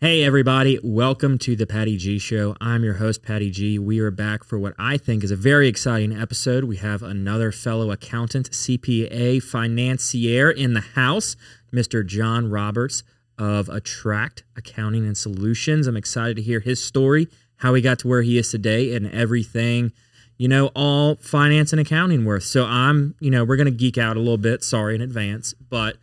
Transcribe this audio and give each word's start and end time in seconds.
Hey, 0.00 0.22
everybody, 0.22 0.78
welcome 0.80 1.38
to 1.38 1.56
the 1.56 1.66
Patty 1.66 1.96
G 1.96 2.20
Show. 2.20 2.54
I'm 2.60 2.84
your 2.84 2.94
host, 2.94 3.20
Patty 3.20 3.50
G. 3.50 3.80
We 3.80 3.98
are 3.98 4.12
back 4.12 4.44
for 4.44 4.56
what 4.56 4.74
I 4.78 4.96
think 4.96 5.24
is 5.24 5.32
a 5.32 5.36
very 5.36 5.66
exciting 5.66 6.12
episode. 6.12 6.62
We 6.62 6.76
have 6.76 7.02
another 7.02 7.50
fellow 7.50 7.90
accountant, 7.90 8.48
CPA, 8.52 9.42
financier 9.42 10.52
in 10.52 10.74
the 10.74 10.82
house, 10.82 11.34
Mr. 11.72 12.06
John 12.06 12.48
Roberts 12.48 13.02
of 13.38 13.66
Attracct 13.66 14.44
Accounting 14.56 15.04
and 15.04 15.18
Solutions. 15.18 15.88
I'm 15.88 15.96
excited 15.96 16.36
to 16.36 16.42
hear 16.42 16.60
his 16.60 16.80
story, 16.80 17.26
how 17.56 17.74
he 17.74 17.82
got 17.82 17.98
to 17.98 18.08
where 18.08 18.22
he 18.22 18.38
is 18.38 18.52
today, 18.52 18.94
and 18.94 19.10
everything, 19.10 19.90
you 20.36 20.46
know, 20.46 20.68
all 20.76 21.16
finance 21.16 21.72
and 21.72 21.80
accounting 21.80 22.24
worth. 22.24 22.44
So 22.44 22.64
I'm, 22.66 23.16
you 23.18 23.32
know, 23.32 23.44
we're 23.44 23.56
going 23.56 23.64
to 23.64 23.72
geek 23.72 23.98
out 23.98 24.16
a 24.16 24.20
little 24.20 24.38
bit. 24.38 24.62
Sorry 24.62 24.94
in 24.94 25.00
advance, 25.00 25.54
but 25.54 25.96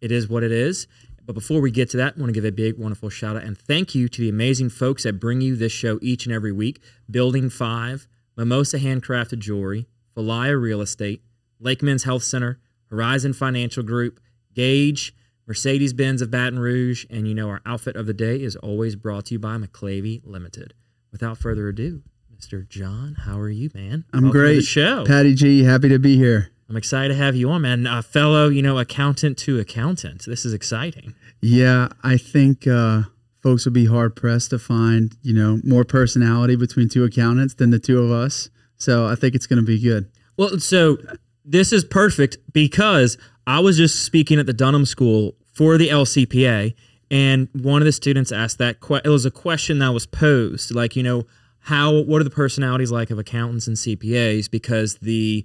it 0.00 0.10
is 0.10 0.30
what 0.30 0.42
it 0.42 0.52
is. 0.52 0.86
But 1.26 1.32
before 1.34 1.60
we 1.60 1.70
get 1.70 1.88
to 1.90 1.96
that, 1.98 2.14
I 2.16 2.20
want 2.20 2.28
to 2.28 2.34
give 2.34 2.44
a 2.44 2.52
big, 2.52 2.78
wonderful 2.78 3.08
shout 3.08 3.36
out 3.36 3.44
and 3.44 3.56
thank 3.56 3.94
you 3.94 4.08
to 4.08 4.20
the 4.20 4.28
amazing 4.28 4.68
folks 4.68 5.04
that 5.04 5.18
bring 5.18 5.40
you 5.40 5.56
this 5.56 5.72
show 5.72 5.98
each 6.02 6.26
and 6.26 6.34
every 6.34 6.52
week 6.52 6.82
Building 7.10 7.48
5, 7.48 8.06
Mimosa 8.36 8.78
Handcrafted 8.78 9.38
Jewelry, 9.38 9.86
Falaya 10.14 10.60
Real 10.60 10.80
Estate, 10.80 11.22
Lake 11.58 11.82
Men's 11.82 12.04
Health 12.04 12.24
Center, 12.24 12.60
Horizon 12.90 13.32
Financial 13.32 13.82
Group, 13.82 14.20
Gage, 14.54 15.14
Mercedes 15.46 15.92
Benz 15.92 16.20
of 16.22 16.30
Baton 16.30 16.58
Rouge, 16.58 17.06
and 17.10 17.26
you 17.26 17.34
know, 17.34 17.48
our 17.48 17.60
outfit 17.64 17.96
of 17.96 18.06
the 18.06 18.14
day 18.14 18.42
is 18.42 18.56
always 18.56 18.96
brought 18.96 19.26
to 19.26 19.34
you 19.34 19.38
by 19.38 19.56
McLavy 19.56 20.20
Limited. 20.24 20.74
Without 21.10 21.38
further 21.38 21.68
ado, 21.68 22.02
Mr. 22.36 22.68
John, 22.68 23.16
how 23.24 23.38
are 23.38 23.48
you, 23.48 23.70
man? 23.74 24.04
I'm 24.12 24.24
Welcome 24.24 24.28
to 24.28 24.32
great. 24.32 24.56
the 24.56 24.62
show. 24.62 25.04
Patty 25.06 25.34
G, 25.34 25.64
happy 25.64 25.88
to 25.88 25.98
be 25.98 26.16
here. 26.16 26.50
I'm 26.68 26.76
excited 26.76 27.08
to 27.08 27.14
have 27.14 27.36
you 27.36 27.50
on, 27.50 27.62
man. 27.62 27.86
A 27.86 28.02
fellow, 28.02 28.48
you 28.48 28.62
know, 28.62 28.78
accountant 28.78 29.36
to 29.38 29.60
accountant. 29.60 30.24
This 30.24 30.46
is 30.46 30.54
exciting. 30.54 31.14
Yeah, 31.46 31.88
I 32.02 32.16
think 32.16 32.66
uh, 32.66 33.02
folks 33.42 33.66
will 33.66 33.72
be 33.74 33.84
hard 33.84 34.16
pressed 34.16 34.48
to 34.50 34.58
find, 34.58 35.14
you 35.20 35.34
know, 35.34 35.60
more 35.62 35.84
personality 35.84 36.56
between 36.56 36.88
two 36.88 37.04
accountants 37.04 37.52
than 37.52 37.68
the 37.68 37.78
two 37.78 38.02
of 38.02 38.10
us. 38.10 38.48
So 38.78 39.06
I 39.06 39.14
think 39.14 39.34
it's 39.34 39.46
going 39.46 39.58
to 39.58 39.62
be 39.64 39.78
good. 39.78 40.10
Well, 40.38 40.58
so 40.58 40.96
this 41.44 41.70
is 41.70 41.84
perfect 41.84 42.38
because 42.54 43.18
I 43.46 43.60
was 43.60 43.76
just 43.76 44.06
speaking 44.06 44.38
at 44.38 44.46
the 44.46 44.54
Dunham 44.54 44.86
School 44.86 45.34
for 45.52 45.76
the 45.76 45.90
LCPA, 45.90 46.74
and 47.10 47.48
one 47.52 47.82
of 47.82 47.84
the 47.84 47.92
students 47.92 48.32
asked 48.32 48.56
that 48.56 48.80
que- 48.80 49.02
it 49.04 49.10
was 49.10 49.26
a 49.26 49.30
question 49.30 49.80
that 49.80 49.90
was 49.90 50.06
posed, 50.06 50.74
like 50.74 50.96
you 50.96 51.02
know, 51.02 51.26
how 51.58 51.92
what 52.04 52.22
are 52.22 52.24
the 52.24 52.30
personalities 52.30 52.90
like 52.90 53.10
of 53.10 53.18
accountants 53.18 53.66
and 53.66 53.76
CPAs? 53.76 54.50
Because 54.50 54.96
the 54.96 55.44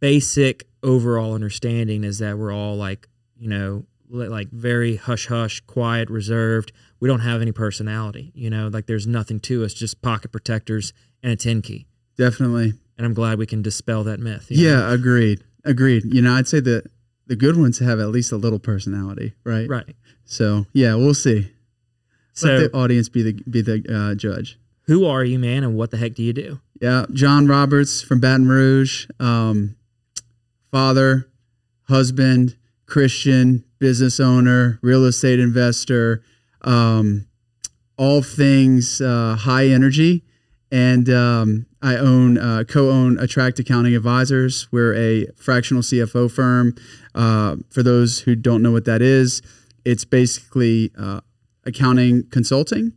basic 0.00 0.66
overall 0.82 1.34
understanding 1.34 2.04
is 2.04 2.20
that 2.20 2.38
we're 2.38 2.54
all 2.54 2.76
like 2.76 3.06
you 3.36 3.50
know 3.50 3.84
like 4.08 4.50
very 4.50 4.96
hush 4.96 5.26
hush, 5.26 5.60
quiet, 5.60 6.10
reserved. 6.10 6.72
We 7.00 7.08
don't 7.08 7.20
have 7.20 7.42
any 7.42 7.52
personality, 7.52 8.32
you 8.34 8.50
know, 8.50 8.68
like 8.68 8.86
there's 8.86 9.06
nothing 9.06 9.40
to 9.40 9.64
us, 9.64 9.74
just 9.74 10.00
pocket 10.02 10.32
protectors 10.32 10.92
and 11.22 11.32
a 11.32 11.36
ten 11.36 11.62
key. 11.62 11.86
Definitely. 12.16 12.74
And 12.96 13.04
I'm 13.06 13.14
glad 13.14 13.38
we 13.38 13.46
can 13.46 13.60
dispel 13.62 14.04
that 14.04 14.20
myth. 14.20 14.46
you 14.50 14.70
know? 14.70 14.78
Yeah, 14.86 14.92
agreed. 14.92 15.42
Agreed. 15.64 16.04
You 16.06 16.22
know, 16.22 16.32
I'd 16.34 16.46
say 16.46 16.60
that 16.60 16.84
the 17.26 17.34
good 17.36 17.56
ones 17.56 17.78
have 17.80 17.98
at 17.98 18.08
least 18.10 18.30
a 18.32 18.36
little 18.36 18.58
personality, 18.60 19.32
right? 19.44 19.68
Right. 19.68 19.96
So 20.24 20.66
yeah, 20.72 20.94
we'll 20.94 21.14
see. 21.14 21.50
So, 22.34 22.48
Let 22.48 22.72
the 22.72 22.76
audience 22.78 23.08
be 23.08 23.22
the 23.22 23.32
be 23.48 23.62
the 23.62 23.84
uh, 23.88 24.14
judge. 24.14 24.58
who 24.86 25.04
are 25.06 25.24
you, 25.24 25.38
man, 25.38 25.62
and 25.64 25.76
what 25.76 25.90
the 25.90 25.96
heck 25.96 26.14
do 26.14 26.22
you 26.22 26.32
do? 26.32 26.60
Yeah, 26.80 27.06
John 27.12 27.46
Roberts 27.46 28.02
from 28.02 28.20
Baton 28.20 28.48
Rouge, 28.48 29.06
um, 29.20 29.76
father, 30.70 31.28
husband, 31.88 32.56
Christian, 32.86 33.64
business 33.78 34.20
owner, 34.20 34.78
real 34.82 35.04
estate 35.04 35.38
investor, 35.38 36.22
um, 36.62 37.26
all 37.96 38.22
things 38.22 39.00
uh, 39.00 39.36
high 39.38 39.66
energy. 39.66 40.24
And 40.70 41.08
um, 41.08 41.66
I 41.82 41.96
own, 41.96 42.38
uh, 42.38 42.64
co-own 42.66 43.16
Attracct 43.16 43.58
Accounting 43.60 43.94
Advisors. 43.94 44.66
We're 44.72 44.94
a 44.94 45.26
fractional 45.36 45.82
CFO 45.82 46.30
firm. 46.30 46.74
Uh, 47.14 47.56
for 47.70 47.82
those 47.82 48.20
who 48.20 48.34
don't 48.34 48.62
know 48.62 48.72
what 48.72 48.84
that 48.86 49.00
is, 49.00 49.40
it's 49.84 50.04
basically 50.04 50.90
uh, 50.98 51.20
accounting 51.64 52.24
consulting. 52.30 52.92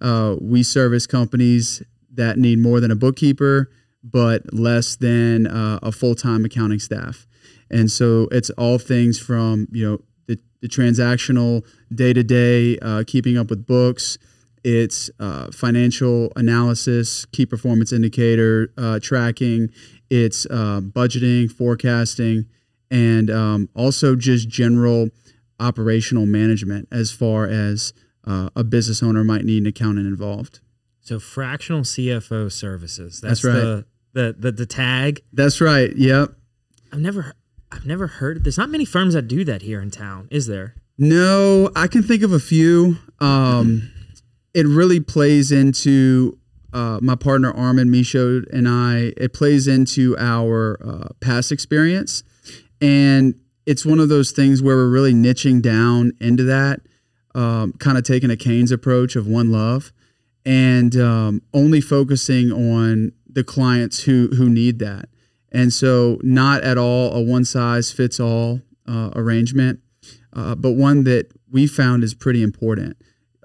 Uh, 0.00 0.36
we 0.40 0.62
service 0.62 1.06
companies 1.06 1.82
that 2.12 2.36
need 2.36 2.58
more 2.58 2.80
than 2.80 2.90
a 2.90 2.96
bookkeeper, 2.96 3.70
but 4.02 4.52
less 4.52 4.96
than 4.96 5.46
uh, 5.46 5.78
a 5.82 5.92
full 5.92 6.14
time 6.14 6.44
accounting 6.44 6.80
staff. 6.80 7.26
And 7.72 7.90
so 7.90 8.28
it's 8.30 8.50
all 8.50 8.78
things 8.78 9.18
from 9.18 9.68
you 9.72 9.90
know 9.90 9.98
the, 10.26 10.38
the 10.60 10.68
transactional 10.68 11.64
day 11.94 12.12
to 12.12 12.22
day, 12.22 12.78
keeping 13.06 13.38
up 13.38 13.50
with 13.50 13.66
books. 13.66 14.18
It's 14.64 15.10
uh, 15.18 15.50
financial 15.50 16.32
analysis, 16.36 17.24
key 17.26 17.46
performance 17.46 17.92
indicator 17.92 18.72
uh, 18.78 19.00
tracking. 19.02 19.70
It's 20.08 20.46
uh, 20.46 20.80
budgeting, 20.82 21.50
forecasting, 21.50 22.46
and 22.90 23.30
um, 23.30 23.68
also 23.74 24.14
just 24.14 24.48
general 24.48 25.08
operational 25.58 26.26
management 26.26 26.88
as 26.92 27.10
far 27.10 27.46
as 27.46 27.92
uh, 28.24 28.50
a 28.54 28.62
business 28.62 29.02
owner 29.02 29.24
might 29.24 29.44
need 29.44 29.62
an 29.62 29.66
accountant 29.66 30.06
involved. 30.06 30.60
So 31.00 31.18
fractional 31.18 31.82
CFO 31.82 32.52
services. 32.52 33.20
That's 33.20 33.42
the, 33.42 33.84
the 34.12 34.36
the 34.38 34.52
the 34.52 34.66
tag. 34.66 35.22
That's 35.32 35.60
right. 35.60 35.90
Yep. 35.96 36.34
I've 36.92 37.00
never 37.00 37.32
I've 37.72 37.86
never 37.86 38.06
heard. 38.06 38.44
There's 38.44 38.58
not 38.58 38.68
many 38.68 38.84
firms 38.84 39.14
that 39.14 39.22
do 39.22 39.44
that 39.44 39.62
here 39.62 39.80
in 39.80 39.90
town, 39.90 40.28
is 40.30 40.46
there? 40.46 40.74
No, 40.98 41.70
I 41.74 41.86
can 41.86 42.02
think 42.02 42.22
of 42.22 42.32
a 42.32 42.38
few. 42.38 42.98
Um, 43.18 43.90
it 44.52 44.66
really 44.66 45.00
plays 45.00 45.50
into 45.50 46.38
uh, 46.72 46.98
my 47.02 47.14
partner 47.14 47.50
Armin 47.50 47.90
Michaud 47.90 48.44
and 48.52 48.68
I. 48.68 49.12
It 49.16 49.32
plays 49.32 49.66
into 49.66 50.16
our 50.18 50.78
uh, 50.84 51.08
past 51.20 51.50
experience, 51.50 52.22
and 52.80 53.34
it's 53.64 53.86
one 53.86 54.00
of 54.00 54.10
those 54.10 54.32
things 54.32 54.62
where 54.62 54.76
we're 54.76 54.90
really 54.90 55.14
niching 55.14 55.62
down 55.62 56.12
into 56.20 56.44
that, 56.44 56.80
um, 57.34 57.72
kind 57.74 57.96
of 57.96 58.04
taking 58.04 58.30
a 58.30 58.36
Keynes 58.36 58.70
approach 58.70 59.16
of 59.16 59.26
one 59.26 59.50
love, 59.50 59.92
and 60.44 60.94
um, 60.96 61.42
only 61.54 61.80
focusing 61.80 62.52
on 62.52 63.12
the 63.26 63.44
clients 63.44 64.02
who 64.02 64.28
who 64.36 64.50
need 64.50 64.78
that. 64.80 65.08
And 65.52 65.72
so, 65.72 66.18
not 66.22 66.62
at 66.62 66.78
all 66.78 67.12
a 67.14 67.20
one 67.20 67.44
size 67.44 67.92
fits 67.92 68.18
all 68.18 68.62
uh, 68.88 69.10
arrangement, 69.14 69.80
uh, 70.32 70.54
but 70.54 70.72
one 70.72 71.04
that 71.04 71.30
we 71.50 71.66
found 71.66 72.02
is 72.02 72.14
pretty 72.14 72.42
important. 72.42 72.96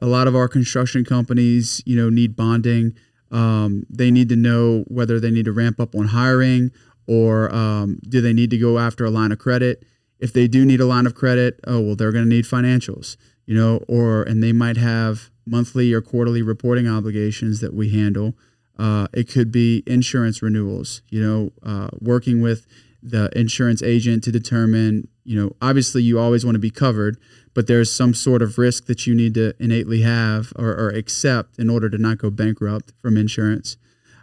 A 0.02 0.08
lot 0.08 0.28
of 0.28 0.36
our 0.36 0.48
construction 0.48 1.04
companies, 1.04 1.84
you 1.86 1.96
know, 1.96 2.10
need 2.10 2.36
bonding. 2.36 2.98
Um, 3.30 3.84
they 3.90 4.10
need 4.10 4.30
to 4.30 4.38
know 4.38 4.86
whether 4.88 5.20
they 5.20 5.32
need 5.32 5.46
to 5.46 5.52
ramp 5.52 5.82
up 5.82 5.96
on 5.96 6.08
hiring 6.08 6.72
or 7.08 7.54
um, 7.54 8.00
do 8.08 8.22
they 8.22 8.34
need 8.34 8.50
to 8.52 8.58
go 8.58 8.80
after 8.80 9.06
a 9.06 9.10
line 9.10 9.32
of 9.32 9.40
credit. 9.40 9.84
If 10.20 10.34
they 10.34 10.48
do 10.48 10.66
need 10.66 10.80
a 10.80 10.86
line 10.86 11.06
of 11.06 11.16
credit, 11.16 11.60
oh 11.68 11.82
well, 11.82 11.96
they're 11.96 12.12
going 12.12 12.26
to 12.26 12.30
need 12.30 12.46
financials, 12.46 13.18
you 13.46 13.56
know, 13.56 13.84
or 13.88 14.24
and 14.24 14.42
they 14.42 14.54
might 14.54 14.78
have 14.78 15.30
monthly 15.46 15.94
or 15.94 16.02
quarterly 16.02 16.42
reporting 16.42 16.88
obligations 16.88 17.60
that 17.60 17.74
we 17.74 17.90
handle. 17.90 18.34
Uh, 18.78 19.08
it 19.14 19.30
could 19.30 19.52
be 19.52 19.84
insurance 19.88 20.42
renewals, 20.42 21.02
you 21.10 21.22
know, 21.22 21.52
uh, 21.64 21.90
working 22.00 22.42
with 22.42 22.68
the 23.02 23.30
insurance 23.38 23.82
agent 23.82 24.24
to 24.24 24.32
determine, 24.32 25.08
you 25.24 25.40
know, 25.40 25.56
obviously 25.62 26.04
you 26.04 26.20
always 26.20 26.46
want 26.46 26.56
to 26.56 26.60
be 26.60 26.70
covered, 26.70 27.18
but 27.54 27.68
there's 27.68 27.92
some 27.92 28.14
sort 28.14 28.42
of 28.42 28.58
risk 28.58 28.86
that 28.86 29.08
you 29.08 29.16
need 29.16 29.34
to 29.34 29.54
innately 29.60 30.02
have 30.02 30.54
or, 30.56 30.70
or 30.70 30.90
accept 30.90 31.58
in 31.58 31.70
order 31.70 31.90
to 31.90 31.98
not 31.98 32.18
go 32.18 32.30
bankrupt 32.30 32.94
from 33.02 33.18
insurance. 33.18 33.78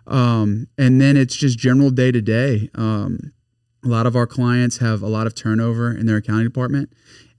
Um, 0.06 0.68
and 0.76 1.00
then 1.00 1.16
it's 1.16 1.34
just 1.34 1.58
general 1.58 1.90
day 1.90 2.12
to 2.12 2.20
day. 2.20 2.68
A 3.84 3.88
lot 3.88 4.06
of 4.06 4.16
our 4.16 4.26
clients 4.26 4.78
have 4.78 5.02
a 5.02 5.08
lot 5.08 5.26
of 5.26 5.34
turnover 5.34 5.90
in 5.90 6.06
their 6.06 6.16
accounting 6.16 6.44
department, 6.44 6.90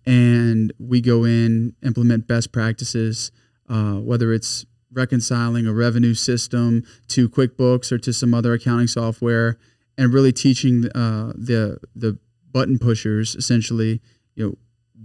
and 0.06 0.72
we 0.78 1.02
go 1.02 1.24
in, 1.24 1.74
implement 1.84 2.28
best 2.28 2.52
practices, 2.52 3.32
uh, 3.68 3.96
whether 3.96 4.32
it's 4.32 4.66
reconciling 4.96 5.68
a 5.68 5.74
revenue 5.74 6.14
system 6.14 6.84
to 7.10 7.30
QuickBooks 7.30 7.92
or 7.92 7.98
to 8.00 8.14
some 8.14 8.34
other 8.34 8.54
accounting 8.54 8.88
software, 8.88 9.58
and 9.98 10.14
really 10.14 10.32
teaching 10.32 10.86
uh, 10.96 11.34
the 11.36 11.78
the 11.96 12.18
button 12.52 12.80
pushers 12.80 13.36
essentially, 13.36 14.02
you 14.36 14.48
know, 14.48 14.56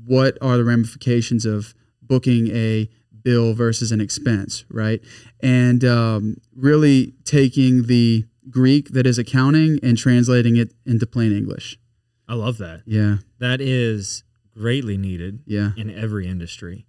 what 0.07 0.39
are 0.41 0.57
the 0.57 0.65
ramifications 0.65 1.45
of 1.45 1.75
booking 2.01 2.49
a 2.55 2.89
bill 3.23 3.55
versus 3.55 3.93
an 3.93 4.01
expense, 4.01 4.65
right? 4.71 5.01
And 5.43 5.85
um, 5.85 6.37
really 6.55 7.15
taking 7.25 7.85
the 7.85 8.25
Greek 8.49 8.91
that 8.91 9.07
is 9.07 9.19
accounting 9.19 9.79
and 9.83 9.99
translating 9.99 10.57
it 10.57 10.73
into 10.87 11.07
plain 11.07 11.33
English. 11.37 11.79
I 12.29 12.35
love 12.35 12.59
that. 12.59 12.83
Yeah, 12.87 13.17
That 13.39 13.61
is 13.61 14.25
greatly 14.57 14.97
needed 14.97 15.41
yeah, 15.47 15.71
in 15.77 15.91
every 15.91 16.27
industry 16.27 16.87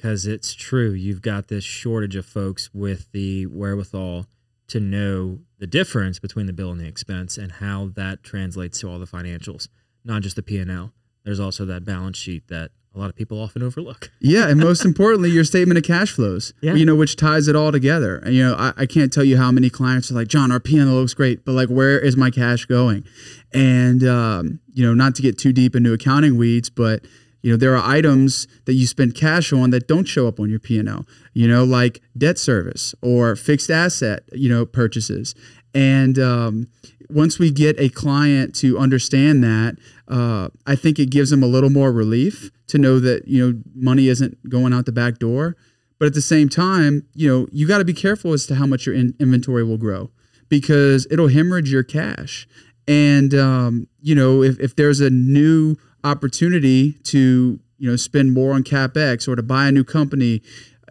because 0.00 0.26
it's 0.26 0.54
true. 0.54 0.92
You've 0.92 1.20
got 1.20 1.48
this 1.48 1.62
shortage 1.62 2.16
of 2.16 2.24
folks 2.24 2.70
with 2.72 3.12
the 3.12 3.44
wherewithal 3.44 4.26
to 4.68 4.80
know 4.80 5.40
the 5.58 5.66
difference 5.66 6.18
between 6.18 6.46
the 6.46 6.54
bill 6.54 6.70
and 6.70 6.80
the 6.80 6.86
expense 6.86 7.36
and 7.36 7.52
how 7.52 7.90
that 7.96 8.22
translates 8.22 8.80
to 8.80 8.88
all 8.88 8.98
the 8.98 9.06
financials, 9.06 9.68
not 10.02 10.22
just 10.22 10.36
the 10.36 10.42
P&L. 10.42 10.92
There's 11.22 11.38
also 11.38 11.66
that 11.66 11.84
balance 11.84 12.16
sheet 12.16 12.48
that 12.48 12.70
a 12.94 12.98
lot 12.98 13.10
of 13.10 13.14
people 13.14 13.38
often 13.38 13.62
overlook. 13.62 14.10
Yeah, 14.22 14.48
and 14.48 14.58
most 14.58 14.86
importantly, 14.86 15.30
your 15.30 15.44
statement 15.44 15.76
of 15.76 15.84
cash 15.84 16.12
flows. 16.12 16.54
Yeah. 16.62 16.74
You 16.74 16.86
know, 16.86 16.94
which 16.94 17.16
ties 17.16 17.46
it 17.46 17.54
all 17.56 17.72
together. 17.72 18.16
And 18.18 18.34
you 18.34 18.42
know, 18.42 18.54
I, 18.54 18.72
I 18.78 18.86
can't 18.86 19.12
tell 19.12 19.24
you 19.24 19.36
how 19.36 19.50
many 19.50 19.68
clients 19.68 20.10
are 20.10 20.14
like, 20.14 20.28
John, 20.28 20.50
our 20.50 20.60
P&L 20.60 20.86
looks 20.86 21.14
great, 21.14 21.44
but 21.44 21.52
like, 21.52 21.68
where 21.68 21.98
is 21.98 22.16
my 22.16 22.30
cash 22.30 22.64
going? 22.64 23.04
And 23.52 24.02
um, 24.04 24.60
you 24.72 24.86
know, 24.86 24.94
not 24.94 25.14
to 25.16 25.22
get 25.22 25.36
too 25.36 25.52
deep 25.52 25.76
into 25.76 25.92
accounting 25.92 26.38
weeds, 26.38 26.70
but 26.70 27.04
you 27.42 27.50
know, 27.50 27.56
there 27.56 27.76
are 27.76 27.82
items 27.82 28.46
that 28.66 28.74
you 28.74 28.86
spend 28.86 29.14
cash 29.14 29.52
on 29.52 29.70
that 29.70 29.88
don't 29.88 30.06
show 30.06 30.28
up 30.28 30.38
on 30.38 30.50
your 30.50 30.58
P&L. 30.58 31.06
You 31.32 31.48
know, 31.48 31.64
like 31.64 32.02
debt 32.16 32.38
service 32.38 32.94
or 33.02 33.36
fixed 33.36 33.70
asset, 33.70 34.24
you 34.32 34.48
know, 34.48 34.66
purchases. 34.66 35.34
And 35.74 36.18
um, 36.18 36.68
once 37.08 37.38
we 37.38 37.50
get 37.50 37.78
a 37.78 37.88
client 37.88 38.54
to 38.56 38.78
understand 38.78 39.42
that, 39.44 39.76
uh, 40.08 40.48
I 40.66 40.76
think 40.76 40.98
it 40.98 41.10
gives 41.10 41.30
them 41.30 41.42
a 41.42 41.46
little 41.46 41.70
more 41.70 41.92
relief 41.92 42.50
to 42.68 42.78
know 42.78 43.00
that 43.00 43.26
you 43.26 43.46
know 43.52 43.60
money 43.74 44.08
isn't 44.08 44.48
going 44.48 44.72
out 44.72 44.86
the 44.86 44.92
back 44.92 45.18
door. 45.18 45.56
But 45.98 46.06
at 46.06 46.14
the 46.14 46.22
same 46.22 46.48
time, 46.48 47.06
you 47.14 47.28
know 47.28 47.46
you 47.52 47.66
got 47.66 47.78
to 47.78 47.84
be 47.84 47.94
careful 47.94 48.32
as 48.32 48.46
to 48.46 48.56
how 48.56 48.66
much 48.66 48.86
your 48.86 48.94
in- 48.94 49.14
inventory 49.18 49.64
will 49.64 49.78
grow 49.78 50.10
because 50.48 51.06
it'll 51.10 51.28
hemorrhage 51.28 51.70
your 51.70 51.82
cash. 51.82 52.48
And 52.88 53.34
um, 53.34 53.86
you 54.00 54.14
know 54.14 54.42
if, 54.42 54.58
if 54.58 54.76
there's 54.76 55.00
a 55.00 55.10
new 55.10 55.76
opportunity 56.04 56.92
to 57.04 57.60
you 57.78 57.90
know 57.90 57.96
spend 57.96 58.32
more 58.32 58.52
on 58.52 58.64
capex 58.64 59.28
or 59.28 59.36
to 59.36 59.42
buy 59.42 59.68
a 59.68 59.72
new 59.72 59.84
company, 59.84 60.42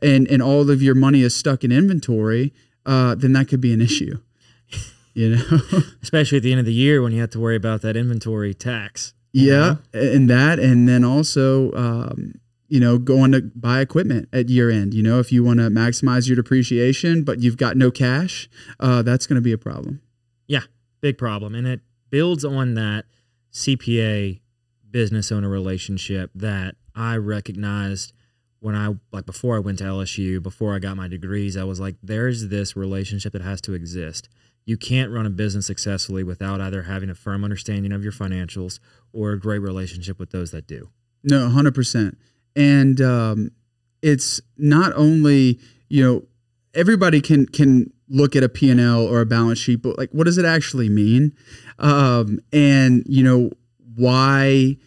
and 0.02 0.28
and 0.28 0.42
all 0.42 0.70
of 0.70 0.82
your 0.82 0.96
money 0.96 1.22
is 1.22 1.36
stuck 1.36 1.64
in 1.64 1.72
inventory, 1.72 2.54
uh, 2.86 3.16
then 3.16 3.34
that 3.34 3.48
could 3.48 3.62
be 3.62 3.74
an 3.74 3.82
issue 3.82 4.20
you 5.14 5.36
know? 5.36 5.60
Especially 6.02 6.38
at 6.38 6.44
the 6.44 6.52
end 6.52 6.60
of 6.60 6.66
the 6.66 6.74
year 6.74 7.02
when 7.02 7.12
you 7.12 7.22
have 7.22 7.30
to 7.32 7.40
worry 7.40 7.56
about 7.56 7.82
that 7.82 7.96
inventory 7.96 8.54
tax 8.54 9.14
yeah 9.32 9.76
and 9.94 10.30
that 10.30 10.60
and 10.60 10.90
then 10.90 11.04
also 11.04 11.72
um, 11.74 12.34
you 12.68 12.80
know 12.80 12.98
going 12.98 13.32
to 13.32 13.42
buy 13.56 13.80
equipment 13.80 14.28
at 14.34 14.50
year 14.50 14.70
end 14.70 14.94
you 14.94 15.04
know 15.04 15.20
if 15.20 15.32
you 15.32 15.44
want 15.44 15.60
to 15.60 15.70
maximize 15.70 16.28
your 16.28 16.36
depreciation 16.36 17.24
but 17.24 17.40
you've 17.40 17.58
got 17.58 17.78
no 17.78 17.92
cash 17.92 18.50
uh, 18.80 19.02
that's 19.02 19.28
going 19.28 19.36
to 19.36 19.42
be 19.42 19.52
a 19.52 19.58
problem. 19.58 20.02
Yeah 20.48 20.62
big 21.02 21.18
problem 21.18 21.54
and 21.54 21.68
it 21.68 21.82
builds 22.10 22.44
on 22.44 22.74
that 22.74 23.06
cpa 23.54 24.40
business 24.92 25.32
owner 25.32 25.50
relationship 25.50 26.32
that 26.36 26.76
i 26.96 27.16
recognized 27.16 28.14
when 28.62 28.76
I 28.76 28.94
like 29.14 29.26
before 29.26 29.56
I 29.56 29.60
went 29.60 29.78
to 29.78 29.86
LSU, 29.86 30.44
before 30.44 30.76
I 30.76 30.80
got 30.80 30.98
my 30.98 31.08
degrees, 31.08 31.56
I 31.56 31.64
was 31.64 31.80
like, 31.80 31.96
there's 32.04 32.50
this 32.50 32.76
relationship 32.76 33.32
that 33.32 33.42
has 33.42 33.62
to 33.62 33.74
exist 33.74 34.28
you 34.70 34.78
can't 34.78 35.12
run 35.12 35.26
a 35.26 35.32
business 35.32 35.66
successfully 35.66 36.24
without 36.24 36.62
either 36.62 36.84
having 36.84 37.10
a 37.10 37.16
firm 37.16 37.44
understanding 37.44 37.92
of 37.92 38.04
your 38.04 38.12
financials 38.12 38.80
or 39.12 39.32
a 39.32 39.40
great 39.40 39.58
relationship 39.58 40.20
with 40.20 40.30
those 40.30 40.52
that 40.52 40.68
do. 40.68 40.90
No, 41.24 41.50
100%. 41.50 42.16
And 42.56 43.02
um, 43.02 43.52
it's 44.04 44.40
not 44.60 44.94
only, 44.96 45.60
you 45.90 46.04
know, 46.04 46.24
everybody 46.76 47.20
can 47.20 47.48
can 47.48 47.92
look 48.10 48.36
at 48.36 48.44
a 48.44 48.50
P&L 48.50 49.08
or 49.08 49.22
a 49.22 49.26
balance 49.26 49.58
sheet, 49.58 49.82
but 49.82 49.98
like 49.98 50.12
what 50.12 50.26
does 50.26 50.38
it 50.38 50.46
actually 50.46 50.88
mean? 50.88 51.36
Um, 51.80 52.40
and, 52.54 53.04
you 53.08 53.24
know, 53.24 53.50
why 53.96 54.78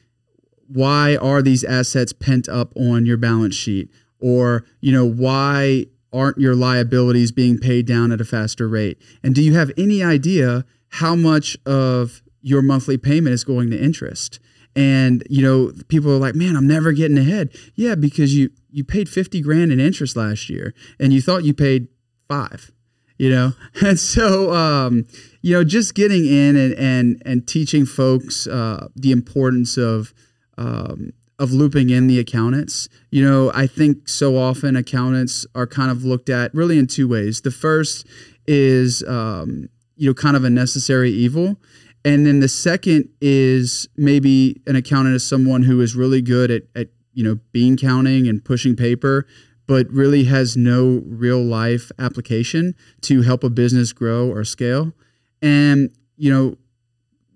why 0.69 1.17
are 1.17 1.43
these 1.43 1.65
assets 1.65 2.13
pent 2.13 2.49
up 2.49 2.73
on 2.77 3.05
your 3.05 3.19
balance 3.19 3.55
sheet? 3.55 3.91
Or, 4.21 4.65
you 4.81 4.91
know, 4.91 5.05
why 5.05 5.87
aren't 6.13 6.39
your 6.39 6.55
liabilities 6.55 7.31
being 7.33 7.59
paid 7.59 7.87
down 7.87 8.11
at 8.13 8.21
a 8.21 8.25
faster 8.25 8.69
rate? 8.69 9.01
And 9.23 9.35
do 9.35 9.43
you 9.43 9.55
have 9.55 9.71
any 9.77 10.03
idea 10.03 10.65
how 10.89 11.15
much 11.15 11.57
of 11.67 12.23
your 12.41 12.63
monthly 12.63 12.97
payment 12.97 13.35
is 13.35 13.45
going 13.45 13.71
to 13.71 13.83
interest? 13.83 14.41
And 14.75 15.23
you 15.29 15.43
know, 15.43 15.73
people 15.89 16.11
are 16.11 16.19
like, 16.19 16.35
"Man, 16.35 16.57
I'm 16.57 16.67
never 16.67 16.93
getting 16.93 17.19
ahead." 17.19 17.51
Yeah, 17.75 17.95
because 17.95 18.35
you 18.35 18.51
you 18.71 18.85
paid 18.85 19.09
50 19.09 19.43
grand 19.43 19.71
in 19.71 19.79
interest 19.79 20.17
last 20.17 20.49
year 20.49 20.73
and 20.99 21.13
you 21.13 21.21
thought 21.21 21.45
you 21.45 21.53
paid 21.53 21.89
5, 22.29 22.73
you 23.19 23.31
know? 23.31 23.53
And 23.85 23.99
so 23.99 24.53
um, 24.53 25.07
you 25.43 25.55
know, 25.55 25.65
just 25.65 25.95
getting 25.95 26.25
in 26.25 26.57
and 26.57 26.75
and 26.75 27.23
and 27.25 27.47
teaching 27.47 27.85
folks 27.87 28.47
uh, 28.47 28.89
the 28.95 29.13
importance 29.13 29.77
of 29.77 30.15
um, 30.57 31.13
of 31.39 31.53
looping 31.53 31.91
in 31.91 32.07
the 32.07 32.21
accountants. 32.21 32.89
You 33.11 33.29
know, 33.29 33.51
I 33.53 33.67
think 33.67 34.09
so 34.09 34.37
often 34.37 34.77
accountants 34.77 35.45
are 35.55 35.67
kind 35.67 35.91
of 35.91 36.05
looked 36.05 36.29
at 36.29 36.55
really 36.55 36.79
in 36.79 36.87
two 36.87 37.09
ways. 37.09 37.41
The 37.41 37.51
first 37.51 38.07
is, 38.47 39.03
um, 39.09 39.69
you 39.97 40.09
know, 40.09 40.15
kind 40.15 40.37
of 40.37 40.45
a 40.45 40.51
necessary 40.51 41.11
evil. 41.11 41.57
And 42.05 42.27
then 42.27 42.41
the 42.41 42.49
second 42.49 43.09
is 43.21 43.89
maybe 43.97 44.61
an 44.67 44.77
accountant 44.77 45.17
is 45.17 45.27
someone 45.27 45.63
who 45.63 45.81
is 45.81 45.95
really 45.97 46.23
good 46.23 46.51
at, 46.51 46.63
at 46.75 46.89
you 47.13 47.25
know, 47.25 47.39
bean 47.53 47.77
counting 47.77 48.29
and 48.29 48.45
pushing 48.45 48.75
paper, 48.75 49.27
but 49.67 49.89
really 49.91 50.25
has 50.25 50.57
no 50.57 51.03
real 51.07 51.43
life 51.43 51.91
application 51.99 52.75
to 53.03 53.23
help 53.23 53.45
a 53.45 53.51
business 53.51 53.93
grow 53.93 54.29
or 54.29 54.45
scale. 54.45 54.93
And, 55.41 55.91
you 56.17 56.33
know, 56.33 56.57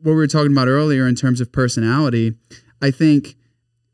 what 0.02 0.12
we 0.12 0.16
were 0.16 0.26
talking 0.26 0.52
about 0.52 0.68
earlier 0.68 1.06
in 1.06 1.14
terms 1.14 1.40
of 1.40 1.52
personality, 1.52 2.34
I 2.82 2.90
think 2.90 3.36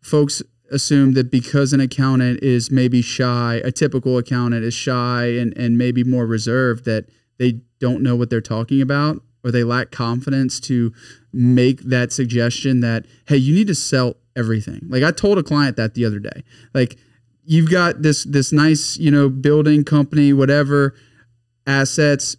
folks 0.01 0.43
assume 0.71 1.13
that 1.13 1.31
because 1.31 1.73
an 1.73 1.81
accountant 1.81 2.43
is 2.43 2.71
maybe 2.71 3.03
shy, 3.03 3.61
a 3.65 3.71
typical 3.71 4.19
accountant 4.19 4.65
is 4.65 4.75
shy 4.75 5.27
and, 5.27 5.57
and 5.57 5.77
maybe 5.77 6.03
more 6.03 6.27
reserved, 6.27 6.85
that 6.87 7.07
they 7.39 7.61
don't 7.79 8.03
know 8.03 8.17
what 8.17 8.31
they're 8.31 8.41
talking 8.41 8.81
about 8.81 9.23
or 9.45 9.51
they 9.51 9.65
lack 9.65 9.91
confidence 9.91 10.61
to 10.61 10.93
make 11.33 11.81
that 11.83 12.13
suggestion 12.13 12.81
that, 12.81 13.07
hey, 13.27 13.37
you 13.37 13.55
need 13.55 13.67
to 13.67 13.75
sell 13.75 14.17
everything. 14.37 14.81
Like 14.89 15.03
I 15.03 15.11
told 15.11 15.39
a 15.39 15.43
client 15.43 15.77
that 15.77 15.95
the 15.95 16.05
other 16.05 16.19
day. 16.19 16.43
Like 16.75 16.99
you've 17.45 17.71
got 17.71 18.03
this 18.03 18.25
this 18.25 18.53
nice, 18.53 18.97
you 18.97 19.11
know, 19.11 19.29
building 19.29 19.85
company, 19.85 20.33
whatever 20.33 20.95
assets, 21.67 22.37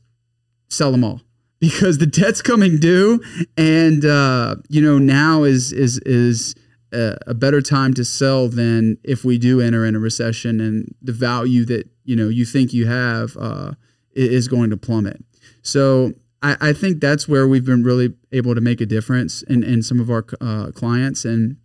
sell 0.70 0.92
them 0.92 1.04
all 1.04 1.22
because 1.60 1.98
the 1.98 2.06
debt's 2.06 2.42
coming 2.42 2.78
due 2.80 3.22
and 3.58 4.04
uh, 4.06 4.56
you 4.70 4.82
know 4.82 4.98
now 4.98 5.44
is 5.44 5.72
is 5.72 6.00
is 6.00 6.56
a, 6.92 7.18
a, 7.28 7.34
better 7.34 7.62
time 7.62 7.94
to 7.94 8.06
sell 8.06 8.48
than 8.48 8.98
if 9.04 9.24
we 9.24 9.38
do 9.38 9.62
enter 9.62 9.86
in 9.86 9.96
a 9.96 10.00
recession 10.00 10.60
and 10.60 10.94
the 11.02 11.12
value 11.12 11.66
that 11.66 11.90
you 12.04 12.16
know 12.16 12.30
you 12.30 12.46
think 12.46 12.74
you 12.74 12.88
have 12.88 13.38
uh, 13.38 13.72
is 14.14 14.48
going 14.48 14.70
to 14.70 14.78
plummet. 14.78 15.24
So 15.62 16.14
I, 16.42 16.58
I, 16.60 16.74
think 16.74 17.00
that's 17.00 17.28
where 17.28 17.48
we've 17.48 17.66
been 17.66 17.84
really 17.84 18.14
able 18.32 18.54
to 18.54 18.62
make 18.62 18.82
a 18.82 18.86
difference 18.86 19.42
in, 19.44 19.64
in 19.64 19.82
some 19.82 20.00
of 20.00 20.10
our 20.10 20.26
uh, 20.42 20.72
clients, 20.76 21.26
and 21.26 21.58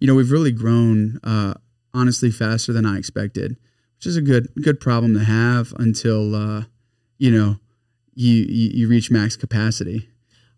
you 0.00 0.06
know 0.06 0.14
we've 0.14 0.32
really 0.32 0.52
grown 0.52 1.20
uh, 1.22 1.54
honestly 1.94 2.30
faster 2.30 2.72
than 2.72 2.86
I 2.86 2.98
expected, 2.98 3.56
which 3.96 4.06
is 4.06 4.16
a 4.16 4.22
good 4.22 4.48
good 4.62 4.80
problem 4.80 5.14
to 5.14 5.24
have 5.24 5.72
until 5.78 6.34
uh, 6.34 6.64
you 7.18 7.30
know 7.30 7.58
you, 8.14 8.34
you 8.34 8.70
you 8.74 8.88
reach 8.88 9.10
max 9.10 9.36
capacity. 9.36 10.08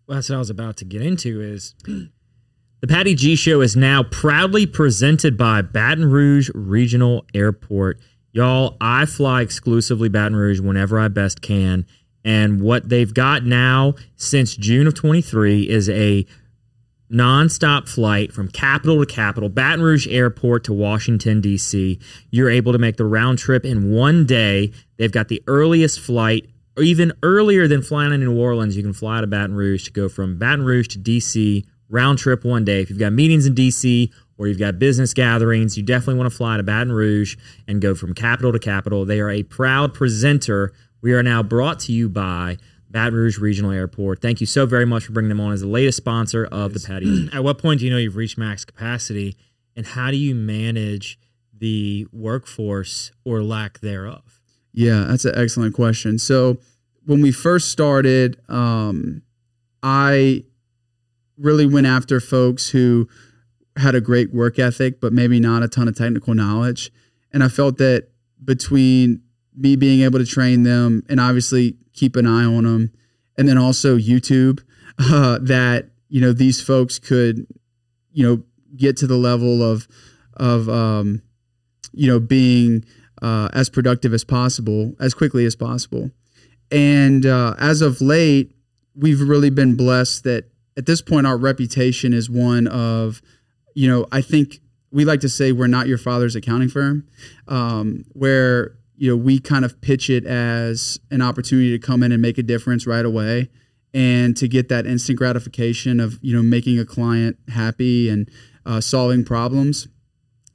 Well, 0.07 0.15
that's 0.15 0.29
what 0.29 0.35
I 0.35 0.39
was 0.39 0.49
about 0.49 0.77
to 0.77 0.85
get 0.85 1.01
into. 1.01 1.41
Is 1.41 1.75
the 1.85 2.87
Patty 2.87 3.15
G 3.15 3.35
Show 3.35 3.61
is 3.61 3.75
now 3.75 4.03
proudly 4.03 4.65
presented 4.65 5.37
by 5.37 5.61
Baton 5.61 6.09
Rouge 6.09 6.49
Regional 6.53 7.25
Airport. 7.33 7.99
Y'all, 8.31 8.75
I 8.81 9.05
fly 9.05 9.41
exclusively 9.41 10.09
Baton 10.09 10.35
Rouge 10.35 10.59
whenever 10.59 10.99
I 10.99 11.07
best 11.07 11.41
can. 11.41 11.85
And 12.25 12.59
what 12.59 12.89
they've 12.89 13.13
got 13.13 13.45
now 13.45 13.93
since 14.15 14.55
June 14.55 14.87
of 14.87 14.95
23 14.95 15.69
is 15.69 15.87
a 15.89 16.25
nonstop 17.11 17.87
flight 17.87 18.33
from 18.33 18.47
capital 18.49 18.99
to 18.99 19.05
capital, 19.05 19.49
Baton 19.49 19.81
Rouge 19.81 20.07
Airport 20.07 20.63
to 20.65 20.73
Washington, 20.73 21.41
D.C. 21.41 21.99
You're 22.31 22.49
able 22.49 22.71
to 22.71 22.79
make 22.79 22.97
the 22.97 23.05
round 23.05 23.39
trip 23.39 23.65
in 23.65 23.91
one 23.91 24.25
day. 24.25 24.71
They've 24.97 25.11
got 25.11 25.27
the 25.27 25.43
earliest 25.47 25.99
flight, 25.99 26.49
or 26.77 26.83
even 26.83 27.13
earlier 27.23 27.67
than 27.67 27.81
flying 27.81 28.13
in 28.13 28.21
New 28.21 28.37
Orleans. 28.37 28.75
You 28.75 28.83
can 28.83 28.93
fly 28.93 29.21
to 29.21 29.27
Baton 29.27 29.55
Rouge 29.55 29.85
to 29.85 29.91
go 29.91 30.09
from 30.09 30.37
Baton 30.37 30.65
Rouge 30.65 30.87
to 30.89 30.97
D.C 30.97 31.65
round 31.89 32.19
trip 32.19 32.43
one 32.43 32.65
day. 32.65 32.81
If 32.81 32.89
you've 32.89 32.99
got 32.99 33.13
meetings 33.13 33.45
in 33.45 33.55
DC 33.55 34.11
or 34.37 34.47
you've 34.47 34.59
got 34.59 34.79
business 34.79 35.13
gatherings, 35.13 35.77
you 35.77 35.83
definitely 35.83 36.15
want 36.15 36.31
to 36.31 36.37
fly 36.37 36.57
to 36.57 36.63
Baton 36.63 36.91
Rouge 36.91 37.37
and 37.67 37.81
go 37.81 37.95
from 37.95 38.13
capital 38.13 38.51
to 38.51 38.59
capital. 38.59 39.05
They 39.05 39.19
are 39.19 39.29
a 39.29 39.43
proud 39.43 39.93
presenter. 39.93 40.73
We 41.01 41.13
are 41.13 41.23
now 41.23 41.43
brought 41.43 41.79
to 41.81 41.91
you 41.91 42.09
by 42.09 42.57
Baton 42.95 43.13
Rouge 43.13 43.39
Regional 43.39 43.71
Airport. 43.71 44.21
Thank 44.21 44.39
you 44.39 44.47
so 44.47 44.65
very 44.65 44.85
much 44.85 45.03
for 45.03 45.11
bringing 45.11 45.27
them 45.27 45.41
on 45.41 45.51
as 45.51 45.59
the 45.59 45.67
latest 45.67 45.97
sponsor 45.97 46.45
of 46.45 46.73
the 46.73 46.79
Patty. 46.79 47.29
At 47.33 47.43
what 47.43 47.57
point 47.57 47.81
do 47.81 47.85
you 47.85 47.91
know 47.91 47.97
you've 47.97 48.15
reached 48.15 48.37
max 48.37 48.63
capacity, 48.63 49.35
and 49.75 49.85
how 49.85 50.11
do 50.11 50.15
you 50.15 50.33
manage 50.33 51.19
the 51.53 52.07
workforce 52.13 53.11
or 53.25 53.43
lack 53.43 53.81
thereof? 53.81 54.39
Yeah, 54.71 55.07
that's 55.09 55.25
an 55.25 55.33
excellent 55.35 55.75
question. 55.75 56.17
So 56.17 56.55
when 57.05 57.21
we 57.21 57.33
first 57.33 57.69
started, 57.69 58.39
um, 58.47 59.23
I 59.83 60.45
really 61.37 61.65
went 61.65 61.87
after 61.87 62.21
folks 62.21 62.69
who 62.69 63.09
had 63.75 63.93
a 63.93 63.99
great 63.99 64.33
work 64.33 64.57
ethic, 64.57 65.01
but 65.01 65.11
maybe 65.11 65.41
not 65.41 65.63
a 65.63 65.67
ton 65.67 65.89
of 65.89 65.97
technical 65.97 66.33
knowledge. 66.33 66.93
And 67.33 67.43
I 67.43 67.49
felt 67.49 67.77
that 67.79 68.07
between 68.41 69.21
me 69.53 69.75
being 69.75 69.99
able 69.99 70.19
to 70.19 70.25
train 70.25 70.63
them 70.63 71.03
and 71.09 71.19
obviously 71.19 71.75
keep 71.95 72.15
an 72.15 72.27
eye 72.27 72.45
on 72.45 72.63
them, 72.63 72.91
and 73.37 73.47
then 73.47 73.57
also 73.57 73.97
YouTube, 73.97 74.63
uh, 74.99 75.39
that 75.41 75.89
you 76.09 76.21
know 76.21 76.33
these 76.33 76.61
folks 76.61 76.99
could, 76.99 77.47
you 78.11 78.23
know, 78.23 78.43
get 78.75 78.97
to 78.97 79.07
the 79.07 79.17
level 79.17 79.63
of 79.63 79.87
of 80.37 80.69
um, 80.69 81.21
you 81.93 82.07
know 82.07 82.19
being 82.19 82.85
uh, 83.21 83.49
as 83.53 83.69
productive 83.69 84.13
as 84.13 84.23
possible 84.23 84.93
as 84.99 85.13
quickly 85.13 85.45
as 85.45 85.55
possible. 85.55 86.11
And 86.71 87.25
uh, 87.25 87.55
as 87.59 87.81
of 87.81 88.01
late, 88.01 88.55
we've 88.95 89.21
really 89.21 89.49
been 89.49 89.75
blessed 89.75 90.23
that 90.23 90.45
at 90.77 90.85
this 90.85 91.01
point 91.01 91.27
our 91.27 91.37
reputation 91.37 92.13
is 92.13 92.29
one 92.29 92.67
of 92.67 93.21
you 93.73 93.89
know 93.89 94.07
I 94.11 94.21
think 94.21 94.59
we 94.91 95.03
like 95.05 95.19
to 95.21 95.29
say 95.29 95.51
we're 95.51 95.67
not 95.67 95.87
your 95.87 95.97
father's 95.97 96.35
accounting 96.35 96.69
firm, 96.69 97.07
um, 97.47 98.05
where 98.13 98.77
you 98.97 99.09
know 99.09 99.17
we 99.17 99.39
kind 99.39 99.65
of 99.65 99.79
pitch 99.81 100.09
it 100.09 100.25
as 100.25 100.99
an 101.11 101.21
opportunity 101.21 101.71
to 101.71 101.79
come 101.79 102.03
in 102.03 102.11
and 102.11 102.21
make 102.21 102.37
a 102.37 102.43
difference 102.43 102.87
right 102.87 103.05
away 103.05 103.49
and 103.93 104.35
to 104.37 104.47
get 104.47 104.69
that 104.69 104.85
instant 104.85 105.17
gratification 105.17 105.99
of 105.99 106.19
you 106.21 106.35
know 106.35 106.43
making 106.43 106.79
a 106.79 106.85
client 106.85 107.37
happy 107.49 108.09
and 108.09 108.29
uh, 108.65 108.81
solving 108.81 109.23
problems. 109.23 109.87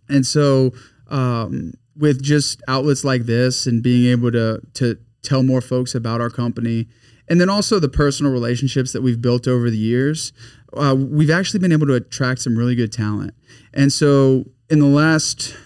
And 0.08 0.26
so 0.26 0.72
um, 1.08 1.72
with 1.96 2.22
just 2.22 2.62
outlets 2.66 3.04
like 3.04 3.22
this 3.22 3.66
and 3.66 3.82
being 3.82 4.10
able 4.10 4.32
to 4.32 4.60
to 4.74 4.98
tell 5.22 5.42
more 5.42 5.60
folks 5.60 5.94
about 5.94 6.20
our 6.20 6.30
company 6.30 6.88
and 7.28 7.40
then 7.40 7.50
also 7.50 7.78
the 7.78 7.90
personal 7.90 8.32
relationships 8.32 8.92
that 8.92 9.02
we've 9.02 9.20
built 9.20 9.46
over 9.46 9.68
the 9.68 9.76
years 9.76 10.32
uh, 10.74 10.96
we've 10.96 11.30
actually 11.30 11.60
been 11.60 11.72
able 11.72 11.86
to 11.86 11.94
attract 11.94 12.40
some 12.40 12.56
really 12.56 12.74
good 12.74 12.92
talent. 12.92 13.34
And 13.72 13.92
so 13.92 14.44
in 14.68 14.78
the 14.78 14.86
last 14.86 15.56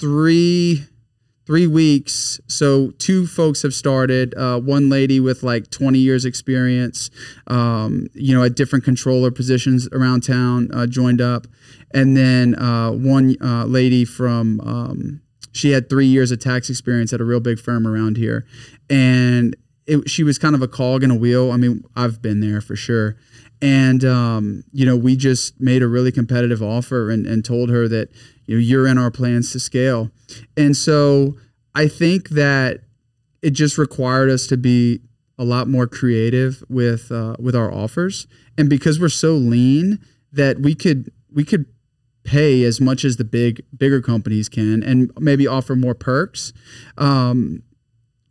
three 0.00 0.84
three 1.46 1.66
weeks. 1.66 2.40
So 2.48 2.90
two 2.98 3.26
folks 3.26 3.62
have 3.62 3.72
started. 3.72 4.34
Uh, 4.36 4.58
one 4.58 4.88
lady 4.88 5.20
with 5.20 5.42
like 5.42 5.70
20 5.70 5.98
years 5.98 6.24
experience, 6.24 7.10
um, 7.46 8.08
you 8.14 8.36
know, 8.36 8.42
at 8.42 8.56
different 8.56 8.84
controller 8.84 9.30
positions 9.30 9.88
around 9.92 10.22
town, 10.22 10.68
uh, 10.74 10.86
joined 10.86 11.20
up, 11.20 11.46
and 11.94 12.16
then 12.16 12.56
uh, 12.56 12.90
one 12.90 13.36
uh, 13.40 13.64
lady 13.64 14.04
from. 14.04 14.60
Um, 14.60 15.20
she 15.52 15.70
had 15.70 15.88
three 15.88 16.06
years 16.06 16.30
of 16.30 16.38
tax 16.38 16.68
experience 16.68 17.14
at 17.14 17.20
a 17.20 17.24
real 17.24 17.40
big 17.40 17.58
firm 17.58 17.86
around 17.86 18.18
here, 18.18 18.44
and 18.90 19.56
it, 19.86 20.10
she 20.10 20.22
was 20.22 20.38
kind 20.38 20.54
of 20.54 20.60
a 20.60 20.68
cog 20.68 21.02
in 21.02 21.10
a 21.10 21.14
wheel. 21.14 21.50
I 21.50 21.56
mean, 21.56 21.82
I've 21.94 22.20
been 22.20 22.40
there 22.40 22.60
for 22.60 22.76
sure. 22.76 23.16
And 23.62 24.04
um, 24.04 24.64
you 24.72 24.84
know, 24.84 24.96
we 24.96 25.16
just 25.16 25.58
made 25.60 25.82
a 25.82 25.88
really 25.88 26.12
competitive 26.12 26.62
offer 26.62 27.10
and, 27.10 27.26
and 27.26 27.44
told 27.44 27.70
her 27.70 27.88
that 27.88 28.10
you 28.46 28.56
know 28.56 28.60
you're 28.60 28.86
in 28.86 28.98
our 28.98 29.10
plans 29.10 29.52
to 29.52 29.60
scale. 29.60 30.10
And 30.56 30.76
so 30.76 31.36
i 31.74 31.86
think 31.86 32.30
that 32.30 32.80
it 33.42 33.50
just 33.50 33.76
required 33.76 34.30
us 34.30 34.46
to 34.46 34.56
be 34.56 35.00
a 35.38 35.44
lot 35.44 35.68
more 35.68 35.86
creative 35.86 36.64
with 36.68 37.12
uh, 37.12 37.36
with 37.38 37.54
our 37.54 37.72
offers. 37.72 38.26
And 38.58 38.68
because 38.68 38.98
we're 38.98 39.08
so 39.08 39.34
lean 39.34 39.98
that 40.32 40.60
we 40.60 40.74
could 40.74 41.12
we 41.32 41.44
could 41.44 41.66
pay 42.24 42.64
as 42.64 42.80
much 42.80 43.04
as 43.04 43.16
the 43.16 43.24
big 43.24 43.62
bigger 43.76 44.02
companies 44.02 44.48
can 44.48 44.82
and 44.82 45.12
maybe 45.20 45.46
offer 45.46 45.76
more 45.76 45.94
perks 45.94 46.52
um, 46.98 47.62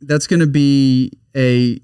that's 0.01 0.27
going 0.27 0.41
to 0.41 0.47
be 0.47 1.09
a 1.33 1.79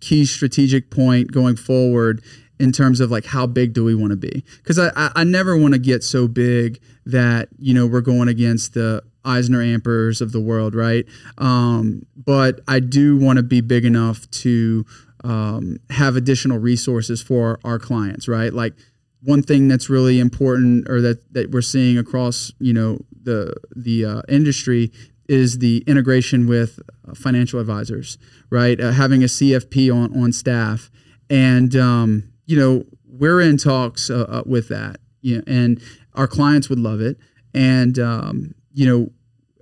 key 0.00 0.24
strategic 0.24 0.90
point 0.90 1.30
going 1.30 1.56
forward 1.56 2.22
in 2.58 2.72
terms 2.72 3.00
of 3.00 3.10
like 3.10 3.26
how 3.26 3.46
big 3.46 3.72
do 3.72 3.84
we 3.84 3.94
want 3.94 4.10
to 4.10 4.16
be? 4.16 4.44
Because 4.58 4.78
I, 4.78 4.90
I, 4.94 5.12
I 5.16 5.24
never 5.24 5.56
want 5.56 5.74
to 5.74 5.80
get 5.80 6.04
so 6.04 6.28
big 6.28 6.80
that 7.06 7.48
you 7.58 7.74
know 7.74 7.86
we're 7.86 8.00
going 8.00 8.28
against 8.28 8.74
the 8.74 9.02
EisnerAmpers 9.24 10.20
of 10.20 10.32
the 10.32 10.40
world 10.40 10.74
right? 10.74 11.04
Um, 11.38 12.06
but 12.16 12.60
I 12.66 12.80
do 12.80 13.16
want 13.16 13.38
to 13.38 13.42
be 13.42 13.60
big 13.60 13.84
enough 13.84 14.30
to 14.30 14.84
um, 15.24 15.78
have 15.90 16.16
additional 16.16 16.58
resources 16.58 17.22
for 17.22 17.60
our 17.64 17.78
clients 17.78 18.28
right? 18.28 18.52
Like 18.52 18.74
one 19.22 19.42
thing 19.42 19.68
that's 19.68 19.88
really 19.88 20.18
important 20.18 20.88
or 20.88 21.00
that, 21.00 21.32
that 21.32 21.50
we're 21.50 21.62
seeing 21.62 21.98
across 21.98 22.52
you 22.58 22.72
know 22.72 22.98
the 23.22 23.54
the 23.74 24.04
uh, 24.04 24.22
industry 24.28 24.92
is 25.28 25.58
the 25.58 25.82
integration 25.86 26.46
with 26.46 26.80
financial 27.14 27.60
advisors 27.60 28.18
right? 28.50 28.80
Uh, 28.80 28.92
having 28.92 29.22
a 29.22 29.26
CFP 29.26 29.94
on 29.94 30.20
on 30.20 30.32
staff 30.32 30.90
and 31.30 31.74
um, 31.76 32.31
you 32.46 32.58
know, 32.58 32.84
we're 33.06 33.40
in 33.40 33.56
talks 33.56 34.10
uh, 34.10 34.26
uh, 34.28 34.42
with 34.46 34.68
that, 34.68 34.96
you 35.20 35.36
know, 35.36 35.42
and 35.46 35.80
our 36.14 36.26
clients 36.26 36.68
would 36.68 36.78
love 36.78 37.00
it. 37.00 37.18
And 37.54 37.98
um, 37.98 38.54
you 38.72 38.86
know, 38.86 39.10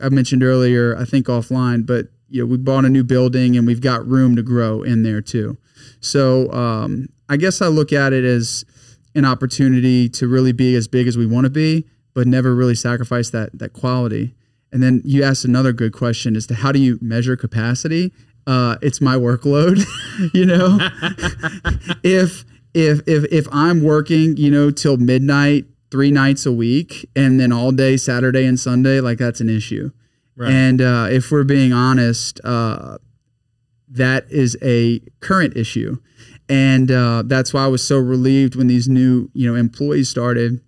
I 0.02 0.08
mentioned 0.08 0.42
earlier, 0.42 0.96
I 0.96 1.04
think 1.04 1.26
offline, 1.26 1.86
but 1.86 2.06
you 2.28 2.42
know, 2.42 2.46
we 2.46 2.56
bought 2.56 2.84
a 2.84 2.88
new 2.88 3.04
building 3.04 3.56
and 3.56 3.66
we've 3.66 3.80
got 3.80 4.06
room 4.06 4.36
to 4.36 4.42
grow 4.42 4.82
in 4.82 5.02
there 5.02 5.20
too. 5.20 5.58
So 6.00 6.50
um, 6.52 7.08
I 7.28 7.36
guess 7.36 7.60
I 7.60 7.66
look 7.66 7.92
at 7.92 8.12
it 8.12 8.24
as 8.24 8.64
an 9.14 9.24
opportunity 9.24 10.08
to 10.08 10.28
really 10.28 10.52
be 10.52 10.76
as 10.76 10.86
big 10.86 11.08
as 11.08 11.18
we 11.18 11.26
want 11.26 11.44
to 11.44 11.50
be, 11.50 11.86
but 12.14 12.26
never 12.26 12.54
really 12.54 12.74
sacrifice 12.74 13.30
that 13.30 13.58
that 13.58 13.72
quality. 13.72 14.34
And 14.72 14.82
then 14.82 15.02
you 15.04 15.24
asked 15.24 15.44
another 15.44 15.72
good 15.72 15.92
question 15.92 16.36
as 16.36 16.46
to 16.46 16.54
how 16.54 16.70
do 16.70 16.78
you 16.78 16.98
measure 17.02 17.36
capacity? 17.36 18.12
Uh, 18.46 18.76
it's 18.80 19.00
my 19.00 19.16
workload, 19.16 19.84
you 20.34 20.46
know. 20.46 20.78
if 22.04 22.44
if 22.74 23.00
if 23.06 23.24
if 23.32 23.48
I'm 23.52 23.82
working, 23.82 24.36
you 24.36 24.50
know, 24.50 24.70
till 24.70 24.96
midnight 24.96 25.66
three 25.90 26.10
nights 26.10 26.46
a 26.46 26.52
week 26.52 27.08
and 27.16 27.40
then 27.40 27.52
all 27.52 27.72
day 27.72 27.96
Saturday 27.96 28.46
and 28.46 28.58
Sunday, 28.58 29.00
like 29.00 29.18
that's 29.18 29.40
an 29.40 29.48
issue. 29.48 29.90
Right. 30.36 30.50
And 30.50 30.80
uh, 30.80 31.08
if 31.10 31.30
we're 31.30 31.44
being 31.44 31.72
honest, 31.72 32.40
uh, 32.44 32.98
that 33.88 34.24
is 34.30 34.56
a 34.62 35.00
current 35.18 35.56
issue, 35.56 35.98
and 36.48 36.90
uh, 36.90 37.24
that's 37.26 37.52
why 37.52 37.64
I 37.64 37.68
was 37.68 37.86
so 37.86 37.98
relieved 37.98 38.54
when 38.54 38.68
these 38.68 38.88
new 38.88 39.30
you 39.34 39.50
know 39.50 39.58
employees 39.58 40.08
started. 40.08 40.60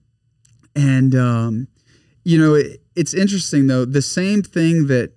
And 0.75 1.14
um, 1.14 1.68
you 2.25 2.38
know, 2.38 2.54
it, 2.54 2.82
it's 2.97 3.14
interesting 3.14 3.68
though. 3.68 3.85
The 3.85 4.02
same 4.02 4.42
thing 4.42 4.88
that 4.88 5.12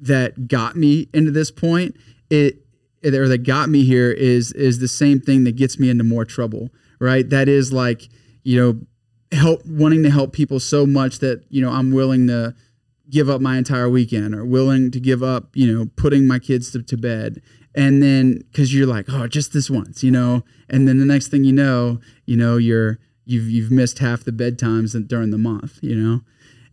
that 0.00 0.48
got 0.48 0.76
me 0.76 1.08
into 1.12 1.30
this 1.30 1.50
point, 1.50 1.96
it 2.30 2.65
or 3.14 3.28
that 3.28 3.38
got 3.38 3.68
me 3.68 3.84
here 3.84 4.10
is 4.10 4.52
is 4.52 4.78
the 4.78 4.88
same 4.88 5.20
thing 5.20 5.44
that 5.44 5.56
gets 5.56 5.78
me 5.78 5.90
into 5.90 6.04
more 6.04 6.24
trouble, 6.24 6.70
right? 7.00 7.28
That 7.28 7.48
is 7.48 7.72
like, 7.72 8.08
you 8.42 8.60
know, 8.60 9.36
help 9.36 9.64
wanting 9.66 10.02
to 10.04 10.10
help 10.10 10.32
people 10.32 10.60
so 10.60 10.86
much 10.86 11.18
that, 11.20 11.44
you 11.48 11.60
know, 11.62 11.70
I'm 11.70 11.92
willing 11.92 12.26
to 12.28 12.54
give 13.08 13.28
up 13.28 13.40
my 13.40 13.56
entire 13.56 13.88
weekend 13.88 14.34
or 14.34 14.44
willing 14.44 14.90
to 14.90 15.00
give 15.00 15.22
up, 15.22 15.50
you 15.54 15.72
know, 15.72 15.90
putting 15.96 16.26
my 16.26 16.38
kids 16.38 16.70
to, 16.72 16.82
to 16.82 16.96
bed. 16.96 17.40
And 17.74 18.02
then 18.02 18.42
cuz 18.54 18.72
you're 18.72 18.86
like, 18.86 19.06
"Oh, 19.08 19.26
just 19.26 19.52
this 19.52 19.68
once," 19.68 20.02
you 20.02 20.10
know, 20.10 20.44
and 20.70 20.88
then 20.88 20.96
the 20.98 21.04
next 21.04 21.28
thing 21.28 21.44
you 21.44 21.52
know, 21.52 22.00
you 22.24 22.36
know, 22.36 22.56
you're 22.56 22.98
you've 23.26 23.50
you've 23.50 23.70
missed 23.70 23.98
half 23.98 24.24
the 24.24 24.32
bedtimes 24.32 24.96
during 25.06 25.30
the 25.30 25.38
month, 25.38 25.78
you 25.82 25.94
know. 25.94 26.22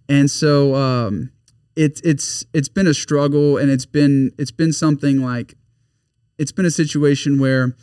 And 0.08 0.32
so 0.32 0.76
um 0.76 1.32
it's 1.76 2.00
it's 2.02 2.46
it's 2.54 2.70
been 2.70 2.88
a 2.88 2.94
struggle 2.94 3.58
and 3.58 3.70
it's 3.70 3.86
been 3.86 4.32
it's 4.38 4.52
been 4.52 4.72
something 4.72 5.22
like 5.22 5.56
it's 6.38 6.52
been 6.52 6.66
a 6.66 6.72
situation 6.72 7.40
where 7.40 7.76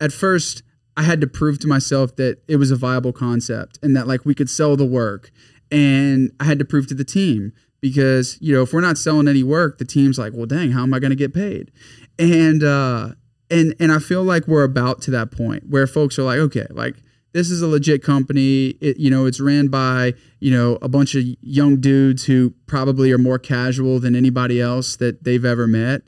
at 0.00 0.12
first 0.12 0.62
I 0.96 1.02
had 1.02 1.20
to 1.20 1.26
prove 1.26 1.58
to 1.60 1.68
myself 1.68 2.16
that 2.16 2.42
it 2.48 2.56
was 2.56 2.70
a 2.70 2.76
viable 2.76 3.12
concept 3.12 3.78
and 3.82 3.96
that 3.96 4.08
like 4.08 4.24
we 4.24 4.34
could 4.34 4.50
sell 4.50 4.76
the 4.76 4.84
work. 4.84 5.30
And 5.70 6.32
I 6.40 6.44
had 6.44 6.58
to 6.58 6.64
prove 6.64 6.86
to 6.88 6.94
the 6.94 7.04
team 7.04 7.52
because, 7.80 8.36
you 8.40 8.54
know, 8.54 8.62
if 8.62 8.72
we're 8.72 8.80
not 8.80 8.98
selling 8.98 9.28
any 9.28 9.42
work, 9.42 9.78
the 9.78 9.84
team's 9.84 10.18
like, 10.18 10.32
well, 10.34 10.46
dang, 10.46 10.72
how 10.72 10.82
am 10.82 10.92
I 10.92 10.98
going 10.98 11.10
to 11.10 11.16
get 11.16 11.32
paid? 11.32 11.70
And, 12.18 12.64
uh, 12.64 13.10
and, 13.50 13.74
and 13.78 13.92
I 13.92 13.98
feel 13.98 14.24
like 14.24 14.48
we're 14.48 14.64
about 14.64 15.00
to 15.02 15.10
that 15.12 15.30
point 15.30 15.68
where 15.68 15.86
folks 15.86 16.18
are 16.18 16.24
like, 16.24 16.38
okay, 16.38 16.66
like 16.70 16.96
this 17.32 17.50
is 17.50 17.62
a 17.62 17.68
legit 17.68 18.02
company. 18.02 18.76
It, 18.80 18.98
you 18.98 19.10
know, 19.10 19.26
it's 19.26 19.40
ran 19.40 19.68
by, 19.68 20.14
you 20.40 20.50
know, 20.50 20.78
a 20.82 20.88
bunch 20.88 21.14
of 21.14 21.24
young 21.40 21.80
dudes 21.80 22.24
who 22.24 22.54
probably 22.66 23.12
are 23.12 23.18
more 23.18 23.38
casual 23.38 24.00
than 24.00 24.16
anybody 24.16 24.60
else 24.60 24.96
that 24.96 25.24
they've 25.24 25.44
ever 25.44 25.66
met. 25.66 26.02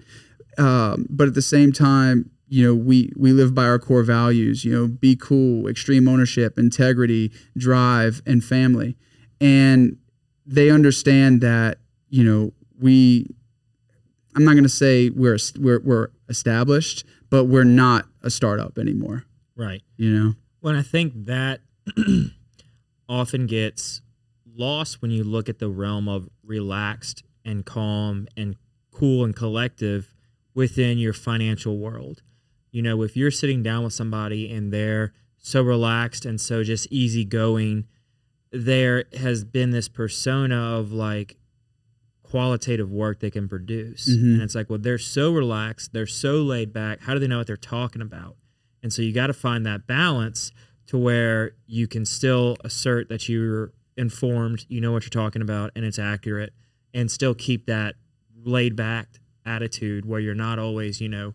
Um, 0.61 1.07
but 1.09 1.27
at 1.27 1.35
the 1.35 1.43
same 1.43 1.73
time, 1.73 2.31
you 2.47 2.67
know, 2.67 2.75
we 2.75 3.11
we 3.17 3.33
live 3.33 3.55
by 3.55 3.65
our 3.65 3.79
core 3.79 4.03
values. 4.03 4.63
You 4.65 4.73
know, 4.73 4.89
be 4.89 5.17
cool, 5.17 5.67
extreme 5.67 6.07
ownership, 6.07 6.59
integrity, 6.59 7.33
drive, 7.57 8.21
and 8.27 8.45
family. 8.45 8.97
And 9.41 9.97
they 10.45 10.71
understand 10.71 11.41
that 11.41 11.79
you 12.11 12.23
know 12.23 12.53
we. 12.79 13.27
I'm 14.37 14.45
not 14.45 14.53
going 14.53 14.65
to 14.65 14.69
say 14.69 15.11
we're 15.11 15.39
we're 15.59 15.81
we're 15.81 16.09
established, 16.29 17.05
but 17.31 17.47
we're 17.47 17.65
not 17.65 18.07
a 18.23 18.31
startup 18.31 18.79
anymore. 18.79 19.25
Right. 19.57 19.83
You 19.97 20.11
know. 20.11 20.35
Well, 20.61 20.77
I 20.77 20.83
think 20.83 21.25
that 21.25 21.61
often 23.09 23.47
gets 23.47 24.03
lost 24.55 25.01
when 25.01 25.11
you 25.11 25.25
look 25.25 25.49
at 25.49 25.59
the 25.59 25.69
realm 25.69 26.07
of 26.07 26.29
relaxed 26.45 27.23
and 27.47 27.65
calm 27.65 28.29
and 28.37 28.57
cool 28.91 29.25
and 29.25 29.35
collective 29.35 30.13
within 30.55 30.99
your 30.99 31.13
financial 31.13 31.79
world. 31.79 32.23
You 32.71 32.83
know, 32.83 33.03
if 33.03 33.17
you're 33.17 33.31
sitting 33.31 33.63
down 33.63 33.85
with 33.85 33.93
somebody 33.93 34.53
and 34.53 34.73
they're 34.73 35.13
so 35.39 35.63
relaxed 35.63 36.25
and 36.25 36.41
so 36.41 36.63
just 36.63 36.87
easygoing, 36.91 37.87
there 38.53 39.05
has 39.19 39.45
been 39.45 39.71
this 39.71 39.89
persona 39.89 40.77
of 40.79 40.93
like 40.93 41.37
qualitative 42.23 42.91
work 42.91 43.21
they 43.21 43.31
can 43.31 43.49
produce. 43.49 44.09
Mm-hmm. 44.09 44.35
And 44.35 44.43
it's 44.43 44.55
like, 44.55 44.71
well, 44.71 44.79
they're 44.79 44.99
so 44.99 45.33
relaxed, 45.33 45.93
they're 45.93 46.07
so 46.07 46.35
laid 46.43 46.73
back. 46.73 47.01
How 47.01 47.15
do 47.15 47.21
they 47.21 47.27
know 47.27 47.39
what 47.39 47.47
they're 47.47 47.57
talking 47.57 48.03
about? 48.03 48.37
And 48.83 48.93
so 48.93 49.03
you 49.03 49.13
got 49.13 49.27
to 49.27 49.35
find 49.35 49.67
that 49.67 49.87
balance 49.87 50.53
to 50.87 50.99
where 50.99 51.53
you 51.67 51.87
can 51.87 52.05
still 52.05 52.57
assert 52.65 53.09
that 53.09 53.29
you're 53.29 53.73
informed, 53.97 54.65
you 54.69 54.81
know 54.81 54.93
what 54.93 55.03
you're 55.03 55.11
talking 55.11 55.43
about, 55.43 55.71
and 55.77 55.85
it's 55.85 55.99
accurate, 55.99 56.53
and 56.95 57.11
still 57.11 57.35
keep 57.35 57.67
that 57.67 57.97
laid 58.43 58.75
back 58.75 59.20
attitude 59.47 60.05
where 60.07 60.21
you're 60.21 60.35
not 60.35 60.59
always, 60.59 61.01
you 61.01 61.09
know, 61.09 61.35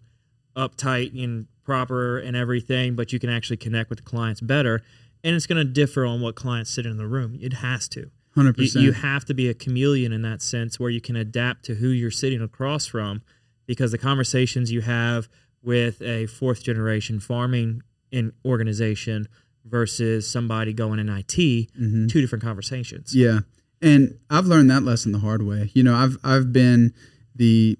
uptight 0.55 1.21
and 1.21 1.47
proper 1.63 2.17
and 2.19 2.35
everything, 2.35 2.95
but 2.95 3.11
you 3.11 3.19
can 3.19 3.29
actually 3.29 3.57
connect 3.57 3.89
with 3.89 3.99
the 3.99 4.05
clients 4.05 4.41
better. 4.41 4.81
And 5.23 5.35
it's 5.35 5.47
going 5.47 5.57
to 5.65 5.71
differ 5.71 6.05
on 6.05 6.21
what 6.21 6.35
clients 6.35 6.69
sit 6.71 6.85
in 6.85 6.97
the 6.97 7.07
room. 7.07 7.37
It 7.41 7.53
has 7.53 7.87
to. 7.89 8.11
Hundred 8.35 8.57
You, 8.57 8.63
percent. 8.65 8.85
you 8.85 8.91
have 8.91 9.25
to 9.25 9.33
be 9.33 9.49
a 9.49 9.53
chameleon 9.53 10.11
in 10.11 10.21
that 10.23 10.41
sense 10.41 10.79
where 10.79 10.89
you 10.89 11.01
can 11.01 11.15
adapt 11.15 11.65
to 11.65 11.75
who 11.75 11.87
you're 11.87 12.11
sitting 12.11 12.41
across 12.41 12.85
from 12.85 13.21
because 13.65 13.91
the 13.91 13.97
conversations 13.97 14.71
you 14.71 14.81
have 14.81 15.27
with 15.63 16.01
a 16.01 16.27
fourth 16.27 16.61
generation 16.63 17.19
farming 17.19 17.81
in 18.11 18.31
organization 18.45 19.27
versus 19.65 20.29
somebody 20.29 20.73
going 20.73 20.99
in 20.99 21.09
IT, 21.09 21.27
Mm-hmm. 21.35 22.07
two 22.07 22.21
different 22.21 22.43
conversations. 22.43 23.15
Yeah. 23.15 23.39
And 23.81 24.19
I've 24.29 24.45
learned 24.45 24.69
that 24.69 24.83
lesson 24.83 25.11
the 25.11 25.19
hard 25.19 25.41
way. 25.41 25.71
You 25.73 25.83
know, 25.83 25.95
I've 25.95 26.17
I've 26.23 26.53
been 26.53 26.93
the 27.35 27.77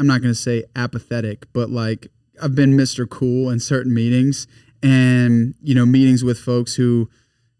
I'm 0.00 0.06
not 0.06 0.22
going 0.22 0.32
to 0.32 0.40
say 0.40 0.64
apathetic, 0.74 1.46
but 1.52 1.68
like 1.68 2.08
I've 2.42 2.54
been 2.54 2.74
Mr. 2.74 3.08
Cool 3.08 3.50
in 3.50 3.60
certain 3.60 3.92
meetings 3.92 4.46
and 4.82 5.54
you 5.62 5.74
know, 5.74 5.84
meetings 5.84 6.24
with 6.24 6.38
folks 6.38 6.76
who 6.76 7.10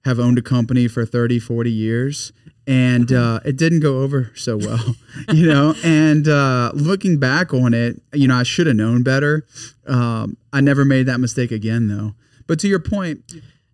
have 0.06 0.18
owned 0.18 0.38
a 0.38 0.42
company 0.42 0.88
for 0.88 1.04
30, 1.04 1.38
40 1.38 1.70
years 1.70 2.32
and 2.66 3.12
uh, 3.12 3.40
it 3.44 3.56
didn't 3.56 3.80
go 3.80 4.00
over 4.00 4.30
so 4.35 4.56
well, 4.56 4.94
you 5.35 5.47
know. 5.47 5.75
And 5.85 6.28
uh, 6.28 6.73
looking 6.73 7.18
back 7.18 7.52
on 7.52 7.75
it, 7.75 8.00
you 8.14 8.26
know, 8.26 8.37
I 8.37 8.44
should 8.44 8.66
have 8.68 8.76
known 8.76 9.02
better. 9.02 9.44
Um, 9.87 10.38
I 10.52 10.62
never 10.62 10.85
made 10.87 11.06
that 11.06 11.18
mistake 11.18 11.50
again, 11.50 11.88
though. 11.88 12.14
But 12.47 12.59
to 12.61 12.68
your 12.68 12.78
point, 12.78 13.23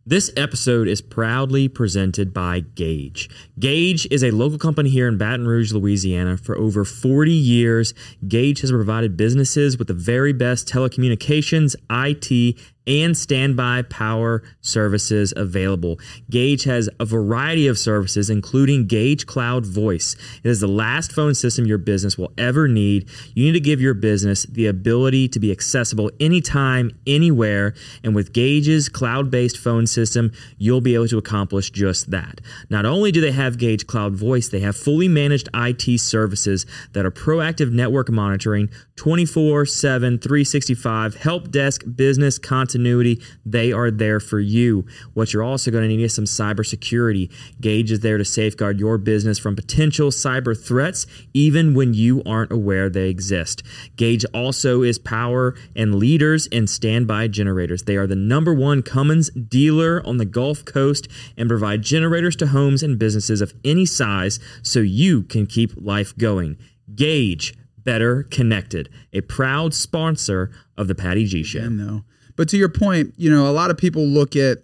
This 0.09 0.31
episode 0.37 0.87
is 0.87 1.01
proudly 1.01 1.67
presented 1.67 2.33
by 2.33 2.61
Gage. 2.61 3.29
Gage 3.59 4.07
is 4.09 4.23
a 4.23 4.31
local 4.31 4.57
company 4.57 4.89
here 4.89 5.09
in 5.09 5.19
Baton 5.19 5.49
Rouge, 5.49 5.73
Louisiana. 5.73 6.37
For 6.37 6.57
over 6.57 6.85
40 6.85 7.33
years, 7.33 7.93
Gage 8.29 8.61
has 8.61 8.71
provided 8.71 9.17
businesses 9.17 9.77
with 9.77 9.89
the 9.89 9.95
very 9.95 10.33
best 10.33 10.69
telecommunications, 10.69 11.75
IT, 11.91 12.57
and 12.87 13.17
standby 13.17 13.83
power 13.83 14.43
services 14.61 15.33
available. 15.37 15.99
Gage 16.31 16.65
has 16.65 16.89
a 17.01 17.05
variety 17.05 17.67
of 17.67 17.79
services, 17.79 18.31
including 18.31 18.87
Gage 18.87 19.27
Cloud 19.27 19.67
Voice. 19.67 20.17
It 20.45 20.49
is 20.49 20.61
the 20.61 20.69
last 20.69 21.13
phone 21.13 21.35
system 21.35 21.67
your 21.67 21.79
business 21.79 22.17
will 22.17 22.33
ever 22.39 22.69
need. 22.69 23.09
You 23.35 23.47
need 23.47 23.53
to 23.53 23.61
give 23.61 23.81
your 23.81 23.95
business 23.95 24.45
the 24.45 24.67
ability 24.67 25.29
to 25.29 25.41
be 25.41 25.51
accessible 25.51 26.11
anytime, 26.21 26.93
anywhere. 27.07 27.75
And 28.05 28.15
with 28.15 28.33
Gage's 28.33 28.89
cloud 28.89 29.31
based 29.31 29.59
phone 29.59 29.87
system, 29.87 30.33
you'll 30.59 30.81
be 30.81 30.95
able 30.95 31.09
to 31.09 31.19
accomplish 31.19 31.71
just 31.71 32.11
that. 32.11 32.41
Not 32.71 32.87
only 32.87 33.11
do 33.11 33.21
they 33.21 33.33
have 33.33 33.59
Gage 33.59 33.87
Cloud 33.87 34.15
Voice, 34.15 34.49
they 34.49 34.61
have 34.61 34.77
fully 34.77 35.09
managed 35.09 35.49
IT 35.55 36.01
services 36.01 36.67
that 36.93 37.05
are 37.05 37.11
proactive 37.11 37.73
network 37.73 38.11
monitoring, 38.11 38.71
24 38.97 39.67
7, 39.67 40.19
365, 40.19 41.17
help 41.17 41.51
desk, 41.51 41.83
business 41.95 42.39
continuity. 42.77 43.23
They 43.45 43.73
are 43.73 43.91
there 43.91 44.21
for 44.21 44.39
you. 44.39 44.85
What 45.15 45.33
you're 45.33 45.43
also 45.43 45.71
going 45.71 45.89
to 45.89 45.89
need 45.89 46.03
is 46.03 46.15
some 46.15 46.25
cybersecurity. 46.25 47.33
Gage 47.61 47.91
is 47.91 48.01
there 48.01 48.19
to 48.19 48.25
safeguard 48.25 48.79
your 48.79 48.99
business 48.99 49.39
from 49.39 49.57
potential 49.57 50.11
cyber 50.11 50.57
threats, 50.57 51.07
even 51.33 51.75
when 51.75 51.95
you 51.95 52.23
aren't 52.27 52.53
aware 52.53 52.91
they 52.91 53.09
exist. 53.09 53.63
Gage 53.97 54.25
also 54.35 54.83
is 54.83 54.99
power 54.99 55.55
and 55.75 55.95
leaders 55.95 56.47
in 56.49 56.67
standby 56.67 57.29
generators. 57.29 57.85
They 57.85 57.97
are 57.97 58.07
the 58.07 58.17
number 58.17 58.53
one 58.53 58.83
Cummins 58.83 59.31
dealer 59.31 60.03
on 60.05 60.19
the 60.19 60.27
Gulf 60.27 60.65
Coast 60.65 61.09
and 61.37 61.49
provide 61.49 61.83
generators 61.83 62.37
to 62.37 62.49
homes 62.49 62.83
and 62.83 62.99
businesses 62.99 63.41
of 63.41 63.55
any 63.65 63.87
size 63.87 64.39
so 64.63 64.81
you 64.81 65.23
can 65.23 65.47
keep 65.47 65.73
life 65.77 66.17
going. 66.19 66.59
Gage, 66.95 67.55
better 67.79 68.25
connected, 68.25 68.91
a 69.13 69.23
proud 69.23 69.73
sponsor 69.73 70.51
of 70.77 70.89
the 70.89 70.95
Patty 70.95 71.25
G 71.25 71.43
Show. 71.43 72.03
But 72.37 72.49
to 72.51 72.57
your 72.57 72.69
point, 72.69 73.15
you 73.17 73.31
know, 73.31 73.49
a 73.49 73.53
lot 73.53 73.71
of 73.71 73.79
people 73.79 74.07
look 74.07 74.37
at, 74.37 74.59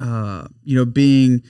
uh, 0.00 0.48
you 0.64 0.76
know, 0.76 0.84
being 0.84 1.42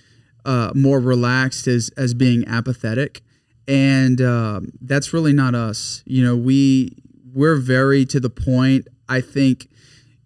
uh, 0.45 0.73
more 0.75 1.01
relaxed 1.01 1.67
as 1.67 1.91
as 1.97 2.15
being 2.15 2.47
apathetic, 2.47 3.23
and 3.67 4.21
um, 4.21 4.73
that's 4.81 5.13
really 5.13 5.33
not 5.33 5.55
us. 5.55 6.03
You 6.07 6.25
know, 6.25 6.37
we 6.37 6.97
we're 7.33 7.57
very 7.57 8.05
to 8.07 8.21
the 8.21 8.31
point. 8.31 8.87
I 9.09 9.21
think, 9.21 9.69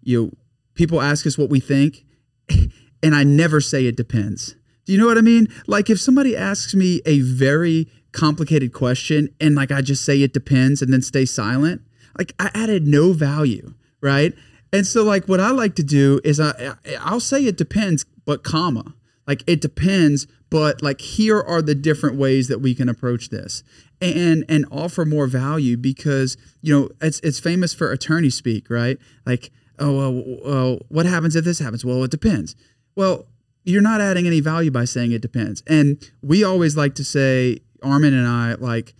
you 0.01 0.21
know, 0.21 0.31
people 0.75 1.01
ask 1.01 1.25
us 1.25 1.37
what 1.37 1.49
we 1.49 1.59
think, 1.59 2.05
and 3.03 3.15
I 3.15 3.23
never 3.23 3.61
say 3.61 3.85
it 3.85 3.95
depends. 3.95 4.55
Do 4.85 4.93
you 4.93 4.99
know 4.99 5.07
what 5.07 5.17
I 5.17 5.21
mean? 5.21 5.47
Like 5.67 5.89
if 5.89 5.99
somebody 5.99 6.37
asks 6.37 6.75
me 6.75 7.01
a 7.05 7.19
very 7.21 7.89
complicated 8.11 8.71
question 8.71 9.29
and 9.41 9.55
like 9.55 9.71
I 9.71 9.81
just 9.81 10.05
say 10.05 10.21
it 10.21 10.31
depends 10.31 10.81
and 10.81 10.93
then 10.93 11.01
stay 11.01 11.25
silent, 11.25 11.81
like 12.17 12.33
I 12.39 12.51
added 12.53 12.87
no 12.87 13.11
value, 13.11 13.73
right? 13.99 14.33
And 14.75 14.85
so 14.85 15.05
like 15.05 15.27
what 15.27 15.39
I 15.39 15.51
like 15.51 15.75
to 15.75 15.83
do 15.83 16.19
is 16.25 16.37
I 16.37 16.75
I'll 16.99 17.21
say 17.21 17.45
it 17.45 17.55
depends, 17.55 18.05
but 18.25 18.43
comma. 18.43 18.93
Like 19.25 19.41
it 19.47 19.61
depends, 19.61 20.27
but 20.49 20.81
like 20.81 20.99
here 20.99 21.41
are 21.41 21.61
the 21.61 21.73
different 21.73 22.17
ways 22.17 22.49
that 22.49 22.59
we 22.59 22.75
can 22.75 22.89
approach 22.89 23.29
this 23.29 23.63
and 24.01 24.43
and 24.49 24.65
offer 24.69 25.05
more 25.05 25.27
value 25.27 25.77
because 25.77 26.35
you 26.61 26.77
know 26.77 26.89
it's 26.99 27.21
it's 27.21 27.39
famous 27.39 27.73
for 27.73 27.89
attorney 27.89 28.29
speak, 28.29 28.69
right? 28.69 28.97
Like 29.25 29.49
oh 29.79 29.95
well, 29.95 30.23
well 30.43 30.79
what 30.89 31.05
happens 31.05 31.37
if 31.37 31.45
this 31.45 31.59
happens? 31.59 31.85
Well, 31.85 32.03
it 32.03 32.11
depends. 32.11 32.57
Well, 32.97 33.27
you're 33.63 33.81
not 33.81 34.01
adding 34.01 34.27
any 34.27 34.41
value 34.41 34.71
by 34.71 34.83
saying 34.83 35.13
it 35.13 35.21
depends. 35.21 35.63
And 35.67 36.03
we 36.21 36.43
always 36.43 36.75
like 36.75 36.95
to 36.95 37.05
say 37.05 37.59
Armin 37.81 38.13
and 38.13 38.27
I 38.27 38.55
like 38.55 38.93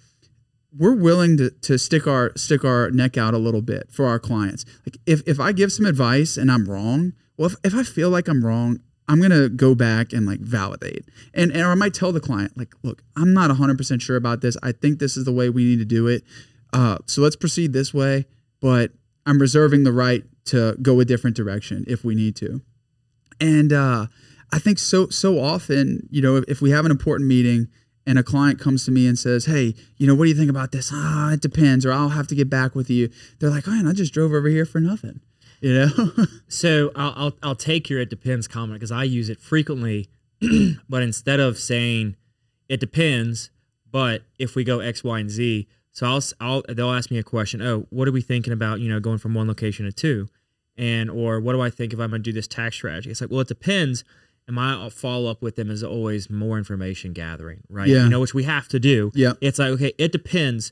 we're 0.78 0.96
willing 0.96 1.38
to, 1.38 1.50
to 1.50 1.78
stick 1.78 2.08
our 2.08 2.32
stick 2.36 2.64
our 2.64 2.92
neck 2.92 3.18
out 3.18 3.34
a 3.34 3.38
little 3.38 3.62
bit 3.62 3.92
for 3.92 4.06
our 4.06 4.20
clients. 4.20 4.66
Like 4.86 4.98
if, 5.06 5.22
if 5.26 5.40
I 5.40 5.52
give 5.52 5.72
some 5.72 5.86
advice 5.86 6.38
and 6.38 6.52
I'm 6.52 6.66
wrong, 6.66 7.14
well 7.38 7.48
if, 7.48 7.56
if 7.64 7.76
I 7.76 7.84
feel 7.84 8.10
like 8.10 8.28
I'm 8.28 8.46
wrong, 8.46 8.80
I'm 9.08 9.22
gonna 9.22 9.50
go 9.50 9.76
back 9.76 10.14
and 10.14 10.26
like 10.26 10.40
validate. 10.40 11.06
And 11.34 11.52
and 11.52 11.62
or 11.62 11.72
I 11.72 11.76
might 11.76 11.94
tell 11.94 12.12
the 12.12 12.20
client, 12.20 12.58
like, 12.58 12.74
look, 12.84 13.04
I'm 13.16 13.34
not 13.34 13.50
100 13.50 13.78
percent 13.78 14.02
sure 14.02 14.18
about 14.18 14.42
this. 14.42 14.58
I 14.64 14.72
think 14.72 15.00
this 15.00 15.16
is 15.18 15.26
the 15.26 15.32
way 15.32 15.50
we 15.50 15.64
need 15.64 15.80
to 15.80 15.86
do 15.86 16.08
it. 16.08 16.24
Uh, 16.74 16.98
so 17.06 17.22
let's 17.22 17.36
proceed 17.36 17.72
this 17.72 17.94
way, 17.94 18.26
but 18.60 18.92
I'm 19.26 19.40
reserving 19.40 19.84
the 19.84 19.94
right 19.94 20.24
to 20.46 20.76
go 20.82 21.00
a 21.00 21.06
different 21.06 21.36
direction 21.36 21.86
if 21.88 22.04
we 22.04 22.16
need 22.16 22.36
to. 22.38 22.62
And 23.40 23.72
uh, 23.74 24.08
I 24.52 24.60
think 24.60 24.80
so 24.80 25.08
so 25.10 25.40
often, 25.40 26.08
you 26.10 26.22
know, 26.22 26.38
if, 26.38 26.46
if 26.48 26.62
we 26.62 26.72
have 26.72 26.86
an 26.86 26.92
important 26.92 27.30
meeting 27.30 27.68
and 28.06 28.20
a 28.20 28.24
client 28.24 28.60
comes 28.60 28.86
to 28.86 28.92
me 28.92 29.08
and 29.08 29.18
says, 29.18 29.46
"Hey, 29.46 29.76
you 29.98 30.08
know, 30.08 30.16
what 30.16 30.26
do 30.26 30.30
you 30.30 30.36
think 30.36 30.50
about 30.50 30.72
this?" 30.72 30.92
Ah, 30.94 31.34
it 31.34 31.42
depends, 31.42 31.86
or 31.86 31.92
I'll 31.92 32.10
have 32.10 32.28
to 32.28 32.36
get 32.36 32.50
back 32.50 32.76
with 32.76 32.90
you. 32.90 33.10
They're 33.40 33.50
like, 33.50 33.68
"Man, 33.68 33.88
I 33.88 33.94
just 33.94 34.14
drove 34.14 34.32
over 34.32 34.48
here 34.48 34.66
for 34.66 34.80
nothing," 34.80 35.22
you 35.62 35.74
know. 35.74 36.12
So 36.48 36.92
I'll, 36.96 37.14
I'll 37.16 37.34
I'll 37.44 37.56
take 37.56 37.90
your 37.90 38.00
it 38.00 38.10
depends 38.10 38.48
comment 38.48 38.80
because 38.80 38.92
I 38.92 39.04
use 39.04 39.30
it 39.30 39.40
frequently, 39.40 40.10
but 40.90 41.04
instead 41.04 41.40
of 41.40 41.58
saying 41.58 42.16
it 42.70 42.80
depends, 42.80 43.50
but 43.92 44.24
if 44.40 44.56
we 44.56 44.64
go 44.64 44.80
X, 44.80 45.04
Y, 45.04 45.20
and 45.20 45.30
Z, 45.30 45.68
so 45.92 46.06
I'll 46.06 46.22
I'll 46.40 46.64
they'll 46.70 46.92
ask 46.92 47.10
me 47.10 47.18
a 47.18 47.24
question. 47.24 47.62
Oh, 47.62 47.88
what 47.90 48.08
are 48.08 48.12
we 48.12 48.22
thinking 48.22 48.54
about? 48.54 48.80
You 48.80 48.90
know, 48.90 49.00
going 49.00 49.18
from 49.18 49.34
one 49.34 49.48
location 49.48 49.86
to 49.86 49.92
two, 49.92 50.28
and 50.78 51.10
or 51.10 51.40
what 51.40 51.54
do 51.54 51.62
I 51.62 51.70
think 51.70 51.94
if 51.94 52.00
I'm 52.00 52.10
going 52.10 52.22
to 52.22 52.30
do 52.30 52.34
this 52.34 52.48
tax 52.48 52.76
strategy? 52.76 53.10
It's 53.10 53.22
like, 53.22 53.32
well, 53.32 53.42
it 53.42 53.48
depends. 53.48 54.04
And 54.48 54.56
my 54.56 54.74
uh, 54.74 54.90
follow 54.90 55.30
up 55.30 55.42
with 55.42 55.56
them 55.56 55.72
is 55.72 55.84
always 55.84 56.30
more 56.30 56.58
information 56.58 57.14
gathering, 57.14 57.64
right? 57.70 57.88
Yeah. 57.88 58.04
You 58.04 58.10
know, 58.10 58.20
which 58.20 58.34
we 58.34 58.44
have 58.44 58.68
to 58.70 58.80
do. 58.80 59.12
Yeah. 59.16 59.34
It's 59.42 59.60
like, 59.60 59.70
okay, 59.70 59.94
it 59.98 60.12
depends. 60.12 60.72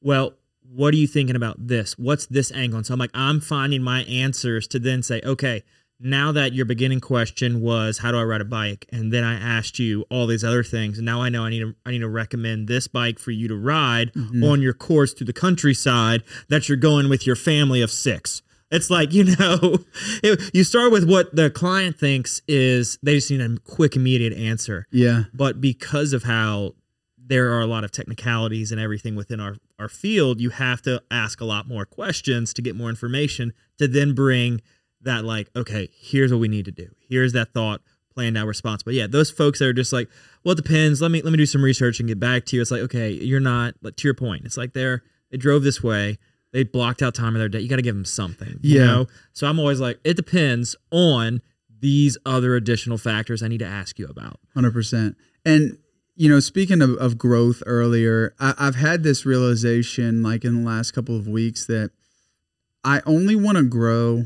Well, 0.00 0.34
what 0.70 0.94
are 0.94 0.98
you 0.98 1.06
thinking 1.06 1.36
about 1.36 1.66
this? 1.66 1.98
What's 1.98 2.26
this 2.26 2.52
angle? 2.52 2.78
And 2.78 2.86
so 2.86 2.94
I'm 2.94 3.00
like, 3.00 3.10
I'm 3.14 3.40
finding 3.40 3.82
my 3.82 4.02
answers 4.04 4.68
to 4.68 4.78
then 4.78 5.02
say, 5.02 5.20
okay, 5.24 5.64
now 6.00 6.30
that 6.32 6.52
your 6.52 6.64
beginning 6.64 7.00
question 7.00 7.60
was 7.60 7.98
how 7.98 8.12
do 8.12 8.18
I 8.18 8.22
ride 8.22 8.40
a 8.40 8.44
bike, 8.44 8.86
and 8.92 9.12
then 9.12 9.24
I 9.24 9.34
asked 9.34 9.78
you 9.78 10.04
all 10.10 10.26
these 10.26 10.44
other 10.44 10.62
things, 10.62 10.98
and 10.98 11.04
now 11.04 11.22
I 11.22 11.28
know 11.28 11.44
I 11.44 11.50
need 11.50 11.60
to 11.60 11.74
I 11.84 11.90
need 11.90 12.00
to 12.00 12.08
recommend 12.08 12.68
this 12.68 12.86
bike 12.86 13.18
for 13.18 13.32
you 13.32 13.48
to 13.48 13.56
ride 13.56 14.12
mm-hmm. 14.12 14.44
on 14.44 14.62
your 14.62 14.74
course 14.74 15.12
through 15.12 15.26
the 15.26 15.32
countryside 15.32 16.22
that 16.48 16.68
you're 16.68 16.78
going 16.78 17.08
with 17.08 17.26
your 17.26 17.36
family 17.36 17.82
of 17.82 17.90
six. 17.90 18.42
It's 18.70 18.90
like 18.90 19.12
you 19.12 19.24
know, 19.24 19.78
it- 20.22 20.50
you 20.54 20.64
start 20.64 20.92
with 20.92 21.08
what 21.08 21.34
the 21.34 21.50
client 21.50 21.98
thinks 21.98 22.42
is 22.48 22.98
they 23.02 23.14
just 23.14 23.30
need 23.30 23.40
a 23.40 23.56
quick, 23.60 23.96
immediate 23.96 24.32
answer 24.32 24.86
yeah, 24.90 25.24
but 25.32 25.60
because 25.60 26.12
of 26.12 26.24
how 26.24 26.74
there 27.16 27.52
are 27.52 27.60
a 27.60 27.66
lot 27.66 27.84
of 27.84 27.90
technicalities 27.92 28.72
and 28.72 28.80
everything 28.80 29.14
within 29.14 29.38
our, 29.38 29.56
our 29.78 29.88
field, 29.88 30.40
you 30.40 30.48
have 30.50 30.80
to 30.82 31.02
ask 31.10 31.40
a 31.42 31.44
lot 31.44 31.68
more 31.68 31.84
questions 31.84 32.54
to 32.54 32.62
get 32.62 32.74
more 32.74 32.88
information 32.88 33.52
to 33.76 33.86
then 33.86 34.14
bring 34.14 34.62
that 35.02 35.24
like, 35.26 35.50
okay, 35.54 35.90
here's 36.00 36.32
what 36.32 36.40
we 36.40 36.48
need 36.48 36.64
to 36.64 36.72
do. 36.72 36.88
Here's 37.06 37.34
that 37.34 37.52
thought, 37.52 37.82
planned 38.14 38.38
out 38.38 38.46
response. 38.46 38.82
But 38.82 38.94
yeah, 38.94 39.06
those 39.06 39.30
folks 39.30 39.58
that 39.58 39.66
are 39.66 39.72
just 39.74 39.92
like, 39.92 40.08
well, 40.42 40.52
it 40.54 40.56
depends. 40.56 41.02
Let 41.02 41.10
me 41.10 41.20
let 41.20 41.30
me 41.30 41.36
do 41.36 41.44
some 41.46 41.62
research 41.62 42.00
and 42.00 42.08
get 42.08 42.18
back 42.18 42.46
to 42.46 42.56
you. 42.56 42.62
It's 42.62 42.70
like, 42.70 42.80
okay, 42.82 43.10
you're 43.10 43.40
not 43.40 43.74
to 43.84 44.08
your 44.08 44.14
point. 44.14 44.46
It's 44.46 44.56
like 44.56 44.72
they're 44.72 45.02
they 45.30 45.36
drove 45.36 45.62
this 45.62 45.82
way. 45.82 46.16
They 46.52 46.64
blocked 46.64 47.02
out 47.02 47.14
time 47.14 47.34
of 47.34 47.40
their 47.40 47.48
day. 47.48 47.60
You 47.60 47.68
got 47.68 47.76
to 47.76 47.82
give 47.82 47.94
them 47.94 48.04
something. 48.04 48.58
You 48.62 48.78
Yeah. 48.80 48.86
know? 48.86 49.06
So 49.32 49.46
I'm 49.46 49.58
always 49.58 49.80
like, 49.80 49.98
it 50.04 50.14
depends 50.14 50.74
on 50.90 51.42
these 51.80 52.16
other 52.26 52.56
additional 52.56 52.98
factors 52.98 53.42
I 53.42 53.48
need 53.48 53.58
to 53.58 53.66
ask 53.66 53.98
you 53.98 54.06
about. 54.06 54.40
Hundred 54.54 54.72
percent. 54.72 55.16
And 55.44 55.78
you 56.16 56.28
know, 56.28 56.40
speaking 56.40 56.82
of, 56.82 56.90
of 56.96 57.16
growth 57.16 57.62
earlier, 57.64 58.34
I, 58.40 58.52
I've 58.58 58.74
had 58.74 59.04
this 59.04 59.24
realization 59.24 60.20
like 60.22 60.44
in 60.44 60.62
the 60.64 60.68
last 60.68 60.90
couple 60.90 61.16
of 61.16 61.28
weeks 61.28 61.64
that 61.66 61.92
I 62.82 63.02
only 63.06 63.36
want 63.36 63.56
to 63.58 63.62
grow 63.64 64.24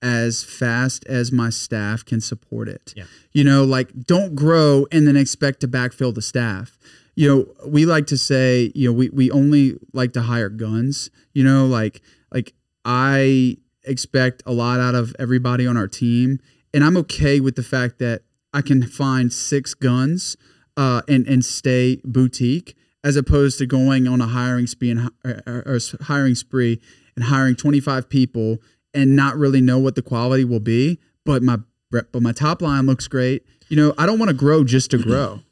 as 0.00 0.44
fast 0.44 1.04
as 1.06 1.32
my 1.32 1.50
staff 1.50 2.04
can 2.04 2.20
support 2.22 2.68
it. 2.68 2.94
Yeah. 2.96 3.04
You 3.32 3.44
know, 3.44 3.64
like 3.64 3.92
don't 4.06 4.34
grow 4.34 4.86
and 4.92 5.06
then 5.06 5.16
expect 5.16 5.60
to 5.60 5.68
backfill 5.68 6.14
the 6.14 6.22
staff. 6.22 6.78
You 7.14 7.28
know, 7.28 7.68
we 7.68 7.86
like 7.86 8.06
to 8.08 8.16
say, 8.18 8.72
you 8.74 8.88
know, 8.88 8.92
we, 8.92 9.08
we 9.10 9.30
only 9.30 9.76
like 9.92 10.12
to 10.14 10.22
hire 10.22 10.48
guns. 10.50 11.10
You 11.36 11.44
know, 11.44 11.66
like 11.66 12.00
like 12.32 12.54
I 12.86 13.58
expect 13.84 14.42
a 14.46 14.52
lot 14.52 14.80
out 14.80 14.94
of 14.94 15.14
everybody 15.18 15.66
on 15.66 15.76
our 15.76 15.86
team. 15.86 16.40
And 16.72 16.82
I'm 16.82 16.96
okay 16.96 17.40
with 17.40 17.56
the 17.56 17.62
fact 17.62 17.98
that 17.98 18.22
I 18.54 18.62
can 18.62 18.82
find 18.82 19.30
six 19.30 19.74
guns 19.74 20.38
uh, 20.78 21.02
and 21.06 21.26
and 21.28 21.44
stay 21.44 22.00
boutique 22.04 22.74
as 23.04 23.16
opposed 23.16 23.58
to 23.58 23.66
going 23.66 24.08
on 24.08 24.22
a 24.22 24.26
hiring 24.26 24.66
spree 24.66 24.90
and 24.90 25.10
or, 25.26 25.42
or, 25.46 25.62
or 25.66 25.78
hiring 26.04 26.34
spree 26.34 26.80
and 27.16 27.26
hiring 27.26 27.54
25 27.54 28.08
people 28.08 28.56
and 28.94 29.14
not 29.14 29.36
really 29.36 29.60
know 29.60 29.78
what 29.78 29.94
the 29.94 30.02
quality 30.02 30.44
will 30.44 30.58
be. 30.58 30.98
But 31.26 31.42
my 31.42 31.58
but 31.90 32.22
my 32.22 32.32
top 32.32 32.62
line 32.62 32.86
looks 32.86 33.08
great. 33.08 33.44
You 33.68 33.76
know, 33.76 33.94
I 33.98 34.06
don't 34.06 34.18
want 34.18 34.30
to 34.30 34.34
grow 34.34 34.64
just 34.64 34.90
to 34.92 34.98
grow. 34.98 35.40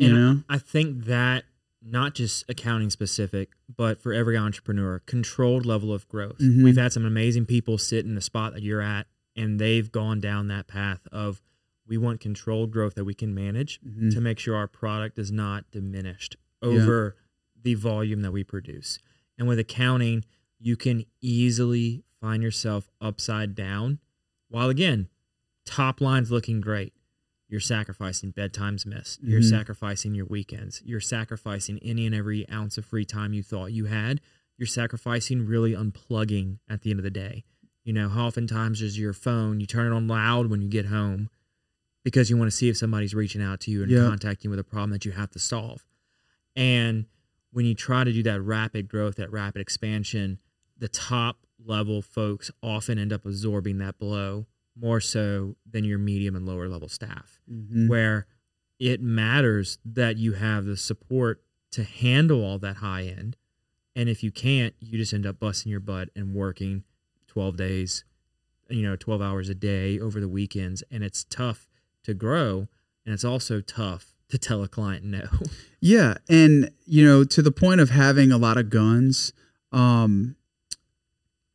You 0.00 0.10
And 0.10 0.14
know, 0.14 0.42
I 0.48 0.58
think 0.58 1.06
that 1.06 1.42
not 1.82 2.14
just 2.14 2.44
accounting 2.48 2.90
specific, 2.90 3.50
but 3.74 4.00
for 4.02 4.12
every 4.12 4.36
entrepreneur, 4.36 4.98
controlled 5.06 5.64
level 5.64 5.92
of 5.92 6.08
growth. 6.08 6.38
Mhm. 6.38 6.64
We've 6.64 6.76
had 6.76 6.92
some 6.92 7.04
amazing 7.04 7.46
people 7.46 7.78
sit 7.78 8.04
in 8.04 8.14
the 8.14 8.20
spot 8.20 8.52
that 8.54 8.62
you're 8.62 8.80
at, 8.80 9.06
and 9.36 9.58
they've 9.60 9.90
gone 9.92 10.20
down 10.20 10.48
that 10.48 10.66
path 10.66 11.06
of 11.12 11.40
we 11.86 11.96
want 11.96 12.20
controlled 12.20 12.70
growth 12.70 12.94
that 12.96 13.04
we 13.04 13.14
can 13.14 13.34
manage 13.34 13.80
Mhm. 13.80 14.12
to 14.12 14.20
make 14.20 14.38
sure 14.38 14.54
our 14.56 14.66
product 14.68 15.18
is 15.18 15.30
not 15.32 15.70
diminished 15.70 16.36
over 16.60 17.16
the 17.62 17.74
volume 17.74 18.20
that 18.22 18.32
we 18.32 18.44
produce. 18.44 18.98
And 19.38 19.46
with 19.48 19.58
accounting, 19.58 20.24
you 20.58 20.76
can 20.76 21.04
easily 21.20 22.02
find 22.20 22.42
yourself 22.42 22.90
upside 23.00 23.54
down 23.54 24.00
while 24.48 24.68
again, 24.68 25.08
top 25.64 26.00
line's 26.00 26.30
looking 26.32 26.60
great. 26.60 26.92
You're 27.48 27.60
sacrificing 27.60 28.32
bedtimes 28.32 28.84
missed. 28.84 29.22
You're 29.22 29.40
Mhm. 29.40 29.48
sacrificing 29.48 30.14
your 30.14 30.26
weekends. 30.26 30.82
You're 30.84 31.00
sacrificing 31.00 31.78
any 31.80 32.04
and 32.04 32.14
every 32.14 32.48
ounce 32.50 32.76
of 32.76 32.84
free 32.84 33.06
time 33.06 33.32
you 33.32 33.42
thought 33.42 33.72
you 33.72 33.86
had. 33.86 34.20
You're 34.58 34.66
sacrificing 34.66 35.46
really 35.46 35.72
unplugging 35.72 36.58
at 36.68 36.82
the 36.82 36.90
end 36.90 37.00
of 37.00 37.04
the 37.04 37.10
day. 37.10 37.44
You 37.84 37.92
know, 37.94 38.08
how 38.10 38.26
oftentimes 38.26 38.82
is 38.82 38.98
your 38.98 39.14
phone, 39.14 39.60
you 39.60 39.66
turn 39.66 39.90
it 39.90 39.96
on 39.96 40.06
loud 40.06 40.48
when 40.50 40.60
you 40.60 40.68
get 40.68 40.86
home 40.86 41.30
because 42.04 42.28
you 42.28 42.36
want 42.36 42.50
to 42.50 42.56
see 42.56 42.68
if 42.68 42.76
somebody's 42.76 43.14
reaching 43.14 43.40
out 43.40 43.60
to 43.60 43.70
you 43.70 43.82
and 43.82 43.90
Yeah. 43.90 44.00
contacting 44.08 44.48
you 44.48 44.50
with 44.50 44.58
a 44.58 44.64
problem 44.64 44.90
that 44.90 45.06
you 45.06 45.12
have 45.12 45.30
to 45.30 45.38
solve. 45.38 45.86
And 46.54 47.06
when 47.50 47.64
you 47.64 47.74
try 47.74 48.04
to 48.04 48.12
do 48.12 48.22
that 48.24 48.42
rapid 48.42 48.88
growth, 48.88 49.14
that 49.16 49.32
rapid 49.32 49.62
expansion, 49.62 50.38
the 50.76 50.88
top 50.88 51.46
level 51.58 52.02
folks 52.02 52.50
often 52.62 52.98
end 52.98 53.12
up 53.12 53.24
absorbing 53.24 53.78
that 53.78 53.98
blow 53.98 54.46
more 54.80 55.00
so 55.00 55.56
than 55.70 55.84
your 55.84 55.98
medium 55.98 56.36
and 56.36 56.46
lower 56.46 56.68
level 56.68 56.88
staff, 56.88 57.40
Mhm. 57.50 57.88
where 57.88 58.26
it 58.78 59.00
matters 59.02 59.78
that 59.84 60.16
you 60.16 60.34
have 60.34 60.64
the 60.64 60.76
support 60.76 61.42
to 61.72 61.82
handle 61.84 62.44
all 62.44 62.58
that 62.60 62.76
high 62.76 63.02
end. 63.04 63.36
And 63.96 64.08
if 64.08 64.22
you 64.22 64.30
can't, 64.30 64.74
you 64.78 64.96
just 64.98 65.12
end 65.12 65.26
up 65.26 65.40
busting 65.40 65.70
your 65.70 65.80
butt 65.80 66.10
and 66.14 66.32
working 66.34 66.84
12 67.26 67.56
days, 67.56 68.04
you 68.70 68.82
know, 68.82 68.94
12 68.96 69.20
hours 69.20 69.48
a 69.48 69.54
day 69.54 69.98
over 69.98 70.20
the 70.20 70.28
weekends. 70.28 70.82
And 70.90 71.02
it's 71.02 71.24
tough 71.24 71.68
to 72.04 72.14
grow. 72.14 72.68
And 73.04 73.12
it's 73.12 73.24
also 73.24 73.60
tough 73.60 74.14
to 74.28 74.38
tell 74.38 74.62
a 74.62 74.68
client 74.68 75.04
no. 75.04 75.24
Yeah, 75.80 76.14
and 76.28 76.70
you 76.86 77.04
know, 77.04 77.24
to 77.24 77.40
the 77.42 77.52
point 77.52 77.80
of 77.80 77.90
having 77.90 78.30
a 78.32 78.36
lot 78.38 78.56
of 78.56 78.68
guns, 78.70 79.32
um, 79.72 80.36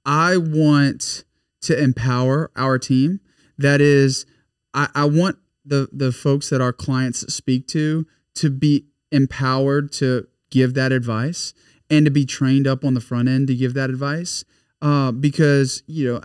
I 0.06 0.38
want 0.38 1.24
to 1.64 1.82
empower 1.82 2.52
our 2.56 2.78
team. 2.78 3.20
That 3.58 3.82
is, 3.82 4.26
I, 4.74 4.90
I 4.96 5.06
want 5.06 5.38
the 5.66 5.88
the 5.92 6.12
folks 6.12 6.50
that 6.50 6.62
our 6.62 6.74
clients 6.74 7.22
speak 7.34 7.68
to 7.70 8.06
to 8.36 8.50
be 8.50 8.86
empowered 9.12 9.92
to 9.94 10.28
give 10.50 10.74
that 10.74 10.92
advice 10.92 11.54
and 11.90 12.06
to 12.06 12.12
be 12.12 12.26
trained 12.26 12.68
up 12.68 12.84
on 12.84 12.94
the 12.94 13.02
front 13.02 13.30
end 13.30 13.48
to 13.48 13.56
give 13.56 13.74
that 13.76 13.90
advice. 13.90 14.44
Uh, 14.82 15.12
because 15.12 15.84
you 15.88 16.12
know, 16.12 16.22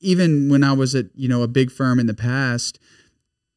even 0.00 0.48
when 0.50 0.62
I 0.62 0.72
was 0.72 0.94
at 0.94 1.06
you 1.14 1.28
know 1.28 1.42
a 1.42 1.48
big 1.48 1.70
firm 1.70 1.98
in 1.98 2.06
the 2.06 2.14
past, 2.14 2.78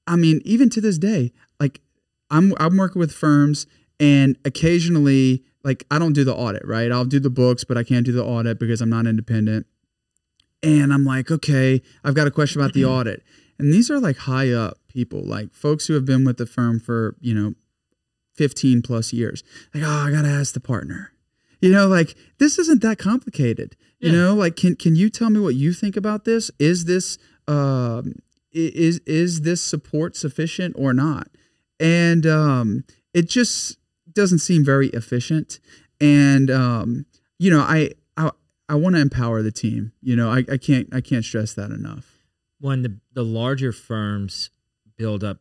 I 0.07 0.15
mean, 0.15 0.41
even 0.45 0.69
to 0.71 0.81
this 0.81 0.97
day, 0.97 1.31
like 1.59 1.81
I'm 2.29 2.53
I'm 2.57 2.77
working 2.77 2.99
with 2.99 3.11
firms 3.11 3.67
and 3.99 4.37
occasionally 4.45 5.43
like 5.63 5.85
I 5.89 5.99
don't 5.99 6.13
do 6.13 6.23
the 6.23 6.35
audit, 6.35 6.65
right? 6.65 6.91
I'll 6.91 7.05
do 7.05 7.19
the 7.19 7.29
books, 7.29 7.63
but 7.63 7.77
I 7.77 7.83
can't 7.83 8.05
do 8.05 8.11
the 8.11 8.23
audit 8.23 8.59
because 8.59 8.81
I'm 8.81 8.89
not 8.89 9.07
independent. 9.07 9.65
And 10.65 10.93
I'm 10.93 11.05
like, 11.05 11.31
okay, 11.31 11.81
I've 12.03 12.15
got 12.15 12.27
a 12.27 12.31
question 12.31 12.61
about 12.61 12.73
the 12.73 12.85
audit. 12.85 13.23
And 13.57 13.71
these 13.71 13.89
are 13.89 13.99
like 13.99 14.17
high 14.17 14.51
up 14.51 14.79
people, 14.87 15.23
like 15.23 15.53
folks 15.53 15.87
who 15.87 15.93
have 15.93 16.05
been 16.05 16.25
with 16.25 16.37
the 16.37 16.45
firm 16.45 16.79
for, 16.79 17.15
you 17.21 17.33
know, 17.33 17.53
15 18.33 18.81
plus 18.81 19.13
years. 19.13 19.43
Like, 19.73 19.83
oh, 19.85 19.89
I 19.89 20.11
got 20.11 20.23
to 20.23 20.29
ask 20.29 20.53
the 20.53 20.59
partner. 20.59 21.11
You 21.61 21.71
know, 21.71 21.87
like 21.87 22.15
this 22.37 22.59
isn't 22.59 22.81
that 22.81 22.97
complicated. 22.97 23.75
You 23.99 24.11
know, 24.11 24.35
like 24.35 24.55
can 24.55 24.75
can 24.75 24.95
you 24.95 25.09
tell 25.09 25.31
me 25.31 25.39
what 25.39 25.55
you 25.55 25.73
think 25.73 25.97
about 25.97 26.25
this? 26.25 26.51
Is 26.59 26.85
this 26.85 27.17
um 27.47 28.13
is 28.51 28.99
is 29.07 29.41
this 29.41 29.63
support 29.63 30.15
sufficient 30.15 30.75
or 30.77 30.93
not? 30.93 31.29
And 31.79 32.27
um 32.27 32.83
it 33.15 33.27
just 33.27 33.79
doesn't 34.13 34.39
seem 34.39 34.63
very 34.63 34.89
efficient. 34.89 35.59
And 36.01 36.51
um, 36.51 37.05
you 37.39 37.49
know, 37.51 37.61
I 37.61 37.91
I 38.67 38.75
want 38.75 38.95
to 38.95 39.01
empower 39.01 39.41
the 39.41 39.51
team. 39.51 39.91
You 40.01 40.15
know, 40.15 40.29
I, 40.31 40.43
I 40.51 40.57
can't 40.57 40.87
I 40.93 41.01
can't 41.01 41.23
stress 41.25 41.53
that 41.53 41.71
enough. 41.71 42.19
when 42.59 42.81
the, 42.81 42.97
the 43.13 43.23
larger 43.23 43.71
firms 43.71 44.49
build 44.97 45.23
up 45.23 45.39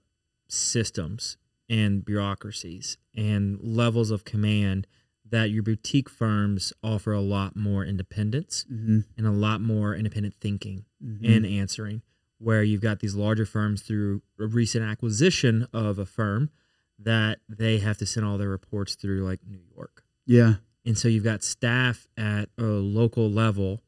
systems 0.48 1.36
and 1.68 2.04
bureaucracies 2.04 2.96
and 3.16 3.58
levels 3.62 4.10
of 4.10 4.24
command 4.24 4.86
that 5.30 5.50
your 5.50 5.62
boutique 5.62 6.10
firms 6.10 6.72
offer 6.82 7.12
a 7.12 7.20
lot 7.20 7.56
more 7.56 7.84
independence 7.84 8.66
Mm-hmm. 8.70 9.00
and 9.16 9.26
a 9.26 9.30
lot 9.30 9.60
more 9.60 9.94
independent 9.94 10.34
thinking 10.34 10.84
Mhm. 11.02 11.36
and 11.36 11.46
answering 11.46 12.02
where 12.38 12.62
you've 12.62 12.82
got 12.82 13.00
these 13.00 13.14
larger 13.14 13.46
firms 13.46 13.80
through 13.82 14.20
a 14.38 14.46
recent 14.46 14.84
acquisition 14.84 15.66
of 15.72 15.98
a 15.98 16.04
firm 16.06 16.50
that 16.98 17.38
they 17.48 17.78
have 17.78 17.96
to 17.98 18.06
send 18.06 18.26
all 18.26 18.36
their 18.38 18.48
reports 18.50 18.94
through 18.94 19.24
like 19.24 19.40
New 19.46 19.62
York 19.74 20.04
yeah, 20.26 20.54
and 20.84 20.98
so 20.98 21.08
you've 21.08 21.24
got 21.24 21.42
staff 21.42 22.06
at 22.16 22.48
a 22.58 22.62
local 22.62 23.30
level 23.30 23.80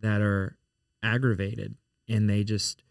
that 0.00 0.20
are 0.20 0.56
aggravated 1.02 1.76
and 2.08 2.28
they 2.28 2.44
just 2.44 2.82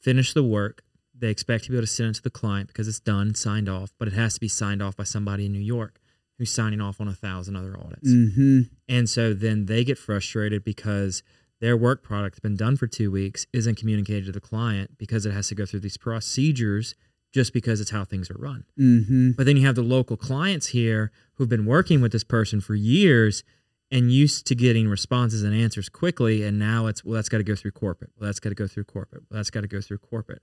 finish 0.00 0.32
the 0.32 0.42
work. 0.42 0.82
They 1.16 1.30
expect 1.30 1.64
to 1.64 1.70
be 1.70 1.76
able 1.76 1.86
to 1.86 1.92
send 1.92 2.10
it 2.10 2.14
to 2.16 2.22
the 2.22 2.30
client 2.30 2.68
because 2.68 2.88
it's 2.88 3.00
done, 3.00 3.34
signed 3.34 3.68
off, 3.68 3.92
but 3.98 4.08
it 4.08 4.14
has 4.14 4.34
to 4.34 4.40
be 4.40 4.48
signed 4.48 4.82
off 4.82 4.96
by 4.96 5.04
somebody 5.04 5.46
in 5.46 5.52
New 5.52 5.58
York 5.58 6.00
who's 6.38 6.52
signing 6.52 6.80
off 6.80 7.00
on 7.00 7.08
a 7.08 7.14
thousand 7.14 7.56
other 7.56 7.76
audits. 7.78 8.10
hmm 8.10 8.62
And 8.88 9.08
so 9.08 9.34
then 9.34 9.66
they 9.66 9.84
get 9.84 9.98
frustrated 9.98 10.64
because 10.64 11.22
their 11.60 11.76
work 11.76 12.02
product 12.02 12.36
has 12.36 12.40
been 12.40 12.56
done 12.56 12.76
for 12.76 12.86
two 12.86 13.10
weeks 13.10 13.46
isn't 13.52 13.76
communicated 13.76 14.26
to 14.26 14.32
the 14.32 14.40
client 14.40 14.98
because 14.98 15.24
it 15.24 15.32
has 15.32 15.48
to 15.48 15.54
go 15.54 15.64
through 15.64 15.80
these 15.80 15.96
procedures 15.96 16.94
just 17.34 17.52
because 17.52 17.80
it's 17.80 17.90
how 17.90 18.04
things 18.04 18.30
are 18.30 18.38
run. 18.38 18.64
hmm 18.76 19.32
But 19.32 19.44
then 19.44 19.56
you 19.56 19.66
have 19.66 19.74
the 19.74 19.82
local 19.82 20.16
clients 20.16 20.68
here 20.68 21.10
who've 21.34 21.48
been 21.48 21.66
working 21.66 22.00
with 22.00 22.12
this 22.12 22.22
person 22.22 22.60
for 22.60 22.76
years 22.76 23.42
and 23.90 24.12
used 24.12 24.46
to 24.46 24.54
getting 24.54 24.86
responses 24.88 25.42
and 25.42 25.52
answers 25.52 25.88
quickly. 25.88 26.44
And 26.44 26.60
now 26.60 26.86
it's, 26.86 27.04
well, 27.04 27.16
that's 27.16 27.28
got 27.28 27.38
to 27.38 27.44
go 27.44 27.56
through 27.56 27.72
corporate. 27.72 28.12
Well, 28.16 28.28
that's 28.28 28.38
got 28.38 28.50
to 28.50 28.54
go 28.54 28.68
through 28.68 28.84
corporate. 28.84 29.24
Well, 29.28 29.38
that's 29.38 29.50
got 29.50 29.62
to 29.62 29.66
go 29.66 29.80
through 29.80 29.98
corporate. 29.98 30.42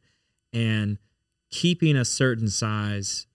And 0.51 0.97
keeping 1.49 1.95
a 1.95 2.03
certain 2.03 2.49
size 2.49 3.25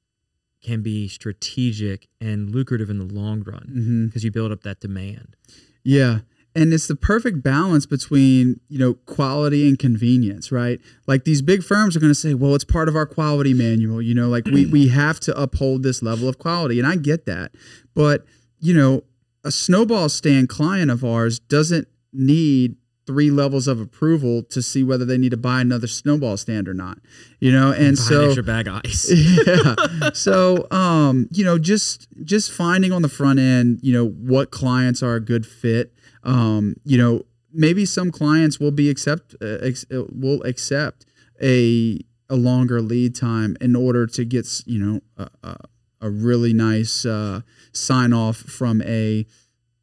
can 0.63 0.83
be 0.83 1.09
strategic 1.09 2.09
and 2.21 2.51
lucrative 2.55 2.91
in 2.91 2.99
the 2.99 3.05
long 3.05 3.43
run 3.43 4.05
because 4.07 4.23
you 4.23 4.31
build 4.31 4.53
up 4.53 4.65
that 4.65 4.81
demand. 4.81 5.35
Yeah. 5.83 6.19
And 6.57 6.73
it's 6.73 6.87
the 6.87 6.97
perfect 6.97 7.43
balance 7.43 7.85
between, 7.85 8.61
you 8.69 8.79
know, 8.79 8.95
quality 8.95 9.69
and 9.69 9.79
convenience, 9.79 10.51
right? 10.51 10.81
Like 11.07 11.25
these 11.25 11.43
big 11.43 11.63
firms 11.63 11.97
are 11.97 12.01
going 12.01 12.11
to 12.11 12.15
say, 12.15 12.35
well, 12.35 12.55
it's 12.55 12.65
part 12.65 12.89
of 12.89 12.97
our 12.97 13.07
quality 13.07 13.53
manual, 13.53 14.01
you 14.01 14.15
know, 14.15 14.29
like 14.29 14.47
we, 14.47 14.65
we 14.65 14.89
have 14.89 15.21
to 15.21 15.39
uphold 15.39 15.83
this 15.83 16.03
level 16.03 16.29
of 16.29 16.39
quality. 16.39 16.79
And 16.79 16.89
I 16.89 16.97
get 16.97 17.27
that. 17.27 17.53
But, 17.95 18.25
you 18.59 18.75
know, 18.75 19.05
a 19.45 19.51
snowball 19.51 20.09
stand 20.09 20.49
client 20.49 20.91
of 20.91 21.05
ours 21.05 21.39
doesn't 21.39 21.89
need 22.13 22.77
three 23.07 23.31
levels 23.31 23.69
of 23.69 23.81
approval 23.81 24.43
to 24.43 24.61
see 24.61 24.83
whether 24.83 25.05
they 25.05 25.17
need 25.17 25.31
to 25.31 25.37
buy 25.37 25.61
another 25.61 25.87
snowball 25.87 26.37
stand 26.37 26.69
or 26.69 26.75
not, 26.75 26.99
you 27.39 27.53
know? 27.53 27.71
And 27.71 27.89
an 27.89 27.97
so, 27.97 28.27
extra 28.27 28.43
bag 28.43 28.67
of 28.67 28.81
ice. 28.85 29.11
yeah. 29.47 30.11
So, 30.13 30.67
um, 30.71 31.29
you 31.31 31.45
know, 31.45 31.59
just 31.59 32.09
just 32.25 32.51
finding 32.51 32.93
on 32.93 33.03
the 33.03 33.09
front 33.09 33.39
end, 33.39 33.79
you 33.83 33.93
know, 33.93 34.09
what 34.09 34.51
clients 34.51 35.03
are 35.03 35.15
a 35.15 35.21
good 35.21 35.47
fit. 35.47 35.93
Um, 36.27 36.75
you 36.85 36.99
know, 36.99 37.25
maybe 37.53 37.87
some 37.87 38.11
clients 38.11 38.61
will 38.61 38.73
be 38.73 38.91
accept 38.91 39.35
uh, 39.41 39.59
ex- 39.63 39.87
uh, 39.91 40.05
will 40.13 40.43
accept 40.43 41.07
a 41.43 42.01
a 42.29 42.37
longer 42.37 42.83
lead 42.83 43.15
time 43.15 43.57
in 43.61 43.77
order 43.77 44.07
to 44.07 44.25
get 44.25 44.47
you 44.67 44.79
know 44.79 45.01
a, 45.17 45.29
a, 45.47 45.57
a 46.03 46.11
really 46.11 46.53
nice 46.53 47.07
uh, 47.07 47.41
sign 47.73 48.13
off 48.13 48.37
from 48.37 48.83
a 48.83 49.25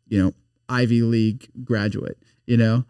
you 0.07 0.21
know 0.21 0.33
Ivy 0.69 1.01
League 1.01 1.49
graduate, 1.63 2.17
you 2.45 2.57
know, 2.57 2.85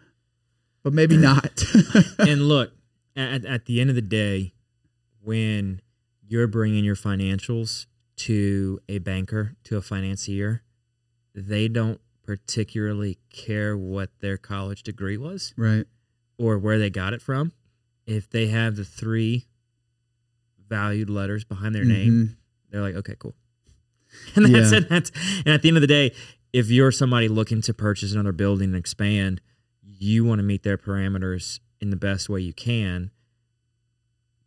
but 0.83 0.93
maybe 0.93 1.17
not. 1.29 1.63
and 2.19 2.47
look, 2.47 2.71
at, 3.15 3.45
at 3.45 3.65
the 3.65 3.79
end 3.79 3.89
of 3.89 3.95
the 3.95 4.01
day, 4.01 4.53
when 5.21 5.81
you're 6.27 6.47
bringing 6.47 6.83
your 6.83 6.95
financials 6.95 7.85
to 8.15 8.79
a 8.89 8.99
banker, 8.99 9.55
to 9.65 9.77
a 9.77 9.81
financier, 9.81 10.63
they 11.35 11.67
don't 11.67 11.99
particularly 12.23 13.17
care 13.31 13.77
what 13.77 14.09
their 14.19 14.38
college 14.38 14.83
degree 14.83 15.17
was 15.17 15.53
right. 15.57 15.86
or 16.38 16.57
where 16.57 16.79
they 16.79 16.89
got 16.89 17.13
it 17.13 17.21
from. 17.21 17.51
If 18.05 18.29
they 18.29 18.47
have 18.47 18.75
the 18.75 18.86
three 18.86 19.45
valued 20.67 21.09
letters 21.09 21.43
behind 21.43 21.75
their 21.75 21.86
name, 21.86 22.12
Mhm. 22.12 22.36
they're 22.71 22.81
like, 22.81 22.95
okay, 22.95 23.15
cool. 23.19 23.36
And 24.36 24.53
that's 24.53 24.71
Yeah. 24.71 24.77
it. 24.79 24.89
That's 24.89 25.12
and 25.45 25.47
at 25.49 25.62
the 25.62 25.67
end 25.69 25.77
of 25.77 25.81
the 25.81 25.88
day, 25.88 26.13
if 26.51 26.69
you're 26.69 26.91
somebody 26.91 27.27
looking 27.27 27.62
to 27.62 27.73
purchase 27.73 28.12
another 28.13 28.31
building 28.31 28.69
and 28.69 28.75
expand, 28.75 29.41
you 29.81 30.23
want 30.23 30.39
to 30.39 30.43
meet 30.43 30.63
their 30.63 30.77
parameters 30.77 31.59
in 31.81 31.89
the 31.89 31.95
best 31.95 32.29
way 32.29 32.39
you 32.41 32.53
can. 32.53 33.12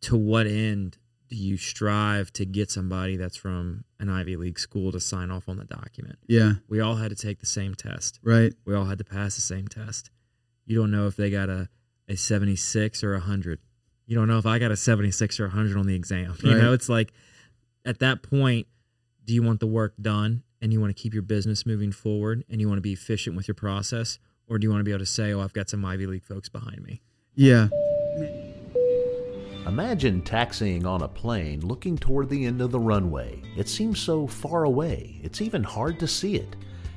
To 0.02 0.16
what 0.16 0.46
end 0.46 0.98
do 1.28 1.36
you 1.36 1.56
strive 1.56 2.32
to 2.34 2.44
get 2.46 2.70
somebody 2.70 3.16
that's 3.16 3.36
from 3.36 3.84
an 3.98 4.08
Ivy 4.08 4.36
League 4.36 4.58
school 4.58 4.92
to 4.92 5.00
sign 5.00 5.30
off 5.30 5.48
on 5.48 5.56
the 5.56 5.64
document? 5.64 6.18
Yeah. 6.28 6.54
We 6.68 6.80
all 6.80 6.96
had 6.96 7.10
to 7.10 7.16
take 7.16 7.40
the 7.40 7.46
same 7.46 7.74
test. 7.74 8.20
Right. 8.22 8.52
We 8.64 8.74
all 8.74 8.84
had 8.84 8.98
to 8.98 9.04
pass 9.04 9.34
the 9.36 9.42
same 9.42 9.66
test. 9.68 10.10
You 10.66 10.76
don't 10.78 10.90
know 10.90 11.06
if 11.06 11.16
they 11.16 11.30
got 11.30 11.48
a, 11.48 11.68
a 12.08 12.16
76 12.16 13.02
or 13.02 13.12
a 13.14 13.18
100. 13.18 13.58
You 14.06 14.14
don't 14.16 14.28
know 14.28 14.38
if 14.38 14.46
I 14.46 14.58
got 14.60 14.70
a 14.70 14.76
76 14.76 15.40
or 15.40 15.44
a 15.46 15.48
100 15.48 15.76
on 15.76 15.86
the 15.86 15.94
exam. 15.94 16.36
You 16.42 16.52
Right. 16.54 16.62
know, 16.62 16.72
it's 16.72 16.88
like 16.88 17.12
at 17.84 17.98
that 18.00 18.22
point, 18.22 18.66
do 19.24 19.34
you 19.34 19.42
want 19.42 19.58
the 19.60 19.66
work 19.66 19.94
done 20.00 20.42
and 20.62 20.72
you 20.72 20.80
want 20.80 20.96
to 20.96 21.00
keep 21.02 21.12
your 21.12 21.22
business 21.24 21.66
moving 21.66 21.90
forward 21.92 22.44
and 22.48 22.60
you 22.60 22.68
want 22.68 22.78
to 22.78 22.82
be 22.82 22.92
efficient 22.92 23.34
with 23.36 23.48
your 23.48 23.54
process? 23.56 24.18
Or 24.48 24.58
do 24.60 24.64
you 24.66 24.70
want 24.70 24.80
to 24.80 24.84
be 24.84 24.92
able 24.92 25.00
to 25.00 25.06
say, 25.06 25.32
oh, 25.32 25.40
I've 25.40 25.52
got 25.52 25.68
some 25.68 25.84
Ivy 25.84 26.06
League 26.06 26.22
folks 26.24 26.48
behind 26.48 26.82
me? 26.84 27.02
Yeah. 27.34 27.68
Imagine 29.66 30.22
taxiing 30.22 30.86
on 30.86 31.02
a 31.02 31.08
plane 31.08 31.58
looking 31.66 31.98
toward 31.98 32.28
the 32.28 32.46
end 32.46 32.60
of 32.60 32.70
the 32.70 32.78
runway. 32.78 33.42
It 33.56 33.68
seems 33.68 33.98
so 33.98 34.24
far 34.24 34.62
away, 34.62 35.18
it's 35.24 35.40
even 35.40 35.64
hard 35.64 35.98
to 35.98 36.06
see 36.06 36.36
it. 36.36 36.54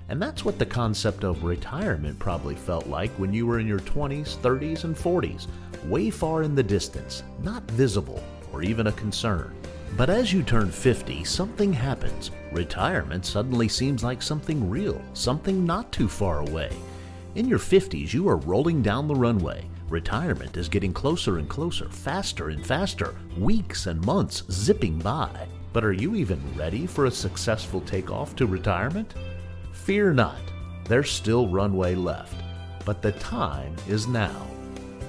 And 0.08 0.22
that's 0.22 0.46
what 0.46 0.60
the 0.60 0.68
concept 0.68 1.24
of 1.24 1.44
retirement 1.44 2.20
probably 2.20 2.54
felt 2.54 2.86
like 2.86 3.10
when 3.14 3.34
you 3.34 3.48
were 3.48 3.58
in 3.58 3.66
your 3.66 3.80
20s, 3.80 4.38
30s, 4.38 4.84
and 4.84 4.96
40s, 4.96 5.48
way 5.86 6.12
far 6.12 6.44
in 6.44 6.54
the 6.54 6.62
distance, 6.62 7.24
not 7.42 7.64
visible 7.72 8.24
or 8.54 8.62
even 8.62 8.86
a 8.86 8.92
concern. 8.92 9.56
But 9.98 10.12
as 10.12 10.32
you 10.32 10.44
turn 10.44 10.70
50, 10.70 11.24
something 11.24 11.74
happens. 11.74 12.30
Retirement 12.52 13.26
suddenly 13.26 13.68
seems 13.68 14.04
like 14.04 14.22
something 14.22 14.70
real, 14.70 15.02
something 15.14 15.66
not 15.66 15.92
too 15.92 16.08
far 16.08 16.42
away. 16.42 16.70
In 17.34 17.48
your 17.48 17.58
50s, 17.58 18.14
you 18.14 18.30
are 18.30 18.38
rolling 18.38 18.84
down 18.84 19.08
the 19.08 19.16
runway. 19.16 19.68
Retirement 19.90 20.56
is 20.56 20.70
getting 20.70 20.94
closer 20.94 21.40
and 21.40 21.50
closer, 21.50 21.90
faster 21.90 22.50
and 22.50 22.64
faster, 22.64 23.16
weeks 23.40 23.88
and 23.88 24.00
months 24.06 24.44
zipping 24.52 25.00
by. 25.00 25.48
But 25.74 25.84
are 25.84 25.94
you 25.94 26.16
even 26.16 26.40
ready 26.56 26.86
for 26.86 27.06
a 27.06 27.12
successful 27.12 27.82
takeoff 27.82 28.36
to 28.36 28.46
retirement? 28.46 29.16
Fear 29.72 30.14
not, 30.14 30.42
there's 30.86 31.10
still 31.10 31.48
runway 31.48 31.96
left. 31.96 32.36
But 32.86 33.02
the 33.02 33.14
time 33.14 33.76
is 33.88 34.08
now. 34.08 34.46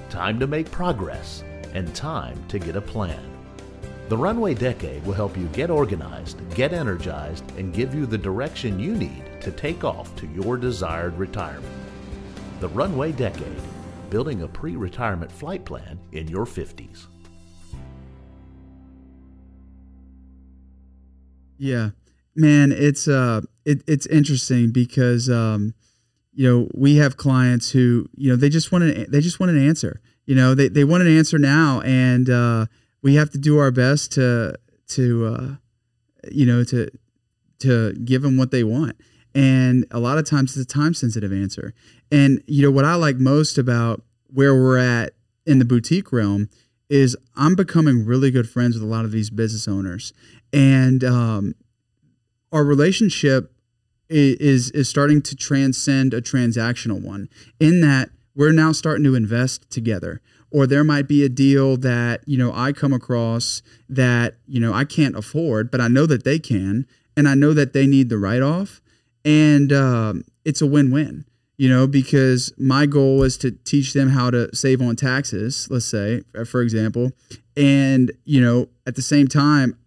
Time 0.09 0.39
to 0.39 0.47
make 0.47 0.71
progress 0.71 1.43
and 1.75 1.93
time 1.93 2.43
to 2.47 2.57
get 2.57 2.75
a 2.75 2.81
plan. 2.81 3.31
The 4.09 4.17
Runway 4.17 4.55
Decade 4.55 5.05
will 5.05 5.13
help 5.13 5.37
you 5.37 5.45
get 5.53 5.69
organized, 5.69 6.37
get 6.53 6.73
energized, 6.73 7.49
and 7.57 7.73
give 7.73 7.95
you 7.95 8.05
the 8.05 8.17
direction 8.17 8.79
you 8.79 8.95
need 8.95 9.23
to 9.41 9.51
take 9.51 9.83
off 9.83 10.13
to 10.17 10.27
your 10.27 10.57
desired 10.57 11.17
retirement. 11.17 11.73
The 12.59 12.67
Runway 12.69 13.13
Decade, 13.13 13.61
building 14.11 14.43
a 14.43 14.47
pre 14.47 14.75
retirement 14.75 15.31
flight 15.31 15.65
plan 15.65 15.99
in 16.11 16.27
your 16.27 16.45
50s. 16.45 17.07
Yeah, 21.57 21.91
man, 22.35 22.71
it's 22.71 23.07
uh, 23.07 23.41
it, 23.65 23.83
it's 23.87 24.05
interesting 24.07 24.71
because 24.71 25.29
um, 25.29 25.73
you 26.33 26.49
know, 26.49 26.69
we 26.73 26.95
have 26.97 27.17
clients 27.17 27.71
who 27.71 28.07
you 28.15 28.29
know 28.29 28.35
they 28.35 28.49
just 28.49 28.71
want 28.71 28.83
an 28.83 29.05
they 29.09 29.21
just 29.21 29.39
want 29.39 29.51
an 29.51 29.67
answer. 29.67 30.01
You 30.25 30.35
know, 30.35 30.55
they 30.55 30.69
they 30.69 30.83
want 30.83 31.03
an 31.03 31.17
answer 31.17 31.37
now, 31.37 31.81
and 31.81 32.29
uh, 32.29 32.65
we 33.01 33.15
have 33.15 33.29
to 33.31 33.37
do 33.37 33.57
our 33.57 33.71
best 33.71 34.11
to 34.13 34.55
to 34.89 35.25
uh, 35.25 35.55
you 36.31 36.45
know 36.45 36.63
to 36.65 36.89
to 37.59 37.93
give 37.93 38.21
them 38.21 38.37
what 38.37 38.51
they 38.51 38.63
want. 38.63 38.95
And 39.33 39.85
a 39.91 39.99
lot 39.99 40.17
of 40.17 40.25
times 40.25 40.57
it's 40.57 40.71
a 40.71 40.73
time 40.73 40.93
sensitive 40.93 41.31
answer. 41.31 41.73
And 42.11 42.43
you 42.47 42.61
know 42.61 42.71
what 42.71 42.85
I 42.85 42.95
like 42.95 43.17
most 43.17 43.57
about 43.57 44.01
where 44.27 44.53
we're 44.53 44.77
at 44.77 45.13
in 45.45 45.59
the 45.59 45.65
boutique 45.65 46.11
realm 46.11 46.49
is 46.89 47.15
I'm 47.35 47.55
becoming 47.55 48.05
really 48.05 48.31
good 48.31 48.49
friends 48.49 48.75
with 48.75 48.83
a 48.83 48.87
lot 48.87 49.05
of 49.05 49.11
these 49.11 49.29
business 49.29 49.67
owners, 49.67 50.13
and 50.51 51.03
um, 51.05 51.55
our 52.51 52.65
relationship 52.65 53.53
is 54.09 54.71
is 54.71 54.89
starting 54.89 55.21
to 55.21 55.35
transcend 55.35 56.13
a 56.13 56.21
transactional 56.21 57.01
one. 57.01 57.29
In 57.61 57.79
that 57.81 58.09
we're 58.35 58.51
now 58.51 58.73
starting 58.73 59.05
to 59.05 59.15
invest 59.15 59.69
together, 59.69 60.21
or 60.51 60.67
there 60.67 60.83
might 60.83 61.07
be 61.07 61.23
a 61.23 61.29
deal 61.29 61.77
that 61.77 62.21
you 62.25 62.37
know 62.37 62.51
I 62.53 62.73
come 62.73 62.91
across 62.91 63.61
that 63.87 64.35
you 64.45 64.59
know 64.59 64.73
I 64.73 64.83
can't 64.83 65.15
afford, 65.15 65.71
but 65.71 65.79
I 65.79 65.87
know 65.87 66.05
that 66.05 66.25
they 66.25 66.39
can, 66.39 66.85
and 67.15 67.27
I 67.27 67.35
know 67.35 67.53
that 67.53 67.71
they 67.71 67.87
need 67.87 68.09
the 68.09 68.17
write 68.17 68.41
off, 68.41 68.80
and 69.25 69.71
um, 69.71 70.23
it's 70.45 70.61
a 70.61 70.67
win 70.67 70.91
win 70.91 71.25
you 71.61 71.69
know, 71.69 71.85
because 71.85 72.51
my 72.57 72.87
goal 72.87 73.21
is 73.21 73.37
to 73.37 73.51
teach 73.51 73.93
them 73.93 74.09
how 74.09 74.31
to 74.31 74.49
save 74.51 74.81
on 74.81 74.95
taxes, 74.95 75.67
let's 75.69 75.85
say, 75.85 76.23
uh, 76.35 76.43
for 76.43 76.63
example. 76.63 77.11
And, 77.55 78.11
you 78.25 78.41
know, 78.41 78.67
at 78.87 78.95
the 78.95 79.03
same 79.03 79.27
time, 79.27 79.77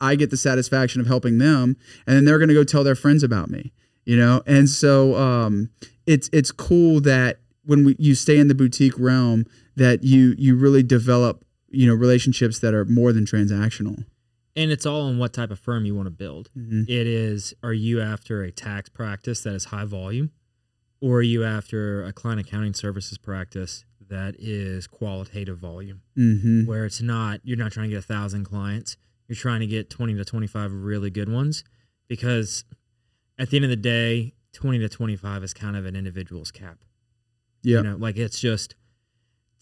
I 0.00 0.16
get 0.16 0.30
the 0.30 0.36
satisfaction 0.36 1.00
of 1.00 1.06
helping 1.06 1.38
them, 1.38 1.76
and 2.08 2.16
then 2.16 2.24
they're 2.24 2.38
going 2.38 2.48
to 2.48 2.54
go 2.54 2.64
tell 2.64 2.82
their 2.82 2.96
friends 2.96 3.22
about 3.22 3.50
me, 3.50 3.72
you 4.04 4.16
know? 4.16 4.42
And 4.48 4.68
so 4.68 5.14
um, 5.14 5.70
it's, 6.08 6.28
it's 6.32 6.50
cool 6.50 7.00
that 7.02 7.38
when 7.64 7.84
we, 7.84 7.96
you 8.00 8.16
stay 8.16 8.36
in 8.36 8.48
the 8.48 8.54
boutique 8.56 8.98
realm, 8.98 9.46
that 9.76 10.02
you, 10.02 10.34
you 10.36 10.56
really 10.56 10.82
develop, 10.82 11.44
you 11.68 11.86
know, 11.86 11.94
relationships 11.94 12.58
that 12.58 12.74
are 12.74 12.84
more 12.86 13.12
than 13.12 13.26
transactional. 13.26 14.04
And 14.54 14.70
it's 14.70 14.84
all 14.84 15.02
on 15.02 15.18
what 15.18 15.32
type 15.32 15.50
of 15.50 15.58
firm 15.58 15.84
you 15.86 15.94
want 15.94 16.06
to 16.06 16.10
build. 16.10 16.50
Mhm. 16.56 16.82
It 16.88 17.06
is, 17.06 17.54
are 17.62 17.72
you 17.72 18.00
after 18.00 18.42
a 18.42 18.50
tax 18.52 18.88
practice 18.90 19.40
that 19.42 19.54
is 19.54 19.66
high 19.66 19.84
volume? 19.86 20.30
Or 21.00 21.18
are 21.18 21.22
you 21.22 21.42
after 21.42 22.04
a 22.04 22.12
client 22.12 22.40
accounting 22.40 22.74
services 22.74 23.18
practice 23.18 23.84
that 24.08 24.36
is 24.38 24.86
qualitative 24.86 25.58
volume? 25.58 26.02
Mm-hmm. 26.18 26.66
where 26.66 26.84
it's 26.84 27.00
not 27.00 27.40
you're 27.44 27.56
not 27.56 27.72
trying 27.72 27.88
to 27.88 27.94
get 27.96 28.00
a 28.04 28.06
thousand 28.06 28.44
clients 28.44 28.98
you're 29.26 29.36
trying 29.36 29.60
to 29.60 29.66
get 29.66 29.88
20 29.88 30.14
to 30.14 30.24
25 30.26 30.70
really 30.72 31.08
good 31.08 31.30
ones 31.30 31.64
because 32.08 32.64
at 33.38 33.48
the 33.48 33.56
end 33.56 33.64
of 33.64 33.70
the 33.70 33.76
day 33.76 34.34
20 34.52 34.78
to 34.80 34.88
25 34.90 35.42
is 35.42 35.54
kind 35.54 35.74
of 35.76 35.86
an 35.86 35.96
individual's 35.96 36.50
cap 36.50 36.84
Yeah. 37.62 37.78
you 37.78 37.82
know 37.84 37.96
like 37.96 38.18
it's 38.18 38.38
just 38.38 38.74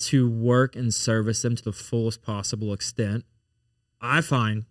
to 0.00 0.28
work 0.28 0.74
and 0.74 0.92
service 0.92 1.42
them 1.42 1.54
to 1.54 1.62
the 1.62 1.72
fullest 1.72 2.20
possible 2.22 2.72
extent 2.72 3.24
i 4.00 4.20
find 4.20 4.64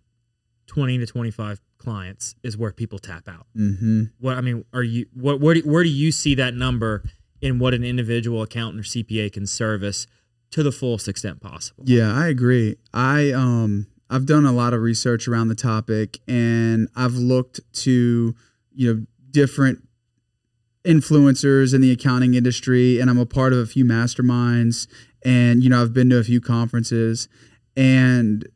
20 0.69 0.99
to 0.99 1.05
25 1.05 1.59
clients 1.79 2.35
is 2.43 2.55
where 2.57 2.71
people 2.71 2.99
tap 2.99 3.27
out 3.27 3.47
Mm-hmm. 3.57 4.03
what 4.19 4.37
i 4.37 4.41
mean 4.41 4.63
are 4.73 4.83
you 4.83 5.07
what 5.13 5.39
where 5.41 5.55
do, 5.55 5.61
where 5.61 5.83
do 5.83 5.89
you 5.89 6.11
see 6.11 6.35
that 6.35 6.53
number 6.53 7.03
in 7.41 7.57
what 7.59 7.73
an 7.73 7.83
individual 7.83 8.41
accountant 8.41 8.79
or 8.79 8.87
cpa 8.87 9.31
can 9.33 9.45
service 9.47 10.05
to 10.51 10.61
the 10.63 10.71
fullest 10.71 11.07
extent 11.07 11.41
possible 11.41 11.83
Yeah, 11.85 12.11
I 12.13 12.27
agree. 12.27 12.75
I 12.93 13.31
um 13.31 13.87
I've 14.09 14.25
done 14.25 14.45
a 14.45 14.51
lot 14.51 14.73
of 14.73 14.81
research 14.81 15.27
around 15.27 15.49
the 15.49 15.55
topic 15.55 16.19
and 16.27 16.87
I've 16.95 17.13
looked 17.13 17.59
to, 17.83 18.35
you 18.73 18.93
know, 18.93 19.05
different 19.29 19.87
influencers 20.85 21.73
in 21.75 21.81
the 21.81 21.91
accounting 21.91 22.33
industry 22.33 22.99
and 22.99 23.09
I'm 23.09 23.19
a 23.19 23.25
part 23.25 23.53
of 23.53 23.59
a 23.59 23.65
few 23.65 23.85
masterminds 23.85 24.87
and 25.23 25.63
you 25.63 25.69
know, 25.69 25.81
I've 25.81 25.93
been 25.93 26.09
to 26.09 26.17
a 26.17 26.23
few 26.23 26.41
conferences 26.41 27.27
and 27.75 28.47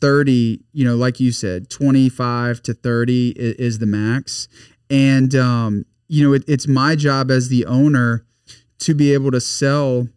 30, 0.00 0.60
you 0.72 0.84
know, 0.84 0.96
like 0.96 1.20
you 1.20 1.32
said, 1.32 1.70
25 1.70 2.62
to 2.62 2.74
30 2.74 3.30
is, 3.30 3.54
is 3.56 3.78
the 3.78 3.86
max. 3.86 4.48
And 4.88 5.34
um 5.34 5.84
you 6.10 6.26
know, 6.26 6.34
it, 6.34 6.42
it's 6.48 6.66
my 6.66 6.96
job 6.96 7.30
as 7.30 7.48
the 7.48 7.64
owner 7.66 8.26
to 8.80 8.94
be 8.94 9.14
able 9.14 9.30
to 9.30 9.40
sell 9.40 10.08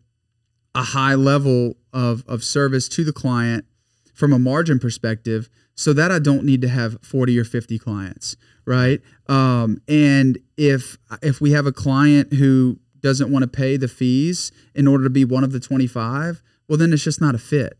a 0.73 0.81
high 0.81 1.13
level 1.13 1.75
of, 1.93 2.23
of 2.27 2.43
service 2.43 2.89
to 2.89 3.03
the 3.03 3.13
client 3.13 3.65
from 4.11 4.33
a 4.33 4.39
margin 4.39 4.79
perspective 4.79 5.49
so 5.75 5.93
that 5.93 6.11
I 6.11 6.17
don't 6.17 6.45
need 6.45 6.61
to 6.61 6.67
have 6.67 6.97
40 7.03 7.37
or 7.39 7.43
50 7.43 7.77
clients, 7.77 8.35
right? 8.65 9.01
Um, 9.27 9.81
and 9.87 10.39
if 10.57 10.97
if 11.21 11.39
we 11.39 11.51
have 11.51 11.67
a 11.67 11.71
client 11.71 12.33
who 12.33 12.79
doesn't 13.01 13.31
want 13.31 13.43
to 13.43 13.47
pay 13.47 13.77
the 13.77 13.87
fees 13.87 14.51
in 14.73 14.87
order 14.87 15.03
to 15.03 15.09
be 15.11 15.25
one 15.25 15.43
of 15.43 15.51
the 15.51 15.59
25, 15.59 16.41
well 16.67 16.77
then 16.77 16.91
it's 16.91 17.03
just 17.03 17.21
not 17.21 17.35
a 17.35 17.39
fit. 17.39 17.77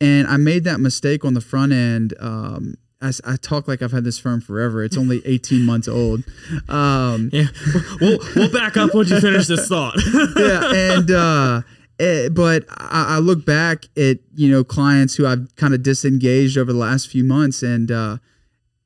And 0.00 0.26
I 0.26 0.36
made 0.36 0.64
that 0.64 0.80
mistake 0.80 1.24
on 1.24 1.34
the 1.34 1.40
front 1.40 1.72
end. 1.72 2.14
Um, 2.20 2.74
I, 3.00 3.12
I 3.24 3.36
talk 3.36 3.68
like 3.68 3.82
I've 3.82 3.92
had 3.92 4.04
this 4.04 4.18
firm 4.18 4.40
forever. 4.40 4.82
It's 4.82 4.96
only 4.96 5.22
18 5.26 5.64
months 5.64 5.88
old. 5.88 6.24
Um, 6.68 7.30
Yeah, 7.32 7.46
we'll 8.00 8.18
we'll 8.34 8.52
back 8.52 8.76
up 8.76 8.94
once 8.94 9.10
you 9.10 9.20
finish 9.20 9.46
this 9.46 9.68
thought. 9.68 9.94
yeah, 10.36 10.72
and 10.72 11.10
uh, 11.10 11.62
eh, 11.98 12.28
but 12.28 12.64
I, 12.70 13.16
I 13.16 13.18
look 13.18 13.44
back 13.44 13.84
at 13.96 14.18
you 14.34 14.50
know 14.50 14.64
clients 14.64 15.16
who 15.16 15.26
I've 15.26 15.54
kind 15.56 15.74
of 15.74 15.82
disengaged 15.82 16.56
over 16.56 16.72
the 16.72 16.78
last 16.78 17.08
few 17.08 17.24
months, 17.24 17.62
and 17.62 17.90
uh, 17.90 18.18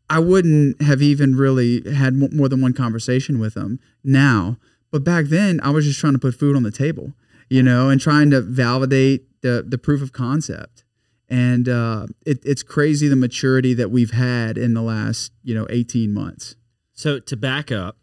I 0.08 0.18
wouldn't 0.18 0.82
have 0.82 1.02
even 1.02 1.36
really 1.36 1.82
had 1.92 2.14
more 2.14 2.48
than 2.48 2.60
one 2.60 2.72
conversation 2.72 3.38
with 3.38 3.54
them 3.54 3.78
now. 4.02 4.56
But 4.90 5.04
back 5.04 5.26
then, 5.26 5.60
I 5.62 5.70
was 5.70 5.84
just 5.84 6.00
trying 6.00 6.14
to 6.14 6.18
put 6.18 6.34
food 6.34 6.56
on 6.56 6.64
the 6.64 6.72
table, 6.72 7.12
you 7.48 7.62
know, 7.62 7.88
and 7.90 8.00
trying 8.00 8.30
to 8.30 8.40
validate 8.40 9.40
the 9.42 9.64
the 9.66 9.78
proof 9.78 10.02
of 10.02 10.12
concept. 10.12 10.84
And 11.30 11.68
uh, 11.68 12.06
it, 12.26 12.40
it's 12.44 12.62
crazy 12.64 13.06
the 13.06 13.16
maturity 13.16 13.72
that 13.74 13.90
we've 13.90 14.10
had 14.10 14.58
in 14.58 14.74
the 14.74 14.82
last 14.82 15.32
you 15.44 15.54
know 15.54 15.66
18 15.70 16.12
months. 16.12 16.56
So 16.92 17.18
to 17.20 17.36
back 17.36 17.70
up, 17.70 17.96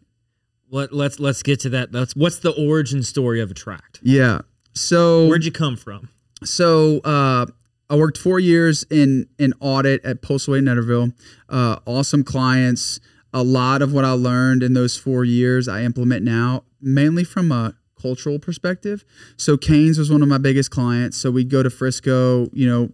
let 0.70 0.92
let's 0.92 1.20
let's 1.20 1.42
get 1.42 1.60
to 1.60 1.68
that. 1.70 1.92
That's 1.92 2.16
what's 2.16 2.38
the 2.38 2.52
origin 2.52 3.02
story 3.02 3.40
of 3.40 3.50
Attracct? 3.50 4.00
Yeah. 4.02 4.40
So 4.74 5.26
Where'd 5.28 5.44
you 5.44 5.52
come 5.52 5.76
from? 5.76 6.08
so 6.44 7.00
uh, 7.00 7.46
I 7.90 7.96
worked 7.96 8.18
four 8.18 8.38
years 8.40 8.84
in 8.90 9.26
in 9.38 9.52
audit 9.60 10.04
at 10.04 10.22
Postlethwaite 10.22 10.62
Netterville. 10.62 11.12
Uh, 11.48 11.76
awesome 11.86 12.24
clients. 12.24 13.00
A 13.34 13.42
lot 13.42 13.82
of 13.82 13.92
what 13.92 14.06
I 14.06 14.12
learned 14.12 14.62
in 14.62 14.72
those 14.72 14.96
four 14.96 15.22
years 15.22 15.68
I 15.68 15.82
implement 15.82 16.24
now, 16.24 16.64
mainly 16.80 17.24
from 17.24 17.52
a 17.52 17.74
cultural 18.00 18.38
perspective. 18.38 19.04
So 19.36 19.56
Cane's 19.58 19.98
was 19.98 20.10
one 20.10 20.22
of 20.22 20.28
my 20.28 20.38
biggest 20.38 20.70
clients. 20.70 21.16
So 21.18 21.30
we'd 21.30 21.50
go 21.50 21.62
to 21.62 21.68
Frisco, 21.68 22.48
you 22.52 22.66
know, 22.66 22.88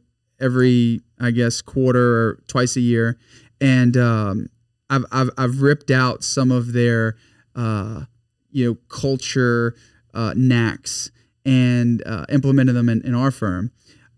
every 0.44 1.00
I 1.20 1.30
guess 1.30 1.62
quarter 1.62 2.28
or 2.28 2.38
twice 2.48 2.76
a 2.76 2.80
year, 2.80 3.18
and 3.60 3.96
um, 3.96 4.48
I've, 4.90 5.04
I've 5.10 5.30
I've 5.38 5.62
ripped 5.62 5.90
out 5.90 6.22
some 6.22 6.50
of 6.50 6.72
their 6.72 7.16
uh, 7.56 8.02
you 8.50 8.68
know 8.68 8.78
culture 8.88 9.74
uh, 10.12 10.34
knacks 10.36 11.10
and 11.44 12.02
uh, 12.06 12.26
implemented 12.30 12.74
them 12.74 12.88
in, 12.88 13.02
in 13.02 13.14
our 13.14 13.30
firm. 13.30 13.70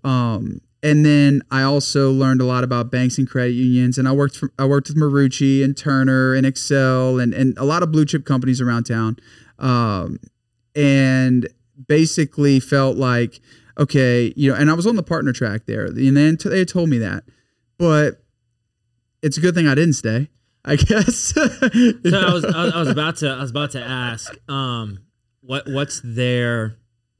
Um, 0.05 0.61
and 0.83 1.05
then 1.05 1.43
I 1.51 1.63
also 1.63 2.13
learned 2.13 2.41
a 2.41 2.45
lot 2.45 2.63
about 2.63 2.93
banks 2.93 3.19
and 3.19 3.29
credit 3.29 3.55
unions. 3.55 3.99
And 3.99 4.07
I 4.07 4.13
worked 4.13 4.37
for, 4.37 4.53
I 4.59 4.67
worked 4.67 4.89
with 4.89 4.97
Marucci 4.97 5.65
and 5.65 5.77
Turner 5.77 6.35
and 6.35 6.47
Excel 6.47 7.19
and, 7.19 7.35
and 7.35 7.59
a 7.59 7.65
lot 7.65 7.83
of 7.83 7.91
blue 7.91 8.05
chip 8.05 8.25
companies 8.25 8.61
around 8.61 8.85
town. 8.85 9.17
Um, 9.59 10.21
and 10.77 11.49
basically 11.89 12.61
felt 12.61 12.97
like, 12.97 13.41
okay, 13.79 14.33
you 14.37 14.51
know, 14.51 14.57
and 14.57 14.71
I 14.71 14.75
was 14.75 14.87
on 14.87 14.97
the 14.97 15.03
partner 15.03 15.33
track 15.33 15.67
there. 15.67 15.87
And 15.87 16.17
then 16.17 16.37
they 16.45 16.65
told 16.65 16.89
me 16.89 16.99
that. 16.99 17.25
But 17.79 18.23
it's 19.23 19.37
a 19.37 19.41
good 19.41 19.55
thing 19.55 19.67
I 19.67 19.75
didn't 19.75 19.95
stay, 19.95 20.31
I 20.65 20.77
guess. 20.77 21.17
So 21.17 21.43
I 21.43 22.33
was 22.33 22.45
I 22.45 22.79
was 22.79 22.89
about 22.89 23.17
to 23.17 23.31
I 23.31 23.41
was 23.41 23.51
about 23.51 23.73
to 23.73 23.83
ask, 23.83 24.35
um, 24.49 25.01
what 25.41 25.69
what's 25.69 26.01
their 26.03 26.77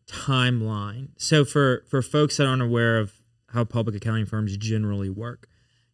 timeline? 0.07 1.09
So 1.17 1.45
for 1.45 1.85
for 1.89 2.03
folks 2.03 2.37
that 2.39 2.47
aren't 2.47 2.63
aware 2.63 2.99
of 2.99 3.13
how 3.51 3.65
public 3.65 3.97
accounting 3.97 4.27
firms 4.27 4.57
generally 4.57 5.11
work, 5.11 5.49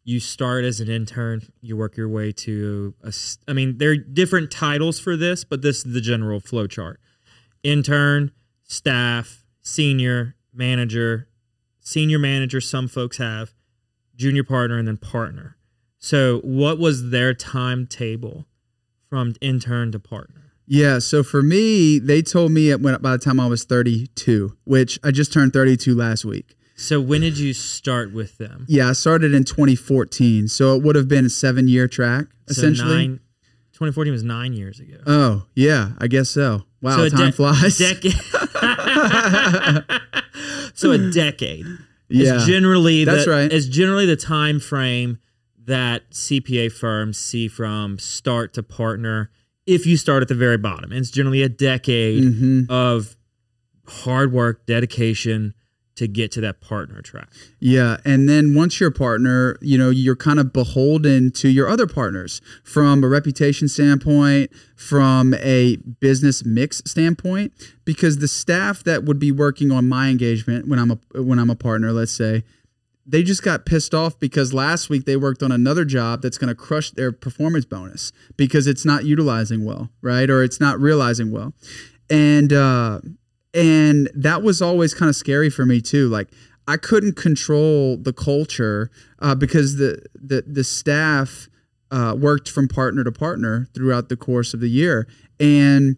you 0.04 0.20
start 0.20 0.64
as 0.64 0.80
an 0.80 0.88
intern, 0.88 1.42
you 1.60 1.76
work 1.76 1.96
your 1.96 2.08
way 2.08 2.32
to 2.32 2.94
a, 3.02 3.12
I 3.46 3.52
mean, 3.52 3.78
there 3.78 3.90
are 3.90 3.96
different 3.96 4.50
titles 4.50 4.98
for 4.98 5.16
this, 5.16 5.44
but 5.44 5.62
this 5.62 5.78
is 5.84 5.92
the 5.92 6.00
general 6.00 6.40
flow 6.40 6.66
chart: 6.66 7.00
intern, 7.62 8.30
staff, 8.64 9.44
senior, 9.60 10.36
manager, 10.52 11.28
senior 11.80 12.18
manager. 12.18 12.60
Some 12.60 12.88
folks 12.88 13.18
have 13.18 13.52
junior 14.16 14.44
partner, 14.44 14.78
and 14.78 14.86
then 14.86 14.96
partner. 14.96 15.56
So, 15.98 16.40
what 16.40 16.78
was 16.78 17.10
their 17.10 17.34
timetable 17.34 18.46
from 19.08 19.34
intern 19.40 19.92
to 19.92 19.98
partner? 20.00 20.52
Yeah, 20.66 21.00
so 21.00 21.22
for 21.22 21.42
me, 21.42 21.98
they 21.98 22.22
told 22.22 22.52
me 22.52 22.74
when, 22.74 23.00
by 23.00 23.12
the 23.12 23.18
time 23.18 23.38
I 23.38 23.46
was 23.46 23.64
32, 23.64 24.56
which 24.64 24.98
I 25.04 25.10
just 25.10 25.32
turned 25.32 25.52
32 25.52 25.94
last 25.94 26.24
week. 26.24 26.56
So, 26.76 27.00
when 27.00 27.20
did 27.20 27.38
you 27.38 27.52
start 27.52 28.12
with 28.12 28.38
them? 28.38 28.66
Yeah, 28.68 28.88
I 28.88 28.92
started 28.92 29.34
in 29.34 29.44
2014, 29.44 30.48
so 30.48 30.74
it 30.76 30.82
would 30.82 30.96
have 30.96 31.08
been 31.08 31.26
a 31.26 31.30
seven 31.30 31.68
year 31.68 31.86
track 31.88 32.26
essentially. 32.48 32.88
So 32.88 32.96
nine, 32.96 33.20
2014 33.72 34.12
was 34.12 34.22
nine 34.22 34.52
years 34.52 34.80
ago. 34.80 34.98
Oh 35.06 35.46
yeah, 35.54 35.90
I 35.98 36.06
guess 36.06 36.30
so. 36.30 36.62
Wow, 36.80 36.96
so 36.96 37.08
time 37.08 37.30
de- 37.30 37.32
flies. 37.32 37.78
Decade. 37.78 38.14
so 40.74 40.90
a 40.92 41.10
decade. 41.10 41.66
Yeah, 42.08 42.36
is 42.36 42.46
generally 42.46 43.04
that's 43.04 43.24
the, 43.24 43.30
right. 43.30 43.52
Is 43.52 43.68
generally 43.68 44.06
the 44.06 44.16
time 44.16 44.60
frame 44.60 45.18
that 45.64 46.10
CPA 46.10 46.70
firms 46.72 47.16
see 47.18 47.48
from 47.48 47.98
start 47.98 48.52
to 48.54 48.62
partner. 48.62 49.30
If 49.66 49.86
you 49.86 49.96
start 49.96 50.22
at 50.22 50.28
the 50.28 50.34
very 50.34 50.58
bottom, 50.58 50.90
and 50.90 51.00
it's 51.00 51.10
generally 51.10 51.42
a 51.42 51.48
decade 51.48 52.22
Mhm. 52.24 52.66
of 52.68 53.16
hard 53.86 54.32
work, 54.32 54.66
dedication 54.66 55.54
to 55.96 56.08
get 56.08 56.32
to 56.32 56.40
that 56.40 56.60
partner 56.60 57.02
track. 57.02 57.28
Yeah, 57.60 57.98
and 58.04 58.28
then 58.28 58.54
once 58.54 58.80
you're 58.80 58.88
a 58.88 58.92
partner, 58.92 59.58
you 59.60 59.76
know 59.76 59.90
you're 59.90 60.16
kind 60.16 60.38
of 60.38 60.52
beholden 60.52 61.30
to 61.32 61.48
your 61.48 61.68
other 61.68 61.86
partners 61.86 62.40
from 62.64 63.04
a 63.04 63.08
reputation 63.08 63.68
standpoint, 63.68 64.50
from 64.76 65.34
a 65.34 65.76
business 65.76 66.44
mix 66.44 66.82
standpoint, 66.86 67.52
because 67.84 68.18
the 68.18 68.28
staff 68.28 68.82
that 68.84 69.04
would 69.04 69.18
be 69.18 69.32
working 69.32 69.70
on 69.70 69.88
my 69.88 70.08
engagement 70.08 70.68
when 70.68 70.78
I'm 70.78 70.90
a 70.92 71.22
when 71.22 71.38
I'm 71.38 71.50
a 71.50 71.56
partner, 71.56 71.92
let's 71.92 72.12
say, 72.12 72.42
they 73.06 73.22
just 73.22 73.42
got 73.42 73.66
pissed 73.66 73.94
off 73.94 74.18
because 74.18 74.54
last 74.54 74.88
week 74.88 75.04
they 75.04 75.16
worked 75.16 75.42
on 75.42 75.52
another 75.52 75.84
job 75.84 76.22
that's 76.22 76.38
going 76.38 76.48
to 76.48 76.54
crush 76.54 76.90
their 76.92 77.12
performance 77.12 77.64
bonus 77.64 78.12
because 78.36 78.66
it's 78.66 78.84
not 78.84 79.04
utilizing 79.04 79.64
well, 79.64 79.90
right? 80.00 80.30
Or 80.30 80.42
it's 80.42 80.60
not 80.60 80.80
realizing 80.80 81.30
well. 81.30 81.52
And 82.08 82.52
uh 82.52 83.00
and 83.54 84.10
that 84.14 84.42
was 84.42 84.62
always 84.62 84.94
kind 84.94 85.08
of 85.08 85.16
scary 85.16 85.50
for 85.50 85.66
me 85.66 85.80
too. 85.80 86.08
Like 86.08 86.28
I 86.66 86.76
couldn't 86.76 87.16
control 87.16 87.96
the 87.96 88.12
culture 88.12 88.90
uh, 89.18 89.34
because 89.34 89.76
the 89.76 90.02
the 90.14 90.42
the 90.46 90.64
staff 90.64 91.48
uh, 91.90 92.16
worked 92.18 92.48
from 92.48 92.68
partner 92.68 93.04
to 93.04 93.12
partner 93.12 93.68
throughout 93.74 94.08
the 94.08 94.16
course 94.16 94.54
of 94.54 94.60
the 94.60 94.70
year, 94.70 95.06
and 95.38 95.96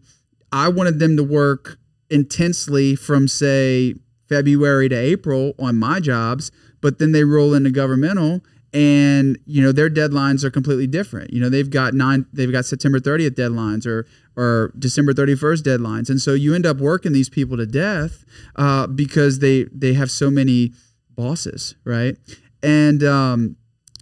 I 0.53 0.69
wanted 0.69 0.99
them 0.99 1.17
to 1.17 1.25
work 1.25 1.79
intensely 2.11 2.97
from 2.97 3.29
say 3.29 3.95
February 4.29 4.88
to 4.88 4.97
April 4.97 5.55
on 5.59 5.77
my 5.77 6.01
jobs, 6.01 6.51
but 6.81 6.99
then 6.99 7.12
they 7.12 7.25
roll 7.25 7.55
into 7.55 7.71
governmental 7.71 8.40
and 8.74 9.38
you 9.46 9.62
know 9.62 9.70
their 9.70 9.88
deadlines 9.88 10.42
are 10.42 10.50
completely 10.50 10.88
different. 10.88 11.32
You 11.32 11.40
know 11.40 11.48
they've 11.48 11.70
got 11.70 11.94
nine, 11.94 12.26
they've 12.32 12.50
got 12.50 12.66
September 12.66 12.98
30th 12.98 13.30
deadlines 13.30 13.87
or 13.87 14.06
or 14.37 14.72
December 14.76 15.14
31st 15.14 15.62
deadlines, 15.62 16.10
and 16.10 16.20
so 16.20 16.34
you 16.34 16.54
end 16.54 16.66
up 16.66 16.78
working 16.78 17.12
these 17.12 17.28
people 17.28 17.56
to 17.56 17.66
death 17.66 18.24
uh, 18.56 18.88
because 18.88 19.38
they 19.38 19.64
they 19.72 19.94
have 19.94 20.10
so 20.10 20.28
many 20.28 20.72
bosses, 21.10 21.76
right? 21.84 22.16
And 22.64 23.04
um, 23.04 23.56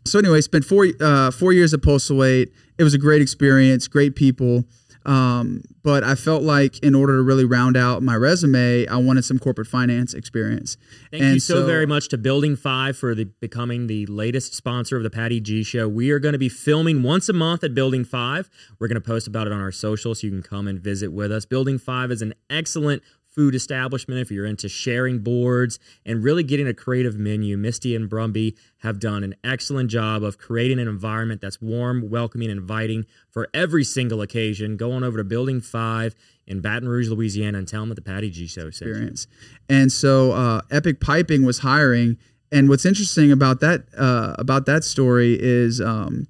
so 0.07 0.19
anyway, 0.19 0.41
spent 0.41 0.65
four 0.65 0.87
uh, 1.01 1.31
four 1.31 1.53
years 1.53 1.75
at 1.75 1.81
Postlethwaite. 1.81 2.51
It 2.79 2.83
was 2.83 2.95
a 2.95 2.99
great 2.99 3.21
experience, 3.21 3.87
great 3.87 4.17
people. 4.17 4.65
Um, 5.05 5.63
but 5.83 6.05
I 6.05 6.15
felt 6.15 6.43
like 6.43 6.79
in 6.81 6.95
order 6.95 7.17
to 7.17 7.23
really 7.23 7.45
round 7.45 7.77
out 7.77 8.03
my 8.03 8.15
resume, 8.15 8.87
I 8.87 8.97
wanted 8.97 9.25
some 9.25 9.39
corporate 9.39 9.67
finance 9.67 10.15
experience. 10.15 10.77
Thank 11.11 11.23
And 11.23 11.35
you 11.35 11.41
so, 11.41 11.57
so- 11.57 11.67
very 11.67 11.87
much 11.87 12.09
to 12.09 12.19
Building 12.19 12.57
Five 12.57 12.97
for 12.97 13.15
the, 13.15 13.25
becoming 13.25 13.87
the 13.87 14.07
latest 14.07 14.55
sponsor 14.55 14.97
of 14.97 15.03
the 15.03 15.11
Patty 15.11 15.41
G 15.41 15.63
Show. 15.63 15.89
We 15.89 16.11
are 16.11 16.19
going 16.19 16.33
to 16.35 16.39
be 16.39 16.49
filming 16.49 17.03
once 17.03 17.29
a 17.29 17.33
month 17.33 17.65
at 17.65 17.75
Building 17.75 18.05
Five. 18.05 18.49
We're 18.79 18.89
going 18.89 19.01
to 19.01 19.07
post 19.07 19.27
about 19.27 19.47
it 19.47 19.53
on 19.53 19.61
our 19.61 19.73
social 19.73 20.15
so 20.15 20.27
you 20.27 20.31
can 20.31 20.43
come 20.43 20.69
and 20.69 20.81
visit 20.81 21.13
with 21.13 21.33
us. 21.33 21.45
Building 21.45 21.79
Five 21.79 22.11
is 22.11 22.23
an 22.23 22.35
excellent 22.49 23.03
food 23.35 23.55
establishment 23.55 24.21
if 24.21 24.31
you're 24.31 24.47
into 24.47 24.69
sharing 24.69 25.21
boards 25.21 25.79
and 26.05 26.23
really 26.23 26.43
getting 26.43 26.67
a 26.67 26.75
creative 26.75 27.19
menu. 27.19 27.57
Misty 27.57 27.97
and 27.97 28.09
Brumby 28.09 28.57
have 28.79 28.99
done 28.99 29.25
an 29.25 29.35
excellent 29.43 29.91
job 29.91 30.23
of 30.23 30.39
creating 30.39 30.79
an 30.79 30.89
environment 30.89 31.41
that's 31.41 31.61
warm, 31.61 32.11
welcoming, 32.11 32.51
and 32.51 32.61
inviting 32.61 33.07
for 33.31 33.49
every 33.55 33.85
single 33.85 34.21
occasion. 34.21 34.77
Go 34.77 34.93
on 34.93 35.03
over 35.03 35.17
to 35.19 35.25
Building 35.25 35.61
Five 35.61 36.15
in 36.47 36.61
Baton 36.61 36.89
Rouge, 36.89 37.09
Louisiana, 37.09 37.59
and 37.59 37.69
tell 37.69 37.81
them 37.81 37.89
that 37.89 37.95
the 37.95 38.03
Patty 38.03 38.31
G 38.31 38.47
Show 38.47 38.67
experience. 38.67 39.27
And 39.69 39.91
so 39.91 40.33
uh, 40.33 40.63
Epic 40.71 41.01
Piping 41.01 41.45
was 41.45 41.61
hiring. 41.61 42.19
And 42.51 42.69
what's 42.69 42.85
interesting 42.85 43.33
about 43.33 43.61
that 43.61 43.85
uh, 43.97 44.35
about 44.39 44.67
that 44.67 44.85
story 44.85 45.39
is 45.41 45.81
um, 45.81 46.27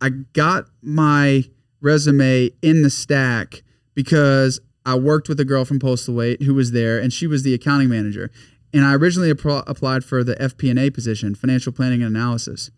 I 0.00 0.10
got 0.10 0.66
my 0.82 1.44
resume 1.80 2.50
in 2.62 2.82
the 2.82 2.90
stack 2.90 3.62
because 3.94 4.60
I 4.86 4.96
worked 4.96 5.28
with 5.28 5.40
a 5.40 5.44
girl 5.44 5.64
from 5.64 5.78
Postlethwaite 5.78 6.42
who 6.42 6.54
was 6.54 6.72
there, 6.72 6.98
and 6.98 7.12
she 7.12 7.26
was 7.26 7.42
the 7.42 7.54
accounting 7.54 7.88
manager. 7.88 8.30
And 8.72 8.84
I 8.84 8.94
originally 8.94 9.32
appro- 9.32 9.62
applied 9.66 10.04
for 10.04 10.24
the 10.24 10.34
FP&A 10.36 10.90
position, 10.90 11.34
financial 11.34 11.72
planning 11.72 12.02
and 12.02 12.14
analysis, 12.14 12.70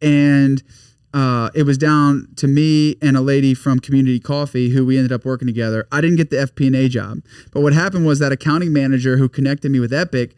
and 0.00 0.62
uh, 1.14 1.50
it 1.54 1.62
was 1.62 1.78
down 1.78 2.28
to 2.36 2.46
me 2.46 2.96
and 3.00 3.16
a 3.16 3.20
lady 3.20 3.54
from 3.54 3.78
Community 3.78 4.20
Coffee 4.20 4.70
who 4.70 4.84
we 4.84 4.96
ended 4.96 5.12
up 5.12 5.24
working 5.24 5.46
together. 5.46 5.86
I 5.90 6.00
didn't 6.00 6.16
get 6.16 6.30
the 6.30 6.36
FP&A 6.36 6.88
job, 6.88 7.20
but 7.52 7.62
what 7.62 7.72
happened 7.72 8.06
was 8.06 8.18
that 8.18 8.32
accounting 8.32 8.72
manager 8.72 9.16
who 9.16 9.28
connected 9.28 9.70
me 9.70 9.80
with 9.80 9.92
Epic 9.92 10.34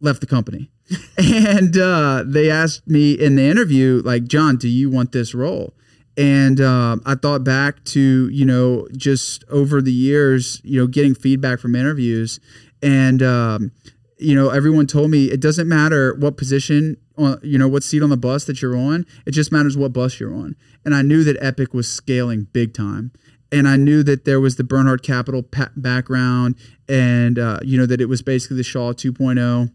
left 0.00 0.20
the 0.20 0.26
company. 0.26 0.70
and 1.18 1.76
uh, 1.78 2.24
they 2.26 2.50
asked 2.50 2.86
me 2.86 3.12
in 3.12 3.36
the 3.36 3.48
interview, 3.48 4.02
like, 4.04 4.24
John, 4.24 4.56
do 4.56 4.68
you 4.68 4.90
want 4.90 5.12
this 5.12 5.34
role? 5.34 5.74
And 6.16 6.60
uh, 6.60 6.96
I 7.04 7.14
thought 7.14 7.44
back 7.44 7.84
to, 7.86 8.28
you 8.30 8.44
know, 8.46 8.88
just 8.96 9.44
over 9.50 9.82
the 9.82 9.92
years, 9.92 10.60
you 10.64 10.80
know, 10.80 10.86
getting 10.86 11.14
feedback 11.14 11.58
from 11.58 11.74
interviews. 11.74 12.40
And, 12.82 13.22
um, 13.22 13.72
you 14.18 14.34
know, 14.34 14.48
everyone 14.48 14.86
told 14.86 15.10
me 15.10 15.26
it 15.26 15.40
doesn't 15.40 15.68
matter 15.68 16.14
what 16.14 16.38
position, 16.38 16.96
on, 17.18 17.38
you 17.42 17.58
know, 17.58 17.68
what 17.68 17.82
seat 17.82 18.02
on 18.02 18.08
the 18.08 18.16
bus 18.16 18.44
that 18.44 18.62
you're 18.62 18.76
on. 18.76 19.04
It 19.26 19.32
just 19.32 19.52
matters 19.52 19.76
what 19.76 19.92
bus 19.92 20.18
you're 20.18 20.34
on. 20.34 20.56
And 20.84 20.94
I 20.94 21.02
knew 21.02 21.22
that 21.24 21.36
Epic 21.40 21.74
was 21.74 21.90
scaling 21.90 22.46
big 22.52 22.72
time. 22.72 23.12
And 23.52 23.68
I 23.68 23.76
knew 23.76 24.02
that 24.02 24.24
there 24.24 24.40
was 24.40 24.56
the 24.56 24.64
Bernhard 24.64 25.02
Capital 25.02 25.44
background 25.76 26.56
and, 26.88 27.38
uh, 27.38 27.60
you 27.62 27.78
know, 27.78 27.86
that 27.86 28.00
it 28.00 28.06
was 28.06 28.22
basically 28.22 28.56
the 28.56 28.64
Shaw 28.64 28.92
2.0. 28.92 29.70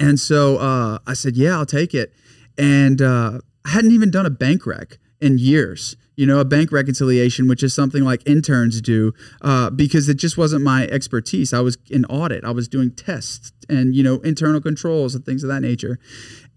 And 0.00 0.18
so 0.18 0.56
uh, 0.56 0.98
I 1.06 1.12
said, 1.12 1.36
yeah, 1.36 1.52
I'll 1.52 1.66
take 1.66 1.94
it. 1.94 2.12
And 2.58 3.00
uh, 3.00 3.40
I 3.64 3.70
hadn't 3.70 3.92
even 3.92 4.10
done 4.10 4.26
a 4.26 4.30
bank 4.30 4.66
rec 4.66 4.98
in 5.20 5.38
years. 5.38 5.96
You 6.16 6.26
know, 6.26 6.38
a 6.38 6.44
bank 6.44 6.70
reconciliation, 6.70 7.48
which 7.48 7.62
is 7.62 7.72
something 7.72 8.04
like 8.04 8.22
interns 8.28 8.82
do, 8.82 9.14
uh, 9.40 9.70
because 9.70 10.06
it 10.08 10.18
just 10.18 10.36
wasn't 10.36 10.62
my 10.62 10.84
expertise. 10.88 11.54
I 11.54 11.60
was 11.60 11.78
in 11.88 12.04
audit, 12.06 12.44
I 12.44 12.50
was 12.50 12.68
doing 12.68 12.90
tests 12.90 13.52
and, 13.70 13.94
you 13.94 14.02
know, 14.02 14.16
internal 14.16 14.60
controls 14.60 15.14
and 15.14 15.24
things 15.24 15.42
of 15.42 15.48
that 15.48 15.60
nature. 15.60 15.98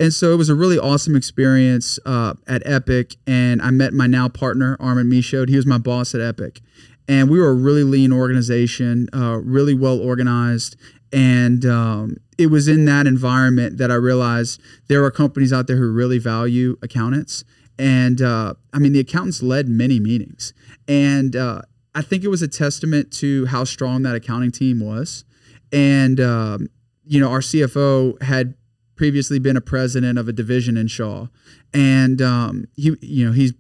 And 0.02 0.14
so 0.14 0.34
it 0.34 0.36
was 0.36 0.50
a 0.50 0.56
really 0.56 0.78
awesome 0.78 1.16
experience 1.16 1.98
uh, 2.06 2.34
at 2.46 2.62
Epic. 2.66 3.16
And 3.26 3.62
I 3.62 3.72
met 3.72 3.94
my 3.94 4.08
now 4.08 4.28
partner, 4.28 4.76
Armin 4.82 5.10
Michaud. 5.10 5.48
He 5.48 5.56
was 5.56 5.66
my 5.66 5.78
boss 5.78 6.14
at 6.14 6.20
Epic. 6.20 6.60
And 7.08 7.30
we 7.30 7.40
were 7.40 7.50
a 7.50 7.56
really 7.56 7.84
lean 7.84 8.12
organization, 8.12 9.08
uh, 9.14 9.38
really 9.38 9.76
well 9.76 10.00
organized. 10.00 10.76
And 11.14 11.66
um, 11.66 12.18
it 12.38 12.48
was 12.48 12.68
in 12.68 12.84
that 12.86 13.08
environment 13.08 13.78
that 13.78 13.92
I 13.92 13.96
realized 13.96 14.60
there 14.88 15.04
are 15.06 15.12
companies 15.12 15.54
out 15.54 15.68
there 15.68 15.78
who 15.78 15.90
really 15.92 16.18
value 16.18 16.78
accountants 16.82 17.46
and 17.84 18.22
uh, 18.22 18.54
I 18.72 18.80
mean, 18.80 18.94
the 18.94 19.02
accountants 19.02 19.44
led 19.44 19.68
many 19.68 20.00
meetings. 20.00 20.54
And 20.88 21.36
uh, 21.36 21.64
I 21.94 22.02
think 22.02 22.24
it 22.24 22.30
was 22.30 22.42
a 22.42 22.48
testament 22.48 23.12
to 23.16 23.46
how 23.48 23.66
strong 23.66 24.04
that 24.04 24.16
accounting 24.16 24.52
team 24.52 24.80
was. 24.80 25.26
And, 25.74 26.22
um, 26.22 26.70
you 27.04 27.20
know, 27.20 27.30
our 27.30 27.42
CFO 27.42 28.22
had 28.22 28.54
previously 28.96 29.38
been 29.38 29.58
a 29.58 29.62
president 29.62 30.18
of 30.18 30.30
a 30.30 30.32
division 30.32 30.78
in 30.78 30.88
Shaw. 30.88 31.28
And 31.74 32.22
um, 32.22 32.66
he, 32.78 32.96
you 33.02 33.26
know, 33.26 33.34
he's 33.34 33.52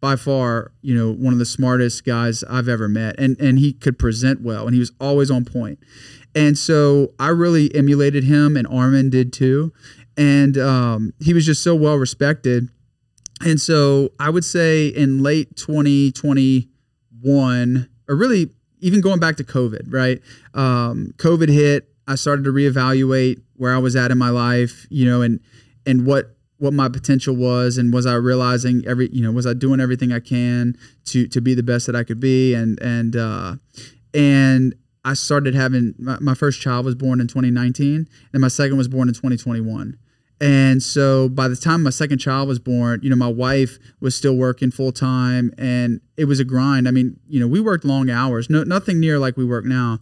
by 0.00 0.16
far, 0.16 0.72
you 0.82 0.96
know, 0.96 1.12
one 1.12 1.32
of 1.32 1.38
the 1.38 1.46
smartest 1.46 2.04
guys 2.04 2.42
I've 2.50 2.68
ever 2.68 2.88
met. 2.88 3.20
And, 3.20 3.40
and 3.40 3.60
he 3.60 3.72
could 3.72 4.00
present 4.00 4.40
well 4.40 4.66
and 4.66 4.74
he 4.74 4.80
was 4.80 4.90
always 5.00 5.30
on 5.30 5.44
point. 5.44 5.78
And 6.34 6.58
so 6.58 7.12
I 7.20 7.28
really 7.28 7.72
emulated 7.72 8.24
him 8.24 8.56
and 8.56 8.66
Armin 8.66 9.10
did 9.10 9.32
too. 9.32 9.72
And 10.16 10.58
um, 10.58 11.12
he 11.20 11.32
was 11.32 11.46
just 11.46 11.62
so 11.62 11.76
well 11.76 11.94
respected 11.94 12.68
and 13.40 13.60
so 13.60 14.12
I 14.18 14.30
would 14.30 14.44
say 14.44 14.88
in 14.88 15.22
late 15.22 15.56
2021, 15.56 17.88
or 18.08 18.14
really 18.14 18.50
even 18.80 19.00
going 19.00 19.20
back 19.20 19.36
to 19.36 19.44
COVID, 19.44 19.92
right? 19.92 20.20
Um, 20.54 21.14
COVID 21.16 21.48
hit. 21.48 21.88
I 22.06 22.16
started 22.16 22.44
to 22.44 22.50
reevaluate 22.50 23.40
where 23.56 23.74
I 23.74 23.78
was 23.78 23.96
at 23.96 24.10
in 24.10 24.18
my 24.18 24.30
life, 24.30 24.86
you 24.90 25.06
know, 25.06 25.22
and 25.22 25.40
and 25.86 26.06
what 26.06 26.36
what 26.58 26.74
my 26.74 26.88
potential 26.88 27.34
was, 27.34 27.78
and 27.78 27.92
was 27.92 28.04
I 28.04 28.14
realizing 28.14 28.84
every, 28.86 29.08
you 29.12 29.22
know, 29.22 29.32
was 29.32 29.46
I 29.46 29.54
doing 29.54 29.80
everything 29.80 30.12
I 30.12 30.20
can 30.20 30.76
to 31.06 31.26
to 31.28 31.40
be 31.40 31.54
the 31.54 31.62
best 31.62 31.86
that 31.86 31.96
I 31.96 32.04
could 32.04 32.20
be, 32.20 32.54
and 32.54 32.78
and 32.80 33.16
uh, 33.16 33.56
and 34.12 34.74
I 35.04 35.14
started 35.14 35.54
having 35.54 35.94
my, 35.98 36.18
my 36.20 36.34
first 36.34 36.60
child 36.60 36.84
was 36.84 36.94
born 36.94 37.20
in 37.20 37.28
2019, 37.28 38.08
and 38.32 38.40
my 38.40 38.48
second 38.48 38.76
was 38.76 38.88
born 38.88 39.08
in 39.08 39.14
2021. 39.14 39.96
And 40.40 40.82
so 40.82 41.28
by 41.28 41.48
the 41.48 41.56
time 41.56 41.82
my 41.82 41.90
second 41.90 42.18
child 42.18 42.48
was 42.48 42.58
born, 42.58 43.00
you 43.02 43.10
know, 43.10 43.16
my 43.16 43.28
wife 43.28 43.78
was 44.00 44.14
still 44.16 44.36
working 44.36 44.70
full 44.70 44.90
time 44.90 45.52
and 45.58 46.00
it 46.16 46.24
was 46.24 46.40
a 46.40 46.44
grind. 46.44 46.88
I 46.88 46.92
mean, 46.92 47.20
you 47.28 47.38
know, 47.38 47.46
we 47.46 47.60
worked 47.60 47.84
long 47.84 48.08
hours, 48.08 48.48
no, 48.48 48.62
nothing 48.62 48.98
near 49.00 49.18
like 49.18 49.36
we 49.36 49.44
work 49.44 49.66
now, 49.66 49.98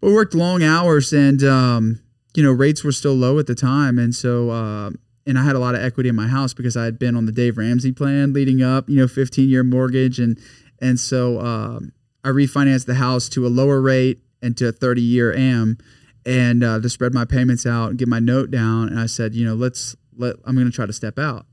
but 0.00 0.08
we 0.08 0.14
worked 0.14 0.34
long 0.34 0.62
hours 0.62 1.12
and, 1.12 1.42
um, 1.42 2.00
you 2.34 2.42
know, 2.42 2.52
rates 2.52 2.84
were 2.84 2.92
still 2.92 3.14
low 3.14 3.40
at 3.40 3.48
the 3.48 3.54
time. 3.56 3.98
And 3.98 4.14
so, 4.14 4.50
uh, 4.50 4.90
and 5.26 5.36
I 5.36 5.42
had 5.42 5.56
a 5.56 5.58
lot 5.58 5.74
of 5.74 5.82
equity 5.82 6.08
in 6.08 6.14
my 6.14 6.28
house 6.28 6.54
because 6.54 6.76
I 6.76 6.84
had 6.84 6.98
been 6.98 7.16
on 7.16 7.26
the 7.26 7.32
Dave 7.32 7.58
Ramsey 7.58 7.90
plan 7.90 8.32
leading 8.32 8.62
up, 8.62 8.88
you 8.88 8.96
know, 8.96 9.08
15 9.08 9.48
year 9.48 9.64
mortgage. 9.64 10.20
And, 10.20 10.38
and 10.80 11.00
so, 11.00 11.40
um, 11.40 11.92
I 12.22 12.28
refinanced 12.28 12.86
the 12.86 12.94
house 12.94 13.28
to 13.30 13.46
a 13.46 13.48
lower 13.48 13.80
rate 13.80 14.20
and 14.40 14.56
to 14.58 14.68
a 14.68 14.72
30 14.72 15.02
year 15.02 15.34
AM 15.34 15.78
and 16.26 16.62
uh, 16.62 16.80
to 16.80 16.88
spread 16.88 17.14
my 17.14 17.24
payments 17.24 17.66
out 17.66 17.90
and 17.90 17.98
get 17.98 18.08
my 18.08 18.18
note 18.18 18.50
down. 18.50 18.88
And 18.88 18.98
I 18.98 19.06
said, 19.06 19.34
you 19.34 19.44
know, 19.44 19.54
let's 19.54 19.96
let 20.16 20.36
I'm 20.44 20.54
going 20.54 20.66
to 20.66 20.72
try 20.72 20.86
to 20.86 20.92
step 20.92 21.18
out. 21.18 21.46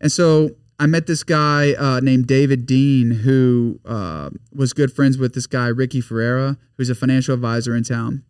And 0.00 0.10
so 0.10 0.50
I 0.80 0.86
met 0.86 1.06
this 1.06 1.24
guy 1.24 1.72
uh, 1.72 2.00
named 2.00 2.26
David 2.26 2.66
Dean 2.66 3.10
who 3.10 3.80
uh, 3.84 4.30
was 4.54 4.72
good 4.72 4.92
friends 4.92 5.18
with 5.18 5.34
this 5.34 5.46
guy 5.46 5.68
Ricky 5.68 6.00
Ferreira, 6.00 6.56
who's 6.76 6.90
a 6.90 6.94
financial 6.94 7.34
advisor 7.34 7.76
in 7.76 7.82
town. 7.82 8.22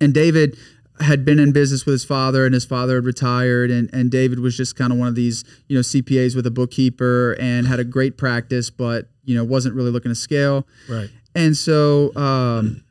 And 0.00 0.12
David 0.12 0.58
had 1.00 1.24
been 1.24 1.38
in 1.38 1.52
business 1.52 1.86
with 1.86 1.94
his 1.94 2.04
father 2.04 2.44
and 2.44 2.52
his 2.52 2.66
father 2.66 2.96
had 2.96 3.04
retired 3.04 3.70
and, 3.70 3.88
and 3.94 4.10
David 4.10 4.40
was 4.40 4.56
just 4.56 4.76
kind 4.76 4.92
of 4.92 4.98
one 4.98 5.08
of 5.08 5.14
these, 5.14 5.44
you 5.68 5.74
know, 5.74 5.80
CPAs 5.80 6.36
with 6.36 6.46
a 6.46 6.50
bookkeeper 6.50 7.32
and 7.40 7.66
had 7.66 7.80
a 7.80 7.84
great 7.84 8.18
practice, 8.18 8.68
but, 8.68 9.08
you 9.24 9.34
know, 9.34 9.42
wasn't 9.42 9.74
really 9.74 9.90
looking 9.90 10.10
to 10.10 10.14
scale. 10.14 10.66
Right. 10.88 11.08
And 11.34 11.56
so 11.56 12.14
um, 12.16 12.84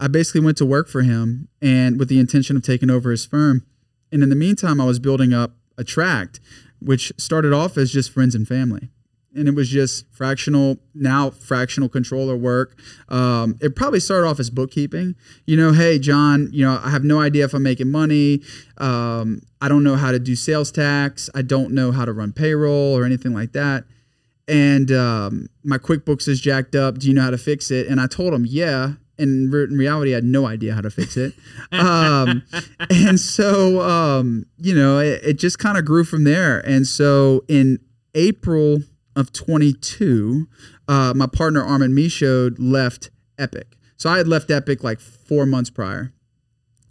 I 0.00 0.08
basically 0.08 0.40
went 0.40 0.56
to 0.58 0.64
work 0.64 0.88
for 0.88 1.02
him 1.02 1.48
and 1.60 1.98
with 1.98 2.08
the 2.08 2.18
intention 2.18 2.56
of 2.56 2.62
taking 2.62 2.88
over 2.88 3.10
his 3.10 3.26
firm. 3.26 3.66
And 4.10 4.22
in 4.22 4.30
the 4.30 4.36
meantime, 4.36 4.80
I 4.80 4.84
was 4.86 4.98
building 4.98 5.34
up 5.34 5.52
Attracct, 5.76 6.40
which 6.80 7.12
started 7.18 7.52
off 7.52 7.76
as 7.76 7.92
just 7.92 8.10
friends 8.10 8.34
and 8.34 8.48
family. 8.48 8.88
And 9.34 9.46
it 9.46 9.54
was 9.54 9.68
just 9.68 10.06
fractional, 10.10 10.78
now 10.92 11.30
fractional 11.30 11.88
controller 11.88 12.36
work. 12.36 12.76
Um, 13.08 13.56
it 13.60 13.76
probably 13.76 14.00
started 14.00 14.26
off 14.26 14.40
as 14.40 14.50
bookkeeping. 14.50 15.14
You 15.46 15.56
know, 15.56 15.72
hey, 15.72 16.00
John, 16.00 16.48
you 16.50 16.64
know, 16.64 16.80
I 16.82 16.90
have 16.90 17.04
no 17.04 17.20
idea 17.20 17.44
if 17.44 17.54
I'm 17.54 17.62
making 17.62 17.92
money. 17.92 18.42
Um, 18.78 19.42
I 19.60 19.68
don't 19.68 19.84
know 19.84 19.94
how 19.94 20.10
to 20.10 20.18
do 20.18 20.34
sales 20.34 20.72
tax. 20.72 21.30
I 21.34 21.42
don't 21.42 21.72
know 21.72 21.92
how 21.92 22.06
to 22.06 22.12
run 22.12 22.32
payroll 22.32 22.96
or 22.96 23.04
anything 23.04 23.34
like 23.34 23.52
that 23.52 23.84
and 24.48 24.90
um, 24.90 25.46
my 25.62 25.78
QuickBooks 25.78 26.26
is 26.26 26.40
jacked 26.40 26.74
up. 26.74 26.98
Do 26.98 27.06
you 27.06 27.14
know 27.14 27.22
how 27.22 27.30
to 27.30 27.38
fix 27.38 27.70
it? 27.70 27.86
And 27.86 28.00
I 28.00 28.08
told 28.08 28.34
him, 28.34 28.44
yeah 28.44 28.94
in, 29.20 29.50
re- 29.50 29.64
in 29.64 29.76
reality, 29.76 30.12
I 30.12 30.16
had 30.16 30.24
no 30.24 30.46
idea 30.46 30.74
how 30.74 30.80
to 30.80 30.90
fix 30.90 31.16
it. 31.16 31.34
Um, 31.72 32.42
and 32.90 33.20
so, 33.20 33.80
um, 33.82 34.46
you 34.58 34.74
know, 34.74 34.98
it, 34.98 35.20
it 35.22 35.38
just 35.38 35.58
kind 35.58 35.78
of 35.78 35.84
grew 35.84 36.04
from 36.04 36.24
there. 36.24 36.60
And 36.60 36.86
so 36.86 37.44
in 37.48 37.78
April 38.14 38.80
of 39.16 39.32
22, 39.32 40.48
uh, 40.88 41.12
my 41.14 41.26
partner 41.26 41.62
Armin 41.62 41.94
Michaud 41.94 42.56
left 42.58 43.10
Epic. 43.38 43.76
So 43.96 44.08
I 44.08 44.16
had 44.16 44.26
left 44.26 44.50
Epic 44.50 44.82
like 44.82 44.98
four 44.98 45.46
months 45.46 45.70
prior, 45.70 46.12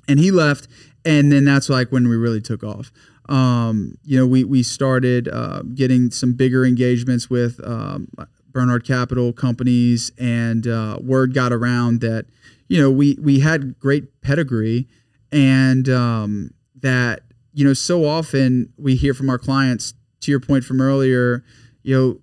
and 0.07 0.19
he 0.19 0.31
left, 0.31 0.67
and 1.03 1.31
then 1.31 1.43
that's 1.43 1.67
like 1.67 1.91
when 1.91 2.07
we 2.07 2.15
really 2.15 2.39
took 2.39 2.63
off. 2.63 2.91
Um, 3.27 3.97
you 4.03 4.17
know, 4.17 4.27
we 4.27 4.43
we 4.43 4.63
started 4.63 5.27
uh, 5.27 5.63
getting 5.73 6.11
some 6.11 6.33
bigger 6.33 6.65
engagements 6.65 7.29
with 7.29 7.59
um, 7.65 8.09
Bernhard 8.51 8.85
Capital 8.85 9.33
companies, 9.33 10.11
and 10.17 10.67
uh, 10.67 10.97
word 11.01 11.33
got 11.33 11.51
around 11.51 12.01
that 12.01 12.25
you 12.67 12.81
know 12.81 12.91
we 12.91 13.17
we 13.21 13.39
had 13.39 13.79
great 13.79 14.21
pedigree, 14.21 14.87
and 15.31 15.87
um, 15.89 16.51
that 16.81 17.21
you 17.53 17.65
know 17.65 17.73
so 17.73 18.05
often 18.05 18.73
we 18.77 18.95
hear 18.95 19.13
from 19.13 19.29
our 19.29 19.39
clients. 19.39 19.93
To 20.23 20.31
your 20.31 20.41
point 20.41 20.65
from 20.65 20.81
earlier, 20.81 21.45
you 21.81 21.95
know 21.95 22.19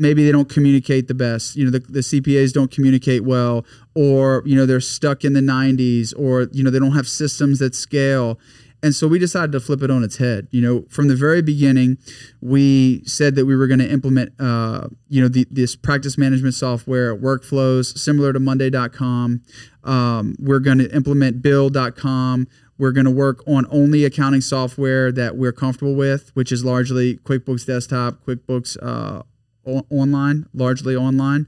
maybe 0.00 0.24
they 0.24 0.32
don't 0.32 0.48
communicate 0.48 1.06
the 1.08 1.14
best 1.14 1.54
you 1.54 1.64
know 1.64 1.70
the, 1.70 1.78
the 1.78 2.00
cpas 2.00 2.52
don't 2.52 2.70
communicate 2.70 3.22
well 3.22 3.64
or 3.94 4.42
you 4.46 4.56
know 4.56 4.64
they're 4.64 4.80
stuck 4.80 5.24
in 5.24 5.34
the 5.34 5.40
90s 5.40 6.12
or 6.18 6.48
you 6.52 6.64
know 6.64 6.70
they 6.70 6.78
don't 6.78 6.92
have 6.92 7.06
systems 7.06 7.58
that 7.58 7.74
scale 7.74 8.38
and 8.82 8.94
so 8.94 9.06
we 9.06 9.18
decided 9.18 9.52
to 9.52 9.60
flip 9.60 9.82
it 9.82 9.90
on 9.90 10.02
its 10.02 10.16
head. 10.16 10.48
You 10.50 10.62
know, 10.62 10.84
from 10.88 11.08
the 11.08 11.16
very 11.16 11.42
beginning, 11.42 11.98
we 12.40 13.02
said 13.04 13.34
that 13.34 13.44
we 13.44 13.54
were 13.54 13.66
going 13.66 13.80
to 13.80 13.90
implement, 13.90 14.32
uh, 14.40 14.88
you 15.08 15.20
know, 15.20 15.28
the, 15.28 15.46
this 15.50 15.76
practice 15.76 16.16
management 16.16 16.54
software, 16.54 17.14
workflows 17.14 17.96
similar 17.98 18.32
to 18.32 18.40
Monday.com. 18.40 19.42
Um, 19.84 20.36
we're 20.38 20.60
going 20.60 20.78
to 20.78 20.94
implement 20.94 21.42
Bill.com. 21.42 22.48
We're 22.78 22.92
going 22.92 23.04
to 23.04 23.10
work 23.10 23.46
on 23.46 23.66
only 23.70 24.04
accounting 24.06 24.40
software 24.40 25.12
that 25.12 25.36
we're 25.36 25.52
comfortable 25.52 25.94
with, 25.94 26.30
which 26.32 26.50
is 26.50 26.64
largely 26.64 27.16
QuickBooks 27.18 27.66
Desktop, 27.66 28.24
QuickBooks 28.24 28.78
uh, 28.82 29.22
o- 29.66 29.86
Online, 29.90 30.46
largely 30.54 30.96
online, 30.96 31.46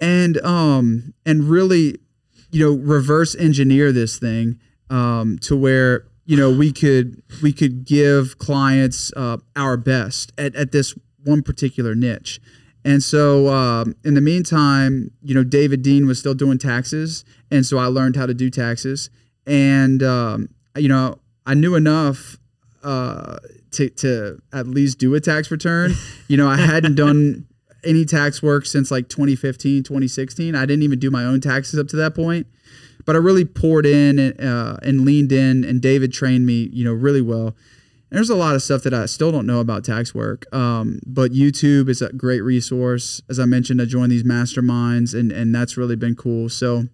and 0.00 0.36
um, 0.44 1.14
and 1.24 1.44
really, 1.44 1.96
you 2.50 2.62
know, 2.62 2.76
reverse 2.76 3.34
engineer 3.34 3.90
this 3.90 4.18
thing 4.18 4.60
um, 4.90 5.38
to 5.38 5.56
where 5.56 6.04
you 6.24 6.36
know 6.36 6.50
we 6.50 6.72
could 6.72 7.22
we 7.42 7.52
could 7.52 7.84
give 7.84 8.38
clients 8.38 9.12
uh, 9.16 9.38
our 9.56 9.76
best 9.76 10.32
at, 10.38 10.54
at 10.54 10.72
this 10.72 10.94
one 11.24 11.42
particular 11.42 11.94
niche 11.94 12.40
and 12.84 13.02
so 13.02 13.48
um, 13.48 13.94
in 14.04 14.14
the 14.14 14.20
meantime 14.20 15.10
you 15.22 15.34
know 15.34 15.44
david 15.44 15.82
dean 15.82 16.06
was 16.06 16.18
still 16.18 16.34
doing 16.34 16.58
taxes 16.58 17.24
and 17.50 17.64
so 17.64 17.78
i 17.78 17.86
learned 17.86 18.16
how 18.16 18.26
to 18.26 18.34
do 18.34 18.50
taxes 18.50 19.10
and 19.46 20.02
um, 20.02 20.48
you 20.76 20.88
know 20.88 21.18
I 21.46 21.54
knew 21.54 21.74
enough 21.74 22.38
uh, 22.82 23.36
to 23.72 23.88
to 23.90 24.42
at 24.52 24.66
least 24.66 24.98
do 24.98 25.14
a 25.14 25.20
tax 25.20 25.50
return. 25.50 25.94
you 26.28 26.36
know, 26.36 26.48
I 26.48 26.56
hadn't 26.56 26.94
done 26.94 27.46
any 27.84 28.04
tax 28.04 28.42
work 28.42 28.64
since 28.64 28.90
like 28.90 29.08
2015, 29.08 29.82
2016. 29.82 30.54
I 30.54 30.60
didn't 30.64 30.82
even 30.82 30.98
do 30.98 31.10
my 31.10 31.24
own 31.24 31.40
taxes 31.40 31.78
up 31.78 31.88
to 31.88 31.96
that 31.96 32.14
point. 32.14 32.46
But 33.04 33.16
I 33.16 33.18
really 33.18 33.44
poured 33.44 33.86
in 33.86 34.18
and, 34.18 34.40
uh, 34.40 34.76
and 34.82 35.02
leaned 35.02 35.32
in, 35.32 35.64
and 35.64 35.80
David 35.80 36.12
trained 36.12 36.46
me, 36.46 36.70
you 36.72 36.84
know, 36.84 36.92
really 36.92 37.22
well. 37.22 37.54
And 38.14 38.18
there's 38.18 38.30
a 38.30 38.36
lot 38.36 38.54
of 38.54 38.62
stuff 38.62 38.82
that 38.84 38.94
I 38.94 39.06
still 39.06 39.32
don't 39.32 39.46
know 39.46 39.58
about 39.58 39.84
tax 39.84 40.14
work. 40.14 40.46
Um, 40.54 41.00
but 41.04 41.32
YouTube 41.32 41.88
is 41.88 42.00
a 42.00 42.12
great 42.12 42.42
resource. 42.42 43.20
As 43.28 43.40
I 43.40 43.44
mentioned, 43.44 43.82
I 43.82 43.86
joined 43.86 44.12
these 44.12 44.22
masterminds, 44.22 45.18
and 45.18 45.32
and 45.32 45.52
that's 45.54 45.76
really 45.76 45.96
been 45.96 46.14
cool. 46.14 46.48
So, 46.48 46.84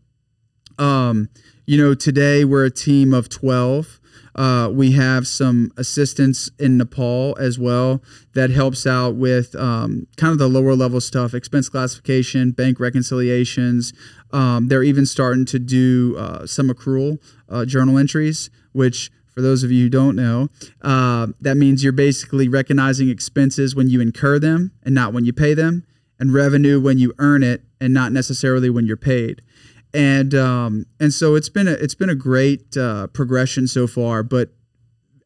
um, 0.79 1.29
you 1.67 1.77
know, 1.77 1.95
today 1.95 2.45
we're 2.45 2.65
a 2.65 2.71
team 2.71 3.13
of 3.13 3.29
12. 3.29 4.01
Uh, 4.35 4.71
we 4.73 4.93
have 4.93 5.27
some 5.27 5.73
assistance 5.77 6.51
in 6.59 6.79
Nepal 6.79 7.37
as 7.39 7.59
well 7.59 8.03
that 8.35 8.51
helps 8.51 8.87
out 8.87 9.17
with 9.17 9.55
um, 9.57 10.07
kind 10.17 10.33
of 10.33 10.39
the 10.39 10.49
lower 10.49 10.75
level 10.75 11.01
stuff, 11.01 11.35
expense 11.35 11.69
classification, 11.69 12.53
bank 12.53 12.81
reconciliations. 12.81 13.93
Um, 14.33 14.68
they're 14.68 14.83
even 14.83 15.07
starting 15.07 15.45
to 15.47 15.59
do 15.59 16.16
uh, 16.18 16.47
some 16.47 16.68
accrual 16.68 17.18
uh, 17.49 17.64
journal 17.64 17.99
entries, 17.99 18.51
which 18.72 19.11
for 19.28 19.41
those 19.41 19.62
of 19.62 19.70
you 19.70 19.85
who 19.85 19.89
don't 19.89 20.16
know, 20.16 20.49
uh, 20.83 21.28
that 21.41 21.57
means 21.57 21.83
you're 21.83 21.93
basically 21.93 22.49
recognizing 22.49 23.09
expenses 23.09 23.74
when 23.74 23.89
you 23.89 24.01
incur 24.01 24.39
them 24.39 24.72
and 24.83 24.95
not 24.95 25.12
when 25.12 25.24
you 25.24 25.33
pay 25.33 25.55
them, 25.55 25.85
and 26.18 26.35
revenue 26.35 26.81
when 26.81 26.99
you 26.99 27.14
earn 27.18 27.43
it 27.43 27.62
and 27.81 27.95
not 27.95 28.12
necessarily 28.12 28.68
when 28.68 28.87
you're 28.87 28.97
paid 28.97 29.43
and 29.93 30.35
um, 30.35 30.87
and 30.99 31.12
so 31.12 31.35
it's 31.35 31.49
been 31.49 31.68
a 31.68 31.72
it's 31.72 31.95
been 31.95 32.11
a 32.11 32.14
great 32.14 32.76
uh, 32.76 33.09
progression 33.09 33.66
so 33.66 33.87
far. 33.87 34.22
But 34.22 34.51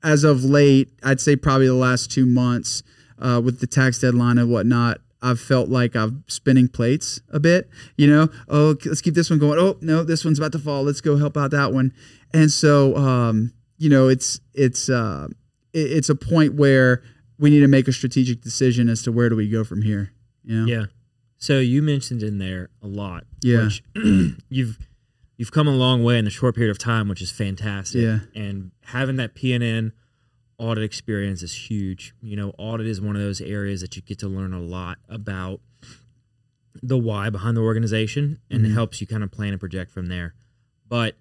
as 0.02 0.24
of 0.24 0.44
late, 0.44 0.90
I'd 1.02 1.20
say 1.20 1.36
probably 1.36 1.66
the 1.66 1.74
last 1.74 2.11
two 2.11 2.26
months 2.26 2.82
uh, 3.18 3.40
with 3.44 3.61
the 3.61 3.66
tax 3.66 3.98
deadline 3.98 4.38
and 4.38 4.50
whatnot, 4.50 5.00
I've 5.25 5.41
felt 5.41 5.70
like 5.70 5.97
I'm 5.97 6.22
spinning 6.27 6.68
plates 6.68 7.20
a 7.33 7.41
bit. 7.41 7.70
You 7.97 8.07
know, 8.07 8.29
oh 8.49 8.77
let's 8.85 9.01
keep 9.01 9.14
this 9.14 9.31
one 9.31 9.39
going. 9.39 9.59
Oh 9.59 9.79
no, 9.81 10.05
this 10.05 10.25
one's 10.25 10.39
about 10.39 10.53
to 10.53 10.59
fall. 10.59 10.83
Let's 10.83 11.01
go 11.01 11.16
help 11.16 11.37
out 11.37 11.51
that 11.53 11.72
one. 11.72 11.95
And 12.35 12.51
so 12.51 12.95
um, 12.97 13.55
you 13.79 13.89
know, 13.89 14.09
it's 14.09 14.39
it's 14.53 14.91
uh, 14.91 15.29
it's 15.72 16.11
a 16.11 16.14
point 16.14 16.55
where 16.55 17.03
we 17.39 17.51
need 17.51 17.61
to 17.61 17.68
make 17.68 17.89
a 17.89 17.93
strategic 17.93 18.43
decision 18.43 18.89
as 18.89 19.03
to 19.03 19.12
where 19.12 19.29
do 19.29 19.37
we 19.37 19.49
go 19.49 19.64
from 19.64 19.83
here. 19.83 20.12
You 20.45 20.61
know? 20.61 20.66
Yeah. 20.66 20.85
So 21.39 21.59
you 21.59 21.83
mentioned 21.83 22.22
in 22.22 22.39
there 22.39 22.68
a 22.83 22.87
lot. 22.87 23.25
Yeah. 23.41 23.64
Which 23.64 23.83
you've 24.49 24.79
you've 25.37 25.53
come 25.53 25.66
a 25.66 25.75
long 25.75 26.05
way 26.05 26.18
in 26.18 26.27
a 26.27 26.31
short 26.31 26.55
period 26.55 26.70
of 26.70 26.79
time, 26.79 27.09
which 27.09 27.22
is 27.22 27.33
fantastic. 27.33 28.03
Yeah. 28.03 28.18
And 28.35 28.72
having 28.85 29.16
that 29.16 29.35
P&N 29.35 29.93
audit 30.59 30.84
experience 30.84 31.42
is 31.42 31.70
huge. 31.70 32.14
You 32.22 32.36
know, 32.36 32.55
audit 32.59 32.86
is 32.86 33.00
one 33.00 33.16
of 33.16 33.22
those 33.22 33.40
areas 33.40 33.80
that 33.80 33.96
you 33.96 34.02
get 34.02 34.18
to 34.20 34.28
learn 34.28 34.52
a 34.52 34.61
lot 34.61 34.98
about 35.09 35.61
the 36.82 36.98
why 36.98 37.30
behind 37.30 37.57
the 37.57 37.61
organization 37.62 38.38
and 38.50 38.64
it 38.66 38.70
Mhm. 38.70 38.74
helps 38.74 39.00
you 39.00 39.07
kind 39.07 39.22
of 39.22 39.30
plan 39.30 39.52
and 39.52 39.61
project 39.61 39.90
from 39.90 40.07
there. 40.07 40.34
But 40.88 41.16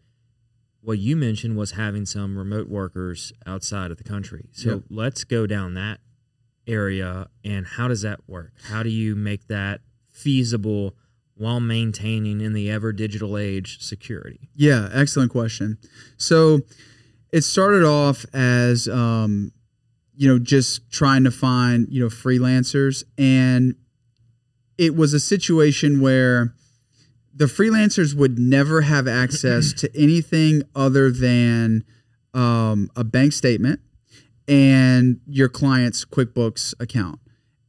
what 0.82 1.00
you 1.00 1.16
mentioned 1.16 1.56
was 1.56 1.72
having 1.72 2.06
some 2.06 2.38
remote 2.38 2.68
workers 2.68 3.32
outside 3.46 3.90
of 3.92 3.98
the 3.98 4.04
country. 4.04 4.50
So 4.52 4.70
Yep. 4.70 4.84
let's 4.90 5.24
go 5.24 5.48
down 5.48 5.74
that 5.76 6.00
area 6.68 7.30
and 7.44 7.66
how 7.66 7.88
does 7.88 8.02
that 8.02 8.28
work? 8.28 8.52
How 8.64 8.84
do 8.84 8.90
you 8.90 9.16
make 9.16 9.48
that 9.48 9.82
feasible 10.12 10.96
while 11.36 11.60
maintaining 11.60 12.42
in 12.42 12.54
the 12.54 12.70
ever 12.70 12.92
digital 12.94 13.38
age 13.38 13.80
security? 13.82 14.50
Yeah, 14.56 14.90
excellent 14.92 15.32
question. 15.32 15.78
So 16.18 16.62
it 17.34 17.44
started 17.44 17.84
off 17.84 18.26
as 18.32 18.88
um, 18.88 19.52
you 20.16 20.32
know 20.32 20.40
just 20.40 20.90
trying 20.92 21.24
to 21.24 21.32
find 21.32 21.88
you 21.90 22.00
know 22.00 22.08
freelancers, 22.08 23.04
and 23.18 23.76
it 24.78 24.96
was 24.96 25.14
a 25.14 25.20
situation 25.20 26.00
where 26.00 26.54
the 27.34 27.46
freelancers 27.46 28.16
would 28.16 28.38
never 28.38 28.82
have 28.82 29.08
access 29.08 29.74
to 29.74 29.90
anything 29.98 30.62
other 30.76 31.10
than 31.10 31.84
um, 32.36 32.90
a 32.96 33.04
bank 33.04 33.34
statement 33.34 33.80
and 34.48 35.20
your 35.26 35.50
client's 35.50 36.06
QuickBooks 36.06 36.80
account. 36.80 37.20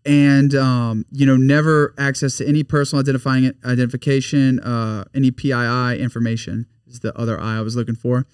And 0.05 0.55
um, 0.55 1.07
you 1.11 1.25
know, 1.25 1.39
never 1.39 1.95
access 1.97 2.37
to 2.37 2.47
any 2.47 2.65
personal 2.65 3.01
identifying 3.01 3.55
identification, 3.65 4.61
uh, 4.61 5.05
any 5.15 5.31
PII 5.31 5.99
information 5.99 6.67
is 6.87 7.01
the 7.01 7.19
other 7.19 7.41
I 7.41 7.57
I 7.57 7.61
was 7.63 7.77
looking 7.77 7.95
for, 7.95 8.27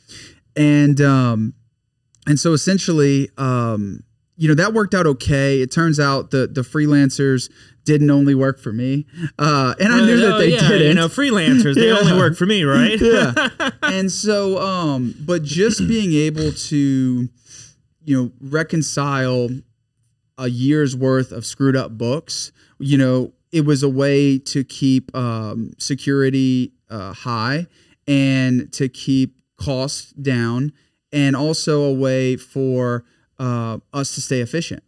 and 0.57 1.01
um, 1.01 1.55
and 2.27 2.39
so 2.39 2.53
essentially, 2.53 3.31
um, 3.39 4.03
you 4.37 4.49
know, 4.49 4.55
that 4.55 4.73
worked 4.73 4.95
out 4.95 5.07
okay. 5.07 5.61
It 5.61 5.71
turns 5.71 5.99
out 6.01 6.31
the 6.31 6.47
the 6.47 6.63
freelancers 6.63 7.51
didn't 7.85 8.11
only 8.11 8.35
work 8.35 8.59
for 8.61 8.73
me, 8.73 9.07
uh, 9.39 9.75
and 9.81 9.93
I 9.93 10.01
knew 10.05 10.19
that 10.19 10.35
Oh, 10.35 10.39
they 10.39 10.51
yeah, 10.53 10.69
didn't 10.69 10.89
You 10.89 10.95
know, 10.95 11.09
freelancers, 11.09 11.75
they 11.75 11.89
Yeah. 11.89 11.99
only 11.99 12.13
work 12.13 12.37
for 12.37 12.47
me, 12.47 12.63
right? 12.65 13.01
yeah. 13.01 13.71
And 13.83 14.13
so, 14.13 14.59
um, 14.61 15.15
but 15.21 15.43
just 15.43 15.89
being 15.89 16.13
able 16.13 16.53
to, 16.53 17.29
you 18.05 18.17
know, 18.23 18.31
reconcile 18.41 19.49
a 20.39 20.49
year's 20.49 20.95
worth 20.95 21.33
of 21.33 21.45
screwed 21.45 21.75
up 21.77 21.97
books, 21.99 22.53
you 22.79 22.97
know, 22.97 23.33
it 23.51 23.65
was 23.65 23.83
a 23.83 23.89
way 23.89 24.39
to 24.39 24.63
keep 24.63 25.15
um, 25.17 25.73
security 25.79 26.73
uh, 26.89 27.13
high 27.13 27.67
and 28.07 28.73
to 28.75 28.89
keep 28.89 29.40
costs 29.61 30.13
down, 30.13 30.73
and 31.13 31.37
also 31.37 31.83
a 31.83 31.93
way 31.93 32.37
for 32.37 33.05
uh, 33.39 33.79
us 33.93 34.15
to 34.15 34.21
stay 34.21 34.41
efficient. 34.41 34.83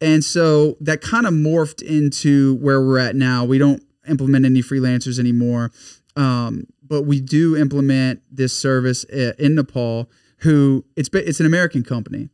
And 0.00 0.22
so 0.22 0.76
that 0.80 1.00
kind 1.00 1.26
of 1.26 1.32
morphed 1.32 1.82
into 1.82 2.54
where 2.56 2.80
we're 2.80 2.98
at 2.98 3.16
now. 3.16 3.44
We 3.44 3.58
don't 3.58 3.82
implement 4.08 4.44
any 4.44 4.62
freelancers 4.62 5.18
anymore. 5.18 5.72
Um, 6.16 6.66
but 6.88 7.02
we 7.02 7.20
do 7.20 7.56
implement 7.56 8.22
this 8.30 8.58
service 8.58 9.04
in 9.04 9.54
Nepal. 9.54 10.10
Who 10.42 10.84
it's 10.96 11.10
it's 11.12 11.40
an 11.40 11.46
American 11.46 11.82
company, 11.82 12.28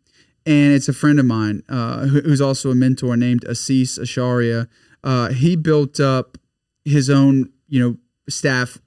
and 0.45 0.73
it's 0.75 0.89
a 0.89 0.93
friend 0.93 1.19
of 1.19 1.25
mine 1.25 1.63
uh, 1.69 2.07
who's 2.07 2.41
also 2.41 2.71
a 2.71 2.75
mentor 2.75 3.17
named 3.17 3.45
Assis 3.45 3.99
Asharia. 3.99 4.69
Uh, 5.03 5.31
he 5.31 5.57
built 5.57 6.01
up 6.01 6.37
his 6.85 7.09
own 7.09 7.51
you 7.67 7.81
know 7.81 7.97
staff, 8.29 8.79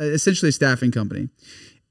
essentially 0.00 0.48
a 0.48 0.52
staffing 0.52 0.90
company, 0.90 1.28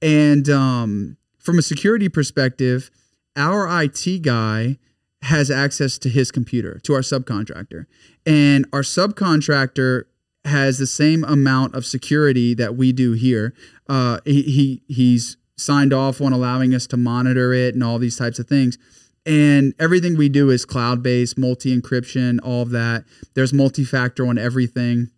and 0.03 0.49
um, 0.49 1.17
from 1.39 1.57
a 1.57 1.61
security 1.61 2.09
perspective, 2.09 2.91
our 3.37 3.81
IT 3.81 4.21
guy 4.21 4.77
has 5.23 5.49
access 5.49 5.97
to 5.99 6.09
his 6.09 6.29
computer 6.29 6.79
to 6.83 6.93
our 6.93 6.99
subcontractor, 6.99 7.85
and 8.25 8.67
our 8.73 8.81
subcontractor 8.81 10.03
has 10.45 10.77
the 10.77 10.85
same 10.85 11.23
amount 11.23 11.73
of 11.73 11.85
security 11.85 12.53
that 12.53 12.75
we 12.75 12.91
do 12.91 13.13
here. 13.13 13.53
Uh, 13.87 14.19
he, 14.25 14.41
he 14.41 14.81
he's 14.87 15.37
signed 15.55 15.93
off 15.93 16.19
on 16.19 16.33
allowing 16.33 16.75
us 16.75 16.85
to 16.87 16.97
monitor 16.97 17.53
it 17.53 17.73
and 17.73 17.83
all 17.83 17.97
these 17.97 18.17
types 18.17 18.39
of 18.39 18.47
things. 18.47 18.77
And 19.25 19.73
everything 19.79 20.17
we 20.17 20.27
do 20.27 20.49
is 20.49 20.65
cloud 20.65 21.01
based, 21.01 21.37
multi 21.37 21.79
encryption, 21.79 22.39
all 22.43 22.63
of 22.63 22.71
that. 22.71 23.05
There's 23.35 23.53
multi 23.53 23.85
factor 23.85 24.27
on 24.27 24.37
everything, 24.37 25.11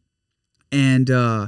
and 0.72 1.10
uh, 1.10 1.48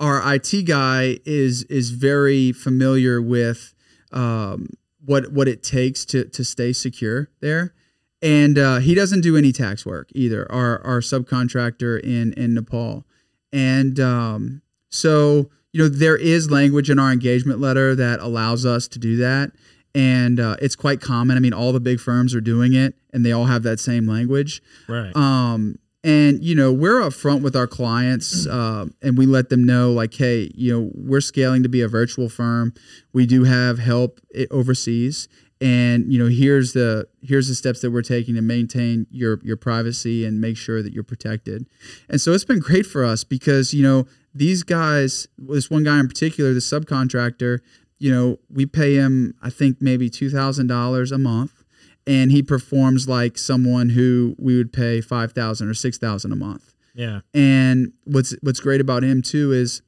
our 0.00 0.34
IT 0.34 0.64
guy 0.66 1.18
is 1.24 1.64
is 1.64 1.90
very 1.90 2.52
familiar 2.52 3.20
with 3.20 3.74
um, 4.12 4.68
what 5.04 5.32
what 5.32 5.48
it 5.48 5.62
takes 5.62 6.04
to 6.06 6.24
to 6.24 6.44
stay 6.44 6.72
secure 6.72 7.30
there. 7.40 7.74
And 8.22 8.58
uh, 8.58 8.78
he 8.78 8.94
doesn't 8.94 9.20
do 9.20 9.36
any 9.36 9.52
tax 9.52 9.84
work 9.84 10.08
either. 10.14 10.50
Our 10.50 10.84
our 10.84 11.00
subcontractor 11.00 12.00
in 12.00 12.32
in 12.34 12.54
Nepal, 12.54 13.04
and 13.52 14.00
um, 14.00 14.62
so 14.90 15.50
you 15.72 15.82
know 15.82 15.88
there 15.88 16.16
is 16.16 16.50
language 16.50 16.90
in 16.90 16.98
our 16.98 17.12
engagement 17.12 17.60
letter 17.60 17.94
that 17.94 18.20
allows 18.20 18.64
us 18.64 18.88
to 18.88 18.98
do 18.98 19.16
that, 19.18 19.52
and 19.94 20.40
uh, 20.40 20.56
it's 20.60 20.76
quite 20.76 21.00
common. 21.00 21.36
I 21.36 21.40
mean, 21.40 21.52
all 21.52 21.72
the 21.72 21.80
big 21.80 22.00
firms 22.00 22.34
are 22.34 22.40
doing 22.40 22.72
it, 22.72 22.94
and 23.12 23.24
they 23.24 23.32
all 23.32 23.44
have 23.46 23.62
that 23.64 23.80
same 23.80 24.06
language. 24.06 24.62
Right. 24.88 25.14
Um, 25.14 25.78
and 26.06 26.42
you 26.42 26.54
know 26.54 26.72
we're 26.72 27.00
upfront 27.00 27.42
with 27.42 27.56
our 27.56 27.66
clients, 27.66 28.46
uh, 28.46 28.86
and 29.02 29.18
we 29.18 29.26
let 29.26 29.48
them 29.48 29.66
know 29.66 29.90
like, 29.92 30.14
hey, 30.14 30.50
you 30.54 30.72
know 30.72 30.90
we're 30.94 31.20
scaling 31.20 31.64
to 31.64 31.68
be 31.68 31.82
a 31.82 31.88
virtual 31.88 32.28
firm. 32.28 32.72
We 33.12 33.26
do 33.26 33.42
have 33.42 33.80
help 33.80 34.20
i- 34.38 34.46
overseas, 34.52 35.28
and 35.60 36.10
you 36.10 36.18
know 36.18 36.28
here's 36.30 36.72
the 36.74 37.08
here's 37.22 37.48
the 37.48 37.56
steps 37.56 37.80
that 37.80 37.90
we're 37.90 38.02
taking 38.02 38.36
to 38.36 38.40
maintain 38.40 39.08
your 39.10 39.40
your 39.42 39.56
privacy 39.56 40.24
and 40.24 40.40
make 40.40 40.56
sure 40.56 40.80
that 40.80 40.92
you're 40.92 41.02
protected. 41.02 41.66
And 42.08 42.20
so 42.20 42.32
it's 42.32 42.44
been 42.44 42.60
great 42.60 42.86
for 42.86 43.04
us 43.04 43.24
because 43.24 43.74
you 43.74 43.82
know 43.82 44.06
these 44.32 44.62
guys, 44.62 45.26
this 45.36 45.70
one 45.70 45.82
guy 45.82 45.98
in 45.98 46.06
particular, 46.06 46.54
the 46.54 46.60
subcontractor, 46.60 47.58
you 47.98 48.12
know 48.12 48.38
we 48.48 48.64
pay 48.64 48.94
him 48.94 49.34
I 49.42 49.50
think 49.50 49.78
maybe 49.80 50.08
two 50.08 50.30
thousand 50.30 50.68
dollars 50.68 51.10
a 51.10 51.18
month 51.18 51.64
and 52.06 52.30
he 52.30 52.42
performs 52.42 53.08
like 53.08 53.36
someone 53.36 53.90
who 53.90 54.34
we 54.38 54.56
would 54.56 54.72
pay 54.72 55.00
5000 55.00 55.68
or 55.68 55.74
6000 55.74 56.32
a 56.32 56.36
month 56.36 56.74
yeah. 56.94 57.20
and 57.34 57.92
what's 58.04 58.34
what's 58.42 58.60
great 58.60 58.80
about 58.80 59.02
him 59.02 59.22
too 59.22 59.52
is 59.52 59.82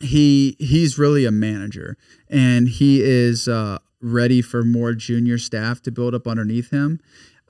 he 0.00 0.56
he's 0.58 0.98
really 0.98 1.24
a 1.24 1.30
manager 1.30 1.96
and 2.28 2.68
he 2.68 3.00
is 3.02 3.46
uh, 3.46 3.78
ready 4.04 4.42
for 4.42 4.62
more 4.62 4.92
junior 4.92 5.38
staff 5.38 5.80
to 5.82 5.90
build 5.90 6.14
up 6.14 6.28
underneath 6.28 6.70
him. 6.70 7.00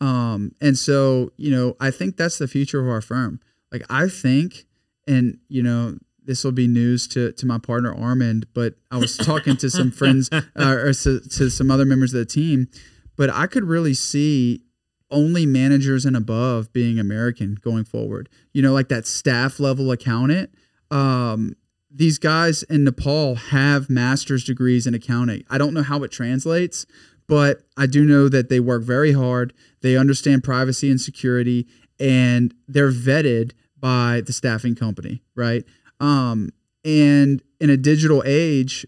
Um, 0.00 0.52
and 0.60 0.78
so, 0.78 1.32
you 1.36 1.50
know, 1.50 1.76
I 1.80 1.90
think 1.90 2.16
that's 2.16 2.38
the 2.38 2.48
future 2.48 2.80
of 2.80 2.88
our 2.88 3.00
firm. 3.00 3.40
Like, 3.72 3.82
I 3.90 4.08
think, 4.08 4.64
and, 5.06 5.38
you 5.48 5.62
know, 5.62 5.98
this 6.24 6.44
will 6.44 6.52
be 6.52 6.68
news 6.68 7.08
to, 7.08 7.32
to 7.32 7.46
my 7.46 7.58
partner 7.58 7.94
Armand, 7.94 8.46
but 8.54 8.74
I 8.90 8.98
was 8.98 9.16
talking 9.16 9.56
to 9.58 9.68
some 9.68 9.90
friends 9.90 10.30
uh, 10.32 10.42
or 10.56 10.92
to, 10.92 11.20
to 11.20 11.50
some 11.50 11.70
other 11.70 11.84
members 11.84 12.14
of 12.14 12.18
the 12.20 12.24
team, 12.24 12.68
but 13.16 13.30
I 13.30 13.46
could 13.46 13.64
really 13.64 13.94
see 13.94 14.62
only 15.10 15.46
managers 15.46 16.04
and 16.04 16.16
above 16.16 16.72
being 16.72 16.98
American 16.98 17.56
going 17.56 17.84
forward. 17.84 18.28
You 18.52 18.62
know, 18.62 18.72
like 18.72 18.88
that 18.88 19.06
staff 19.06 19.60
level 19.60 19.90
accountant. 19.92 20.50
Um, 20.90 21.56
these 21.90 22.18
guys 22.18 22.64
in 22.64 22.84
Nepal 22.84 23.36
have 23.36 23.88
master's 23.88 24.44
degrees 24.44 24.86
in 24.86 24.94
accounting. 24.94 25.44
I 25.48 25.58
don't 25.58 25.74
know 25.74 25.82
how 25.82 26.02
it 26.02 26.10
translates, 26.10 26.86
but 27.28 27.62
I 27.76 27.86
do 27.86 28.04
know 28.04 28.28
that 28.28 28.48
they 28.48 28.58
work 28.58 28.82
very 28.82 29.12
hard. 29.12 29.52
They 29.80 29.96
understand 29.96 30.42
privacy 30.42 30.90
and 30.90 31.00
security, 31.00 31.68
and 32.00 32.52
they're 32.66 32.90
vetted 32.90 33.52
by 33.78 34.22
the 34.26 34.32
staffing 34.32 34.74
company, 34.74 35.22
right? 35.36 35.64
Um, 36.00 36.50
and 36.84 37.42
in 37.60 37.70
a 37.70 37.76
digital 37.76 38.22
age, 38.26 38.84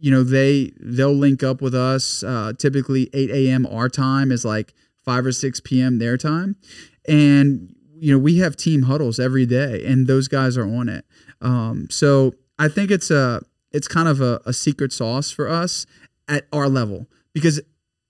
you 0.00 0.10
know 0.10 0.22
they 0.24 0.72
they'll 0.80 1.14
link 1.14 1.42
up 1.42 1.60
with 1.60 1.74
us. 1.74 2.22
Uh, 2.22 2.52
typically, 2.56 3.10
8 3.12 3.30
a.m. 3.30 3.66
our 3.66 3.88
time 3.88 4.32
is 4.32 4.44
like 4.44 4.74
5 5.04 5.26
or 5.26 5.32
6 5.32 5.60
p.m. 5.60 5.98
their 5.98 6.16
time, 6.16 6.56
and 7.06 7.74
you 7.94 8.12
know 8.12 8.18
we 8.18 8.38
have 8.38 8.56
team 8.56 8.82
huddles 8.82 9.20
every 9.20 9.46
day, 9.46 9.84
and 9.86 10.06
those 10.06 10.26
guys 10.26 10.56
are 10.56 10.66
on 10.66 10.88
it. 10.88 11.04
Um, 11.40 11.86
so 11.90 12.34
I 12.58 12.68
think 12.68 12.90
it's 12.90 13.10
a 13.10 13.42
it's 13.72 13.86
kind 13.86 14.08
of 14.08 14.20
a, 14.20 14.40
a 14.46 14.52
secret 14.52 14.92
sauce 14.92 15.30
for 15.30 15.48
us 15.48 15.86
at 16.26 16.46
our 16.52 16.68
level 16.68 17.06
because 17.32 17.60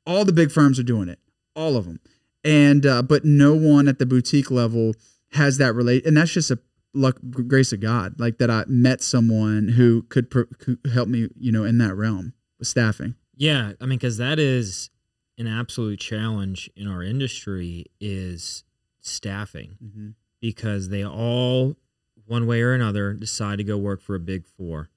all 0.07 0.25
the 0.25 0.33
big 0.33 0.51
firms 0.51 0.79
are 0.79 0.85
doing 0.85 1.09
it, 1.09 1.19
all 1.57 1.77
of 1.77 1.87
them, 1.87 2.01
and 2.45 2.87
uh, 2.87 3.03
but 3.03 3.25
no 3.25 3.55
one 3.55 3.89
at 3.89 3.99
the 3.99 4.07
boutique 4.07 4.51
level 4.51 4.95
has 5.33 5.59
that 5.59 5.75
relate, 5.75 6.07
and 6.07 6.17
that's 6.17 6.33
just 6.33 6.53
a 6.53 6.59
luck 6.93 7.19
grace 7.31 7.73
of 7.73 7.81
God, 7.81 8.19
like 8.19 8.39
that 8.39 8.51
I 8.51 8.65
met 8.67 9.01
someone 9.03 9.69
who 9.69 10.03
could, 10.09 10.31
pr- 10.31 10.43
could 10.59 10.79
help 10.93 11.09
me, 11.09 11.29
you 11.39 11.53
know, 11.53 11.65
in 11.65 11.79
that 11.79 11.95
realm 11.95 12.33
with 12.59 12.69
staffing. 12.69 13.15
Yeah, 13.37 13.73
I 13.81 13.87
mean, 13.87 13.99
because 13.99 14.17
that 14.19 14.39
is 14.39 14.91
an 15.39 15.47
absolute 15.47 15.99
challenge 16.01 16.69
in 16.77 16.87
our 16.89 17.03
industry 17.03 17.87
is 18.01 18.65
staffing, 19.01 19.77
Mm-hmm. 19.83 20.09
because 20.41 20.89
they 20.91 21.05
all, 21.05 21.77
one 22.27 22.47
way 22.47 22.61
or 22.61 22.73
another, 22.75 23.15
decide 23.15 23.57
to 23.59 23.65
go 23.65 23.79
work 23.79 24.03
for 24.03 24.15
a 24.15 24.21
big 24.21 24.45
four, 24.47 24.91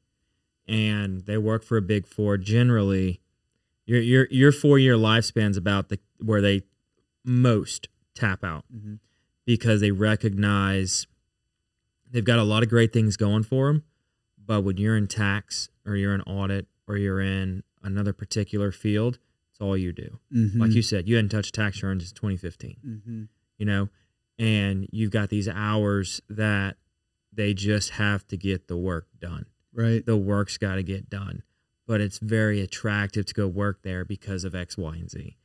and 0.67 1.21
they 1.25 1.37
work 1.37 1.63
for 1.63 1.77
a 1.77 1.81
big 1.81 2.05
four. 2.07 2.37
Generally, 2.37 3.21
your 3.85 4.01
your 4.01 4.27
your 4.31 4.51
four 4.51 4.77
year 4.79 4.95
lifespan's 4.97 5.57
about 5.57 5.89
the 5.89 5.99
where 6.19 6.41
they 6.41 6.61
most 7.25 7.87
tap 8.13 8.43
out 8.43 8.65
Mhm. 8.73 8.99
because 9.45 9.81
they 9.81 9.91
recognize 9.91 11.07
they've 12.13 12.23
got 12.23 12.39
a 12.39 12.43
lot 12.43 12.63
of 12.63 12.69
great 12.69 12.93
things 12.93 13.17
going 13.17 13.43
for 13.43 13.67
them, 13.67 13.83
but 14.37 14.61
when 14.61 14.77
you're 14.77 14.95
in 14.95 15.07
tax 15.07 15.69
or 15.85 15.95
you're 15.95 16.15
in 16.15 16.21
audit 16.21 16.67
or 16.87 16.95
you're 16.95 17.19
in 17.19 17.63
another 17.81 18.13
particular 18.13 18.71
field, 18.71 19.17
it's 19.51 19.59
all 19.59 19.75
you 19.75 19.91
do. 19.91 20.19
Mm-hmm. 20.33 20.61
Like 20.61 20.71
you 20.71 20.81
said, 20.81 21.09
you 21.09 21.15
hadn't 21.17 21.29
touched 21.29 21.55
tax 21.55 21.77
returns 21.77 22.03
since 22.03 22.13
2015 22.13 22.77
mm-hmm. 22.85 23.23
you 23.57 23.65
know, 23.65 23.89
and 24.39 24.87
you've 24.91 25.11
got 25.11 25.29
these 25.29 25.49
hours 25.49 26.21
that 26.29 26.77
they 27.33 27.53
just 27.53 27.91
have 27.91 28.25
to 28.27 28.37
get 28.37 28.67
the 28.67 28.77
work 28.77 29.07
done. 29.19 29.47
right, 29.73 30.05
The 30.05 30.17
work's 30.17 30.57
got 30.57 30.75
to 30.75 30.83
get 30.83 31.09
done, 31.09 31.43
but 31.87 31.99
it's 31.99 32.19
very 32.19 32.61
attractive 32.61 33.25
to 33.25 33.33
go 33.33 33.47
work 33.47 33.81
there 33.81 34.05
because 34.05 34.43
of 34.43 34.55
X, 34.55 34.77
Y, 34.77 34.95
and 34.95 35.09
Z. 35.09 35.37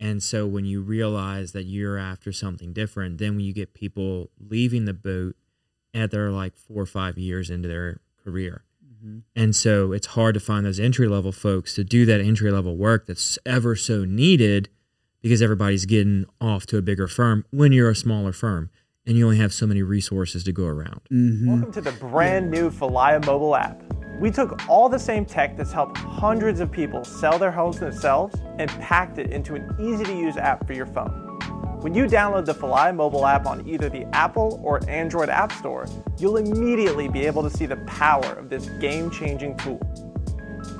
And 0.00 0.22
so 0.22 0.46
when 0.46 0.64
you 0.64 0.80
realize 0.82 1.52
that 1.52 1.64
you're 1.64 1.98
after 1.98 2.32
something 2.32 2.72
different, 2.72 3.18
then 3.18 3.36
when 3.36 3.44
you 3.44 3.52
get 3.52 3.74
people 3.74 4.30
leaving 4.38 4.84
the 4.84 4.92
boat 4.92 5.36
and 5.94 6.10
they're 6.10 6.30
like 6.30 6.56
four 6.56 6.82
or 6.82 6.86
five 6.86 7.16
years 7.16 7.48
into 7.48 7.68
their 7.68 8.00
career. 8.22 8.64
mm-hmm. 8.84 9.18
And 9.34 9.54
so 9.54 9.92
it's 9.92 10.08
hard 10.08 10.34
to 10.34 10.40
find 10.40 10.66
those 10.66 10.80
entry 10.80 11.08
level 11.08 11.32
folks 11.32 11.74
to 11.76 11.84
do 11.84 12.04
that 12.06 12.20
entry 12.20 12.50
level 12.50 12.76
work 12.76 13.06
that's 13.06 13.38
ever 13.46 13.76
so 13.76 14.04
needed 14.04 14.68
because 15.22 15.40
everybody's 15.40 15.86
getting 15.86 16.26
off 16.40 16.66
to 16.66 16.76
a 16.76 16.82
bigger 16.82 17.08
firm 17.08 17.46
when 17.50 17.72
you're 17.72 17.88
a 17.88 17.96
smaller 17.96 18.32
firm 18.32 18.68
and 19.06 19.16
you 19.16 19.24
only 19.24 19.38
have 19.38 19.52
so 19.52 19.66
many 19.66 19.82
resources 19.82 20.44
to 20.44 20.52
go 20.52 20.66
around. 20.66 21.00
Mm-hmm. 21.10 21.48
Welcome 21.48 21.72
to 21.72 21.80
the 21.80 21.92
brand 21.92 22.50
new 22.50 22.70
Falaya 22.70 23.24
mobile 23.24 23.54
app. 23.54 23.82
We 24.20 24.30
took 24.30 24.68
all 24.68 24.88
the 24.88 24.98
same 24.98 25.24
tech 25.24 25.56
that's 25.56 25.72
helped 25.72 25.98
hundreds 25.98 26.60
of 26.60 26.70
people 26.70 27.04
sell 27.04 27.38
their 27.38 27.50
homes 27.50 27.80
themselves 27.80 28.36
and 28.58 28.70
packed 28.80 29.18
it 29.18 29.30
into 29.32 29.54
an 29.54 29.74
easy 29.80 30.04
to 30.04 30.16
use 30.16 30.36
app 30.36 30.66
for 30.66 30.72
your 30.72 30.86
phone. 30.86 31.33
When 31.84 31.92
you 31.92 32.06
download 32.06 32.46
the 32.46 32.54
Falaya 32.54 32.96
mobile 32.96 33.26
app 33.26 33.44
on 33.44 33.68
either 33.68 33.90
the 33.90 34.06
Apple 34.16 34.58
or 34.64 34.80
Android 34.88 35.28
App 35.28 35.52
Store, 35.52 35.86
you'll 36.16 36.38
immediately 36.38 37.08
be 37.08 37.26
able 37.26 37.42
to 37.42 37.50
see 37.50 37.66
the 37.66 37.76
power 37.76 38.32
of 38.36 38.48
this 38.48 38.70
game 38.80 39.10
changing 39.10 39.54
tool. 39.58 39.78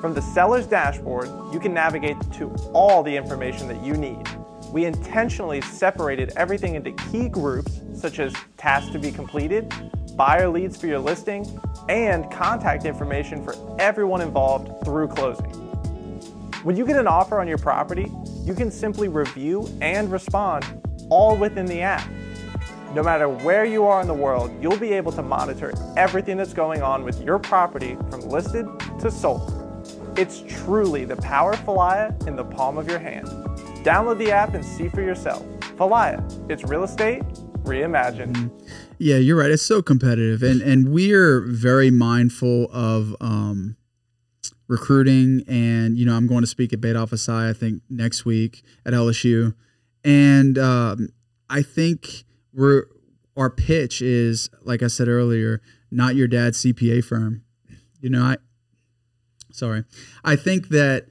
From 0.01 0.15
the 0.15 0.21
seller's 0.23 0.65
dashboard, 0.65 1.27
you 1.53 1.59
can 1.59 1.75
navigate 1.75 2.17
to 2.37 2.47
all 2.73 3.03
the 3.03 3.15
information 3.15 3.67
that 3.67 3.83
you 3.83 3.93
need. 3.93 4.27
We 4.71 4.85
intentionally 4.85 5.61
separated 5.61 6.33
everything 6.37 6.73
into 6.73 6.91
key 7.11 7.29
groups, 7.29 7.81
such 7.93 8.17
as 8.17 8.33
tasks 8.57 8.91
to 8.93 8.97
be 8.97 9.11
completed, 9.11 9.71
buyer 10.17 10.49
leads 10.49 10.75
for 10.75 10.87
your 10.87 10.97
listing, 10.97 11.45
and 11.87 12.31
contact 12.31 12.83
information 12.83 13.43
for 13.43 13.53
everyone 13.79 14.21
involved 14.21 14.83
through 14.83 15.09
closing. 15.09 15.51
When 16.63 16.75
you 16.75 16.83
get 16.83 16.97
an 16.97 17.05
offer 17.05 17.39
on 17.39 17.47
your 17.47 17.59
property, 17.59 18.11
you 18.43 18.55
can 18.55 18.71
simply 18.71 19.07
review 19.07 19.69
and 19.81 20.11
respond 20.11 20.81
all 21.09 21.35
within 21.35 21.65
the 21.65 21.81
app. 21.81 22.09
No 22.93 23.03
matter 23.03 23.27
where 23.27 23.65
you 23.65 23.85
are 23.85 24.01
in 24.01 24.07
the 24.07 24.13
world, 24.13 24.51
you'll 24.61 24.77
be 24.77 24.93
able 24.93 25.11
to 25.13 25.21
monitor 25.21 25.73
everything 25.97 26.37
that's 26.37 26.53
going 26.53 26.81
on 26.81 27.03
with 27.03 27.21
your 27.21 27.39
property 27.39 27.97
from 28.09 28.21
listed 28.21 28.65
to 29.01 29.11
sold. 29.11 29.51
It's 30.17 30.43
truly 30.47 31.03
the 31.03 31.17
power 31.17 31.51
of 31.51 31.59
Falaya 31.59 32.25
in 32.25 32.35
the 32.35 32.45
palm 32.45 32.77
of 32.77 32.87
your 32.87 32.99
hand. 32.99 33.27
Download 33.83 34.17
the 34.17 34.31
app 34.31 34.53
and 34.53 34.63
see 34.63 34.87
for 34.87 35.01
yourself. 35.01 35.45
Falaya, 35.77 36.23
it's 36.49 36.63
real 36.63 36.83
estate 36.83 37.23
reimagined. 37.65 38.51
Yeah, 38.97 39.17
you're 39.17 39.35
right. 39.35 39.51
It's 39.51 39.65
so 39.65 39.81
competitive, 39.81 40.41
and 40.41 40.61
and 40.61 40.93
we're 40.93 41.41
very 41.41 41.91
mindful 41.91 42.69
of 42.71 43.15
um, 43.19 43.75
recruiting. 44.67 45.43
And 45.47 45.97
you 45.97 46.05
know, 46.05 46.15
I'm 46.15 46.27
going 46.27 46.41
to 46.41 46.47
speak 46.47 46.71
at 46.71 46.79
Beta 46.79 46.99
Alpha 46.99 47.17
Psi, 47.17 47.49
I 47.49 47.53
think 47.53 47.81
next 47.89 48.23
week 48.23 48.63
at 48.85 48.93
LSU, 48.93 49.53
and 50.05 50.57
um, 50.57 51.09
I 51.49 51.63
think 51.63 52.23
we're 52.53 52.85
our 53.35 53.49
pitch 53.49 54.01
is 54.01 54.49
like 54.61 54.81
I 54.81 54.87
said 54.87 55.09
earlier, 55.09 55.61
not 55.91 56.15
your 56.15 56.27
dad's 56.27 56.63
CPA 56.63 57.03
firm. 57.03 57.43
You 57.99 58.09
know, 58.11 58.23
I 58.23 58.37
sorry, 59.51 59.83
I 60.23 60.37
think 60.37 60.69
that 60.69 61.07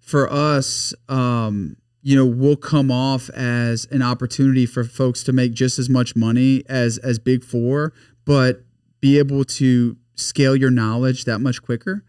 for 0.00 0.32
us. 0.32 0.94
Um, 1.08 1.76
you 2.02 2.14
know 2.14 2.24
will 2.24 2.56
come 2.56 2.88
off 2.88 3.28
as 3.30 3.88
an 3.90 4.00
opportunity 4.00 4.64
for 4.64 4.84
folks 4.84 5.24
to 5.24 5.32
make 5.32 5.52
just 5.52 5.76
as 5.76 5.88
much 5.90 6.14
money 6.14 6.62
as 6.68 6.98
as 6.98 7.18
big 7.18 7.42
four 7.42 7.92
but 8.24 8.60
be 9.00 9.18
able 9.18 9.42
to 9.42 9.96
scale 10.14 10.54
your 10.54 10.70
knowledge 10.70 11.24
that 11.24 11.40
much 11.40 11.60
quicker 11.62 12.04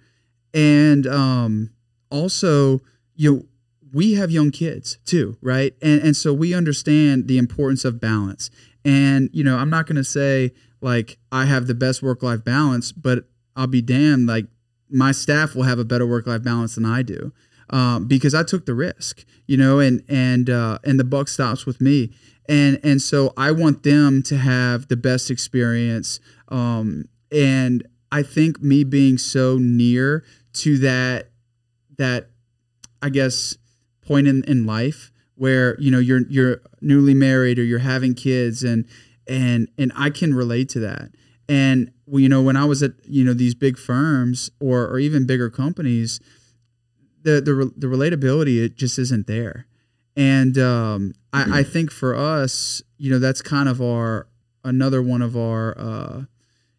and 0.53 1.07
um 1.07 1.71
also 2.11 2.79
you 3.15 3.33
know 3.33 3.41
we 3.97 4.13
have 4.13 4.29
young 4.31 4.51
kids 4.51 4.97
too 5.05 5.37
right? 5.41 5.73
And 5.81 6.01
and 6.01 6.15
so 6.15 6.33
we 6.33 6.53
understand 6.53 7.27
the 7.27 7.37
importance 7.37 7.83
of 7.83 7.99
balance. 7.99 8.49
And 8.85 9.29
you 9.33 9.43
know 9.43 9.57
i'm 9.57 9.69
not 9.69 9.85
going 9.85 9.97
to 9.97 10.03
say 10.03 10.53
like 10.79 11.17
i 11.29 11.43
have 11.43 11.67
the 11.67 11.73
best 11.73 12.01
work 12.01 12.23
life 12.23 12.45
balance 12.45 12.93
but 12.93 13.25
i'll 13.57 13.67
be 13.67 13.81
damned 13.81 14.27
like 14.27 14.45
my 14.89 15.11
staff 15.11 15.55
will 15.55 15.63
have 15.63 15.79
a 15.79 15.83
better 15.83 16.07
work 16.07 16.25
life 16.25 16.41
balance 16.41 16.75
than 16.75 16.85
i 16.85 17.01
do 17.01 17.33
um, 17.69 18.05
because 18.05 18.33
I 18.33 18.43
took 18.43 18.65
the 18.65 18.73
risk, 18.73 19.25
you 19.45 19.57
know, 19.57 19.79
and 19.79 20.03
and 20.07 20.49
uh, 20.49 20.79
and 20.83 20.99
the 20.99 21.03
buck 21.03 21.27
stops 21.27 21.65
with 21.65 21.81
me, 21.81 22.11
and 22.47 22.79
and 22.83 23.01
so 23.01 23.33
I 23.35 23.51
want 23.51 23.83
them 23.83 24.23
to 24.23 24.37
have 24.37 24.87
the 24.87 24.95
best 24.95 25.29
experience, 25.29 26.19
um, 26.47 27.09
and 27.31 27.85
I 28.11 28.23
think 28.23 28.61
me 28.61 28.83
being 28.83 29.17
so 29.17 29.57
near 29.57 30.23
to 30.53 30.77
that 30.79 31.29
that 31.97 32.29
I 33.01 33.09
guess 33.09 33.57
point 34.07 34.27
in, 34.27 34.43
in 34.45 34.65
life 34.65 35.11
where 35.35 35.79
you 35.79 35.91
know 35.91 35.99
you're 35.99 36.27
you're 36.29 36.61
newly 36.81 37.13
married 37.13 37.59
or 37.59 37.63
you're 37.63 37.79
having 37.79 38.13
kids 38.13 38.63
and 38.63 38.85
and 39.27 39.69
and 39.77 39.91
I 39.95 40.09
can 40.09 40.33
relate 40.33 40.69
to 40.69 40.79
that. 40.79 41.11
And 41.49 41.91
well, 42.05 42.19
you 42.19 42.29
know 42.29 42.41
when 42.41 42.55
I 42.57 42.65
was 42.65 42.83
at 42.83 42.93
you 43.05 43.23
know 43.23 43.33
these 43.33 43.55
big 43.55 43.77
firms 43.77 44.49
or 44.59 44.87
or 44.87 44.99
even 44.99 45.25
bigger 45.25 45.49
companies, 45.49 46.19
the 47.23 47.41
the 47.41 47.71
the 47.75 47.87
relatability 47.87 48.63
it 48.63 48.75
just 48.75 48.97
isn't 48.97 49.27
there. 49.27 49.67
And 50.15 50.57
um, 50.57 51.13
I, 51.31 51.59
I 51.59 51.63
think 51.63 51.91
for 51.91 52.15
us, 52.15 52.81
you 52.97 53.11
know, 53.11 53.19
that's 53.19 53.43
kind 53.43 53.69
of 53.69 53.79
our 53.79 54.27
another 54.63 55.01
one 55.01 55.21
of 55.21 55.37
our 55.37 55.77
uh, 55.77 56.21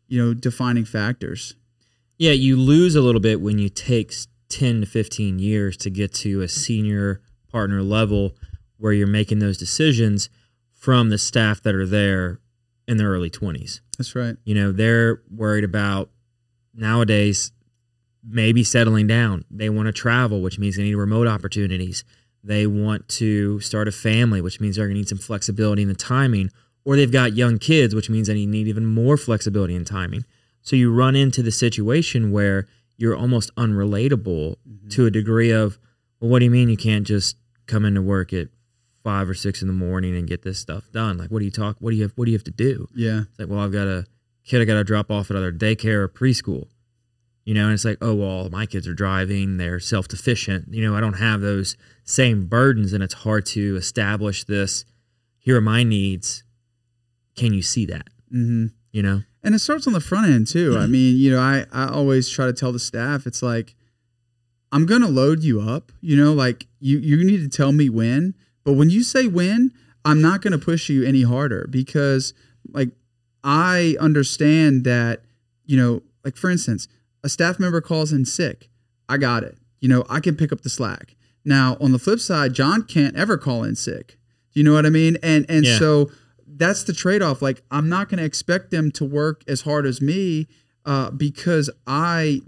you 0.09 0.23
know 0.23 0.35
defining 0.35 0.85
factors. 0.85 1.55
Yeah, 2.19 2.33
you 2.33 2.57
lose 2.57 2.97
a 2.97 3.01
little 3.01 3.21
bit 3.21 3.41
when 3.41 3.59
you 3.59 3.69
take 3.69 4.13
10 4.49 4.81
to 4.81 4.87
15 4.87 5.39
years 5.39 5.77
to 5.79 5.91
get 5.91 6.13
to 6.15 6.41
a 6.41 6.49
senior 6.49 7.21
partner 7.51 7.83
level 7.83 8.35
where 8.77 8.93
you're 8.93 9.07
making 9.07 9.39
those 9.39 9.59
decisions 9.59 10.31
from 10.73 11.11
the 11.11 11.19
staff 11.19 11.63
that 11.63 11.75
are 11.75 11.87
there 11.87 12.41
in 12.87 12.97
their 12.97 13.09
early 13.09 13.31
20s. 13.31 13.81
That's 13.99 14.15
right. 14.15 14.37
You 14.45 14.55
know, 14.55 14.73
they're 14.73 15.23
worried 15.31 15.65
about 15.65 16.11
nowadays 16.75 17.53
maybe 18.27 18.63
settling 18.65 19.07
down. 19.07 19.45
They 19.51 19.71
want 19.71 19.87
to 19.87 19.93
travel, 19.93 20.41
which 20.41 20.59
means 20.59 20.77
they 20.77 20.85
need 20.85 20.95
remote 20.95 21.27
opportunities. 21.27 22.05
They 22.45 22.67
want 22.67 23.09
to 23.11 23.61
start 23.61 23.89
a 23.89 23.93
family, 23.93 24.41
which 24.41 24.61
means 24.61 24.77
they're 24.77 24.87
going 24.87 24.95
to 24.95 25.01
need 25.01 25.09
some 25.09 25.19
flexibility 25.19 25.83
in 25.83 25.89
the 25.89 25.95
timing. 25.95 26.51
Or 26.85 26.97
they've 26.97 27.13
got 27.13 27.37
young 27.37 27.59
kids, 27.59 27.95
which 27.95 28.09
means 28.09 28.29
they 28.29 28.47
need 28.47 28.69
even 28.69 28.87
more 28.87 29.17
flexibility 29.17 29.75
in 29.75 29.85
timing. 29.85 30.25
So 30.63 30.77
you 30.77 30.93
run 30.93 31.17
into 31.17 31.43
the 31.43 31.51
situation 31.51 32.31
where 32.31 32.67
you're 32.99 33.17
almost 33.17 33.55
unrelatable 33.55 34.57
mm-hmm. 34.69 34.89
to 34.89 35.07
a 35.07 35.11
degree 35.11 35.51
of, 35.51 35.79
well, 36.21 36.31
what 36.31 36.41
do 36.41 36.45
you 36.45 36.51
mean 36.51 36.69
you 36.69 36.77
can't 36.77 37.07
just 37.07 37.37
come 37.67 37.85
into 37.85 38.03
work 38.03 38.33
at 38.33 38.49
five 39.03 39.31
or 39.31 39.35
six 39.35 39.63
in 39.63 39.69
the 39.69 39.75
morning 39.75 40.15
and 40.17 40.29
get 40.29 40.43
this 40.43 40.59
stuff 40.59 40.91
done? 40.93 41.17
Like, 41.17 41.31
what 41.31 41.39
do 41.39 41.45
you 41.47 41.51
talk? 41.51 41.77
What 41.79 41.93
do 41.93 41.97
you 41.97 42.03
have? 42.03 42.13
What 42.17 42.27
do 42.27 42.33
you 42.33 42.37
have 42.37 42.45
to 42.45 42.51
do? 42.51 42.89
Yeah. 42.95 43.23
It's 43.31 43.39
like, 43.39 43.49
well, 43.49 43.61
I've 43.61 43.73
got 43.73 43.87
a 43.87 44.05
kid 44.45 44.61
I 44.61 44.65
got 44.65 44.75
to 44.75 44.85
drop 44.85 45.11
off 45.11 45.31
at 45.31 45.37
either 45.37 45.53
daycare 45.53 46.03
or 46.03 46.09
preschool. 46.09 46.67
You 47.45 47.55
know, 47.55 47.65
and 47.65 47.73
it's 47.73 47.85
like, 47.87 47.97
oh 48.03 48.15
well, 48.15 48.51
my 48.51 48.67
kids 48.67 48.87
are 48.87 48.93
driving; 48.93 49.57
they're 49.57 49.81
self-sufficient. 49.81 50.67
You 50.71 50.83
know, 50.83 50.95
I 50.95 51.01
don't 51.01 51.15
have 51.15 51.41
those 51.41 51.79
same 52.05 52.47
burdens, 52.47 52.93
and 52.93 53.03
it's 53.03 53.15
hard 53.15 53.47
to 53.47 53.75
establish 53.77 54.45
this. 54.45 54.85
Here 55.39 55.57
are 55.57 55.63
my 55.63 55.83
needs. 55.83 56.45
Can 57.37 57.55
you 57.55 57.63
see 57.63 57.87
that? 57.87 58.09
Mm-hmm. 58.31 58.67
You 58.93 59.03
know, 59.03 59.23
and 59.43 59.55
it 59.55 59.61
starts 59.61 59.87
on 59.87 59.93
the 59.93 60.01
front 60.01 60.29
end 60.29 60.47
too. 60.47 60.75
I 60.77 60.83
mm-hmm. 60.83 60.93
mean, 60.93 61.17
you 61.17 61.31
know, 61.31 61.41
I 61.41 61.67
I 61.73 61.89
always 61.89 62.29
try 62.29 62.47
to 62.47 62.53
tell 62.53 62.73
the 62.73 62.79
staff, 62.79 63.27
it's 63.27 63.43
like, 63.43 63.75
I'm 64.73 64.87
gonna 64.87 65.09
load 65.09 65.43
you 65.43 65.61
up. 65.61 65.93
You 66.01 66.17
know, 66.17 66.33
like 66.33 66.67
you 66.81 66.99
you 66.99 67.25
need 67.25 67.39
to 67.39 67.49
tell 67.49 67.73
me 67.73 67.89
when, 67.89 68.35
but 68.65 68.75
when 68.75 68.91
you 68.91 69.03
say 69.03 69.27
when, 69.27 69.73
I'm 70.05 70.21
not 70.21 70.43
gonna 70.43 70.59
push 70.59 70.89
you 70.89 71.05
any 71.05 71.23
harder 71.23 71.67
because 71.71 72.35
like 72.71 72.91
I 73.45 73.97
understand 74.01 74.85
that, 74.85 75.23
you 75.65 75.77
know, 75.77 76.03
like 76.25 76.37
for 76.37 76.51
instance, 76.51 76.89
a 77.23 77.29
staff 77.29 77.59
member 77.59 77.81
calls 77.81 78.13
in 78.13 78.25
sick, 78.25 78.69
I 79.09 79.17
got 79.17 79.43
it. 79.43 79.57
You 79.81 79.89
know, 79.89 80.05
I 80.09 80.21
can 80.21 80.37
pick 80.37 80.53
up 80.53 80.63
the 80.63 80.71
slack. 80.71 81.15
Now, 81.45 81.77
on 81.81 81.93
the 81.93 81.99
flip 81.99 82.21
side, 82.21 82.53
John 82.53 82.83
can't 82.83 83.17
ever 83.17 83.39
call 83.39 83.65
in 83.65 83.77
sick. 83.77 84.19
Do 84.53 84.61
you 84.61 84.65
know 84.65 84.73
what 84.73 84.87
I 84.87 84.91
mean? 84.91 85.17
And 85.23 85.47
and 85.49 85.65
yeah. 85.65 85.79
so 85.79 86.11
that's 86.59 86.85
the 86.85 86.93
trade-off. 86.93 87.41
Like 87.41 87.63
I'm 87.71 87.89
not 87.89 88.09
going 88.09 88.19
to 88.19 88.25
expect 88.25 88.71
them 88.71 88.91
to 88.93 89.05
work 89.05 89.43
as 89.49 89.63
hard 89.63 89.87
as 89.87 90.01
me 90.01 90.49
uh, 90.85 91.11
because 91.11 91.71
I 91.87 92.41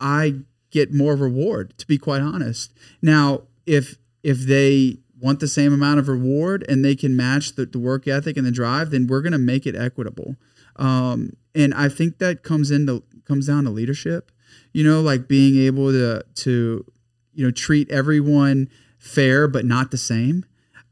I 0.00 0.36
get 0.70 0.92
more 0.92 1.16
reward. 1.16 1.76
To 1.78 1.86
be 1.86 1.98
quite 1.98 2.22
honest. 2.22 2.72
Now, 3.02 3.42
if 3.66 3.96
if 4.22 4.38
they 4.38 4.98
want 5.20 5.40
the 5.40 5.48
same 5.48 5.72
amount 5.72 5.98
of 5.98 6.08
reward 6.08 6.64
and 6.68 6.84
they 6.84 6.94
can 6.94 7.16
match 7.16 7.56
the, 7.56 7.66
the 7.66 7.78
work 7.78 8.06
ethic 8.06 8.36
and 8.36 8.46
the 8.46 8.50
drive, 8.50 8.90
then 8.90 9.06
we're 9.06 9.22
going 9.22 9.32
to 9.32 9.38
make 9.38 9.66
it 9.66 9.74
equitable. 9.74 10.36
Um, 10.76 11.36
and 11.54 11.72
I 11.72 11.88
think 11.88 12.18
that 12.18 12.42
comes 12.42 12.70
into 12.70 13.02
comes 13.24 13.46
down 13.46 13.64
to 13.64 13.70
leadership. 13.70 14.30
You 14.72 14.84
know, 14.84 15.00
like 15.00 15.26
being 15.26 15.58
able 15.58 15.90
to 15.90 16.22
to 16.22 16.84
you 17.34 17.44
know 17.44 17.50
treat 17.50 17.90
everyone 17.90 18.68
fair 18.98 19.48
but 19.48 19.64
not 19.64 19.90
the 19.90 19.98
same. 19.98 20.44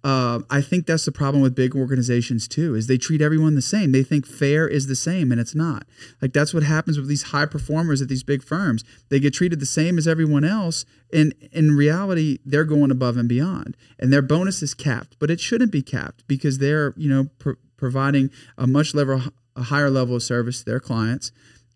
Uh, 0.04 0.40
I 0.50 0.60
think 0.60 0.86
that's 0.86 1.06
the 1.06 1.12
problem 1.12 1.42
with 1.42 1.54
big 1.54 1.74
organizations 1.74 2.46
too. 2.46 2.74
Is 2.74 2.86
they 2.86 2.98
treat 2.98 3.22
everyone 3.22 3.54
the 3.54 3.62
same. 3.62 3.90
They 3.90 4.02
think 4.02 4.26
fair 4.26 4.68
is 4.68 4.86
the 4.86 4.94
same, 4.94 5.32
and 5.32 5.40
it's 5.40 5.54
not. 5.54 5.86
Like 6.20 6.32
that's 6.32 6.52
what 6.52 6.62
happens 6.62 6.98
with 6.98 7.08
these 7.08 7.24
high 7.24 7.46
performers 7.46 8.02
at 8.02 8.08
these 8.08 8.22
big 8.22 8.42
firms. 8.42 8.84
They 9.08 9.18
get 9.18 9.32
treated 9.32 9.60
the 9.60 9.66
same 9.66 9.96
as 9.96 10.06
everyone 10.06 10.44
else, 10.44 10.84
and 11.12 11.34
in 11.52 11.74
reality, 11.74 12.38
they're 12.44 12.64
going 12.64 12.90
above 12.90 13.16
and 13.16 13.28
beyond, 13.28 13.76
and 13.98 14.12
their 14.12 14.22
bonus 14.22 14.62
is 14.62 14.74
capped. 14.74 15.16
But 15.18 15.30
it 15.30 15.40
shouldn't 15.40 15.72
be 15.72 15.82
capped 15.82 16.26
because 16.28 16.58
they're 16.58 16.92
you 16.96 17.08
know 17.08 17.30
pro- 17.38 17.56
providing 17.78 18.30
a 18.58 18.66
much 18.66 18.94
level, 18.94 19.22
a 19.56 19.62
higher 19.62 19.90
level 19.90 20.16
of 20.16 20.22
service 20.22 20.58
to 20.58 20.64
their 20.66 20.80
clients 20.80 21.32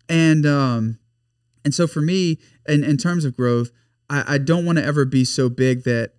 and 0.09 0.45
um, 0.45 0.99
and 1.63 1.73
so 1.73 1.87
for 1.87 2.01
me, 2.01 2.39
in, 2.67 2.83
in 2.83 2.97
terms 2.97 3.23
of 3.23 3.37
growth, 3.37 3.71
I, 4.09 4.35
I 4.35 4.37
don't 4.39 4.65
want 4.65 4.79
to 4.79 4.83
ever 4.83 5.05
be 5.05 5.23
so 5.23 5.47
big 5.49 5.83
that 5.83 6.13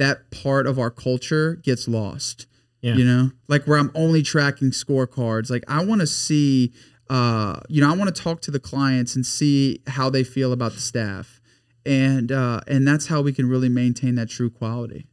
that 0.00 0.30
part 0.30 0.66
of 0.66 0.78
our 0.78 0.90
culture 0.90 1.56
gets 1.56 1.86
lost. 1.86 2.46
Yeah. 2.80 2.94
You 2.94 3.04
know, 3.04 3.30
like 3.46 3.66
where 3.66 3.78
I'm 3.78 3.92
only 3.94 4.22
tracking 4.22 4.70
scorecards. 4.70 5.50
Like 5.50 5.64
I 5.68 5.84
want 5.84 6.00
to 6.00 6.06
see, 6.06 6.72
uh, 7.10 7.60
you 7.68 7.82
know, 7.82 7.90
I 7.90 7.94
want 7.94 8.14
to 8.14 8.22
talk 8.22 8.40
to 8.42 8.50
the 8.50 8.58
clients 8.58 9.14
and 9.14 9.24
see 9.24 9.82
how 9.86 10.08
they 10.08 10.24
feel 10.24 10.50
about 10.52 10.72
the 10.72 10.80
staff, 10.80 11.42
and 11.84 12.32
uh, 12.32 12.62
and 12.66 12.88
that's 12.88 13.08
how 13.08 13.20
we 13.20 13.34
can 13.34 13.50
really 13.50 13.68
maintain 13.68 14.14
that 14.14 14.30
true 14.30 14.48
quality. 14.48 15.06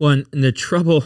Well, 0.00 0.10
and 0.10 0.26
the 0.32 0.50
trouble, 0.50 1.04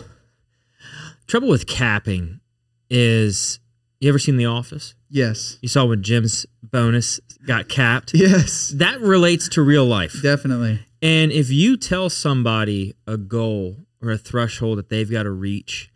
trouble 1.26 1.48
with 1.48 1.66
capping 1.66 2.40
is 2.88 3.60
you 4.00 4.08
ever 4.08 4.18
seen 4.18 4.38
The 4.38 4.46
Office? 4.46 4.94
Yes. 5.10 5.58
You 5.60 5.68
saw 5.68 5.84
when 5.84 6.02
Jim's 6.02 6.46
bonus 6.62 7.20
got 7.46 7.68
capped? 7.68 8.14
Yes. 8.14 8.72
That 8.74 9.00
relates 9.02 9.50
to 9.50 9.62
real 9.62 9.84
life. 9.84 10.22
Definitely. 10.22 10.85
And 11.02 11.30
if 11.30 11.50
you 11.50 11.76
tell 11.76 12.08
somebody 12.10 12.94
a 13.06 13.16
goal 13.16 13.76
or 14.02 14.10
a 14.10 14.18
threshold 14.18 14.78
that 14.78 14.88
they've 14.88 15.10
got 15.10 15.24
to 15.24 15.30
reach, 15.30 15.90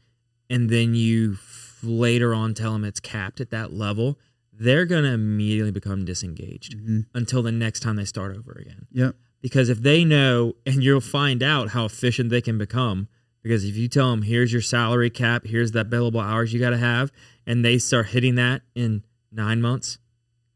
and 0.49 0.69
then 0.69 0.95
you 0.95 1.39
later 1.83 2.35
on 2.35 2.55
tell 2.55 2.73
them 2.73 2.85
it's 2.85 3.01
capped 3.01 3.41
at 3.41 3.51
that 3.51 3.73
level, 3.73 4.19
they're 4.53 4.85
going 4.85 5.05
to 5.05 5.11
immediately 5.11 5.71
become 5.71 6.05
disengaged 6.05 6.77
mm-hmm. 6.77 7.01
until 7.15 7.43
the 7.43 7.53
next 7.53 7.81
time 7.81 7.97
they 7.97 8.05
start 8.05 8.37
over 8.37 8.53
again. 8.53 8.87
Yep. 8.93 9.17
Because 9.41 9.71
if 9.71 9.81
they 9.81 10.05
know, 10.05 10.55
and 10.67 10.85
you'll 10.85 11.01
find 11.01 11.43
out 11.43 11.71
how 11.71 11.87
efficient 11.87 12.29
they 12.29 12.43
can 12.43 12.59
become, 12.59 13.09
because 13.43 13.65
if 13.65 13.75
you 13.75 13.89
tell 13.89 14.11
them, 14.11 14.23
here's 14.23 14.53
your 14.53 14.61
salary 14.61 15.09
cap, 15.09 15.47
here's 15.47 15.73
that 15.73 15.89
billable 15.89 16.23
hours 16.23 16.53
you 16.53 16.61
got 16.61 16.71
to 16.71 16.79
have, 16.79 17.11
and 17.47 17.65
they 17.65 17.79
start 17.79 18.09
hitting 18.09 18.35
that 18.35 18.61
in 18.75 19.03
nine 19.33 19.63
months, 19.63 19.99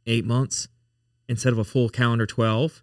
eight 0.06 0.26
months, 0.26 0.68
instead 1.26 1.54
of 1.54 1.58
a 1.58 1.64
full 1.64 1.88
calendar 1.88 2.26
12, 2.26 2.82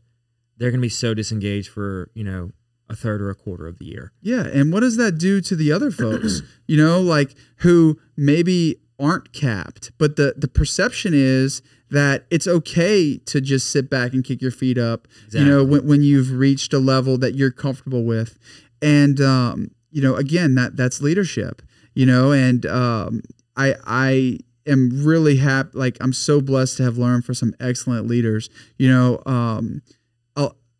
they're 0.61 0.69
going 0.69 0.79
to 0.79 0.85
be 0.85 0.89
so 0.89 1.15
disengaged 1.15 1.69
for, 1.69 2.11
you 2.13 2.23
know, 2.23 2.51
a 2.87 2.95
third 2.95 3.21
or 3.21 3.29
a 3.29 3.35
quarter 3.35 3.67
of 3.67 3.79
the 3.79 3.85
year. 3.85 4.11
Yeah. 4.21 4.45
And 4.45 4.71
what 4.71 4.81
does 4.81 4.97
that 4.97 5.17
do 5.17 5.41
to 5.41 5.55
the 5.55 5.71
other 5.71 5.89
folks, 5.89 6.41
you 6.67 6.77
know, 6.77 7.01
like 7.01 7.33
who 7.57 7.99
maybe 8.15 8.77
aren't 8.99 9.33
capped, 9.33 9.91
but 9.97 10.17
the, 10.17 10.35
the 10.37 10.47
perception 10.47 11.13
is 11.15 11.63
that 11.89 12.25
it's 12.29 12.47
okay 12.47 13.17
to 13.17 13.41
just 13.41 13.71
sit 13.71 13.89
back 13.89 14.13
and 14.13 14.23
kick 14.23 14.41
your 14.41 14.51
feet 14.51 14.77
up, 14.77 15.07
exactly. 15.25 15.39
you 15.39 15.45
know, 15.45 15.63
when, 15.63 15.87
when 15.87 16.03
you've 16.03 16.31
reached 16.31 16.73
a 16.73 16.79
level 16.79 17.17
that 17.17 17.33
you're 17.33 17.51
comfortable 17.51 18.03
with. 18.05 18.37
And, 18.81 19.19
um, 19.19 19.71
you 19.89 20.01
know, 20.01 20.15
again, 20.15 20.55
that 20.55 20.77
that's 20.77 21.01
leadership, 21.01 21.61
you 21.95 22.05
know, 22.05 22.31
and, 22.31 22.65
um, 22.67 23.21
I 23.57 23.75
I 23.85 24.39
am 24.65 25.03
really 25.03 25.37
happy. 25.37 25.71
Like 25.73 25.97
I'm 26.01 26.13
so 26.13 26.41
blessed 26.41 26.77
to 26.77 26.83
have 26.83 26.97
learned 26.97 27.25
from 27.25 27.35
some 27.35 27.53
excellent 27.59 28.07
leaders. 28.07 28.49
You 28.77 28.89
know, 28.89 29.21
um, 29.25 29.81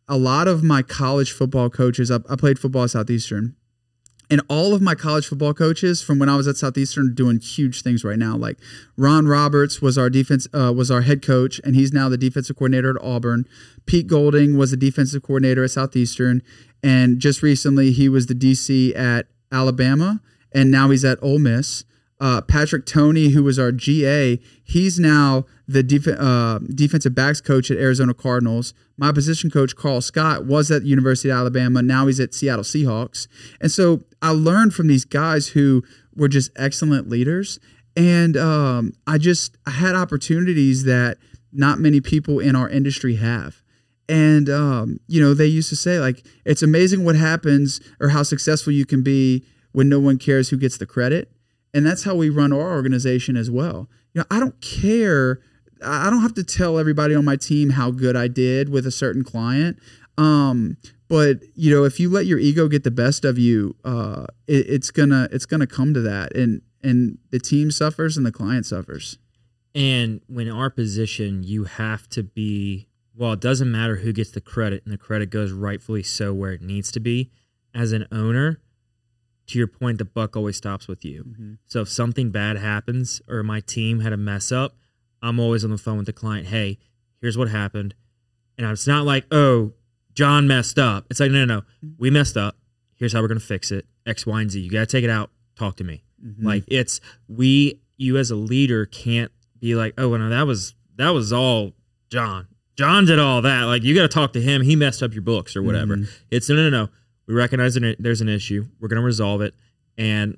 a, 0.08 0.16
lot 0.16 0.48
of 0.48 0.62
my 0.62 0.82
college 0.82 1.32
football 1.32 1.70
coaches. 1.70 2.10
I, 2.10 2.16
I 2.28 2.36
played 2.36 2.58
football 2.58 2.84
at 2.84 2.90
Southeastern, 2.90 3.56
and 4.30 4.40
all 4.48 4.74
of 4.74 4.80
my 4.80 4.94
college 4.94 5.26
football 5.26 5.54
coaches 5.54 6.02
from 6.02 6.18
when 6.18 6.28
I 6.28 6.36
was 6.36 6.48
at 6.48 6.56
Southeastern 6.56 7.08
are 7.08 7.14
doing 7.14 7.38
huge 7.38 7.82
things 7.82 8.04
right 8.04 8.18
now. 8.18 8.36
Like 8.36 8.58
Ron 8.96 9.26
Roberts 9.26 9.82
was 9.82 9.98
our 9.98 10.08
defense 10.08 10.46
uh, 10.54 10.72
was 10.74 10.90
our 10.90 11.02
head 11.02 11.22
coach, 11.22 11.60
and 11.64 11.76
he's 11.76 11.92
now 11.92 12.08
the 12.08 12.16
defensive 12.16 12.56
coordinator 12.56 12.90
at 12.90 13.04
Auburn. 13.04 13.46
Pete 13.86 14.06
Golding 14.06 14.56
was 14.56 14.70
the 14.70 14.76
defensive 14.76 15.22
coordinator 15.22 15.64
at 15.64 15.70
Southeastern, 15.70 16.42
and 16.82 17.18
just 17.18 17.42
recently 17.42 17.92
he 17.92 18.08
was 18.08 18.26
the 18.26 18.34
DC 18.34 18.96
at 18.96 19.26
Alabama, 19.50 20.20
and 20.52 20.70
now 20.70 20.90
he's 20.90 21.04
at 21.04 21.18
Ole 21.22 21.38
Miss. 21.38 21.84
Uh, 22.22 22.40
Patrick 22.40 22.86
Toney, 22.86 23.30
who 23.30 23.42
was 23.42 23.58
our 23.58 23.72
GA, 23.72 24.38
he's 24.62 25.00
now 25.00 25.44
the 25.66 25.82
def- 25.82 26.06
uh, 26.06 26.60
defensive 26.72 27.16
backs 27.16 27.40
coach 27.40 27.68
at 27.68 27.78
Arizona 27.78 28.14
Cardinals. 28.14 28.74
My 28.96 29.10
position 29.10 29.50
coach, 29.50 29.74
Karl 29.74 30.00
Scott, 30.00 30.46
was 30.46 30.70
at 30.70 30.82
the 30.82 30.88
University 30.88 31.30
of 31.30 31.38
Alabama. 31.38 31.82
Now 31.82 32.06
he's 32.06 32.20
at 32.20 32.32
Seattle 32.32 32.62
Seahawks. 32.62 33.26
And 33.60 33.72
so 33.72 34.04
I 34.22 34.30
learned 34.30 34.72
from 34.72 34.86
these 34.86 35.04
guys 35.04 35.48
who 35.48 35.82
were 36.14 36.28
just 36.28 36.52
excellent 36.54 37.08
leaders. 37.08 37.58
And 37.96 38.36
um, 38.36 38.92
I 39.04 39.18
just 39.18 39.56
I 39.66 39.70
had 39.72 39.96
opportunities 39.96 40.84
that 40.84 41.18
not 41.52 41.80
many 41.80 42.00
people 42.00 42.38
in 42.38 42.54
our 42.54 42.68
industry 42.68 43.16
have. 43.16 43.64
And 44.08 44.48
um, 44.48 45.00
you 45.08 45.20
know, 45.20 45.34
they 45.34 45.46
used 45.46 45.70
to 45.70 45.76
say 45.76 45.98
like 45.98 46.24
it's 46.44 46.62
amazing 46.62 47.04
what 47.04 47.16
happens 47.16 47.80
or 47.98 48.10
how 48.10 48.22
successful 48.22 48.72
you 48.72 48.86
can 48.86 49.02
be 49.02 49.44
when 49.72 49.88
no 49.88 49.98
one 49.98 50.18
cares 50.18 50.50
who 50.50 50.56
gets 50.56 50.78
the 50.78 50.86
credit 50.86 51.28
and 51.74 51.86
that's 51.86 52.04
how 52.04 52.14
we 52.14 52.28
run 52.28 52.52
our 52.52 52.72
organization 52.72 53.36
as 53.36 53.50
well. 53.50 53.88
You 54.14 54.20
know, 54.20 54.26
I 54.30 54.40
don't 54.40 54.60
care. 54.60 55.40
I 55.84 56.10
don't 56.10 56.22
have 56.22 56.34
to 56.34 56.44
tell 56.44 56.78
everybody 56.78 57.14
on 57.14 57.24
my 57.24 57.36
team 57.36 57.70
how 57.70 57.90
good 57.90 58.16
I 58.16 58.28
did 58.28 58.68
with 58.68 58.86
a 58.86 58.90
certain 58.90 59.24
client. 59.24 59.78
Um, 60.18 60.76
but 61.08 61.40
you 61.54 61.74
know, 61.74 61.84
if 61.84 61.98
you 61.98 62.08
let 62.10 62.26
your 62.26 62.38
ego 62.38 62.68
get 62.68 62.84
the 62.84 62.90
best 62.90 63.24
of 63.24 63.38
you, 63.38 63.76
uh, 63.84 64.26
it, 64.46 64.66
it's 64.68 64.90
gonna 64.90 65.28
it's 65.32 65.46
gonna 65.46 65.66
come 65.66 65.94
to 65.94 66.00
that, 66.00 66.34
and 66.36 66.62
and 66.82 67.18
the 67.30 67.38
team 67.38 67.70
suffers 67.70 68.16
and 68.16 68.24
the 68.24 68.32
client 68.32 68.66
suffers. 68.66 69.18
And 69.74 70.20
when 70.26 70.50
our 70.50 70.70
position, 70.70 71.42
you 71.44 71.64
have 71.64 72.08
to 72.10 72.22
be 72.22 72.88
well. 73.14 73.32
it 73.32 73.40
doesn't 73.40 73.70
matter 73.70 73.96
who 73.96 74.12
gets 74.12 74.30
the 74.30 74.40
credit 74.40 74.82
and 74.84 74.92
the 74.92 74.98
credit 74.98 75.30
goes 75.30 75.52
rightfully 75.52 76.02
so 76.02 76.32
where 76.32 76.52
it 76.52 76.62
needs 76.62 76.90
to 76.92 77.00
be, 77.00 77.30
as 77.74 77.92
an 77.92 78.06
owner, 78.12 78.60
to 79.48 79.58
your 79.58 79.66
point, 79.66 79.98
the 79.98 80.04
buck 80.04 80.36
always 80.36 80.56
stops 80.56 80.86
with 80.88 81.04
you. 81.04 81.24
Mhm. 81.24 81.58
So 81.66 81.80
if 81.82 81.88
something 81.88 82.30
bad 82.30 82.56
happens 82.58 83.20
or 83.28 83.42
my 83.42 83.60
team 83.60 84.00
had 84.00 84.12
a 84.12 84.16
mess 84.16 84.52
up, 84.52 84.76
I'm 85.20 85.38
always 85.40 85.64
on 85.64 85.70
the 85.70 85.78
phone 85.78 85.98
with 85.98 86.06
the 86.06 86.12
client. 86.12 86.48
Hey, 86.48 86.78
here's 87.20 87.36
what 87.36 87.48
happened. 87.48 87.94
And 88.58 88.66
it's 88.66 88.86
not 88.86 89.04
like, 89.04 89.26
oh, 89.30 89.72
John 90.14 90.46
messed 90.46 90.78
up. 90.78 91.06
It's 91.10 91.20
like, 91.20 91.30
no, 91.30 91.44
no, 91.44 91.56
no. 91.56 91.62
We 91.98 92.10
messed 92.10 92.36
up. 92.36 92.56
Here's 92.94 93.12
how 93.12 93.20
we're 93.22 93.28
going 93.28 93.40
to 93.40 93.44
fix 93.46 93.70
it. 93.72 93.86
X, 94.06 94.26
Y, 94.26 94.40
and 94.42 94.50
Z. 94.50 94.60
You 94.60 94.70
got 94.70 94.80
to 94.80 94.86
take 94.86 95.04
it 95.04 95.10
out. 95.10 95.30
Talk 95.56 95.76
to 95.76 95.84
me. 95.84 96.04
Mhm. 96.24 96.42
Like 96.44 96.64
it's 96.68 97.00
we 97.28 97.80
you 97.96 98.16
as 98.16 98.30
a 98.30 98.36
leader 98.36 98.86
can't 98.86 99.30
be 99.60 99.74
like, 99.74 99.94
oh, 99.98 100.08
well, 100.08 100.18
no, 100.20 100.28
that 100.28 100.46
was 100.46 100.74
that 100.96 101.10
was 101.10 101.32
all 101.32 101.74
John. 102.10 102.46
John 102.76 103.04
did 103.06 103.18
all 103.18 103.42
that. 103.42 103.64
Like 103.64 103.82
you 103.82 103.94
got 103.94 104.02
to 104.02 104.08
talk 104.08 104.32
to 104.34 104.40
him. 104.40 104.62
He 104.62 104.76
messed 104.76 105.02
up 105.02 105.12
your 105.12 105.22
books 105.22 105.56
or 105.56 105.62
whatever. 105.62 105.96
Mhm. 105.96 106.08
It's 106.30 106.48
no, 106.48 106.56
no, 106.56 106.70
no. 106.70 106.88
We 107.26 107.34
recognize 107.34 107.74
that 107.74 107.96
there's 107.98 108.20
an 108.20 108.28
issue. 108.28 108.66
We're 108.80 108.88
gonna 108.88 109.02
resolve 109.02 109.40
it. 109.42 109.54
And 109.98 110.36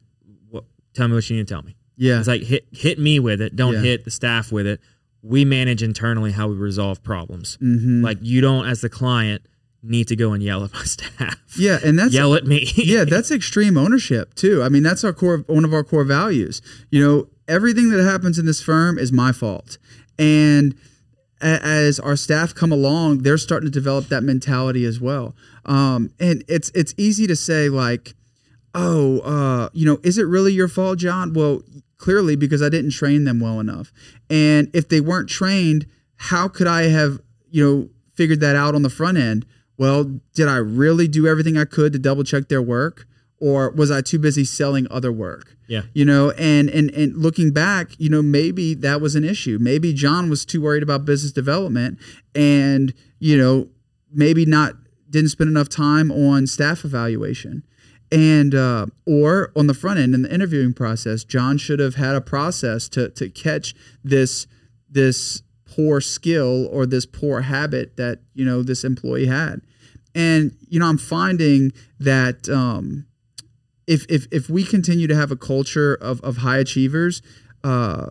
what, 0.50 0.64
tell 0.94 1.08
me 1.08 1.14
what 1.14 1.28
you 1.30 1.36
need 1.36 1.48
to 1.48 1.54
tell 1.54 1.62
me. 1.62 1.76
yeah, 1.96 2.18
It's 2.18 2.28
like 2.28 2.42
hit 2.42 2.66
hit 2.72 2.98
me 2.98 3.18
with 3.20 3.40
it. 3.40 3.56
Don't 3.56 3.74
Yeah. 3.74 3.80
hit 3.80 4.04
the 4.04 4.10
staff 4.10 4.50
with 4.52 4.66
it. 4.66 4.80
We 5.22 5.44
manage 5.44 5.82
internally 5.82 6.32
how 6.32 6.48
we 6.48 6.56
resolve 6.56 7.02
problems. 7.02 7.56
Mhm. 7.62 8.02
Like 8.02 8.18
you 8.20 8.40
don't, 8.40 8.66
as 8.66 8.80
the 8.82 8.88
client, 8.90 9.42
need 9.82 10.08
to 10.08 10.16
go 10.16 10.32
and 10.32 10.42
yell 10.42 10.64
at 10.64 10.72
my 10.72 10.82
staff. 10.84 11.36
yeah, 11.58 11.78
and 11.84 11.98
that's 11.98 12.12
yell 12.12 12.34
at 12.34 12.46
me. 12.46 12.70
yeah, 12.76 13.04
that's 13.04 13.30
extreme 13.30 13.76
ownership 13.78 14.34
too. 14.34 14.62
I 14.62 14.68
mean, 14.68 14.82
that's 14.82 15.04
our 15.04 15.12
core 15.12 15.38
one 15.46 15.64
of 15.64 15.72
our 15.72 15.84
core 15.84 16.04
values. 16.04 16.60
You 16.90 17.00
know, 17.00 17.28
everything 17.48 17.90
that 17.90 18.02
happens 18.02 18.38
in 18.38 18.46
this 18.46 18.60
firm 18.62 18.98
is 18.98 19.12
my 19.12 19.32
fault. 19.32 19.78
And 20.18 20.74
as 21.44 22.00
our 22.00 22.16
staff 22.16 22.54
come 22.54 22.72
along, 22.72 23.18
they're 23.18 23.38
starting 23.38 23.66
to 23.66 23.72
develop 23.72 24.08
that 24.08 24.22
mentality 24.22 24.84
as 24.84 25.00
well. 25.00 25.34
Um, 25.66 26.10
and 26.18 26.42
it's 26.48 26.70
it's 26.74 26.94
easy 26.96 27.26
to 27.26 27.36
say 27.36 27.68
like, 27.68 28.14
oh, 28.74 29.20
uh, 29.20 29.68
you 29.72 29.86
know, 29.86 29.98
is 30.02 30.18
it 30.18 30.24
really 30.24 30.52
your 30.52 30.68
fault, 30.68 30.98
John? 30.98 31.32
Well, 31.32 31.62
clearly 31.98 32.36
because 32.36 32.62
I 32.62 32.68
didn't 32.68 32.90
train 32.90 33.24
them 33.24 33.40
well 33.40 33.60
enough. 33.60 33.92
And 34.28 34.68
if 34.74 34.88
they 34.88 35.00
weren't 35.00 35.28
trained, 35.28 35.86
how 36.16 36.48
could 36.48 36.66
I 36.66 36.84
have, 36.84 37.20
you 37.50 37.64
know, 37.64 37.88
figured 38.14 38.40
that 38.40 38.56
out 38.56 38.74
on 38.74 38.82
the 38.82 38.90
front 38.90 39.18
end? 39.18 39.46
Well, 39.76 40.20
did 40.34 40.48
I 40.48 40.56
really 40.56 41.08
do 41.08 41.26
everything 41.26 41.56
I 41.56 41.64
could 41.64 41.92
to 41.92 41.98
double 41.98 42.24
check 42.24 42.48
their 42.48 42.62
work? 42.62 43.06
Or 43.40 43.70
was 43.70 43.90
I 43.90 44.00
too 44.00 44.18
busy 44.18 44.44
selling 44.44 44.86
other 44.90 45.12
work? 45.12 45.56
Yeah. 45.66 45.82
You 45.92 46.04
know, 46.04 46.30
and 46.32 46.70
and 46.70 46.90
and 46.90 47.16
looking 47.16 47.52
back, 47.52 47.98
you 47.98 48.08
know, 48.08 48.22
maybe 48.22 48.74
that 48.74 49.00
was 49.00 49.14
an 49.16 49.24
issue. 49.24 49.58
Maybe 49.60 49.92
John 49.92 50.30
was 50.30 50.44
too 50.44 50.60
worried 50.60 50.82
about 50.82 51.04
business 51.04 51.32
development 51.32 51.98
and, 52.34 52.94
you 53.18 53.36
know, 53.36 53.68
maybe 54.12 54.46
not 54.46 54.74
didn't 55.10 55.30
spend 55.30 55.48
enough 55.48 55.68
time 55.68 56.10
on 56.10 56.46
staff 56.46 56.84
evaluation 56.84 57.62
and 58.10 58.54
uh, 58.54 58.86
or 59.06 59.52
on 59.56 59.66
the 59.66 59.74
front 59.74 59.98
end 59.98 60.14
in 60.14 60.22
the 60.22 60.32
interviewing 60.32 60.72
process 60.72 61.24
john 61.24 61.58
should 61.58 61.78
have 61.78 61.94
had 61.96 62.14
a 62.14 62.20
process 62.20 62.88
to 62.88 63.08
to 63.10 63.28
catch 63.28 63.74
this 64.02 64.46
this 64.88 65.42
poor 65.64 66.00
skill 66.00 66.68
or 66.68 66.86
this 66.86 67.06
poor 67.06 67.42
habit 67.42 67.96
that 67.96 68.20
you 68.34 68.44
know 68.44 68.62
this 68.62 68.84
employee 68.84 69.26
had 69.26 69.60
and 70.14 70.56
you 70.68 70.78
know 70.78 70.86
i'm 70.86 70.98
finding 70.98 71.72
that 71.98 72.48
um, 72.48 73.06
if 73.86 74.06
if 74.08 74.26
if 74.30 74.48
we 74.48 74.64
continue 74.64 75.06
to 75.06 75.14
have 75.14 75.30
a 75.30 75.36
culture 75.36 75.94
of 75.94 76.20
of 76.22 76.38
high 76.38 76.58
achievers 76.58 77.22
uh, 77.62 78.06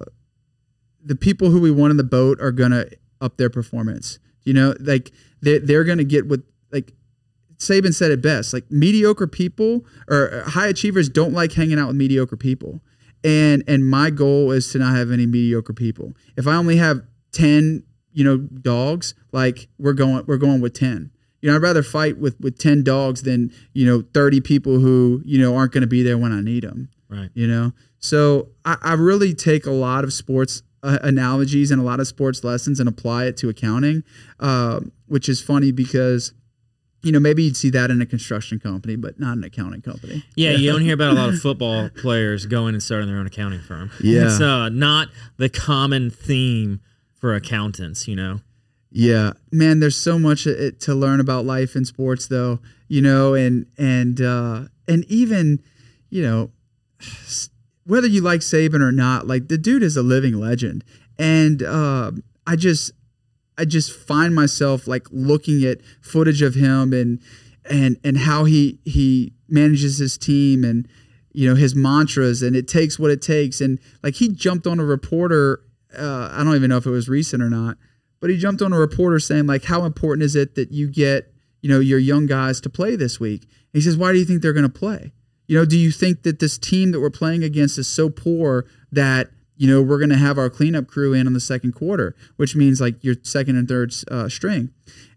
the 1.04 1.16
people 1.16 1.50
who 1.50 1.60
we 1.60 1.72
want 1.72 1.92
in 1.92 1.98
the 1.98 2.04
boat 2.04 2.40
are 2.42 2.52
gonna 2.52 2.86
up 3.22 3.38
their 3.38 3.50
performance 3.50 4.20
you 4.44 4.54
know 4.54 4.76
like 4.80 5.12
they, 5.42 5.58
they're 5.60 5.84
gonna 5.84 6.04
get 6.04 6.28
what 6.28 6.42
like 6.72 6.94
Saban 7.64 7.94
said 7.94 8.12
it 8.12 8.22
best. 8.22 8.54
Like 8.54 8.70
mediocre 8.70 9.28
people 9.28 9.86
or 10.10 10.44
high 10.48 10.68
achievers 10.68 11.10
don't 11.10 11.34
like 11.34 11.54
hanging 11.54 11.80
out 11.80 11.88
with 11.88 11.96
mediocre 11.96 12.38
people. 12.38 12.82
And 13.24 13.64
and 13.68 13.90
my 13.90 14.10
goal 14.10 14.52
is 14.52 14.72
to 14.74 14.80
not 14.80 14.96
have 14.96 15.12
any 15.12 15.26
mediocre 15.26 15.74
people. 15.74 16.14
If 16.36 16.46
I 16.46 16.56
only 16.56 16.76
have 16.78 17.02
10, 17.32 17.84
you 18.12 18.24
know, 18.24 18.38
dogs, 18.38 19.16
like 19.32 19.70
we're 19.80 19.94
going 19.94 20.26
we're 20.28 20.38
going 20.38 20.62
with 20.62 20.74
10. 20.74 21.10
You 21.44 21.50
know, 21.50 21.58
I'd 21.58 21.62
rather 21.62 21.84
fight 21.84 22.18
with 22.18 22.40
with 22.40 22.58
10 22.58 22.84
dogs 22.84 23.22
than, 23.22 23.52
you 23.74 23.86
know, 23.86 24.04
30 24.14 24.42
people 24.42 24.80
who, 24.80 25.22
you 25.26 25.38
know, 25.38 25.56
aren't 25.56 25.74
going 25.74 25.82
to 25.82 25.88
be 25.88 26.02
there 26.02 26.18
when 26.18 26.32
I 26.32 26.42
need 26.42 26.64
them 26.64 26.90
right. 27.14 27.30
you 27.34 27.48
know 27.48 27.72
so 28.00 28.50
i, 28.66 28.78
I 28.82 28.94
really 28.94 29.34
take 29.34 29.66
a 29.66 29.72
lot 29.72 30.04
of 30.04 30.14
sports 30.14 30.64
uh, 30.82 31.00
analogies 31.02 31.72
and 31.72 31.82
a 31.82 31.84
lot 31.84 32.00
of 32.00 32.08
sports 32.08 32.44
lessons 32.44 32.80
and 32.80 32.90
apply 32.90 33.26
it 33.26 33.38
to 33.38 33.50
accounting 33.50 34.04
uh, 34.40 34.82
which 35.08 35.30
is 35.30 35.42
funny 35.42 35.72
because 35.72 36.34
you 37.02 37.12
know 37.12 37.20
maybe 37.20 37.44
you'd 37.44 37.58
see 37.58 37.70
that 37.70 37.90
in 37.90 38.02
a 38.02 38.06
construction 38.06 38.60
company 38.60 38.96
but 38.96 39.20
not 39.20 39.38
an 39.38 39.44
accounting 39.44 39.82
company 39.82 40.24
Yeah, 40.36 40.52
you 40.52 40.72
don't 40.72 40.82
hear 40.82 40.94
about 40.94 41.12
a 41.12 41.16
lot 41.16 41.30
of 41.30 41.40
football 41.42 41.90
players 41.90 42.46
going 42.46 42.74
and 42.74 42.84
starting 42.84 43.08
their 43.08 43.18
own 43.18 43.28
accounting 43.28 43.60
firm. 43.60 43.92
Yeah. 44.02 44.26
It's 44.26 44.42
uh, 44.42 44.70
not 44.70 45.10
the 45.38 45.50
common 45.50 46.10
theme 46.10 46.80
for 47.14 47.36
accountants, 47.36 48.08
you 48.08 48.16
know? 48.16 48.40
Yeah, 48.96 49.34
man, 49.52 49.80
there's 49.80 49.98
so 49.98 50.20
much 50.20 50.44
to 50.44 50.94
learn 50.94 51.20
about 51.20 51.46
life 51.46 51.76
in 51.76 51.84
sports, 51.84 52.28
though. 52.28 52.60
You 52.88 53.02
know, 53.02 53.34
and 53.34 53.66
and 53.76 54.22
uh, 54.22 54.66
and 54.88 55.04
even, 55.06 55.64
you 56.12 56.22
know, 56.22 56.52
whether 57.88 58.06
you 58.06 58.22
like 58.22 58.42
Saban 58.42 58.82
or 58.82 58.92
not, 58.92 59.26
like 59.26 59.48
the 59.48 59.58
dude 59.58 59.82
is 59.82 59.98
a 59.98 60.04
living 60.04 60.36
legend, 60.36 60.84
and 61.18 61.64
uh, 61.64 62.12
I 62.46 62.56
just 62.56 62.92
I 63.58 63.66
just 63.66 63.92
find 63.92 64.36
myself 64.36 64.88
like 64.88 65.08
looking 65.10 65.64
at 65.66 65.80
footage 66.00 66.44
of 66.44 66.54
him 66.54 66.94
and 66.94 67.20
and 67.68 67.98
and 68.04 68.20
how 68.20 68.44
he 68.46 68.78
he 68.86 69.34
manages 69.48 69.98
his 69.98 70.20
team 70.20 70.64
and 70.64 70.88
you 71.32 71.50
know 71.50 71.56
his 71.56 71.74
mantras 71.74 72.44
and 72.44 72.56
it 72.56 72.68
takes 72.68 73.00
what 73.00 73.10
it 73.10 73.24
takes 73.24 73.60
and 73.60 73.80
like 74.04 74.16
he 74.16 74.30
jumped 74.30 74.68
on 74.68 74.80
a 74.80 74.86
reporter 74.86 75.62
uh, 75.98 76.30
I 76.32 76.44
don't 76.44 76.56
even 76.56 76.70
know 76.70 76.78
if 76.78 76.86
it 76.86 76.92
was 76.92 77.10
recent 77.10 77.42
or 77.42 77.50
not 77.50 77.78
but 78.24 78.30
he 78.30 78.38
jumped 78.38 78.62
on 78.62 78.72
a 78.72 78.80
reporter 78.80 79.20
saying 79.20 79.48
like 79.48 79.66
how 79.66 79.84
important 79.84 80.24
is 80.24 80.34
it 80.34 80.56
that 80.56 80.72
you 80.72 80.88
get 80.88 81.34
you 81.62 81.70
know 81.70 81.82
your 81.82 82.00
young 82.00 82.26
guys 82.26 82.62
to 82.62 82.70
play 82.70 82.96
this 82.96 83.20
week? 83.20 83.42
And 83.42 83.50
he 83.74 83.82
says 83.82 83.98
why 83.98 84.14
do 84.14 84.18
you 84.18 84.24
think 84.24 84.42
they're 84.42 84.54
going 84.54 84.64
to 84.64 84.70
play? 84.70 85.12
You 85.46 85.58
know 85.58 85.66
do 85.66 85.78
you 85.78 85.92
think 85.92 86.24
that 86.24 86.40
this 86.40 86.58
team 86.58 86.94
that 86.94 87.02
we're 87.02 87.10
playing 87.10 87.44
against 87.44 87.78
is 87.78 87.90
so 87.90 88.10
poor 88.10 88.66
that 88.94 89.32
you 89.58 89.68
know 89.68 89.82
we're 89.82 89.98
going 89.98 90.10
to 90.10 90.16
have 90.16 90.38
our 90.38 90.50
cleanup 90.50 90.88
crew 90.88 91.12
in 91.12 91.28
on 91.28 91.34
the 91.34 91.42
second 91.42 91.74
quarter 91.74 92.16
which 92.38 92.56
means 92.56 92.80
like 92.80 93.04
your 93.04 93.16
second 93.24 93.58
and 93.58 93.68
third 93.68 93.94
uh, 94.10 94.30
string? 94.30 94.72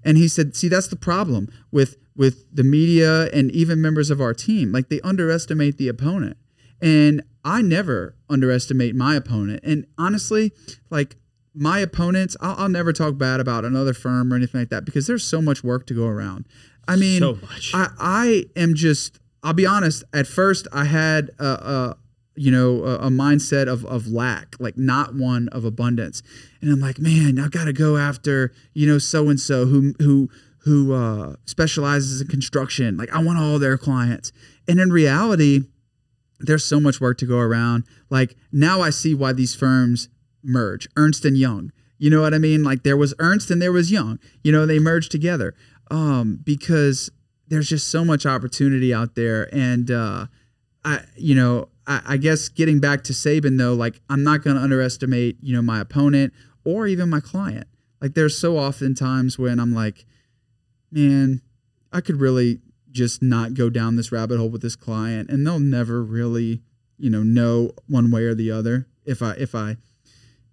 And 0.04 0.18
he 0.18 0.26
said 0.26 0.56
see 0.56 0.66
that's 0.66 0.88
the 0.88 0.96
problem 0.96 1.48
with 1.70 1.98
with 2.16 2.44
the 2.52 2.64
media 2.64 3.30
and 3.32 3.52
even 3.52 3.80
members 3.80 4.10
of 4.10 4.20
our 4.20 4.34
team. 4.34 4.72
Like 4.72 4.88
they 4.88 5.00
underestimate 5.02 5.78
the 5.78 5.86
opponent. 5.86 6.38
And 6.82 7.22
i 7.44 7.62
never 7.62 8.16
underestimate 8.28 8.96
my 8.96 9.14
opponent. 9.14 9.60
And 9.62 9.86
honestly 9.96 10.50
like 10.90 11.14
my 11.56 11.78
opponents 11.78 12.36
I'll, 12.40 12.54
I'll 12.58 12.68
never 12.68 12.92
talk 12.92 13.16
bad 13.16 13.40
about 13.40 13.64
another 13.64 13.94
firm 13.94 14.32
or 14.32 14.36
anything 14.36 14.60
like 14.60 14.68
that 14.68 14.84
because 14.84 15.06
there's 15.06 15.24
so 15.24 15.40
much 15.40 15.64
work 15.64 15.86
to 15.86 15.94
go 15.94 16.06
around. 16.06 16.46
I 16.86 16.96
mean 16.96 17.20
So 17.20 17.34
much. 17.34 17.72
I, 17.74 17.88
I 17.98 18.44
am 18.54 18.74
just 18.74 19.18
i'll 19.42 19.52
be 19.52 19.66
honest 19.66 20.02
at 20.12 20.26
first 20.26 20.66
i 20.72 20.84
had 20.84 21.30
a, 21.38 21.46
a 21.46 21.96
you 22.36 22.50
know 22.50 22.84
a, 22.84 23.06
a 23.06 23.08
mindset 23.08 23.68
of, 23.68 23.84
of 23.86 24.06
lack 24.06 24.56
like 24.58 24.76
not 24.76 25.14
one 25.14 25.48
of 25.48 25.64
abundance. 25.64 26.22
And 26.60 26.70
i'm 26.70 26.80
like 26.80 26.98
man 26.98 27.38
i 27.38 27.48
gotta 27.48 27.72
go 27.72 27.96
after 27.96 28.52
you 28.74 28.86
know 28.86 28.98
so 28.98 29.28
and 29.28 29.40
so 29.40 29.66
who 29.66 29.94
who 29.98 30.28
who 30.60 30.94
uh, 30.94 31.36
specializes 31.44 32.20
in 32.20 32.28
construction. 32.28 32.96
Like 32.96 33.12
i 33.14 33.22
want 33.22 33.38
all 33.38 33.58
their 33.58 33.78
clients. 33.78 34.30
And 34.68 34.78
in 34.78 34.90
reality 34.90 35.60
there's 36.38 36.64
so 36.66 36.78
much 36.78 37.00
work 37.00 37.16
to 37.18 37.26
go 37.26 37.38
around. 37.38 37.84
Like 38.10 38.36
now 38.52 38.82
i 38.82 38.90
see 38.90 39.14
why 39.14 39.32
these 39.32 39.54
firms 39.54 40.08
merge 40.46 40.88
ernst 40.96 41.24
and 41.24 41.36
young. 41.36 41.72
You 41.98 42.10
know 42.10 42.20
what 42.20 42.34
i 42.34 42.38
mean? 42.38 42.62
Like 42.62 42.82
there 42.82 42.96
was 42.96 43.14
ernst 43.18 43.50
and 43.50 43.60
there 43.60 43.72
was 43.72 43.90
young. 43.90 44.18
You 44.42 44.52
know 44.52 44.66
they 44.66 44.78
merged 44.78 45.10
together. 45.10 45.54
Um, 45.90 46.40
because 46.42 47.10
there's 47.48 47.68
just 47.68 47.88
so 47.88 48.04
much 48.04 48.26
opportunity 48.26 48.92
out 48.92 49.14
there. 49.14 49.48
And 49.54 49.90
uh, 49.90 50.26
i 50.84 51.00
you 51.16 51.34
know 51.34 51.68
I, 51.86 52.02
I 52.06 52.16
guess 52.16 52.48
getting 52.48 52.80
back 52.80 53.04
to 53.04 53.12
saban 53.12 53.58
though 53.58 53.74
like 53.74 54.00
i'm 54.08 54.22
not 54.22 54.42
going 54.42 54.56
to 54.56 54.62
underestimate 54.62 55.36
you 55.42 55.54
know 55.54 55.62
my 55.62 55.80
opponent 55.80 56.32
or 56.64 56.86
even 56.86 57.10
my 57.10 57.20
client. 57.20 57.66
Like 58.00 58.14
there's 58.14 58.38
so 58.38 58.56
often 58.56 58.94
times 58.94 59.38
when 59.38 59.58
i'm 59.58 59.74
like 59.74 60.06
man 60.90 61.42
i 61.92 62.00
could 62.00 62.20
really 62.20 62.60
just 62.90 63.22
not 63.22 63.54
go 63.54 63.68
down 63.68 63.96
this 63.96 64.10
rabbit 64.10 64.38
hole 64.38 64.48
with 64.48 64.62
this 64.62 64.76
client. 64.76 65.28
And 65.28 65.46
they'll 65.46 65.58
never 65.58 66.02
really 66.02 66.62
you 66.98 67.10
know 67.10 67.22
know 67.22 67.72
one 67.88 68.10
way 68.10 68.24
or 68.24 68.34
the 68.34 68.50
other 68.50 68.86
if 69.04 69.22
i 69.22 69.32
if 69.32 69.54
i 69.54 69.76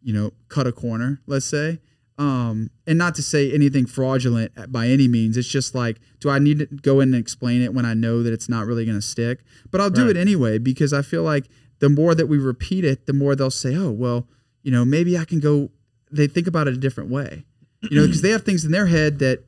you 0.03 0.13
know 0.13 0.31
cut 0.49 0.67
a 0.67 0.71
corner 0.71 1.21
let's 1.27 1.45
say 1.45 1.79
um 2.19 2.69
and 2.85 2.97
not 2.97 3.15
to 3.15 3.23
say 3.23 3.51
anything 3.51 3.85
fraudulent 3.85 4.51
by 4.71 4.87
any 4.87 5.07
means 5.07 5.35
it's 5.37 5.47
just 5.47 5.73
like 5.73 5.97
do 6.19 6.29
i 6.29 6.37
need 6.39 6.59
to 6.59 6.65
go 6.67 6.99
in 6.99 7.13
and 7.13 7.21
explain 7.21 7.61
it 7.61 7.73
when 7.73 7.85
i 7.85 7.93
know 7.93 8.21
that 8.21 8.31
it's 8.33 8.47
not 8.49 8.65
really 8.67 8.85
going 8.85 8.97
to 8.97 9.01
stick 9.01 9.39
but 9.71 9.81
i'll 9.81 9.89
do 9.89 10.01
Right. 10.05 10.11
it 10.15 10.19
anyway 10.19 10.57
because 10.59 10.93
i 10.93 11.01
feel 11.01 11.23
like 11.23 11.45
the 11.79 11.89
more 11.89 12.13
that 12.15 12.27
we 12.27 12.37
repeat 12.37 12.85
it 12.85 13.07
the 13.07 13.13
more 13.13 13.35
they'll 13.35 13.49
say 13.49 13.75
oh 13.75 13.89
well 13.91 14.27
you 14.61 14.71
know 14.71 14.85
maybe 14.85 15.17
i 15.17 15.25
can 15.25 15.39
go 15.39 15.71
they 16.11 16.27
think 16.27 16.45
about 16.47 16.67
it 16.67 16.73
a 16.75 16.77
different 16.77 17.09
way 17.09 17.45
You 17.89 17.97
know, 17.97 18.05
because 18.05 18.21
they 18.21 18.29
have 18.29 18.43
things 18.43 18.63
in 18.63 18.71
their 18.71 18.85
head 18.85 19.19
that 19.19 19.43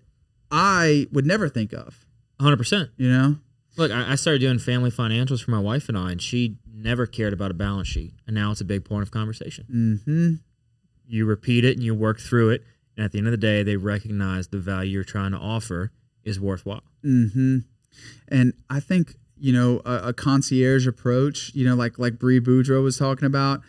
I 0.51 1.08
would 1.12 1.26
never 1.26 1.47
think 1.47 1.72
of. 1.74 2.06
100%. 2.41 2.89
You 2.97 3.10
know, 3.10 3.36
Look, 3.78 3.91
I, 3.91 4.12
I 4.12 4.16
started 4.16 4.39
doing 4.39 4.60
family 4.60 4.91
financials 4.91 5.41
for 5.43 5.51
my 5.51 5.60
wife 5.60 5.88
and 5.89 5.97
I, 5.97 6.12
and 6.12 6.22
she 6.22 6.58
never 6.74 7.06
cared 7.06 7.32
about 7.34 7.51
a 7.51 7.53
balance 7.53 7.88
sheet. 7.88 8.14
And 8.28 8.36
now 8.36 8.51
it's 8.51 8.60
a 8.62 8.66
big 8.66 8.84
point 8.84 9.03
of 9.03 9.12
conversation. 9.12 9.66
hmm 9.70 10.34
You 11.08 11.26
repeat 11.26 11.66
it 11.66 11.76
and 11.76 11.84
you 11.84 11.93
work 11.93 12.20
through 12.20 12.49
it. 12.51 12.64
And 12.95 13.06
at 13.06 13.12
the 13.12 13.18
end 13.18 13.28
of 13.28 13.32
the 13.32 13.38
day, 13.38 13.64
they 13.64 13.76
recognize 13.76 14.47
the 14.47 14.60
value 14.60 14.91
you're 14.91 15.03
trying 15.03 15.32
to 15.32 15.38
offer 15.38 15.91
is 16.24 16.39
worthwhile. 16.39 16.84
hmm 17.01 17.60
And 18.28 18.53
I 18.70 18.80
think 18.80 19.16
you 19.38 19.51
know 19.53 19.82
a, 19.86 20.10
a 20.10 20.14
concierge 20.14 20.88
approach. 20.88 21.51
You 21.53 21.68
know, 21.68 21.76
like 21.76 21.99
like 21.99 22.20
Bree 22.20 22.39
Boudreau 22.39 22.84
was 22.84 22.97
talking 22.97 23.26
about. 23.26 23.62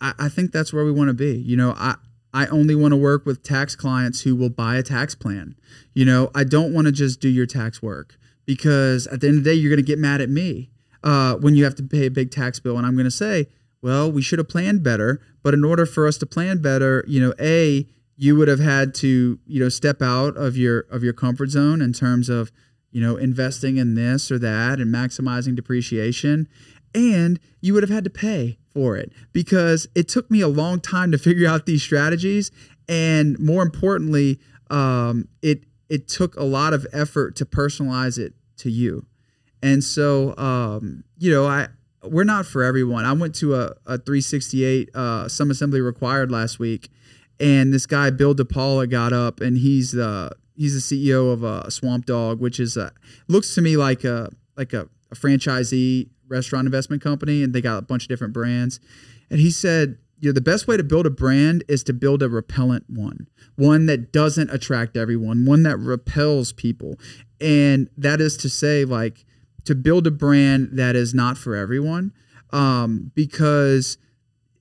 I, 0.00 0.14
I 0.18 0.28
think 0.28 0.52
that's 0.52 0.72
where 0.72 0.84
we 0.84 0.92
want 0.92 1.08
to 1.08 1.14
be. 1.14 1.36
You 1.36 1.56
know, 1.56 1.74
I 1.76 1.96
I 2.32 2.46
only 2.46 2.74
want 2.74 2.92
to 2.92 2.96
work 2.96 3.24
with 3.24 3.42
tax 3.42 3.76
clients 3.76 4.22
who 4.22 4.34
will 4.34 4.50
buy 4.50 4.76
a 4.76 4.82
tax 4.82 5.14
plan. 5.14 5.54
You 5.94 6.04
know, 6.04 6.30
I 6.34 6.42
don't 6.44 6.74
want 6.74 6.86
to 6.86 6.92
just 6.92 7.20
do 7.20 7.28
your 7.28 7.46
tax 7.46 7.80
work 7.80 8.16
because 8.44 9.06
at 9.06 9.20
the 9.20 9.28
end 9.28 9.38
of 9.38 9.44
the 9.44 9.50
day, 9.50 9.54
you're 9.54 9.70
going 9.70 9.84
to 9.84 9.86
get 9.86 9.98
mad 9.98 10.20
at 10.20 10.28
me 10.28 10.70
uh, 11.04 11.36
when 11.36 11.54
you 11.54 11.64
have 11.64 11.76
to 11.76 11.82
pay 11.82 12.06
a 12.06 12.10
big 12.10 12.30
tax 12.30 12.58
bill, 12.58 12.76
and 12.76 12.86
I'm 12.86 12.94
going 12.94 13.04
to 13.04 13.10
say, 13.10 13.46
well, 13.84 14.10
we 14.10 14.22
should 14.22 14.38
have 14.38 14.48
planned 14.48 14.82
better. 14.82 15.20
But 15.42 15.52
in 15.52 15.62
order 15.62 15.84
for 15.84 16.06
us 16.08 16.16
to 16.16 16.26
plan 16.26 16.62
better, 16.62 17.04
you 17.06 17.20
know, 17.20 17.34
a 17.38 17.86
you 18.16 18.34
would 18.34 18.48
have 18.48 18.60
had 18.60 18.94
to 18.94 19.38
you 19.46 19.60
know 19.60 19.68
step 19.68 20.00
out 20.00 20.38
of 20.38 20.56
your 20.56 20.80
of 20.90 21.04
your 21.04 21.12
comfort 21.12 21.50
zone 21.50 21.82
in 21.82 21.92
terms 21.92 22.30
of 22.30 22.50
you 22.92 23.00
know 23.02 23.16
investing 23.16 23.76
in 23.76 23.94
this 23.94 24.30
or 24.30 24.38
that 24.38 24.80
and 24.80 24.92
maximizing 24.94 25.54
depreciation 25.54 26.48
and 26.94 27.40
you 27.60 27.74
would 27.74 27.82
have 27.82 27.90
had 27.90 28.04
to 28.04 28.10
pay 28.10 28.56
for 28.72 28.96
it 28.96 29.12
because 29.32 29.88
it 29.94 30.08
took 30.08 30.30
me 30.30 30.40
a 30.40 30.48
long 30.48 30.80
time 30.80 31.10
to 31.10 31.18
figure 31.28 31.48
out 31.48 31.66
these 31.66 31.82
strategies 31.82 32.50
and 32.88 33.38
more 33.38 33.62
importantly 33.62 34.40
um, 34.70 35.28
it 35.42 35.64
it 35.88 36.08
took 36.08 36.36
a 36.36 36.44
lot 36.44 36.72
of 36.72 36.86
effort 36.92 37.36
to 37.36 37.44
personalize 37.44 38.16
it 38.16 38.32
to 38.56 38.70
you 38.70 39.04
and 39.62 39.82
so 39.82 40.36
um, 40.38 41.02
you 41.18 41.30
know 41.30 41.46
i 41.46 41.66
we're 42.06 42.24
not 42.24 42.46
for 42.46 42.62
everyone. 42.62 43.04
I 43.04 43.12
went 43.12 43.34
to 43.36 43.54
a, 43.54 43.74
a 43.86 43.98
368 43.98 44.90
uh, 44.94 45.28
some 45.28 45.50
assembly 45.50 45.80
required 45.80 46.30
last 46.30 46.58
week 46.58 46.90
and 47.40 47.72
this 47.72 47.86
guy 47.86 48.10
bill 48.10 48.34
depaula 48.34 48.88
got 48.88 49.12
up 49.12 49.40
and 49.40 49.58
he's 49.58 49.92
the 49.92 50.30
he's 50.56 50.88
the 50.88 50.96
ceo 50.96 51.32
of 51.32 51.42
a 51.42 51.70
swamp 51.70 52.06
dog 52.06 52.40
which 52.40 52.60
is 52.60 52.78
looks 53.28 53.54
to 53.54 53.60
me 53.60 53.76
like 53.76 54.04
a 54.04 54.30
like 54.56 54.72
a, 54.72 54.88
a 55.10 55.14
franchisee 55.14 56.08
restaurant 56.28 56.66
investment 56.66 57.02
company 57.02 57.42
and 57.42 57.52
they 57.52 57.60
got 57.60 57.78
a 57.78 57.82
bunch 57.82 58.04
of 58.04 58.08
different 58.08 58.32
brands. 58.32 58.80
And 59.30 59.40
he 59.40 59.50
said 59.50 59.98
you 60.20 60.28
know 60.28 60.32
the 60.32 60.40
best 60.40 60.66
way 60.66 60.76
to 60.76 60.84
build 60.84 61.06
a 61.06 61.10
brand 61.10 61.64
is 61.68 61.82
to 61.84 61.92
build 61.92 62.22
a 62.22 62.28
repellent 62.28 62.84
one 62.88 63.26
one 63.56 63.86
that 63.86 64.12
doesn't 64.12 64.50
attract 64.50 64.96
everyone 64.96 65.44
one 65.44 65.64
that 65.64 65.78
repels 65.78 66.52
people. 66.52 66.98
And 67.40 67.90
that 67.96 68.20
is 68.20 68.36
to 68.38 68.48
say 68.48 68.84
like 68.84 69.24
to 69.64 69.74
build 69.74 70.06
a 70.06 70.10
brand 70.10 70.70
that 70.72 70.96
is 70.96 71.14
not 71.14 71.38
for 71.38 71.54
everyone 71.54 72.12
um, 72.50 73.10
because 73.14 73.98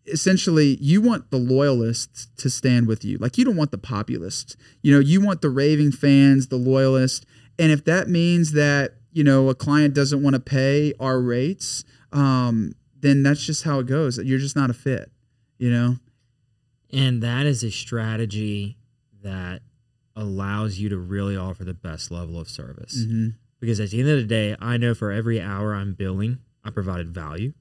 essentially 0.06 0.78
you 0.82 1.02
want 1.02 1.32
the 1.32 1.38
loyalists 1.38 2.28
to 2.38 2.50
stand 2.50 2.88
with 2.88 3.06
you. 3.06 3.18
Like 3.18 3.38
you 3.38 3.46
don't 3.46 3.56
want 3.56 3.72
the 3.72 3.78
populists. 3.78 4.56
You 4.82 4.94
know 4.94 5.00
you 5.00 5.22
want 5.22 5.42
the 5.42 5.50
raving 5.50 5.92
fans 5.92 6.48
the 6.48 6.58
loyalists. 6.58 7.26
And 7.60 7.72
if 7.72 7.86
that 7.86 8.10
means 8.10 8.52
that 8.54 8.96
you 9.12 9.24
know 9.24 9.50
a 9.50 9.56
client 9.56 9.94
doesn't 9.94 10.22
want 10.22 10.36
to 10.36 10.40
pay 10.40 10.94
our 11.00 11.22
rates 11.22 11.84
um, 12.12 12.74
then 13.00 13.24
that's 13.24 13.44
just 13.46 13.64
how 13.64 13.80
it 13.80 13.88
goes. 13.88 14.18
You're 14.18 14.40
just 14.40 14.56
not 14.56 14.70
a 14.70 14.74
fit 14.74 15.12
you 15.64 15.72
know? 15.72 15.96
And 16.92 17.24
that 17.24 17.46
is 17.46 17.64
a 17.64 17.72
strategy 17.72 18.78
that 19.24 19.62
allows 20.14 20.78
you 20.78 20.90
to 20.90 20.98
really 20.98 21.38
offer 21.38 21.64
the 21.64 21.74
best 21.74 22.12
level 22.12 22.38
of 22.38 22.50
service. 22.50 23.06
mm-hmm. 23.06 23.30
Because 23.64 23.80
at 23.80 23.92
the 23.92 24.02
end 24.02 24.10
of 24.10 24.18
the 24.18 24.26
day, 24.26 24.58
I 24.60 24.76
know 24.76 24.94
for 24.94 25.10
every 25.10 25.40
hour 25.40 25.74
I'm 25.74 25.94
billing, 25.94 26.40
I 26.66 26.70
provided 26.70 27.14
value, 27.14 27.54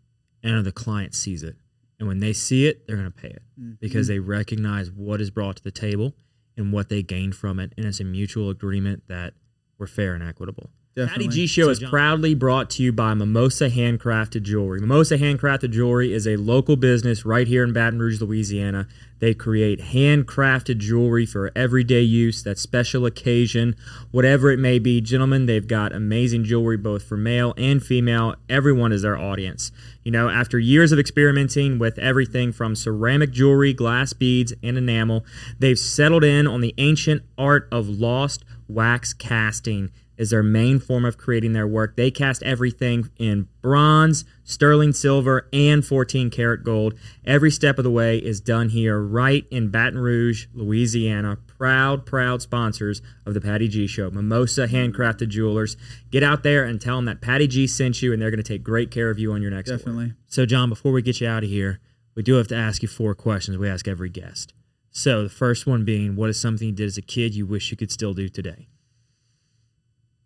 and 0.42 0.66
the 0.66 0.72
client 0.72 1.14
sees 1.14 1.44
it. 1.44 1.55
And 2.00 2.09
when 2.09 2.18
they 2.18 2.32
see 2.32 2.66
it, 2.66 2.88
they're 2.88 2.96
going 2.96 3.12
to 3.12 3.16
pay 3.16 3.28
it 3.28 3.42
mm-hmm. 3.57 3.74
because 3.80 4.09
they 4.09 4.18
recognize 4.18 4.90
what 4.90 5.20
is 5.20 5.30
brought 5.30 5.59
to 5.59 5.62
the 5.62 5.70
table 5.70 6.16
and 6.57 6.72
what 6.72 6.88
they 6.88 7.05
gain 7.05 7.30
from 7.30 7.61
it. 7.61 7.72
And 7.76 7.86
it's 7.86 8.00
a 8.00 8.05
mutual 8.05 8.50
agreement 8.50 9.05
that 9.07 9.34
we're 9.78 9.86
fair 9.86 10.14
and 10.14 10.24
equitable. 10.24 10.70
Definitely 10.95 11.26
Patty 11.26 11.36
G 11.36 11.47
Show 11.47 11.68
is 11.68 11.80
proudly 11.80 12.34
brought 12.34 12.70
to 12.70 12.82
you 12.82 12.93
by 12.93 13.14
Mimosa 13.14 13.70
Handcrafted 13.70 14.43
Jewelry. 14.43 14.80
Mimosa 14.80 15.18
Handcrafted 15.18 15.70
Jewelry 15.70 16.12
is 16.12 16.26
a 16.26 16.36
local 16.36 16.76
business 16.76 17.24
right 17.24 17.47
here 17.47 17.64
in 17.64 17.72
Baton 17.72 17.99
Rouge, 17.99 18.20
Louisiana. 18.20 18.86
They 19.22 19.34
create 19.34 19.78
handcrafted 19.78 20.78
jewelry 20.78 21.26
for 21.26 21.53
everyday 21.55 22.01
use, 22.01 22.43
that 22.43 22.59
special 22.59 23.07
occasion, 23.07 23.76
whatever 24.11 24.51
it 24.51 24.59
may 24.59 24.80
be. 24.80 25.01
Gentlemen, 25.01 25.47
they've 25.47 25.66
got 25.66 25.93
amazing 25.93 26.43
jewelry 26.43 26.76
both 26.76 27.05
for 27.05 27.16
male 27.16 27.55
and 27.57 27.80
female. 27.80 28.34
Everyone 28.49 28.90
is 28.90 29.03
their 29.03 29.16
audience. 29.16 29.70
You 30.03 30.11
know, 30.11 30.28
after 30.28 30.59
years 30.59 30.90
of 30.90 30.99
experimenting 30.99 31.78
with 31.78 32.01
everything 32.01 32.51
from 32.51 32.74
ceramic 32.74 33.30
jewelry, 33.30 33.72
glass 33.72 34.12
beads, 34.12 34.53
and 34.61 34.76
enamel, 34.76 35.24
they've 35.57 35.78
settled 35.78 36.24
in 36.24 36.49
on 36.49 36.61
the 36.61 36.74
ancient 36.78 37.22
art 37.38 37.68
of 37.70 37.88
lost 37.88 38.45
wax 38.66 39.12
casting 39.12 39.90
is 40.16 40.30
their 40.30 40.42
main 40.42 40.78
form 40.78 41.04
of 41.04 41.18
creating 41.18 41.52
their 41.52 41.66
work. 41.66 41.96
They 41.96 42.10
cast 42.10 42.42
everything 42.42 43.10
in 43.18 43.48
bronze, 43.60 44.24
sterling 44.44 44.92
silver, 44.92 45.48
and 45.52 45.84
14 45.84 46.30
karat 46.30 46.64
gold. 46.64 46.94
Every 47.24 47.50
step 47.50 47.78
of 47.78 47.84
the 47.84 47.90
way 47.90 48.18
is 48.18 48.40
done 48.40 48.70
here, 48.70 49.00
right 49.00 49.46
in 49.50 49.68
Baton 49.68 49.98
Rouge, 49.98 50.46
Louisiana. 50.52 51.38
Proud, 51.46 52.06
proud 52.06 52.42
sponsors 52.42 53.02
of 53.24 53.34
the 53.34 53.40
Patty 53.40 53.68
G 53.68 53.86
Show. 53.86 54.10
Mimosa 54.10 54.66
Handcrafted 54.66 55.28
Jewelers. 55.28 55.76
Get 56.10 56.22
out 56.22 56.42
there 56.42 56.64
and 56.64 56.80
tell 56.80 56.96
them 56.96 57.04
that 57.06 57.20
Patty 57.20 57.46
G 57.46 57.66
sent 57.66 58.02
you, 58.02 58.12
and 58.12 58.20
they're 58.20 58.30
going 58.30 58.42
to 58.42 58.48
take 58.48 58.62
great 58.62 58.90
care 58.90 59.10
of 59.10 59.18
you 59.18 59.32
on 59.32 59.42
your 59.42 59.50
next 59.50 59.70
order. 59.70 59.78
definitely 59.78 60.12
So, 60.26 60.46
John, 60.46 60.68
before 60.68 60.92
we 60.92 61.02
get 61.02 61.20
you 61.20 61.28
out 61.28 61.44
of 61.44 61.50
here, 61.50 61.80
we 62.14 62.22
do 62.22 62.34
have 62.34 62.48
to 62.48 62.56
ask 62.56 62.82
you 62.82 62.88
four 62.88 63.14
questions 63.14 63.56
we 63.56 63.68
ask 63.68 63.88
every 63.88 64.10
guest. 64.10 64.52
So, 64.90 65.22
the 65.22 65.30
first 65.30 65.66
one 65.66 65.84
being, 65.84 66.16
what 66.16 66.28
is 66.28 66.38
something 66.38 66.68
you 66.68 66.74
did 66.74 66.86
as 66.86 66.98
a 66.98 67.02
kid 67.02 67.34
you 67.34 67.46
wish 67.46 67.70
you 67.70 67.76
could 67.76 67.90
still 67.90 68.12
do 68.12 68.28
today? 68.28 68.68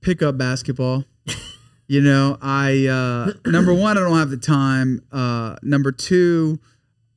Pick 0.07 0.23
up 0.23 0.39
basketball. 0.39 1.05
you 1.89 2.01
know, 2.01 2.39
I 2.41 2.87
uh, 2.87 3.33
number 3.51 3.75
one, 3.75 3.99
I 3.99 4.01
don't 4.01 4.17
have 4.17 4.31
the 4.31 4.37
time. 4.37 5.03
Uh, 5.13 5.57
number 5.63 5.93
two, 5.93 6.59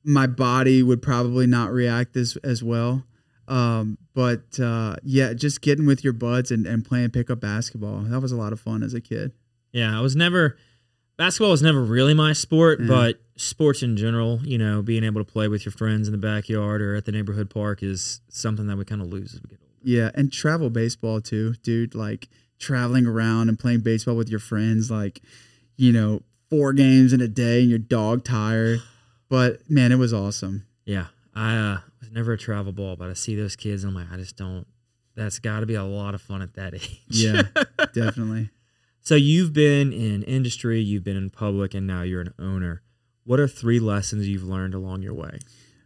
my 0.03 0.27
body 0.27 0.81
would 0.83 1.01
probably 1.01 1.47
not 1.47 1.71
react 1.71 2.17
as 2.17 2.37
as 2.43 2.63
well. 2.63 3.03
Um, 3.47 3.97
but 4.13 4.59
uh, 4.59 4.95
yeah, 5.03 5.33
just 5.33 5.61
getting 5.61 5.85
with 5.85 6.03
your 6.03 6.13
buds 6.13 6.51
and, 6.51 6.67
and 6.67 6.83
playing 6.83 7.11
pickup 7.11 7.39
basketball. 7.39 7.99
That 8.01 8.19
was 8.19 8.31
a 8.31 8.35
lot 8.35 8.51
of 8.53 8.59
fun 8.59 8.83
as 8.83 8.93
a 8.93 9.01
kid. 9.01 9.31
Yeah, 9.71 9.97
I 9.97 10.01
was 10.01 10.15
never 10.15 10.57
basketball 11.17 11.51
was 11.51 11.61
never 11.61 11.81
really 11.83 12.13
my 12.13 12.33
sport, 12.33 12.79
Yeah. 12.79 12.87
but 12.87 13.21
sports 13.37 13.81
in 13.83 13.97
general, 13.97 14.39
you 14.43 14.57
know, 14.57 14.81
being 14.81 15.03
able 15.03 15.23
to 15.23 15.31
play 15.31 15.47
with 15.47 15.65
your 15.65 15.71
friends 15.71 16.07
in 16.07 16.11
the 16.11 16.17
backyard 16.17 16.81
or 16.81 16.95
at 16.95 17.05
the 17.05 17.11
neighborhood 17.11 17.49
park 17.49 17.81
is 17.83 18.21
something 18.29 18.67
that 18.67 18.77
we 18.77 18.85
kind 18.85 19.01
of 19.01 19.07
lose 19.07 19.33
as 19.33 19.41
we 19.41 19.49
get 19.49 19.59
older. 19.61 19.73
Yeah, 19.83 20.11
and 20.13 20.31
travel 20.31 20.69
baseball 20.69 21.19
too, 21.21 21.53
dude. 21.63 21.95
Like 21.95 22.29
traveling 22.60 23.05
around 23.05 23.49
and 23.49 23.57
playing 23.57 23.80
baseball 23.80 24.16
with 24.16 24.30
your 24.30 24.39
friends, 24.39 24.91
like 24.91 25.22
you 25.78 25.91
know, 25.91 26.22
four 26.49 26.74
games 26.74 27.14
in 27.14 27.22
a 27.22 27.28
day, 27.28 27.62
and 27.62 27.70
your 27.70 27.80
dog 27.80 28.24
tired. 28.24 28.82
But 29.30 29.70
man, 29.70 29.91
it 29.91 29.97
was 29.97 30.14
awesome. 30.14 30.66
Yeah, 30.86 31.07
I 31.34 31.55
uh, 31.55 31.78
was 31.99 32.12
never 32.12 32.34
a 32.34 32.38
travel 32.38 32.72
ball, 32.72 32.95
but 32.95 33.10
I 33.10 33.14
see 33.14 33.36
those 33.36 33.55
kids 33.55 33.84
and 33.84 33.91
I'm 33.91 33.95
like, 33.95 34.12
I 34.12 34.18
just 34.18 34.36
don't. 34.36 34.66
That's 35.16 35.39
got 35.39 35.62
to 35.62 35.66
be 35.66 35.76
a 35.76 35.84
lot 35.84 36.16
of 36.16 36.22
fun 36.22 36.41
at 36.41 36.53
that 36.55 36.74
age. 36.74 36.99
Yeah, 37.07 37.43
definitely. 37.93 38.49
So 39.01 39.16
you've 39.16 39.53
been 39.53 39.93
in 39.93 40.24
industry, 40.24 40.82
you've 40.82 41.03
been 41.03 41.18
in 41.18 41.30
public, 41.30 41.74
and 41.74 41.88
now 41.88 42.01
you're 42.01 42.22
an 42.22 42.34
owner. 42.38 42.82
What 43.24 43.39
are 43.39 43.47
three 43.47 43.80
lessons 43.80 44.28
you've 44.28 44.43
learned 44.43 44.74
along 44.74 45.01
your 45.01 45.14
way? 45.14 45.39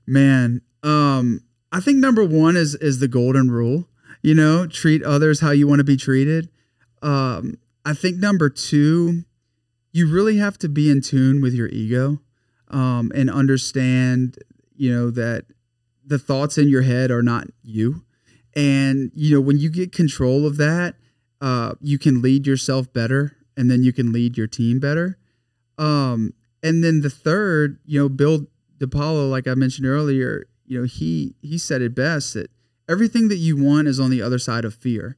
Man, 0.05 0.61
um, 0.81 1.41
I 1.71 1.79
think 1.79 1.97
number 1.97 2.23
one 2.23 2.55
is 2.55 2.75
is 2.75 2.99
the 2.99 3.07
golden 3.07 3.51
rule. 3.51 3.87
You 4.21 4.33
know, 4.33 4.67
treat 4.67 5.03
others 5.03 5.41
how 5.41 5.51
you 5.51 5.67
want 5.67 5.79
to 5.79 5.83
be 5.83 5.97
treated. 5.97 6.49
Um, 7.03 7.55
I 7.85 7.93
think 7.93 8.17
number 8.17 8.49
two, 8.49 9.25
you 9.91 10.11
really 10.11 10.37
have 10.37 10.57
to 10.59 10.69
be 10.69 10.89
in 10.89 11.01
tune 11.01 11.41
with 11.41 11.53
your 11.53 11.67
ego, 11.67 12.19
um, 12.69 13.11
and 13.13 13.29
understand, 13.29 14.37
you 14.75 14.91
know, 14.91 15.11
that 15.11 15.45
the 16.05 16.17
thoughts 16.17 16.57
in 16.57 16.69
your 16.69 16.81
head 16.81 17.11
are 17.11 17.21
not 17.21 17.47
you. 17.61 18.03
And 18.55 19.11
you 19.13 19.35
know, 19.35 19.41
when 19.41 19.59
you 19.59 19.69
get 19.69 19.91
control 19.91 20.45
of 20.47 20.57
that, 20.57 20.95
uh, 21.41 21.73
you 21.81 21.99
can 21.99 22.21
lead 22.21 22.47
yourself 22.47 22.91
better, 22.93 23.35
and 23.57 23.69
then 23.69 23.83
you 23.83 23.93
can 23.93 24.11
lead 24.11 24.37
your 24.37 24.47
team 24.47 24.79
better. 24.79 25.17
Um, 25.77 26.33
and 26.61 26.83
then 26.83 27.01
the 27.01 27.09
third, 27.09 27.79
you 27.85 27.99
know, 27.99 28.09
Bill 28.09 28.47
DePaulo, 28.79 29.29
like 29.29 29.47
I 29.47 29.55
mentioned 29.55 29.87
earlier, 29.87 30.47
you 30.65 30.79
know, 30.79 30.85
he 30.85 31.35
he 31.41 31.57
said 31.57 31.81
it 31.81 31.93
best 31.93 32.33
that 32.35 32.49
everything 32.87 33.27
that 33.27 33.37
you 33.37 33.57
want 33.57 33.87
is 33.87 33.99
on 33.99 34.09
the 34.09 34.21
other 34.21 34.39
side 34.39 34.65
of 34.65 34.73
fear. 34.73 35.17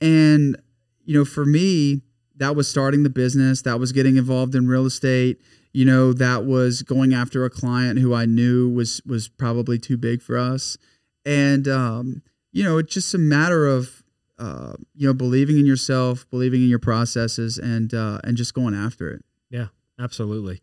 And 0.00 0.60
you 1.04 1.18
know, 1.18 1.24
for 1.24 1.44
me, 1.44 2.02
that 2.36 2.56
was 2.56 2.68
starting 2.68 3.02
the 3.02 3.10
business, 3.10 3.62
that 3.62 3.78
was 3.78 3.92
getting 3.92 4.16
involved 4.16 4.54
in 4.54 4.66
real 4.66 4.86
estate, 4.86 5.40
you 5.72 5.84
know, 5.84 6.12
that 6.12 6.44
was 6.44 6.82
going 6.82 7.14
after 7.14 7.44
a 7.44 7.50
client 7.50 7.98
who 7.98 8.14
I 8.14 8.26
knew 8.26 8.68
was 8.68 9.00
was 9.06 9.28
probably 9.28 9.78
too 9.78 9.96
big 9.96 10.22
for 10.22 10.36
us. 10.36 10.76
And 11.24 11.68
um, 11.68 12.22
you 12.52 12.62
know, 12.62 12.78
it's 12.78 12.92
just 12.92 13.14
a 13.14 13.18
matter 13.18 13.66
of 13.66 14.02
uh, 14.38 14.74
you 14.94 15.06
know 15.06 15.14
believing 15.14 15.58
in 15.58 15.66
yourself, 15.66 16.28
believing 16.30 16.62
in 16.62 16.68
your 16.68 16.78
processes, 16.78 17.58
and 17.58 17.94
uh, 17.94 18.18
and 18.24 18.36
just 18.36 18.54
going 18.54 18.74
after 18.74 19.10
it. 19.10 19.24
Yeah, 19.50 19.68
absolutely. 19.98 20.62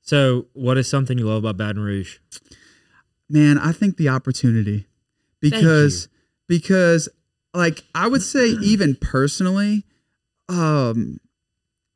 So, 0.00 0.46
what 0.52 0.76
is 0.76 0.88
something 0.88 1.18
you 1.18 1.26
love 1.26 1.44
about 1.44 1.56
Baton 1.56 1.82
Rouge? 1.82 2.18
Man, 3.28 3.56
I 3.56 3.72
think 3.72 3.96
the 3.96 4.08
opportunity 4.08 4.86
because 5.40 6.08
because 6.48 7.08
like 7.54 7.84
I 7.94 8.08
would 8.08 8.22
say 8.22 8.48
even 8.62 8.96
personally, 8.96 9.84
um, 10.48 11.18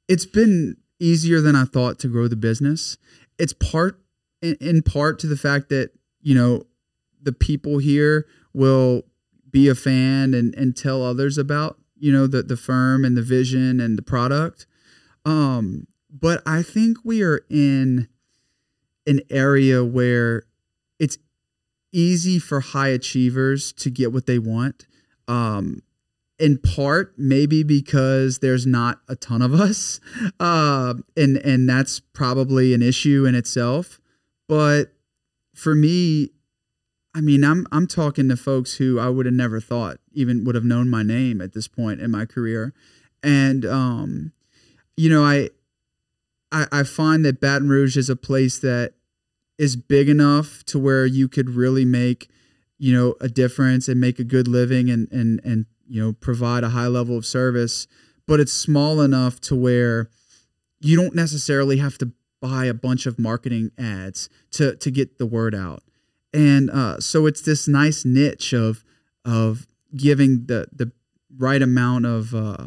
it's 0.08 0.26
been 0.26 0.76
easier 1.00 1.40
than 1.40 1.56
I 1.56 1.64
thought 1.64 1.98
to 2.00 2.08
grow 2.08 2.28
the 2.28 2.36
business. 2.36 2.96
It's 3.38 3.52
part 3.52 4.00
in, 4.42 4.82
part 4.82 5.18
to 5.20 5.26
the 5.26 5.36
fact 5.36 5.68
that 5.70 5.90
you 6.20 6.34
know 6.34 6.64
the 7.22 7.32
people 7.32 7.78
here 7.78 8.26
will 8.52 9.02
be 9.50 9.68
a 9.68 9.74
fan 9.74 10.34
and 10.34 10.54
and 10.54 10.76
tell 10.76 11.02
others 11.02 11.38
about 11.38 11.78
you 11.98 12.12
know 12.12 12.26
the 12.26 12.42
the 12.42 12.56
firm 12.56 13.04
and 13.04 13.16
the 13.16 13.22
vision 13.22 13.80
and 13.80 13.96
the 13.96 14.02
product. 14.02 14.66
Um, 15.24 15.86
but 16.10 16.42
I 16.46 16.62
think 16.62 16.98
we 17.04 17.22
are 17.22 17.40
in 17.50 18.08
an 19.06 19.20
area 19.30 19.84
where 19.84 20.44
it's 20.98 21.18
easy 21.92 22.38
for 22.38 22.60
high 22.60 22.88
achievers 22.88 23.72
to 23.72 23.90
get 23.90 24.12
what 24.12 24.26
they 24.26 24.38
want. 24.38 24.86
Um, 25.28 25.82
in 26.38 26.58
part, 26.58 27.14
maybe 27.16 27.62
because 27.62 28.40
there's 28.40 28.66
not 28.66 29.00
a 29.08 29.16
ton 29.16 29.42
of 29.42 29.54
us, 29.60 30.00
uh, 30.38 30.94
and 31.16 31.36
and 31.38 31.68
that's 31.68 32.00
probably 32.00 32.74
an 32.74 32.82
issue 32.82 33.24
in 33.24 33.34
itself. 33.34 34.00
But 34.48 34.92
for 35.54 35.74
me, 35.74 36.30
I 37.14 37.20
mean, 37.20 37.44
I'm 37.44 37.66
I'm 37.72 37.86
talking 37.86 38.28
to 38.28 38.36
folks 38.36 38.74
who 38.74 38.98
I 38.98 39.08
would 39.08 39.26
have 39.26 39.34
never 39.34 39.60
thought 39.60 39.98
even 40.12 40.44
would 40.44 40.54
have 40.54 40.64
known 40.64 40.88
my 40.88 41.02
name 41.02 41.40
at 41.40 41.54
this 41.54 41.68
point 41.68 42.00
in 42.00 42.10
my 42.10 42.26
career, 42.26 42.74
and 43.22 43.64
um, 43.64 44.32
you 44.96 45.08
know, 45.08 45.24
I, 45.24 45.50
I 46.52 46.66
I 46.70 46.82
find 46.82 47.24
that 47.24 47.40
Baton 47.40 47.68
Rouge 47.68 47.96
is 47.96 48.10
a 48.10 48.16
place 48.16 48.58
that 48.58 48.92
is 49.58 49.76
big 49.76 50.08
enough 50.08 50.64
to 50.64 50.78
where 50.78 51.06
you 51.06 51.28
could 51.28 51.50
really 51.50 51.84
make, 51.84 52.28
you 52.78 52.92
know, 52.92 53.14
a 53.20 53.28
difference 53.28 53.88
and 53.88 54.00
make 54.00 54.18
a 54.18 54.24
good 54.24 54.48
living 54.48 54.90
and 54.90 55.10
and 55.10 55.40
and 55.44 55.66
you 55.88 56.02
know 56.02 56.12
provide 56.12 56.64
a 56.64 56.70
high 56.70 56.86
level 56.86 57.16
of 57.16 57.26
service, 57.26 57.86
but 58.26 58.40
it's 58.40 58.52
small 58.52 59.00
enough 59.00 59.40
to 59.42 59.56
where 59.56 60.10
you 60.80 60.96
don't 60.96 61.14
necessarily 61.14 61.78
have 61.78 61.98
to 61.98 62.12
buy 62.40 62.66
a 62.66 62.74
bunch 62.74 63.06
of 63.06 63.18
marketing 63.18 63.70
ads 63.78 64.28
to 64.50 64.76
to 64.76 64.90
get 64.90 65.18
the 65.18 65.26
word 65.26 65.54
out 65.54 65.82
and 66.36 66.70
uh, 66.70 67.00
so 67.00 67.26
it's 67.26 67.40
this 67.40 67.66
nice 67.66 68.04
niche 68.04 68.52
of 68.52 68.84
of 69.24 69.66
giving 69.96 70.46
the 70.46 70.66
the 70.70 70.92
right 71.36 71.62
amount 71.62 72.04
of 72.04 72.34
uh, 72.34 72.66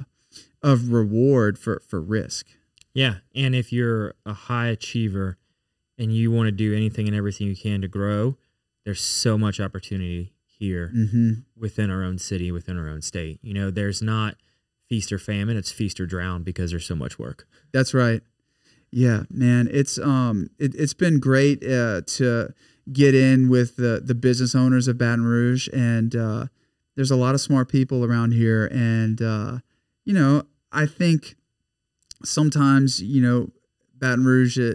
of 0.63 0.91
reward 0.91 1.59
for 1.59 1.81
for 1.87 2.01
risk. 2.01 2.47
Yeah, 2.93 3.15
and 3.35 3.53
if 3.53 3.71
you're 3.71 4.15
a 4.25 4.33
high 4.33 4.67
achiever 4.67 5.37
and 5.99 6.11
you 6.13 6.31
want 6.31 6.47
to 6.47 6.51
do 6.51 6.75
anything 6.75 7.07
and 7.07 7.15
everything 7.15 7.47
you 7.47 7.55
can 7.55 7.81
to 7.81 7.87
grow, 7.87 8.37
there's 8.85 9.01
so 9.01 9.37
much 9.37 9.59
opportunity 9.59 10.33
here 10.45 10.91
Mm-hmm. 10.95 11.31
within 11.57 11.89
our 11.89 12.03
own 12.03 12.17
city, 12.17 12.51
within 12.51 12.77
our 12.77 12.89
own 12.89 13.01
state. 13.01 13.39
You 13.41 13.53
know, 13.53 13.71
there's 13.71 14.01
not 14.01 14.35
feast 14.87 15.11
or 15.11 15.19
famine; 15.19 15.55
it's 15.57 15.71
feast 15.71 15.99
or 15.99 16.05
drown 16.05 16.43
because 16.43 16.71
there's 16.71 16.85
so 16.85 16.95
much 16.95 17.17
work. 17.17 17.47
That's 17.71 17.93
right. 17.93 18.21
Yeah, 18.91 19.23
man, 19.29 19.69
it's 19.71 19.97
um 19.99 20.49
it, 20.57 20.73
it's 20.75 20.93
been 20.95 21.19
great 21.19 21.63
uh, 21.63 22.01
to 22.17 22.53
get 22.91 23.13
in 23.15 23.47
with 23.49 23.75
the 23.75 24.01
the 24.03 24.15
business 24.15 24.55
owners 24.55 24.87
of 24.87 24.97
Baton 24.97 25.23
Rouge, 25.25 25.69
and 25.71 26.15
uh, 26.15 26.45
there's 26.95 27.11
a 27.11 27.15
lot 27.15 27.35
of 27.35 27.41
smart 27.41 27.69
people 27.69 28.03
around 28.03 28.31
here, 28.31 28.65
and 28.71 29.21
uh, 29.21 29.59
you 30.05 30.13
know 30.13 30.43
I 30.71 30.87
think 30.87 31.35
sometimes 32.23 33.01
you 33.01 33.21
know 33.21 33.51
Baton 33.95 34.25
Rouge 34.25 34.59
uh, 34.59 34.73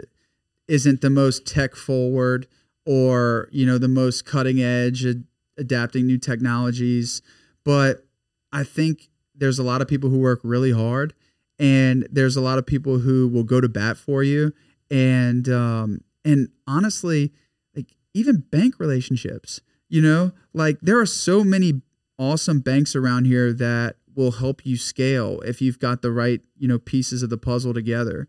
isn't 0.68 1.00
the 1.00 1.10
most 1.10 1.46
tech 1.46 1.74
forward 1.74 2.46
or 2.86 3.48
you 3.52 3.66
know 3.66 3.78
the 3.78 3.88
most 3.88 4.24
cutting 4.24 4.60
edge 4.60 5.04
ad- 5.04 5.24
adapting 5.58 6.06
new 6.06 6.18
technologies, 6.18 7.22
but 7.64 8.06
I 8.52 8.64
think 8.64 9.08
there's 9.34 9.58
a 9.58 9.64
lot 9.64 9.82
of 9.82 9.88
people 9.88 10.10
who 10.10 10.18
work 10.18 10.40
really 10.44 10.72
hard 10.72 11.14
and 11.58 12.06
there's 12.10 12.36
a 12.36 12.40
lot 12.40 12.58
of 12.58 12.66
people 12.66 12.98
who 12.98 13.28
will 13.28 13.44
go 13.44 13.60
to 13.60 13.68
bat 13.68 13.96
for 13.96 14.22
you. 14.22 14.52
And 14.90 15.48
um 15.48 16.00
and 16.24 16.48
honestly 16.66 17.32
like 17.74 17.94
even 18.12 18.44
bank 18.50 18.78
relationships 18.78 19.60
you 19.88 20.00
know? 20.00 20.32
Like 20.52 20.78
there 20.80 20.98
are 20.98 21.06
so 21.06 21.44
many 21.44 21.82
awesome 22.18 22.60
banks 22.60 22.96
around 22.96 23.26
here 23.26 23.52
that 23.52 23.96
will 24.14 24.32
help 24.32 24.64
you 24.64 24.76
scale 24.76 25.40
if 25.40 25.60
you've 25.60 25.78
got 25.78 26.02
the 26.02 26.12
right 26.12 26.40
you 26.56 26.68
know 26.68 26.78
pieces 26.78 27.22
of 27.22 27.30
the 27.30 27.38
puzzle 27.38 27.74
together. 27.74 28.28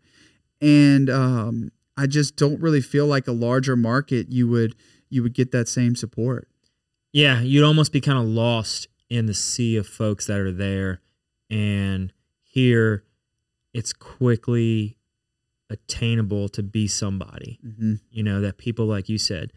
And 0.60 1.08
um 1.10 1.72
i 1.96 2.06
just 2.06 2.36
don't 2.36 2.60
really 2.60 2.80
feel 2.80 3.06
like 3.06 3.26
a 3.26 3.32
larger 3.32 3.76
market 3.76 4.30
you 4.30 4.48
would 4.48 4.74
you 5.08 5.22
would 5.22 5.34
get 5.34 5.52
that 5.52 5.68
same 5.68 5.94
support 5.94 6.48
Yeah, 7.16 7.40
you'd 7.40 7.64
almost 7.64 7.92
be 7.92 8.02
kind 8.02 8.18
of 8.18 8.26
lost 8.26 8.88
in 9.08 9.24
the 9.24 9.32
sea 9.32 9.78
of 9.78 9.86
folks 9.86 10.26
that 10.26 10.38
are 10.38 10.52
there. 10.52 11.00
And 11.48 12.12
here, 12.42 13.04
it's 13.72 13.94
quickly 13.94 14.98
attainable 15.70 16.50
to 16.50 16.62
be 16.62 16.86
somebody. 16.86 17.58
mm-hmm. 17.64 17.94
You 18.10 18.22
know, 18.22 18.42
that 18.42 18.58
people, 18.58 18.84
like 18.84 19.08
you 19.08 19.16
said, 19.16 19.52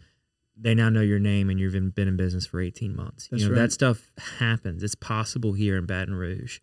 they 0.56 0.74
now 0.74 0.88
know 0.88 1.02
your 1.02 1.18
name 1.18 1.50
and 1.50 1.60
you've 1.60 1.74
been 1.74 1.90
been 1.90 2.08
in 2.08 2.16
business 2.16 2.46
for 2.46 2.62
18 2.62 2.96
months. 2.96 3.28
That's 3.28 3.42
you 3.42 3.48
know, 3.50 3.54
right. 3.54 3.62
that 3.64 3.72
stuff 3.72 4.10
happens. 4.38 4.82
It's 4.82 4.94
possible 4.94 5.52
here 5.52 5.76
in 5.76 5.84
Baton 5.84 6.14
Rouge. 6.14 6.60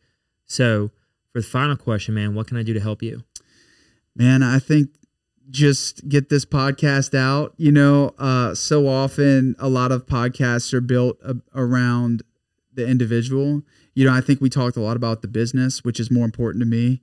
So, 0.48 0.90
for 1.32 1.42
the 1.42 1.48
final 1.48 1.76
question, 1.76 2.16
man, 2.16 2.34
what 2.34 2.48
can 2.48 2.58
I 2.58 2.64
do 2.64 2.74
to 2.74 2.80
help 2.80 3.04
you? 3.04 3.24
man 4.16 4.42
i 4.42 4.58
think 4.58 4.90
just 5.50 6.08
get 6.10 6.30
this 6.30 6.44
podcast 6.46 7.18
out 7.18 7.54
you 7.58 7.72
know 7.72 8.14
uh 8.20 8.54
so 8.54 8.88
often 8.88 9.56
a 9.60 9.70
lot 9.70 9.92
of 9.92 10.06
podcasts 10.06 10.74
are 10.74 10.82
built 10.82 11.18
a- 11.24 11.36
around 11.56 12.22
the 12.74 12.88
individual. 12.88 13.64
You 13.96 14.06
know 14.06 14.14
i 14.14 14.22
think 14.22 14.42
we 14.42 14.50
talked 14.50 14.78
a 14.78 14.82
lot 14.82 14.98
about 14.98 15.22
the 15.22 15.28
business 15.28 15.84
which 15.84 16.00
is 16.00 16.12
more 16.12 16.26
important 16.26 16.62
to 16.62 16.66
me. 16.68 17.02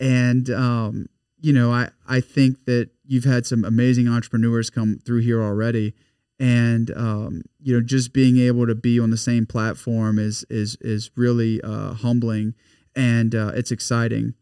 And 0.00 0.48
um 0.50 1.06
you 1.40 1.52
know 1.52 1.72
i 1.72 1.90
i 2.08 2.20
think 2.20 2.64
that 2.66 2.90
you've 3.06 3.24
had 3.24 3.44
some 3.46 3.64
amazing 3.64 4.08
entrepreneurs 4.08 4.70
come 4.70 4.98
through 5.04 5.20
here 5.20 5.42
already. 5.42 5.94
And 6.38 6.90
um 6.96 7.42
you 7.60 7.74
know 7.74 7.80
just 7.84 8.12
being 8.12 8.38
able 8.38 8.66
to 8.66 8.74
be 8.74 8.98
on 9.00 9.10
the 9.10 9.16
same 9.16 9.46
platform 9.46 10.18
is 10.18 10.44
is 10.48 10.76
is 10.80 11.10
really 11.16 11.60
uh 11.62 11.94
humbling 11.94 12.54
and 12.94 13.34
uh 13.34 13.52
it's 13.54 13.70
exciting. 13.72 14.34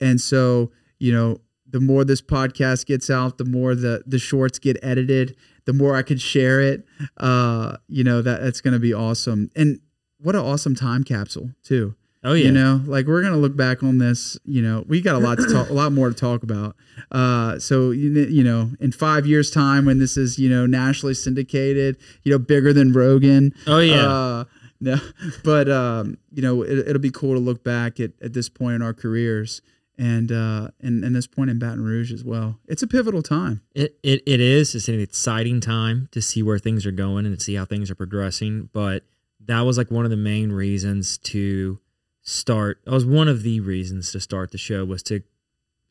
And 0.00 0.20
so 0.20 0.72
you 0.98 1.12
know 1.12 1.38
the 1.68 1.80
more 1.80 2.04
this 2.04 2.22
podcast 2.22 2.86
gets 2.86 3.10
out, 3.10 3.38
the 3.38 3.44
more 3.44 3.74
the 3.74 4.02
the 4.06 4.18
shorts 4.18 4.58
get 4.58 4.78
edited, 4.82 5.36
the 5.64 5.72
more 5.72 5.96
I 5.96 6.02
could 6.02 6.20
share 6.20 6.60
it. 6.60 6.84
Uh, 7.16 7.76
you 7.88 8.04
know 8.04 8.22
that 8.22 8.42
that's 8.42 8.60
going 8.60 8.74
to 8.74 8.80
be 8.80 8.94
awesome. 8.94 9.50
And 9.56 9.80
what 10.18 10.34
an 10.34 10.42
awesome 10.42 10.74
time 10.74 11.04
capsule 11.04 11.50
too. 11.62 11.94
Oh, 12.24 12.32
yeah. 12.32 12.46
You 12.46 12.52
know, 12.52 12.80
like 12.86 13.06
we're 13.06 13.22
gonna 13.22 13.36
look 13.36 13.56
back 13.56 13.84
on 13.84 13.98
this. 13.98 14.36
You 14.44 14.60
know, 14.60 14.84
we 14.88 15.00
got 15.00 15.14
a 15.14 15.18
lot 15.18 15.38
to 15.38 15.46
talk, 15.46 15.70
a 15.70 15.72
lot 15.72 15.92
more 15.92 16.08
to 16.08 16.14
talk 16.14 16.42
about. 16.42 16.74
Uh, 17.12 17.60
so 17.60 17.92
you 17.92 18.42
know, 18.42 18.70
in 18.80 18.90
five 18.90 19.26
years' 19.26 19.48
time, 19.48 19.84
when 19.84 20.00
this 20.00 20.16
is 20.16 20.36
you 20.36 20.50
know 20.50 20.66
nationally 20.66 21.14
syndicated, 21.14 21.96
you 22.24 22.32
know, 22.32 22.38
bigger 22.38 22.72
than 22.72 22.92
Rogan. 22.92 23.54
Oh, 23.68 23.78
yeah. 23.78 24.08
Uh, 24.08 24.44
no, 24.80 24.96
but 25.44 25.70
um, 25.70 26.18
you 26.32 26.42
know, 26.42 26.62
it, 26.62 26.88
it'll 26.88 26.98
be 27.00 27.12
cool 27.12 27.34
to 27.34 27.40
look 27.40 27.62
back 27.62 28.00
at 28.00 28.10
at 28.20 28.32
this 28.32 28.48
point 28.48 28.74
in 28.74 28.82
our 28.82 28.94
careers 28.94 29.62
and 29.98 30.30
uh, 30.30 30.68
and 30.80 31.04
and 31.04 31.14
this 31.14 31.26
point 31.26 31.50
in 31.50 31.58
Baton 31.58 31.84
Rouge 31.84 32.12
as 32.12 32.24
well. 32.24 32.58
It's 32.68 32.82
a 32.82 32.86
pivotal 32.86 33.22
time. 33.22 33.62
It, 33.74 33.98
it 34.02 34.22
it 34.26 34.40
is. 34.40 34.74
It's 34.74 34.88
an 34.88 35.00
exciting 35.00 35.60
time 35.60 36.08
to 36.12 36.20
see 36.20 36.42
where 36.42 36.58
things 36.58 36.86
are 36.86 36.92
going 36.92 37.26
and 37.26 37.36
to 37.36 37.42
see 37.42 37.54
how 37.54 37.64
things 37.64 37.90
are 37.90 37.94
progressing. 37.94 38.68
But 38.72 39.04
that 39.44 39.60
was 39.60 39.78
like 39.78 39.90
one 39.90 40.04
of 40.04 40.10
the 40.10 40.16
main 40.16 40.52
reasons 40.52 41.18
to 41.18 41.80
start. 42.22 42.80
That 42.84 42.92
was 42.92 43.06
one 43.06 43.28
of 43.28 43.42
the 43.42 43.60
reasons 43.60 44.12
to 44.12 44.20
start 44.20 44.50
the 44.50 44.58
show 44.58 44.84
was 44.84 45.02
to 45.04 45.22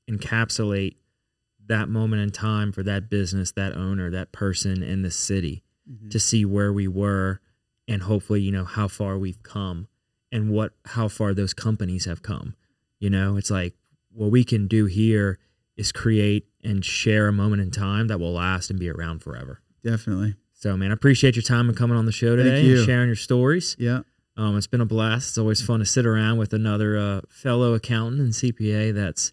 encapsulate 0.10 0.96
that 1.68 1.90
moment 1.90 2.22
in 2.22 2.32
time 2.32 2.72
for 2.72 2.84
that 2.84 3.10
business, 3.10 3.52
that 3.54 3.76
owner, 3.76 4.12
that 4.12 4.32
person 4.32 4.84
in 4.84 5.02
the 5.02 5.10
city 5.10 5.64
to 6.10 6.20
see 6.20 6.46
where 6.46 6.74
we 6.74 6.88
were 6.88 7.40
and 7.88 8.04
hopefully 8.04 8.42
you 8.42 8.52
know 8.52 8.66
how 8.66 8.88
far 8.88 9.18
we've 9.18 9.42
come 9.44 9.88
and 10.32 10.50
what 10.50 10.74
how 10.86 11.08
far 11.08 11.34
those 11.34 11.54
companies 11.54 12.06
have 12.06 12.22
come. 12.22 12.56
You 13.00 13.10
know, 13.10 13.38
it's 13.38 13.52
like 13.52 13.74
what 14.16 14.32
we 14.32 14.44
can 14.44 14.68
do 14.68 14.86
here 14.86 15.38
is 15.76 15.92
create 15.92 16.48
and 16.64 16.84
share 16.84 17.28
a 17.28 17.34
moment 17.34 17.62
in 17.62 17.70
time 17.70 18.08
that 18.08 18.20
will 18.20 18.34
last 18.34 18.70
and 18.70 18.80
be 18.80 18.90
around 18.90 19.22
forever. 19.22 19.62
Definitely. 19.84 20.36
So, 20.54 20.76
man, 20.78 20.92
I 20.92 20.94
appreciate 20.94 21.36
your 21.36 21.44
time 21.44 21.68
and 21.68 21.78
coming 21.78 21.98
on 21.98 22.06
the 22.06 22.12
show 22.12 22.36
Thank 22.36 22.48
today 22.48 22.62
you. 22.62 22.78
and 22.78 22.86
sharing 22.86 23.08
your 23.08 23.16
stories. 23.16 23.76
Yeah. 23.78 24.02
Um, 24.38 24.58
it's 24.58 24.68
been 24.68 24.82
a 24.82 24.86
blast. 24.86 25.30
It's 25.30 25.38
always 25.38 25.62
fun 25.62 25.80
to 25.80 25.86
sit 25.86 26.06
around 26.06 26.38
with 26.38 26.54
another 26.54 26.98
uh, 26.98 27.22
fellow 27.30 27.74
accountant 27.74 28.22
and 28.22 28.32
CPA 28.32 28.94
that's 28.94 29.32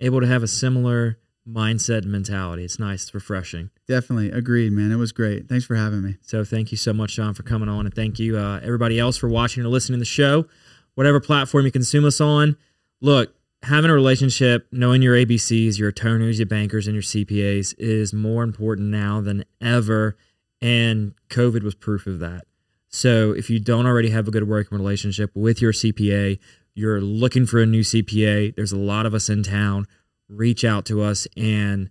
able 0.00 0.20
to 0.20 0.26
have 0.26 0.42
a 0.42 0.48
similar 0.48 1.18
mindset 1.48 2.02
and 2.02 2.12
mentality. 2.12 2.64
It's 2.64 2.78
nice, 2.78 3.04
it's 3.04 3.14
refreshing. 3.14 3.70
Definitely 3.86 4.30
agreed, 4.30 4.72
man. 4.72 4.92
It 4.92 4.96
was 4.96 5.12
great. 5.12 5.48
Thanks 5.48 5.64
for 5.64 5.74
having 5.74 6.02
me. 6.02 6.16
So 6.20 6.44
thank 6.44 6.70
you 6.70 6.76
so 6.76 6.92
much, 6.92 7.16
John, 7.16 7.34
for 7.34 7.42
coming 7.42 7.68
on, 7.68 7.86
and 7.86 7.94
thank 7.94 8.18
you 8.18 8.38
uh, 8.38 8.60
everybody 8.62 8.98
else 8.98 9.16
for 9.16 9.28
watching 9.28 9.64
or 9.64 9.68
listening 9.68 9.98
to 9.98 10.00
the 10.00 10.06
show, 10.06 10.46
whatever 10.94 11.20
platform 11.20 11.64
you 11.64 11.72
consume 11.72 12.04
us 12.04 12.20
on. 12.20 12.56
Look, 13.00 13.34
having 13.62 13.90
a 13.90 13.94
relationship, 13.94 14.68
knowing 14.70 15.02
your 15.02 15.16
ABCs, 15.16 15.78
your 15.78 15.88
attorneys, 15.88 16.38
your 16.38 16.46
bankers, 16.46 16.86
and 16.86 16.94
your 16.94 17.02
CPAs 17.02 17.74
is 17.78 18.12
more 18.12 18.42
important 18.42 18.88
now 18.88 19.20
than 19.20 19.44
ever, 19.60 20.16
and 20.60 21.14
COVID 21.28 21.62
was 21.62 21.74
proof 21.74 22.06
of 22.06 22.18
that. 22.20 22.44
So 22.88 23.32
if 23.32 23.50
you 23.50 23.60
don't 23.60 23.86
already 23.86 24.10
have 24.10 24.28
a 24.28 24.30
good 24.30 24.48
working 24.48 24.78
relationship 24.78 25.30
with 25.34 25.60
your 25.60 25.72
CPA, 25.72 26.38
you're 26.74 27.00
looking 27.00 27.44
for 27.44 27.60
a 27.60 27.66
new 27.66 27.82
CPA. 27.82 28.54
There's 28.54 28.72
a 28.72 28.78
lot 28.78 29.04
of 29.04 29.12
us 29.12 29.28
in 29.28 29.42
town. 29.42 29.86
Reach 30.28 30.64
out 30.64 30.84
to 30.86 31.02
us, 31.02 31.26
and 31.36 31.90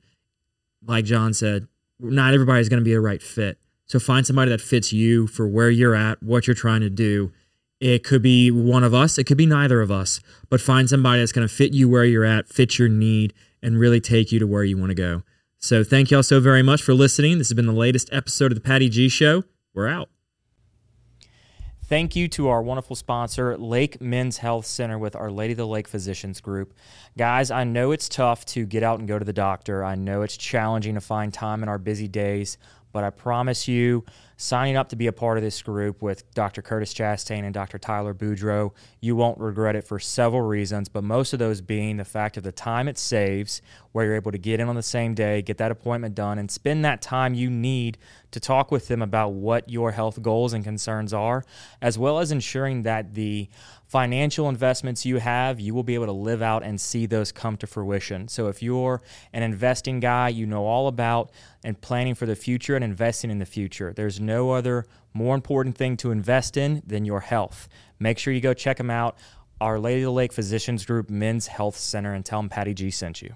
like 0.86 1.06
John 1.06 1.34
said, 1.34 1.68
not 2.00 2.34
everybody's 2.34 2.70
going 2.70 2.80
to 2.80 2.86
be 2.86 2.94
a 2.94 3.02
right 3.02 3.22
fit. 3.22 3.60
So 3.86 4.00
find 4.00 4.26
somebody 4.26 4.52
that 4.52 4.62
fits 4.62 4.94
you 4.94 5.28
for 5.28 5.48
where 5.48 5.70
you're 5.70 5.96
at, 5.96 6.22
what 6.22 6.46
you're 6.46 6.54
trying 6.54 6.82
to 6.82 6.90
do. 6.90 7.32
It 7.80 8.04
could 8.04 8.22
be 8.22 8.50
one 8.50 8.84
of 8.84 8.94
us, 8.94 9.18
it 9.18 9.26
could 9.26 9.38
be 9.38 9.46
neither 9.46 9.82
of 9.82 9.92
us, 9.92 10.20
but 10.50 10.60
find 10.60 10.90
somebody 10.90 11.20
that's 11.20 11.32
going 11.32 11.48
to 11.48 11.54
fit 11.54 11.74
you 11.74 11.88
where 11.88 12.06
you're 12.06 12.26
at, 12.26 12.48
fit 12.48 12.80
your 12.80 12.90
need, 12.90 13.34
and 13.62 13.80
really 13.80 14.02
take 14.02 14.32
you 14.32 14.40
to 14.40 14.48
where 14.48 14.64
you 14.64 14.78
want 14.78 14.90
to 14.90 14.96
go. 14.96 15.22
So 15.60 15.84
thank 15.84 16.12
y'all 16.12 16.24
so 16.24 16.40
very 16.40 16.64
much 16.64 16.82
for 16.82 16.94
listening. 16.94 17.38
This 17.38 17.50
has 17.50 17.56
been 17.56 17.66
the 17.66 17.74
latest 17.74 18.10
episode 18.12 18.52
of 18.52 18.56
the 18.56 18.62
Patty 18.62 18.90
G 18.90 19.10
Show. 19.10 19.44
We're 19.74 19.88
out. 19.88 20.10
Thank 21.88 22.18
you 22.18 22.28
to 22.30 22.50
our 22.50 22.62
wonderful 22.62 22.98
sponsor, 22.98 23.58
Lake 23.58 24.02
Men's 24.02 24.40
Health 24.40 24.66
Center 24.66 25.00
with 25.00 25.16
Our 25.16 25.32
Lady 25.32 25.54
of 25.54 25.58
the 25.58 25.66
Lake 25.66 25.88
Physicians 25.88 26.42
Group. 26.42 26.74
Guys, 27.18 27.50
I 27.50 27.64
know 27.64 27.92
it's 27.92 28.10
tough 28.10 28.46
to 28.48 28.66
get 28.66 28.84
out 28.84 29.00
and 29.00 29.08
go 29.08 29.18
to 29.18 29.24
the 29.24 29.32
doctor. 29.32 29.86
I 29.86 29.96
know 29.96 30.22
it's 30.22 30.36
challenging 30.36 30.96
to 30.96 31.02
find 31.02 31.34
time 31.34 31.64
in 31.64 31.70
our 31.70 31.78
busy 31.78 32.10
days, 32.10 32.58
but 32.92 33.06
I 33.06 33.10
promise 33.10 33.70
you, 33.70 34.04
signing 34.38 34.78
up 34.78 34.90
to 34.90 34.96
be 34.96 35.08
a 35.08 35.12
part 35.12 35.38
of 35.38 35.44
this 35.44 35.64
group 35.64 36.02
with 36.02 36.32
Dr. 36.36 36.62
Curtis 36.62 36.94
Chastain 36.94 37.44
and 37.44 37.54
Dr. 37.54 37.80
Tyler 37.80 38.14
Boudreau, 38.14 38.72
you 39.02 39.16
won't 39.16 39.40
regret 39.40 39.76
it 39.76 39.86
for 39.86 40.00
several 40.00 40.44
reasons, 40.44 40.88
but 40.88 41.04
most 41.04 41.34
of 41.34 41.40
those 41.40 41.60
being 41.60 41.98
the 41.98 42.06
fact 42.06 42.38
of 42.38 42.44
the 42.44 42.52
time 42.52 42.88
it 42.88 43.00
saves, 43.00 43.64
where 43.92 44.06
you're 44.06 44.16
able 44.16 44.32
to 44.32 44.38
get 44.38 44.60
in 44.60 44.70
on 44.70 44.76
the 44.76 44.84
same 44.84 45.16
day, 45.16 45.42
get 45.42 45.58
that 45.58 45.72
appointment 45.72 46.14
done, 46.14 46.38
and 46.38 46.52
spend 46.52 46.86
that 46.86 47.02
time 47.02 47.34
you 47.34 47.50
need 47.50 47.98
to 48.30 48.40
talk 48.40 48.70
with 48.70 48.88
them 48.88 49.02
about 49.02 49.30
what 49.30 49.70
your 49.70 49.92
health 49.92 50.22
goals 50.22 50.54
and 50.54 50.64
concerns 50.64 51.14
are, 51.14 51.44
as 51.82 51.98
well 51.98 52.20
as 52.20 52.32
ensuring 52.32 52.84
that 52.84 53.16
the 53.16 53.50
financial 53.88 54.50
investments 54.50 55.06
you 55.06 55.18
have, 55.18 55.60
you 55.60 55.74
will 55.74 55.84
be 55.84 55.96
able 55.96 56.06
to 56.06 56.12
live 56.12 56.42
out 56.42 56.62
and 56.62 56.80
see 56.80 57.06
those 57.06 57.32
come 57.32 57.56
to 57.58 57.66
fruition. 57.66 58.28
So 58.28 58.48
if 58.50 58.62
you're 58.62 59.02
an 59.32 59.44
investing 59.44 60.00
guy, 60.00 60.30
you 60.30 60.46
know 60.46 60.66
all 60.66 60.88
about 60.88 61.32
and 61.64 61.80
planning 61.80 62.14
for 62.14 62.26
the 62.26 62.36
future 62.36 62.76
and 62.76 62.84
investing 62.84 63.32
in 63.32 63.40
the 63.40 63.46
future. 63.46 63.94
There's 63.94 64.20
no 64.28 64.52
other 64.52 64.86
more 65.14 65.34
important 65.34 65.76
thing 65.76 65.98
to 65.98 66.12
invest 66.12 66.56
in 66.56 66.84
than 66.86 67.04
your 67.04 67.22
health. 67.22 67.68
Make 68.00 68.20
sure 68.20 68.32
you 68.32 68.42
go 68.42 68.54
check 68.54 68.78
them 68.78 68.92
out. 68.92 69.18
Our 69.60 69.80
Lady 69.80 70.02
of 70.02 70.06
the 70.06 70.12
Lake 70.12 70.32
Physicians 70.32 70.86
Group 70.86 71.10
Men's 71.10 71.48
Health 71.48 71.78
Center 71.78 72.14
and 72.14 72.24
tell 72.24 72.40
them 72.40 72.50
Patty 72.50 72.76
G 72.76 72.92
sent 72.92 73.24
you. 73.24 73.34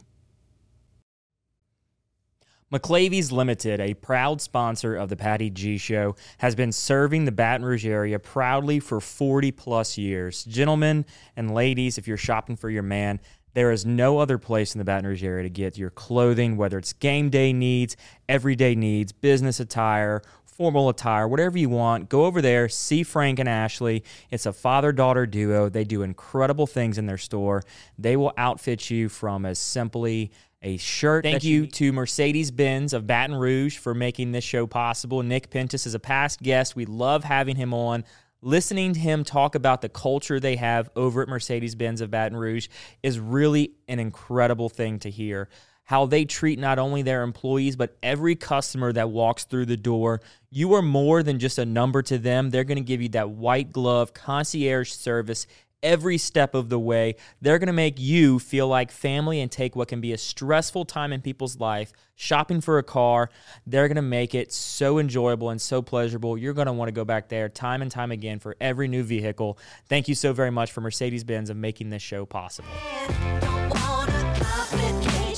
McLavy's 2.71 3.33
Limited, 3.33 3.81
a 3.81 3.95
proud 3.95 4.39
sponsor 4.39 4.95
of 4.95 5.09
the 5.09 5.17
Patty 5.17 5.49
G 5.49 5.77
Show, 5.77 6.15
has 6.37 6.55
been 6.55 6.71
serving 6.71 7.25
the 7.25 7.31
Baton 7.31 7.65
Rouge 7.65 7.85
area 7.85 8.17
proudly 8.17 8.79
for 8.79 9.01
40 9.01 9.51
plus 9.51 9.97
years. 9.97 10.45
Gentlemen 10.45 11.05
and 11.35 11.53
ladies, 11.53 11.97
if 11.97 12.07
you're 12.07 12.15
shopping 12.15 12.55
for 12.55 12.69
your 12.69 12.83
man, 12.83 13.19
there 13.53 13.71
is 13.71 13.85
no 13.85 14.19
other 14.19 14.37
place 14.37 14.73
in 14.73 14.79
the 14.79 14.85
Baton 14.85 15.05
Rouge 15.05 15.23
area 15.23 15.43
to 15.43 15.49
get 15.49 15.77
your 15.77 15.89
clothing, 15.89 16.55
whether 16.55 16.77
it's 16.77 16.93
game 16.93 17.29
day 17.29 17.51
needs, 17.51 17.97
everyday 18.29 18.75
needs, 18.75 19.11
business 19.11 19.59
attire, 19.59 20.21
formal 20.61 20.89
attire, 20.89 21.27
whatever 21.27 21.57
you 21.57 21.69
want. 21.69 22.07
Go 22.07 22.25
over 22.25 22.39
there, 22.39 22.69
see 22.69 23.01
Frank 23.01 23.39
and 23.39 23.49
Ashley. 23.49 24.03
It's 24.29 24.45
a 24.45 24.53
father 24.53 24.91
daughter 24.91 25.25
duo. 25.25 25.69
They 25.69 25.83
do 25.83 26.03
incredible 26.03 26.67
things 26.67 26.99
in 26.99 27.07
their 27.07 27.17
store. 27.17 27.63
They 27.97 28.15
will 28.15 28.31
outfit 28.37 28.91
you 28.91 29.09
from 29.09 29.47
as 29.47 29.57
simply 29.57 30.29
a 30.61 30.77
shirt. 30.77 31.23
Thank 31.23 31.43
you, 31.43 31.61
you 31.61 31.67
to 31.67 31.91
Mercedes 31.91 32.51
Benz 32.51 32.93
of 32.93 33.07
Baton 33.07 33.35
Rouge 33.35 33.79
for 33.79 33.95
making 33.95 34.33
this 34.33 34.43
show 34.43 34.67
possible. 34.67 35.23
Nick 35.23 35.49
Pentis 35.49 35.87
is 35.87 35.95
a 35.95 35.99
past 35.99 36.43
guest. 36.43 36.75
We 36.75 36.85
love 36.85 37.23
having 37.23 37.55
him 37.55 37.73
on. 37.73 38.03
Listening 38.43 38.93
to 38.93 38.99
him 38.99 39.23
talk 39.23 39.55
about 39.55 39.81
the 39.81 39.89
culture 39.89 40.39
they 40.39 40.57
have 40.57 40.91
over 40.95 41.23
at 41.23 41.27
Mercedes 41.27 41.73
Benz 41.73 42.01
of 42.01 42.11
Baton 42.11 42.37
Rouge 42.37 42.67
is 43.01 43.19
really 43.19 43.71
an 43.87 43.97
incredible 43.97 44.69
thing 44.69 44.99
to 44.99 45.09
hear. 45.09 45.49
How 45.91 46.05
they 46.05 46.23
treat 46.23 46.57
not 46.57 46.79
only 46.79 47.01
their 47.01 47.21
employees, 47.21 47.75
but 47.75 47.97
every 48.01 48.33
customer 48.33 48.93
that 48.93 49.09
walks 49.09 49.43
through 49.43 49.65
the 49.65 49.75
door. 49.75 50.21
You 50.49 50.73
are 50.75 50.81
more 50.81 51.21
than 51.21 51.37
just 51.37 51.57
a 51.57 51.65
number 51.65 52.01
to 52.03 52.17
them. 52.17 52.49
They're 52.49 52.63
going 52.63 52.77
to 52.77 52.81
give 52.81 53.01
you 53.01 53.09
that 53.09 53.31
white 53.31 53.73
glove 53.73 54.13
concierge 54.13 54.89
service 54.89 55.47
every 55.83 56.17
step 56.17 56.55
of 56.55 56.69
the 56.69 56.79
way. 56.79 57.15
They're 57.41 57.59
going 57.59 57.67
to 57.67 57.73
make 57.73 57.99
you 57.99 58.39
feel 58.39 58.69
like 58.69 58.89
family 58.89 59.41
and 59.41 59.51
take 59.51 59.75
what 59.75 59.89
can 59.89 59.99
be 59.99 60.13
a 60.13 60.17
stressful 60.17 60.85
time 60.85 61.11
in 61.11 61.19
people's 61.19 61.59
life, 61.59 61.91
shopping 62.15 62.61
for 62.61 62.77
a 62.77 62.83
car. 62.83 63.29
They're 63.67 63.89
going 63.89 63.97
to 63.97 64.01
make 64.01 64.33
it 64.33 64.53
so 64.53 64.97
enjoyable 64.97 65.49
and 65.49 65.61
so 65.61 65.81
pleasurable. 65.81 66.37
You're 66.37 66.53
going 66.53 66.67
to 66.67 66.73
want 66.73 66.87
to 66.87 66.93
go 66.93 67.03
back 67.03 67.27
there 67.27 67.49
time 67.49 67.81
and 67.81 67.91
time 67.91 68.11
again 68.11 68.39
for 68.39 68.55
every 68.61 68.87
new 68.87 69.03
vehicle. 69.03 69.57
Thank 69.89 70.07
you 70.07 70.15
so 70.15 70.31
very 70.31 70.51
much 70.51 70.71
for 70.71 70.79
Mercedes 70.79 71.25
Benz 71.25 71.49
of 71.49 71.57
making 71.57 71.89
this 71.89 72.01
show 72.01 72.25
possible 72.25 72.69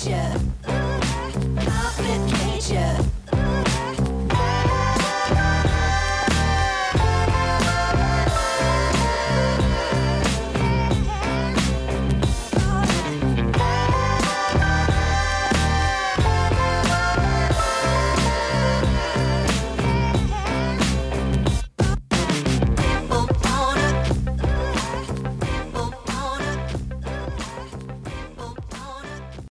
future. 0.03 0.62